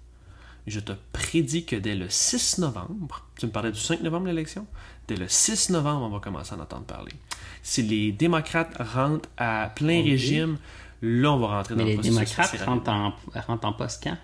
Je 0.66 0.80
te 0.80 0.92
prédis 1.12 1.64
que 1.64 1.76
dès 1.76 1.94
le 1.94 2.08
6 2.08 2.58
novembre, 2.58 3.26
tu 3.38 3.46
me 3.46 3.50
parlais 3.50 3.72
du 3.72 3.80
5 3.80 4.00
novembre 4.02 4.26
l'élection, 4.26 4.66
dès 5.08 5.16
le 5.16 5.26
6 5.28 5.70
novembre, 5.70 6.06
on 6.06 6.10
va 6.10 6.20
commencer 6.20 6.54
à 6.54 6.58
en 6.58 6.60
entendre 6.60 6.84
parler. 6.84 7.12
Si 7.62 7.82
les 7.82 8.12
démocrates 8.12 8.76
rentrent 8.78 9.28
à 9.36 9.72
plein 9.74 10.02
régime 10.02 10.58
Là, 11.02 11.32
on 11.32 11.38
va 11.38 11.48
rentrer 11.48 11.74
dans 11.74 11.84
Mais 11.84 11.96
les 11.96 11.98
démocrates 11.98 12.56
rentrent 12.64 12.90
en, 12.90 13.12
rentrent 13.34 13.66
en 13.66 13.72
poste 13.72 14.04
quand? 14.04 14.16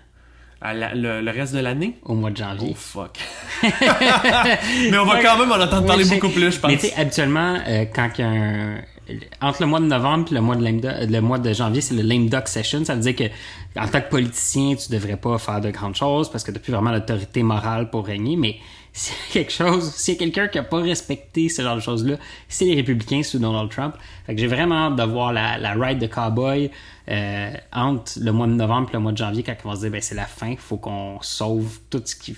Le, 0.61 1.31
reste 1.31 1.53
de 1.53 1.59
l'année? 1.59 1.95
Au 2.03 2.13
mois 2.13 2.31
de 2.31 2.37
janvier. 2.37 2.69
Oh 2.71 2.75
fuck. 2.75 3.17
mais 3.63 4.97
on 4.97 5.05
va 5.05 5.21
quand 5.21 5.37
même 5.37 5.51
en 5.51 5.63
entendre 5.63 5.87
parler 5.87 6.05
beaucoup 6.05 6.29
plus, 6.29 6.51
je 6.51 6.59
pense. 6.59 6.71
Mais 6.71 6.77
tu 6.77 6.87
sais, 6.87 6.93
habituellement, 6.95 7.57
euh, 7.67 7.85
quand 7.93 8.09
un, 8.19 8.77
entre 9.41 9.61
le 9.61 9.67
mois 9.67 9.79
de 9.79 9.85
novembre 9.85 10.27
et 10.31 10.35
le 10.35 10.41
mois 10.41 10.55
de, 10.55 11.11
le 11.11 11.19
mois 11.21 11.39
de 11.39 11.53
janvier, 11.53 11.81
c'est 11.81 11.95
le 11.95 12.01
lame 12.01 12.29
duck 12.29 12.47
session. 12.47 12.83
Ça 12.85 12.95
veut 12.95 13.01
dire 13.01 13.15
que 13.15 13.23
en 13.79 13.87
tant 13.87 14.01
que 14.01 14.09
politicien, 14.09 14.75
tu 14.75 14.91
devrais 14.91 15.17
pas 15.17 15.37
faire 15.37 15.61
de 15.61 15.71
grandes 15.71 15.95
choses 15.95 16.29
parce 16.29 16.43
que 16.43 16.51
tu 16.51 16.57
n'as 16.57 16.63
plus 16.63 16.73
vraiment 16.73 16.91
l'autorité 16.91 17.43
morale 17.43 17.89
pour 17.89 18.05
régner. 18.05 18.35
Mais 18.35 18.57
s'il 18.93 19.13
y 19.13 19.17
a 19.17 19.33
quelque 19.33 19.51
chose, 19.51 19.91
s'il 19.93 20.15
y 20.15 20.17
a 20.17 20.19
quelqu'un 20.19 20.47
qui 20.47 20.57
a 20.57 20.63
pas 20.63 20.81
respecté 20.81 21.49
ce 21.49 21.61
genre 21.61 21.75
de 21.75 21.81
choses-là, 21.81 22.15
c'est 22.47 22.65
les 22.65 22.75
républicains 22.75 23.23
sous 23.23 23.39
Donald 23.39 23.69
Trump. 23.69 23.95
Fait 24.25 24.35
que 24.35 24.41
j'ai 24.41 24.47
vraiment 24.47 24.87
hâte 24.87 24.95
de 24.95 25.03
voir 25.03 25.33
la, 25.33 25.57
la 25.57 25.73
ride 25.73 25.99
de 25.99 26.07
cowboy 26.07 26.69
euh, 27.09 27.51
entre 27.73 28.11
le 28.21 28.31
mois 28.31 28.45
de 28.45 28.51
novembre 28.51 28.89
et 28.91 28.93
le 28.93 28.99
mois 28.99 29.11
de 29.11 29.17
janvier 29.17 29.41
quand 29.41 29.55
ils 29.59 29.67
vont 29.67 29.73
se 29.73 29.81
dire 29.81 29.89
ben 29.89 29.99
c'est 29.99 30.13
la 30.13 30.25
fin, 30.25 30.53
faut 30.57 30.77
qu'on 30.77 31.17
sauve 31.21 31.79
tout 31.89 32.03
ce 32.05 32.15
qui, 32.15 32.35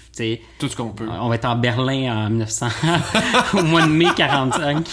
tout 0.60 0.70
ce 0.70 0.76
qu'on 0.78 0.92
peut. 0.92 1.08
On 1.10 1.28
va 1.28 1.36
être 1.36 1.46
en 1.46 1.58
Berlin 1.58 2.26
en 2.26 2.30
1900 2.30 2.68
au 3.56 3.64
mois 3.64 3.82
de 3.82 3.92
mai 3.92 4.06
45 4.16 4.88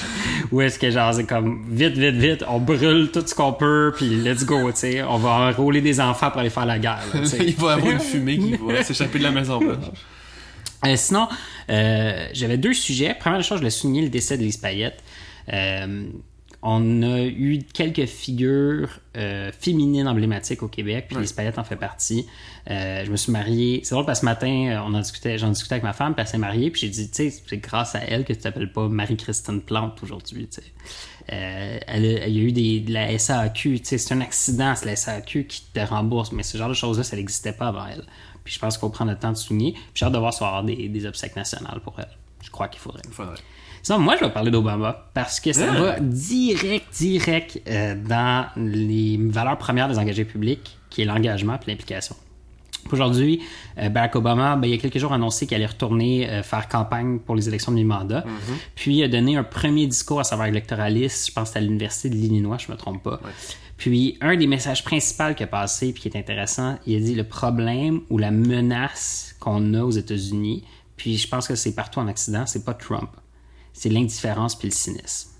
où 0.50 0.60
est-ce 0.62 0.80
que 0.80 0.90
genre 0.90 1.14
c'est 1.14 1.26
comme 1.26 1.64
vite 1.70 1.96
vite 1.96 2.16
vite, 2.16 2.44
on 2.48 2.58
brûle 2.58 3.10
tout 3.12 3.22
ce 3.24 3.36
qu'on 3.36 3.52
peut 3.52 3.92
puis 3.96 4.08
let's 4.08 4.44
go, 4.44 4.68
tu 4.72 4.78
sais, 4.78 5.02
on 5.04 5.18
va 5.18 5.30
enrôler 5.48 5.80
des 5.80 6.00
enfants 6.00 6.32
pour 6.32 6.40
aller 6.40 6.50
faire 6.50 6.66
la 6.66 6.80
guerre. 6.80 7.04
Il 7.14 7.54
va 7.54 7.68
y 7.68 7.72
avoir 7.74 7.92
une 7.92 8.00
fumée 8.00 8.36
qui 8.36 8.56
va 8.56 8.82
s'échapper 8.82 9.20
de 9.20 9.24
la 9.24 9.30
maison 9.30 9.60
euh, 10.86 10.94
sinon, 10.96 11.28
euh, 11.70 12.28
j'avais 12.32 12.58
deux 12.58 12.74
sujets. 12.74 13.14
Première 13.14 13.42
chose, 13.42 13.56
je 13.56 13.62
voulais 13.62 13.70
souligner 13.70 14.02
le 14.02 14.08
décès 14.08 14.38
de 14.38 14.42
Lise 14.42 14.58
Payette. 14.58 15.02
Euh, 15.52 16.08
on 16.60 17.02
a 17.02 17.20
eu 17.20 17.60
quelques 17.72 18.06
figures 18.06 19.00
féminines 19.60 20.08
emblématiques 20.08 20.62
au 20.62 20.68
Québec, 20.68 21.06
puis 21.08 21.16
Lise 21.16 21.32
Payette 21.32 21.56
en 21.58 21.62
fait 21.62 21.76
partie. 21.76 22.26
je 22.66 23.08
me 23.08 23.16
suis 23.16 23.30
marié. 23.30 23.80
C'est 23.84 23.94
drôle 23.94 24.04
parce 24.04 24.18
que 24.18 24.22
ce 24.22 24.24
matin, 24.24 24.82
on 24.84 24.92
en 24.92 25.00
discutait, 25.00 25.38
j'en 25.38 25.50
discutais 25.50 25.74
avec 25.74 25.84
ma 25.84 25.92
femme, 25.92 26.14
puis 26.14 26.22
elle 26.22 26.28
s'est 26.28 26.38
mariée, 26.38 26.70
puis 26.70 26.80
j'ai 26.80 26.88
dit, 26.88 27.08
tu 27.08 27.30
sais, 27.30 27.42
c'est 27.46 27.58
grâce 27.58 27.94
à 27.94 28.00
elle 28.00 28.24
que 28.24 28.32
tu 28.32 28.40
t'appelles 28.40 28.72
pas 28.72 28.88
Marie-Christine 28.88 29.60
Plante 29.60 30.02
aujourd'hui, 30.02 30.48
tu 30.48 30.60
sais. 30.60 30.72
elle, 31.28 32.04
il 32.26 32.36
y 32.36 32.40
a 32.40 32.42
eu 32.42 32.52
des, 32.52 32.80
de 32.80 32.92
la 32.92 33.16
SAQ, 33.16 33.78
tu 33.78 33.84
sais, 33.84 33.98
c'est 33.98 34.14
un 34.14 34.20
accident, 34.20 34.74
c'est 34.74 34.86
la 34.86 34.96
SAQ 34.96 35.46
qui 35.46 35.62
te 35.72 35.80
rembourse, 35.80 36.32
mais 36.32 36.42
ce 36.42 36.58
genre 36.58 36.68
de 36.68 36.74
choses-là, 36.74 37.04
ça 37.04 37.16
n'existait 37.16 37.52
pas 37.52 37.68
avant 37.68 37.86
elle 37.86 38.04
je 38.52 38.58
pense 38.58 38.78
qu'on 38.78 38.90
prend 38.90 39.04
le 39.04 39.16
temps 39.16 39.32
de 39.32 39.36
souligner. 39.36 39.72
Puis 39.72 39.82
j'ai 39.94 40.06
hâte 40.06 40.12
de 40.12 40.18
voir 40.18 40.32
si 40.32 40.42
avoir 40.42 40.64
des, 40.64 40.88
des 40.88 41.06
obsèques 41.06 41.36
nationales 41.36 41.80
pour 41.80 41.94
elle. 41.98 42.08
Je 42.42 42.50
crois 42.50 42.68
qu'il 42.68 42.80
faudrait. 42.80 43.02
Sinon, 43.82 43.98
moi, 44.00 44.16
je 44.16 44.24
vais 44.24 44.30
parler 44.30 44.50
d'Obama 44.50 45.08
parce 45.14 45.40
que 45.40 45.52
ça 45.52 45.68
ah! 45.70 45.80
va 45.80 46.00
direct, 46.00 46.86
direct 46.94 47.62
euh, 47.68 47.94
dans 47.94 48.46
les 48.56 49.18
valeurs 49.18 49.58
premières 49.58 49.88
des 49.88 49.98
engagés 49.98 50.24
publics, 50.24 50.78
qui 50.90 51.02
est 51.02 51.04
l'engagement 51.04 51.54
et 51.54 51.70
l'implication. 51.70 52.16
Aujourd'hui, 52.90 53.42
euh, 53.78 53.88
Barack 53.88 54.16
Obama, 54.16 54.56
ben, 54.56 54.66
il 54.66 54.70
y 54.70 54.74
a 54.74 54.78
quelques 54.78 54.98
jours, 54.98 55.12
annoncé 55.12 55.46
qu'il 55.46 55.56
allait 55.56 55.66
retourner 55.66 56.28
euh, 56.28 56.42
faire 56.42 56.68
campagne 56.68 57.18
pour 57.18 57.34
les 57.34 57.48
élections 57.48 57.72
de 57.72 57.76
mi-mandat. 57.76 58.20
Mm-hmm. 58.20 58.54
Puis, 58.74 58.96
il 58.96 59.04
a 59.04 59.08
donné 59.08 59.36
un 59.36 59.44
premier 59.44 59.86
discours 59.86 60.20
à 60.20 60.24
savoir 60.24 60.48
électoraliste, 60.48 61.28
je 61.28 61.32
pense 61.32 61.44
que 61.44 61.48
c'était 61.48 61.58
à 61.58 61.62
l'Université 61.62 62.08
de 62.08 62.14
l'Illinois, 62.14 62.56
je 62.58 62.68
ne 62.68 62.72
me 62.72 62.78
trompe 62.78 63.02
pas. 63.02 63.20
Puis 63.78 64.18
un 64.20 64.36
des 64.36 64.48
messages 64.48 64.84
principaux 64.84 65.34
qui 65.34 65.44
a 65.44 65.46
passé 65.46 65.92
puis 65.92 66.02
qui 66.02 66.08
est 66.08 66.18
intéressant, 66.18 66.78
il 66.86 66.96
a 66.96 67.00
dit 67.00 67.14
le 67.14 67.24
problème 67.24 68.00
ou 68.10 68.18
la 68.18 68.32
menace 68.32 69.36
qu'on 69.38 69.72
a 69.72 69.82
aux 69.82 69.92
États-Unis, 69.92 70.64
puis 70.96 71.16
je 71.16 71.28
pense 71.28 71.46
que 71.46 71.54
c'est 71.54 71.74
partout 71.74 72.00
en 72.00 72.08
Occident, 72.08 72.44
c'est 72.44 72.64
pas 72.64 72.74
Trump, 72.74 73.10
c'est 73.72 73.88
l'indifférence 73.88 74.58
puis 74.58 74.68
le 74.68 74.74
cynisme. 74.74 75.30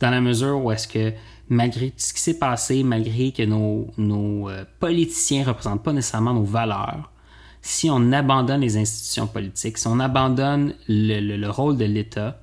Dans 0.00 0.10
la 0.10 0.20
mesure 0.20 0.62
où 0.64 0.72
est-ce 0.72 0.88
que 0.88 1.12
malgré 1.48 1.90
tout 1.90 1.98
ce 1.98 2.12
qui 2.12 2.20
s'est 2.20 2.38
passé, 2.38 2.82
malgré 2.82 3.30
que 3.30 3.44
nos, 3.44 3.88
nos 3.96 4.48
euh, 4.48 4.64
politiciens 4.80 5.44
représentent 5.44 5.84
pas 5.84 5.92
nécessairement 5.92 6.34
nos 6.34 6.44
valeurs, 6.44 7.12
si 7.62 7.88
on 7.88 8.10
abandonne 8.10 8.62
les 8.62 8.78
institutions 8.78 9.28
politiques, 9.28 9.78
si 9.78 9.86
on 9.86 10.00
abandonne 10.00 10.74
le, 10.88 11.36
le 11.36 11.50
rôle 11.50 11.76
de 11.76 11.84
l'État, 11.84 12.40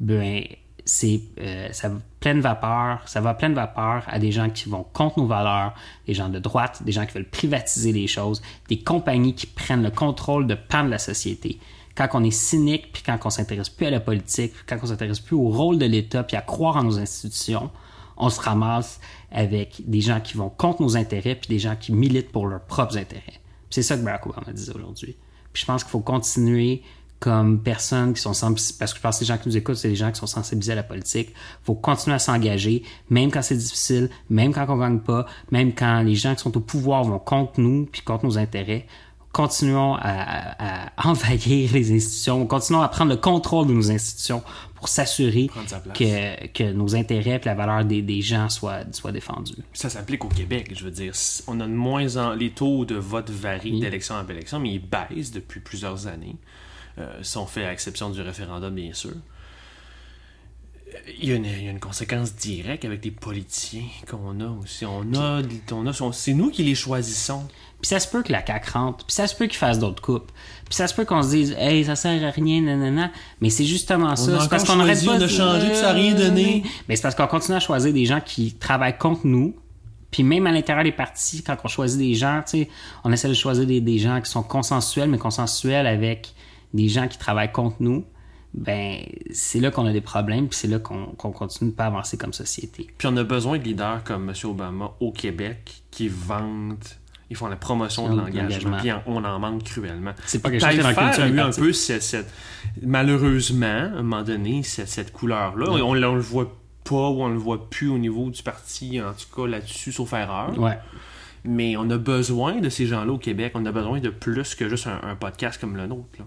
ben 0.00 0.42
c'est 0.84 1.22
euh, 1.40 1.68
ça 1.72 1.90
pleine 2.20 2.40
vapeur, 2.40 3.00
ça 3.06 3.20
va 3.20 3.34
pleine 3.34 3.54
vapeur 3.54 4.04
à 4.06 4.18
des 4.18 4.32
gens 4.32 4.50
qui 4.50 4.68
vont 4.68 4.84
contre 4.92 5.18
nos 5.18 5.26
valeurs, 5.26 5.74
des 6.06 6.14
gens 6.14 6.28
de 6.28 6.38
droite, 6.38 6.82
des 6.84 6.92
gens 6.92 7.06
qui 7.06 7.14
veulent 7.14 7.28
privatiser 7.28 7.92
les 7.92 8.06
choses, 8.06 8.42
des 8.68 8.78
compagnies 8.78 9.34
qui 9.34 9.46
prennent 9.46 9.82
le 9.82 9.90
contrôle 9.90 10.46
de 10.46 10.54
pan 10.54 10.84
de 10.84 10.90
la 10.90 10.98
société. 10.98 11.58
Quand 11.94 12.08
on 12.14 12.24
est 12.24 12.30
cynique, 12.30 12.92
puis 12.92 13.02
quand 13.04 13.18
on 13.24 13.30
s'intéresse 13.30 13.68
plus 13.68 13.86
à 13.86 13.90
la 13.90 14.00
politique, 14.00 14.52
puis 14.52 14.64
quand 14.66 14.78
on 14.82 14.86
s'intéresse 14.86 15.20
plus 15.20 15.36
au 15.36 15.48
rôle 15.48 15.78
de 15.78 15.86
l'État, 15.86 16.22
puis 16.22 16.36
à 16.36 16.40
croire 16.40 16.76
en 16.76 16.82
nos 16.82 16.98
institutions, 16.98 17.70
on 18.16 18.28
se 18.30 18.40
ramasse 18.40 19.00
avec 19.30 19.82
des 19.86 20.00
gens 20.00 20.20
qui 20.20 20.36
vont 20.36 20.48
contre 20.50 20.82
nos 20.82 20.96
intérêts, 20.96 21.34
puis 21.34 21.48
des 21.48 21.58
gens 21.58 21.76
qui 21.76 21.92
militent 21.92 22.32
pour 22.32 22.46
leurs 22.46 22.62
propres 22.62 22.96
intérêts. 22.96 23.40
C'est 23.70 23.82
ça 23.82 23.96
que 23.96 24.02
Barack 24.02 24.26
Obama 24.26 24.52
dit 24.52 24.70
aujourd'hui. 24.74 25.16
Puis 25.52 25.62
je 25.62 25.66
pense 25.66 25.82
qu'il 25.84 25.90
faut 25.90 26.00
continuer 26.00 26.82
comme 27.24 27.58
personnes 27.62 28.12
qui 28.12 28.20
sont 28.20 28.34
sensibilisées, 28.34 28.74
parce 28.78 28.92
que 28.92 28.98
je 28.98 29.02
pense 29.02 29.16
que 29.16 29.20
les 29.24 29.26
gens 29.26 29.38
qui 29.38 29.48
nous 29.48 29.56
écoutent, 29.56 29.76
c'est 29.76 29.88
des 29.88 29.96
gens 29.96 30.12
qui 30.12 30.20
sont 30.20 30.26
sensibilisés 30.26 30.72
à 30.72 30.74
la 30.74 30.82
politique. 30.82 31.32
faut 31.62 31.74
continuer 31.74 32.14
à 32.14 32.18
s'engager, 32.18 32.82
même 33.08 33.30
quand 33.30 33.40
c'est 33.40 33.56
difficile, 33.56 34.10
même 34.28 34.52
quand 34.52 34.66
on 34.68 34.76
gagne 34.76 34.98
pas, 34.98 35.24
même 35.50 35.72
quand 35.72 36.02
les 36.02 36.16
gens 36.16 36.34
qui 36.34 36.42
sont 36.42 36.54
au 36.54 36.60
pouvoir 36.60 37.02
vont 37.02 37.18
contre 37.18 37.60
nous, 37.60 37.88
puis 37.90 38.02
contre 38.02 38.26
nos 38.26 38.36
intérêts. 38.36 38.86
Continuons 39.32 39.94
à, 39.94 40.84
à 40.84 40.90
envahir 41.08 41.72
les 41.72 41.92
institutions, 41.96 42.46
continuons 42.46 42.82
à 42.82 42.88
prendre 42.88 43.10
le 43.10 43.16
contrôle 43.16 43.68
de 43.68 43.72
nos 43.72 43.90
institutions 43.90 44.42
pour 44.74 44.88
s'assurer 44.88 45.48
que, 45.94 46.46
que 46.48 46.72
nos 46.72 46.94
intérêts 46.94 47.40
et 47.42 47.46
la 47.46 47.54
valeur 47.54 47.86
des, 47.86 48.02
des 48.02 48.20
gens 48.20 48.50
soient, 48.50 48.80
soient 48.92 49.12
défendus. 49.12 49.56
Ça 49.72 49.88
s'applique 49.88 50.26
au 50.26 50.28
Québec, 50.28 50.72
je 50.76 50.84
veux 50.84 50.90
dire. 50.90 51.14
On 51.46 51.58
a 51.60 51.66
de 51.66 51.72
moins 51.72 52.18
en... 52.18 52.34
Les 52.34 52.50
taux 52.50 52.84
de 52.84 52.96
vote 52.96 53.30
varient 53.30 53.80
d'élection 53.80 54.14
en 54.14 54.28
élection, 54.28 54.60
mais 54.60 54.74
ils 54.74 54.86
baissent 54.86 55.32
depuis 55.32 55.60
plusieurs 55.60 56.06
années. 56.06 56.36
Euh, 56.98 57.12
si 57.22 57.36
on 57.36 57.46
fait 57.46 57.64
à 57.64 57.72
exception 57.72 58.10
du 58.10 58.20
référendum, 58.20 58.74
bien 58.74 58.92
sûr. 58.92 59.14
Il 61.18 61.28
y, 61.28 61.32
a 61.32 61.34
une, 61.34 61.44
il 61.44 61.64
y, 61.64 61.68
a 61.68 61.72
une, 61.72 61.80
conséquence 61.80 62.36
directe 62.36 62.84
avec 62.84 63.04
les 63.04 63.10
politiciens 63.10 63.82
qu'on 64.08 64.38
a 64.40 64.46
aussi. 64.62 64.86
On 64.86 65.02
a, 65.14 65.42
on 65.72 65.86
a 65.88 66.12
c'est 66.12 66.34
nous 66.34 66.50
qui 66.50 66.62
les 66.62 66.76
choisissons. 66.76 67.48
Puis 67.80 67.88
ça 67.88 67.98
se 67.98 68.06
peut 68.06 68.22
que 68.22 68.30
la 68.30 68.46
CAQ 68.46 68.70
rentre, 68.70 69.04
puis 69.04 69.14
ça 69.14 69.26
se 69.26 69.34
peut 69.34 69.46
qu'ils 69.46 69.58
fassent 69.58 69.80
d'autres 69.80 70.00
coupes. 70.00 70.30
Puis 70.66 70.74
ça 70.74 70.86
se 70.86 70.94
peut 70.94 71.04
qu'on 71.04 71.22
se 71.22 71.30
dise, 71.30 71.56
hey, 71.58 71.84
ça 71.84 71.96
sert 71.96 72.24
à 72.24 72.30
rien, 72.30 72.62
nanana. 72.62 73.10
Mais 73.40 73.50
c'est 73.50 73.64
justement 73.64 74.14
ça. 74.14 74.40
C'est 74.40 74.48
parce 74.48 74.64
qu'on 74.64 74.78
aurait 74.80 74.94
pas 75.04 75.18
de 75.18 75.26
changer, 75.26 75.66
puis 75.66 75.76
ça 75.76 75.88
n'a 75.88 75.92
rien 75.92 76.14
donné. 76.14 76.62
Mais 76.88 76.94
c'est 76.94 77.02
parce 77.02 77.16
qu'on 77.16 77.26
continue 77.26 77.56
à 77.56 77.60
choisir 77.60 77.92
des 77.92 78.06
gens 78.06 78.20
qui 78.24 78.54
travaillent 78.54 78.96
contre 78.96 79.26
nous. 79.26 79.56
Puis 80.12 80.22
même 80.22 80.46
à 80.46 80.52
l'intérieur 80.52 80.84
des 80.84 80.92
partis, 80.92 81.42
quand 81.42 81.56
on 81.64 81.68
choisit 81.68 81.98
des 81.98 82.14
gens, 82.14 82.42
on 83.02 83.12
essaie 83.12 83.28
de 83.28 83.34
choisir 83.34 83.66
des, 83.66 83.80
des 83.80 83.98
gens 83.98 84.20
qui 84.20 84.30
sont 84.30 84.44
consensuels, 84.44 85.10
mais 85.10 85.18
consensuels 85.18 85.88
avec 85.88 86.34
des 86.74 86.88
gens 86.88 87.08
qui 87.08 87.16
travaillent 87.16 87.52
contre 87.52 87.76
nous, 87.80 88.04
ben 88.52 89.00
c'est 89.32 89.58
là 89.58 89.70
qu'on 89.70 89.86
a 89.86 89.92
des 89.92 90.00
problèmes, 90.00 90.48
puis 90.48 90.58
c'est 90.58 90.68
là 90.68 90.78
qu'on 90.78 91.14
continue 91.14 91.70
de 91.70 91.74
pas 91.74 91.86
avancer 91.86 92.16
comme 92.16 92.32
société. 92.32 92.88
Puis 92.98 93.08
on 93.08 93.16
a 93.16 93.24
besoin 93.24 93.58
de 93.58 93.64
leaders 93.64 94.04
comme 94.04 94.28
M. 94.28 94.34
Obama 94.44 94.92
au 95.00 95.10
Québec 95.10 95.82
qui 95.90 96.08
vendent 96.08 96.84
ils 97.30 97.36
font 97.36 97.46
la 97.46 97.56
promotion 97.56 98.08
de 98.08 98.20
l'engagement, 98.20 98.76
puis 98.76 98.90
on 99.06 99.24
en 99.24 99.38
manque 99.38 99.64
cruellement. 99.64 100.12
C'est 100.26 100.40
pas 100.40 100.50
quelque 100.50 100.60
chose 100.60 100.76
culture 100.76 101.24
a 101.24 101.28
eu 101.28 101.40
un 101.40 101.50
peu 101.50 101.72
cette, 101.72 102.30
malheureusement, 102.82 103.66
à 103.66 103.98
un 103.98 104.02
moment 104.02 104.22
donné, 104.22 104.62
cette, 104.62 104.88
cette 104.88 105.12
couleur-là. 105.12 105.66
On, 105.70 105.80
on, 105.80 105.94
le 105.94 106.20
voit 106.20 106.54
pas 106.84 107.08
ou 107.08 107.22
on 107.22 107.28
le 107.28 107.38
voit 107.38 107.70
plus 107.70 107.88
au 107.88 107.98
niveau 107.98 108.30
du 108.30 108.42
parti, 108.42 109.00
en 109.00 109.12
tout 109.14 109.34
cas 109.34 109.48
là-dessus, 109.48 109.90
sauf 109.90 110.12
erreur. 110.12 110.56
Ouais. 110.58 110.78
Mais 111.44 111.76
on 111.76 111.88
a 111.90 111.98
besoin 111.98 112.60
de 112.60 112.68
ces 112.68 112.86
gens-là 112.86 113.12
au 113.12 113.18
Québec. 113.18 113.52
On 113.54 113.64
a 113.66 113.72
besoin 113.72 114.00
de 114.00 114.10
plus 114.10 114.54
que 114.54 114.68
juste 114.68 114.86
un, 114.86 115.00
un 115.02 115.16
podcast 115.16 115.60
comme 115.60 115.76
le 115.76 115.86
nôtre. 115.86 116.18
Là. 116.18 116.26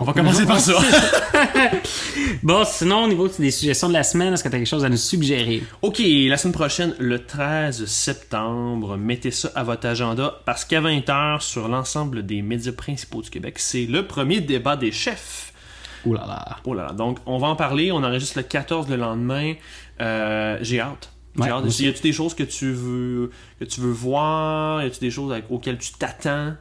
On 0.00 0.04
va 0.04 0.12
commencer 0.12 0.46
par 0.46 0.60
ça. 0.60 0.74
bon, 2.42 2.64
sinon, 2.66 3.04
au 3.04 3.08
niveau 3.08 3.28
des 3.28 3.50
suggestions 3.50 3.88
de 3.88 3.94
la 3.94 4.02
semaine, 4.02 4.34
est-ce 4.34 4.44
que 4.44 4.48
tu 4.48 4.54
as 4.54 4.58
quelque 4.58 4.68
chose 4.68 4.84
à 4.84 4.88
nous 4.88 4.96
suggérer? 4.96 5.62
OK, 5.82 6.00
la 6.04 6.36
semaine 6.36 6.52
prochaine, 6.52 6.94
le 6.98 7.24
13 7.24 7.86
septembre, 7.86 8.96
mettez 8.96 9.30
ça 9.30 9.50
à 9.54 9.62
votre 9.62 9.86
agenda 9.86 10.40
parce 10.44 10.64
qu'à 10.64 10.80
20h, 10.80 11.40
sur 11.40 11.68
l'ensemble 11.68 12.26
des 12.26 12.42
médias 12.42 12.72
principaux 12.72 13.22
du 13.22 13.30
Québec, 13.30 13.58
c'est 13.58 13.86
le 13.86 14.06
premier 14.06 14.40
débat 14.40 14.76
des 14.76 14.92
chefs. 14.92 15.52
Ouh 16.04 16.14
là 16.14 16.24
là. 16.26 16.56
Oh 16.64 16.74
là 16.74 16.84
là. 16.84 16.92
Donc, 16.92 17.18
on 17.24 17.38
va 17.38 17.48
en 17.48 17.56
parler. 17.56 17.90
On 17.90 18.02
enregistre 18.02 18.38
le 18.38 18.44
14 18.44 18.88
le 18.88 18.96
lendemain. 18.96 19.54
Euh, 20.00 20.58
j'ai 20.60 20.80
hâte. 20.80 21.10
Ouais, 21.36 21.48
hâte. 21.48 21.78
Y 21.78 21.88
a-tu 21.88 22.02
des 22.02 22.12
choses 22.12 22.34
que 22.34 22.42
tu 22.42 22.70
veux 22.72 23.30
que 23.58 23.64
tu 23.64 23.80
veux 23.80 23.90
voir? 23.92 24.82
Y 24.82 24.86
a-tu 24.86 25.00
des 25.00 25.10
choses 25.10 25.34
auxquelles 25.48 25.78
tu 25.78 25.92
t'attends? 25.92 26.54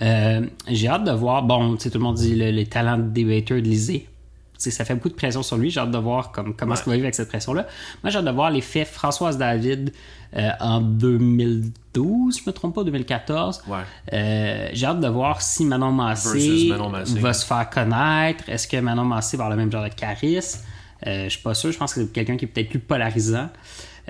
Euh, 0.00 0.46
j'ai 0.68 0.88
hâte 0.88 1.04
de 1.04 1.12
voir, 1.12 1.42
bon, 1.42 1.76
tout 1.76 1.90
le 1.92 2.00
monde 2.00 2.16
dit 2.16 2.34
les 2.34 2.66
talents 2.66 2.96
de 2.96 3.08
debater 3.08 3.54
de 3.54 3.68
Lisée. 3.68 4.08
ça 4.56 4.84
fait 4.84 4.94
beaucoup 4.94 5.10
de 5.10 5.14
pression 5.14 5.42
sur 5.42 5.56
lui. 5.56 5.70
J'ai 5.70 5.80
hâte 5.80 5.90
de 5.90 5.98
voir 5.98 6.32
comme, 6.32 6.54
comment 6.54 6.74
est-ce 6.74 6.82
qu'il 6.82 6.90
va 6.90 6.96
vivre 6.96 7.06
avec 7.06 7.14
cette 7.14 7.28
pression-là. 7.28 7.66
Moi, 8.02 8.10
j'ai 8.10 8.18
hâte 8.18 8.24
de 8.24 8.30
voir 8.30 8.50
l'effet 8.50 8.84
Françoise 8.84 9.36
David 9.36 9.92
euh, 10.34 10.50
en 10.60 10.80
2012, 10.80 12.38
je 12.38 12.42
me 12.46 12.52
trompe 12.52 12.74
pas, 12.74 12.84
2014. 12.84 13.64
Ouais. 13.68 13.78
Euh, 14.12 14.68
j'ai 14.72 14.86
hâte 14.86 15.00
de 15.00 15.08
voir 15.08 15.42
si 15.42 15.64
Manon 15.66 15.92
Massé, 15.92 16.72
va 17.18 17.32
se 17.34 17.44
faire 17.44 17.68
connaître. 17.68 18.48
Est-ce 18.48 18.66
que 18.66 18.78
Manon 18.78 19.04
Massé 19.04 19.36
va 19.36 19.44
avoir 19.44 19.56
le 19.56 19.62
même 19.62 19.70
genre 19.70 19.84
de 19.84 19.94
charisme? 19.94 20.60
Euh, 21.06 21.24
je 21.24 21.30
suis 21.30 21.42
pas 21.42 21.54
sûr. 21.54 21.70
Je 21.70 21.78
pense 21.78 21.92
que 21.92 22.00
c'est 22.00 22.12
quelqu'un 22.12 22.36
qui 22.36 22.46
est 22.46 22.48
peut-être 22.48 22.70
plus 22.70 22.78
polarisant. 22.78 23.50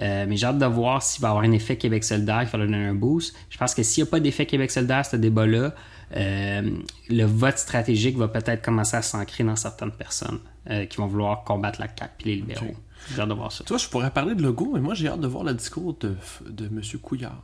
Euh, 0.00 0.24
mais 0.26 0.36
j'ai 0.36 0.46
hâte 0.46 0.58
de 0.58 0.66
voir 0.66 1.02
s'il 1.02 1.20
va 1.20 1.28
y 1.28 1.30
avoir 1.30 1.44
un 1.44 1.52
effet 1.52 1.76
Québec 1.76 2.04
solidaire 2.04 2.44
qui 2.44 2.56
va 2.56 2.58
donner 2.58 2.86
un 2.86 2.94
boost. 2.94 3.36
Je 3.50 3.58
pense 3.58 3.74
que 3.74 3.82
s'il 3.82 4.02
n'y 4.02 4.08
a 4.08 4.10
pas 4.10 4.20
d'effet 4.20 4.46
Québec 4.46 4.70
solidaire, 4.70 5.04
ce 5.04 5.16
débat-là, 5.16 5.74
euh, 6.16 6.70
le 7.08 7.24
vote 7.24 7.58
stratégique 7.58 8.16
va 8.16 8.28
peut-être 8.28 8.62
commencer 8.62 8.96
à 8.96 9.02
s'ancrer 9.02 9.44
dans 9.44 9.56
certaines 9.56 9.92
personnes 9.92 10.40
euh, 10.70 10.86
qui 10.86 10.96
vont 10.98 11.06
vouloir 11.06 11.44
combattre 11.44 11.80
la 11.80 11.88
CAQ 11.88 12.12
et 12.20 12.28
les 12.28 12.36
libéraux. 12.36 12.74
J'ai 13.14 13.20
hâte 13.20 13.28
de 13.28 13.34
voir 13.34 13.50
ça. 13.50 13.64
Toi, 13.64 13.78
je 13.78 13.88
pourrais 13.88 14.10
parler 14.10 14.34
de 14.34 14.42
logo, 14.42 14.70
mais 14.74 14.80
moi, 14.80 14.94
j'ai 14.94 15.08
hâte 15.08 15.20
de 15.20 15.26
voir 15.26 15.44
le 15.44 15.54
discours 15.54 15.96
de, 16.00 16.14
de 16.48 16.66
M. 16.66 16.80
Couillard. 17.02 17.42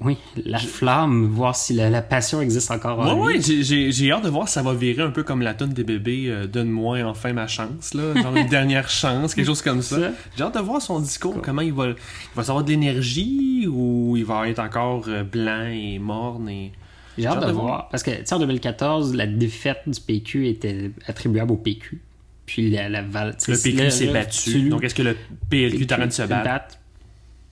Oui, 0.00 0.16
la 0.46 0.58
flamme, 0.58 1.26
voir 1.26 1.54
si 1.54 1.74
la, 1.74 2.00
passion 2.00 2.40
existe 2.40 2.70
encore 2.70 3.00
en 3.00 3.20
Oui, 3.20 3.40
oui, 3.44 3.90
j'ai 3.92 4.12
hâte 4.12 4.24
de 4.24 4.30
voir 4.30 4.48
si 4.48 4.54
ça 4.54 4.62
va 4.62 4.72
virer 4.72 5.02
un 5.02 5.10
peu 5.10 5.22
comme 5.22 5.42
la 5.42 5.52
tonne 5.52 5.74
des 5.74 5.84
bébés 5.84 6.26
euh, 6.28 6.46
Donne-moi 6.46 7.02
enfin 7.02 7.34
ma 7.34 7.46
chance, 7.46 7.92
là, 7.92 8.14
genre 8.14 8.34
une 8.34 8.46
dernière 8.48 8.88
chance, 8.88 9.34
quelque 9.34 9.46
chose 9.46 9.60
comme 9.60 9.82
ça. 9.82 10.12
J'ai 10.36 10.42
hâte 10.42 10.54
de 10.54 10.60
voir 10.60 10.80
son 10.80 11.00
discours, 11.00 11.42
comment 11.42 11.60
il 11.60 11.74
va, 11.74 11.88
il 11.88 11.96
va 12.34 12.42
savoir 12.42 12.64
de 12.64 12.70
l'énergie 12.70 13.66
ou 13.70 14.16
il 14.16 14.24
va 14.24 14.48
être 14.48 14.60
encore 14.60 15.04
euh, 15.08 15.22
blanc 15.22 15.66
et 15.70 15.98
morne 15.98 16.48
et... 16.48 16.72
J'ai 17.18 17.26
hâte, 17.26 17.46
de, 17.46 17.52
voir. 17.52 17.88
Parce 17.90 18.02
que, 18.02 18.12
tu 18.12 18.24
sais, 18.24 18.34
en 18.34 18.38
2014, 18.38 19.14
la 19.14 19.26
défaite 19.26 19.82
du 19.86 20.00
PQ 20.00 20.48
était 20.48 20.90
attribuable 21.06 21.52
au 21.52 21.56
PQ. 21.56 22.00
Puis 22.46 22.70
la, 22.70 22.88
la 22.88 23.02
Le 23.02 23.62
PQ 23.62 23.90
s'est 23.90 24.06
battu. 24.06 24.68
Donc, 24.70 24.84
est-ce 24.84 24.94
que 24.94 25.02
le 25.02 25.16
PLQ 25.50 25.82
est 25.82 25.92
en 25.92 25.96
train 25.96 26.06
de 26.06 26.12
se 26.12 26.22
battre? 26.22 26.79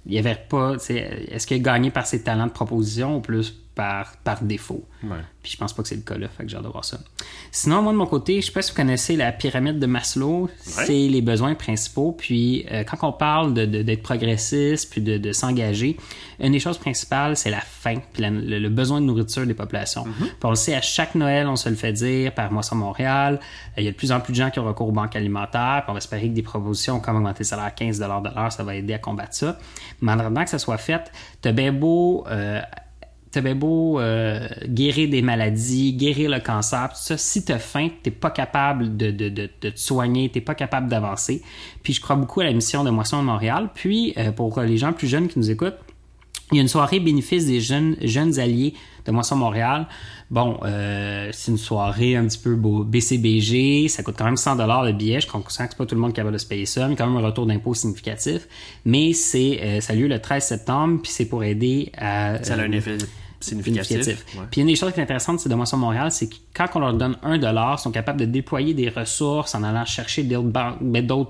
Il 0.09 0.15
y 0.15 0.19
avait 0.19 0.35
pas. 0.49 0.75
Est-ce 0.89 1.47
qu'il 1.47 1.59
a 1.59 1.61
gagné 1.61 1.91
par 1.91 2.07
ses 2.07 2.23
talents 2.25 2.47
de 2.47 2.53
proposition 2.53 3.19
ou 3.19 3.21
plus 3.21 3.55
par, 3.79 4.17
par 4.25 4.43
défaut? 4.43 4.85
Puis 5.41 5.53
je 5.53 5.57
pense 5.57 5.73
pas 5.73 5.83
que 5.83 5.89
c'est 5.89 5.95
le 5.95 6.03
cas 6.03 6.19
là, 6.19 6.27
fait 6.27 6.43
que 6.43 6.51
j'ai 6.51 6.57
hâte 6.57 6.65
de 6.65 6.69
voir 6.69 6.85
ça. 6.85 6.99
Sinon, 7.53 7.81
moi 7.81 7.93
de 7.93 7.97
mon 7.97 8.07
côté, 8.07 8.41
je 8.41 8.47
sais 8.47 8.53
pas 8.53 8.61
si 8.61 8.73
vous 8.73 8.77
connaissez 8.77 9.15
la 9.15 9.31
pyramide 9.31 9.79
de 9.79 9.87
Maslow, 9.87 10.51
c'est 10.59 10.93
les 10.93 11.23
besoins 11.23 11.55
principaux. 11.55 12.11
Puis 12.11 12.67
euh, 12.73 12.83
quand 12.83 13.07
on 13.07 13.13
parle 13.13 13.55
d'être 13.55 13.71
de, 13.71 13.83
d'être 13.83 14.03
progressiste, 14.03 14.91
puis 14.91 15.01
de, 15.01 15.17
de 15.17 15.31
s'engager, 15.31 15.97
une 16.41 16.51
des 16.51 16.59
choses 16.59 16.79
principales, 16.79 17.37
c'est 17.37 17.51
la 17.51 17.61
faim, 17.61 18.01
puis 18.13 18.25
le, 18.27 18.69
besoin 18.69 19.01
de 19.01 19.07
nourriture 19.07 19.47
des 19.47 19.55
populations. 19.55 20.05
Mm-hmm. 20.05 20.27
Puis 20.27 20.43
on 20.43 20.51
le 20.51 20.57
sait, 20.57 20.75
à 20.75 20.81
chaque 20.81 21.15
Noël, 21.15 21.47
on 21.47 21.55
se 21.55 21.69
le 21.69 21.77
fait 21.77 21.93
dire 21.93 22.35
par 22.35 22.51
Moisson 22.51 22.75
Montréal, 22.75 23.39
il 23.77 23.85
y 23.85 23.89
a 23.89 23.93
de 23.93 23.97
plus 23.97 24.11
en 24.11 24.19
plus 24.19 24.33
de 24.33 24.39
gens 24.39 24.51
qui 24.51 24.59
ont 24.59 24.65
recours 24.65 24.89
aux 24.89 24.93
banques 24.93 25.15
alimentaires, 25.15 25.83
puis 25.85 25.91
on 25.91 25.93
va 25.93 25.99
espérer 25.99 26.29
que 26.29 26.35
des 26.35 26.43
propositions 26.43 26.99
comme 26.99 27.17
augmenter 27.17 27.41
le 27.41 27.45
salaire 27.45 27.67
à 27.67 27.71
15 27.71 28.01
de 28.01 28.05
l'heure, 28.05 28.51
ça 28.51 28.65
va 28.65 28.75
aider 28.75 28.95
à 28.95 28.99
combattre 28.99 29.35
ça. 29.35 29.57
Mais 30.01 30.11
en 30.11 30.19
attendant 30.19 30.43
que 30.43 30.51
ça 30.51 30.59
soit 30.59 30.79
fait, 30.79 31.13
t'as 31.41 31.53
bien 31.53 31.73
beau... 31.73 32.25
Euh, 32.29 32.61
t'avais 33.31 33.55
beau 33.55 34.01
euh, 34.01 34.49
guérir 34.67 35.11
des 35.11 35.23
maladies, 35.23 35.93
guérir 35.93 36.31
le 36.31 36.41
cancer, 36.41 36.89
tout 36.91 37.01
ça, 37.01 37.17
si 37.17 37.45
t'as 37.45 37.59
faim, 37.59 37.89
t'es 38.03 38.11
pas 38.11 38.31
capable 38.31 38.97
de, 38.97 39.11
de, 39.11 39.29
de, 39.29 39.51
de, 39.61 39.71
te 39.71 39.79
soigner, 39.79 40.31
t'es 40.31 40.41
pas 40.41 40.55
capable 40.55 40.89
d'avancer. 40.89 41.43
Puis 41.83 41.93
je 41.93 42.01
crois 42.01 42.17
beaucoup 42.17 42.41
à 42.41 42.45
la 42.45 42.53
mission 42.53 42.85
de 42.85 42.91
Moisson 42.91 43.21
de 43.21 43.27
Montréal. 43.27 43.71
Puis 43.75 44.15
euh, 44.17 44.33
pour 44.33 44.61
les 44.61 44.77
gens 44.77 44.93
plus 44.93 45.09
jeunes 45.09 45.29
qui 45.29 45.39
nous 45.39 45.51
écoutent, 45.51 45.79
il 46.53 46.57
y 46.57 46.59
a 46.59 46.63
une 46.63 46.69
soirée 46.69 47.01
bénéfice 47.01 47.47
des 47.47 47.61
jeunes, 47.61 47.97
jeunes 48.01 48.39
alliés 48.39 48.75
de 49.05 49.13
Moisson 49.13 49.37
Montréal. 49.37 49.87
Bon, 50.31 50.59
euh, 50.65 51.31
c'est 51.33 51.51
une 51.51 51.59
soirée 51.59 52.17
un 52.17 52.27
petit 52.27 52.39
peu 52.39 52.55
beau, 52.55 52.85
BCBG, 52.85 53.89
ça 53.89 54.03
coûte 54.03 54.17
quand 54.19 54.25
même 54.25 54.37
100 54.37 54.57
dollars 54.57 54.85
le 54.85 54.93
billet. 54.93 55.21
Je 55.21 55.27
conscient 55.27 55.65
que 55.65 55.73
c'est 55.73 55.79
pas 55.79 55.87
tout 55.87 55.95
le 55.95 56.01
monde 56.01 56.13
qui 56.13 56.21
va 56.21 56.31
de 56.31 56.39
se 56.39 56.47
payer 56.47 56.67
ça, 56.67 56.87
mais 56.89 56.97
quand 56.97 57.07
même 57.07 57.17
un 57.17 57.27
retour 57.27 57.47
d'impôt 57.47 57.75
significatif. 57.75 58.47
Mais 58.85 59.13
c'est, 59.13 59.61
euh, 59.63 59.81
ça 59.81 59.93
a 59.93 59.97
lieu 59.97 60.09
le 60.09 60.21
13 60.21 60.45
septembre, 60.45 61.01
puis 61.03 61.11
c'est 61.11 61.27
pour 61.27 61.45
aider 61.45 61.93
à. 61.97 62.43
Ça 62.43 62.55
a 62.55 62.59
un 62.59 62.73
effet 62.73 62.99
significatif. 63.41 64.25
ouais. 64.37 64.47
Puis 64.51 64.61
une 64.61 64.67
des 64.67 64.77
choses 64.77 64.93
qui 64.93 65.01
est 65.01 65.03
intéressante, 65.03 65.41
c'est 65.41 65.49
de 65.49 65.55
Moisson 65.55 65.77
Montréal, 65.77 66.11
c'est 66.11 66.29
que 66.29 66.35
quand 66.55 66.67
on 66.75 66.81
leur 66.81 66.93
donne 66.95 67.17
un 67.23 67.39
dollar, 67.39 67.77
ils 67.79 67.83
sont 67.83 67.91
capables 67.93 68.21
de 68.21 68.25
déployer 68.27 68.75
des 68.75 68.89
ressources 68.89 69.55
en 69.55 69.63
allant 69.63 69.85
chercher 69.85 70.23
d'autres, 70.25 70.49
ben, 70.49 70.77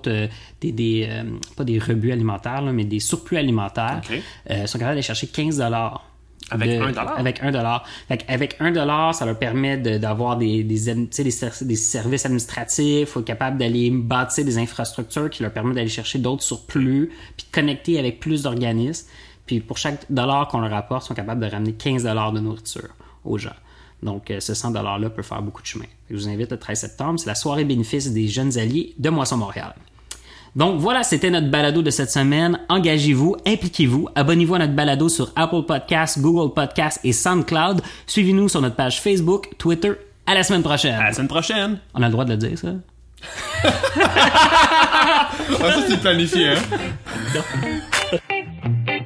euh, 0.06 0.26
des, 0.61 0.72
des, 0.72 1.06
euh, 1.11 1.24
pas 1.56 1.64
des 1.64 1.78
rebuts 1.78 2.12
alimentaires, 2.12 2.62
là, 2.62 2.72
mais 2.72 2.84
des 2.84 3.00
surplus 3.00 3.36
alimentaires. 3.36 4.00
Ok. 4.09 4.20
Euh, 4.50 4.59
ils 4.62 4.68
sont 4.68 4.78
capables 4.78 4.92
d'aller 4.92 5.02
chercher 5.02 5.26
15 5.26 5.59
dollars. 5.59 6.04
Avec 6.50 6.70
de- 6.70 6.82
un 6.82 6.88
dollar? 6.92 7.18
Avec 7.18 7.42
un 7.42 7.50
dollar. 7.52 7.84
Fait 8.09 8.24
avec 8.26 8.56
un 8.61 8.70
dollar, 8.70 9.14
ça 9.14 9.26
leur 9.26 9.38
permet 9.38 9.76
de- 9.76 9.98
d'avoir 9.98 10.38
des, 10.38 10.62
des, 10.64 10.94
des, 10.94 11.30
ser- 11.30 11.64
des 11.66 11.76
services 11.76 12.24
administratifs, 12.24 13.16
être 13.18 13.20
capable 13.24 13.59
d'aller 13.59 13.90
bâtir 13.90 14.46
des 14.46 14.56
infrastructures 14.56 15.28
qui 15.28 15.42
leur 15.42 15.52
permettent 15.52 15.74
d'aller 15.74 15.88
chercher 15.88 16.18
d'autres 16.18 16.42
surplus, 16.42 17.11
puis 17.36 17.46
de 17.46 17.54
connecter 17.54 17.98
avec 17.98 18.18
plus 18.18 18.44
d'organismes. 18.44 19.06
Puis 19.49 19.61
pour 19.61 19.78
chaque 19.78 20.05
dollar 20.11 20.46
qu'on 20.46 20.61
leur 20.61 20.74
apporte, 20.74 21.07
ils 21.07 21.09
sont 21.09 21.14
capables 21.14 21.40
de 21.44 21.51
ramener 21.51 21.72
15 21.72 22.05
dollars 22.05 22.32
de 22.32 22.38
nourriture 22.38 22.90
aux 23.24 23.38
gens. 23.38 23.57
Donc 24.03 24.30
euh, 24.30 24.40
ce 24.40 24.53
100 24.55 24.72
dollars-là 24.72 25.09
peut 25.11 25.22
faire 25.22 25.40
beaucoup 25.42 25.62
de 25.62 25.66
chemin. 25.66 25.86
Je 26.11 26.16
vous 26.16 26.28
invite 26.28 26.51
le 26.53 26.59
13 26.59 26.78
septembre, 26.78 27.18
c'est 27.18 27.26
la 27.26 27.34
soirée 27.34 27.64
bénéfice 27.64 28.12
des 28.12 28.28
jeunes 28.28 28.57
alliés 28.59 28.94
de 28.99 29.09
Moisson 29.09 29.38
Montréal. 29.38 29.74
Donc 30.55 30.78
voilà, 30.80 31.03
c'était 31.03 31.30
notre 31.30 31.51
balado 31.51 31.80
de 31.80 31.90
cette 31.90 32.11
semaine. 32.11 32.61
Engagez-vous, 32.68 33.36
impliquez-vous, 33.46 34.09
abonnez-vous 34.14 34.55
à 34.55 34.59
notre 34.59 34.74
balado 34.74 35.09
sur 35.09 35.32
Apple 35.34 35.62
Podcasts, 35.62 36.20
Google 36.20 36.53
Podcasts 36.53 37.01
et 37.05 37.12
SoundCloud. 37.12 37.80
Suivez-nous 38.07 38.51
sur 38.51 38.61
notre 38.61 38.76
page 38.76 39.01
Facebook, 39.01 39.49
Twitter. 39.57 39.92
À 40.26 40.34
la 40.34 40.42
semaine 40.42 40.62
prochaine. 40.62 40.94
À 40.94 41.05
la 41.05 41.12
semaine 41.14 41.28
prochaine! 41.28 41.78
On 41.94 42.03
a 42.03 42.07
le 42.07 42.12
droit 42.12 42.26
de 42.26 42.32
le 42.32 42.36
dire, 42.36 42.59
ça? 42.59 42.68
Ah, 45.61 45.72
ça, 45.72 45.82
c'est 45.88 46.01
planifié, 46.01 46.51
hein? 46.51 46.57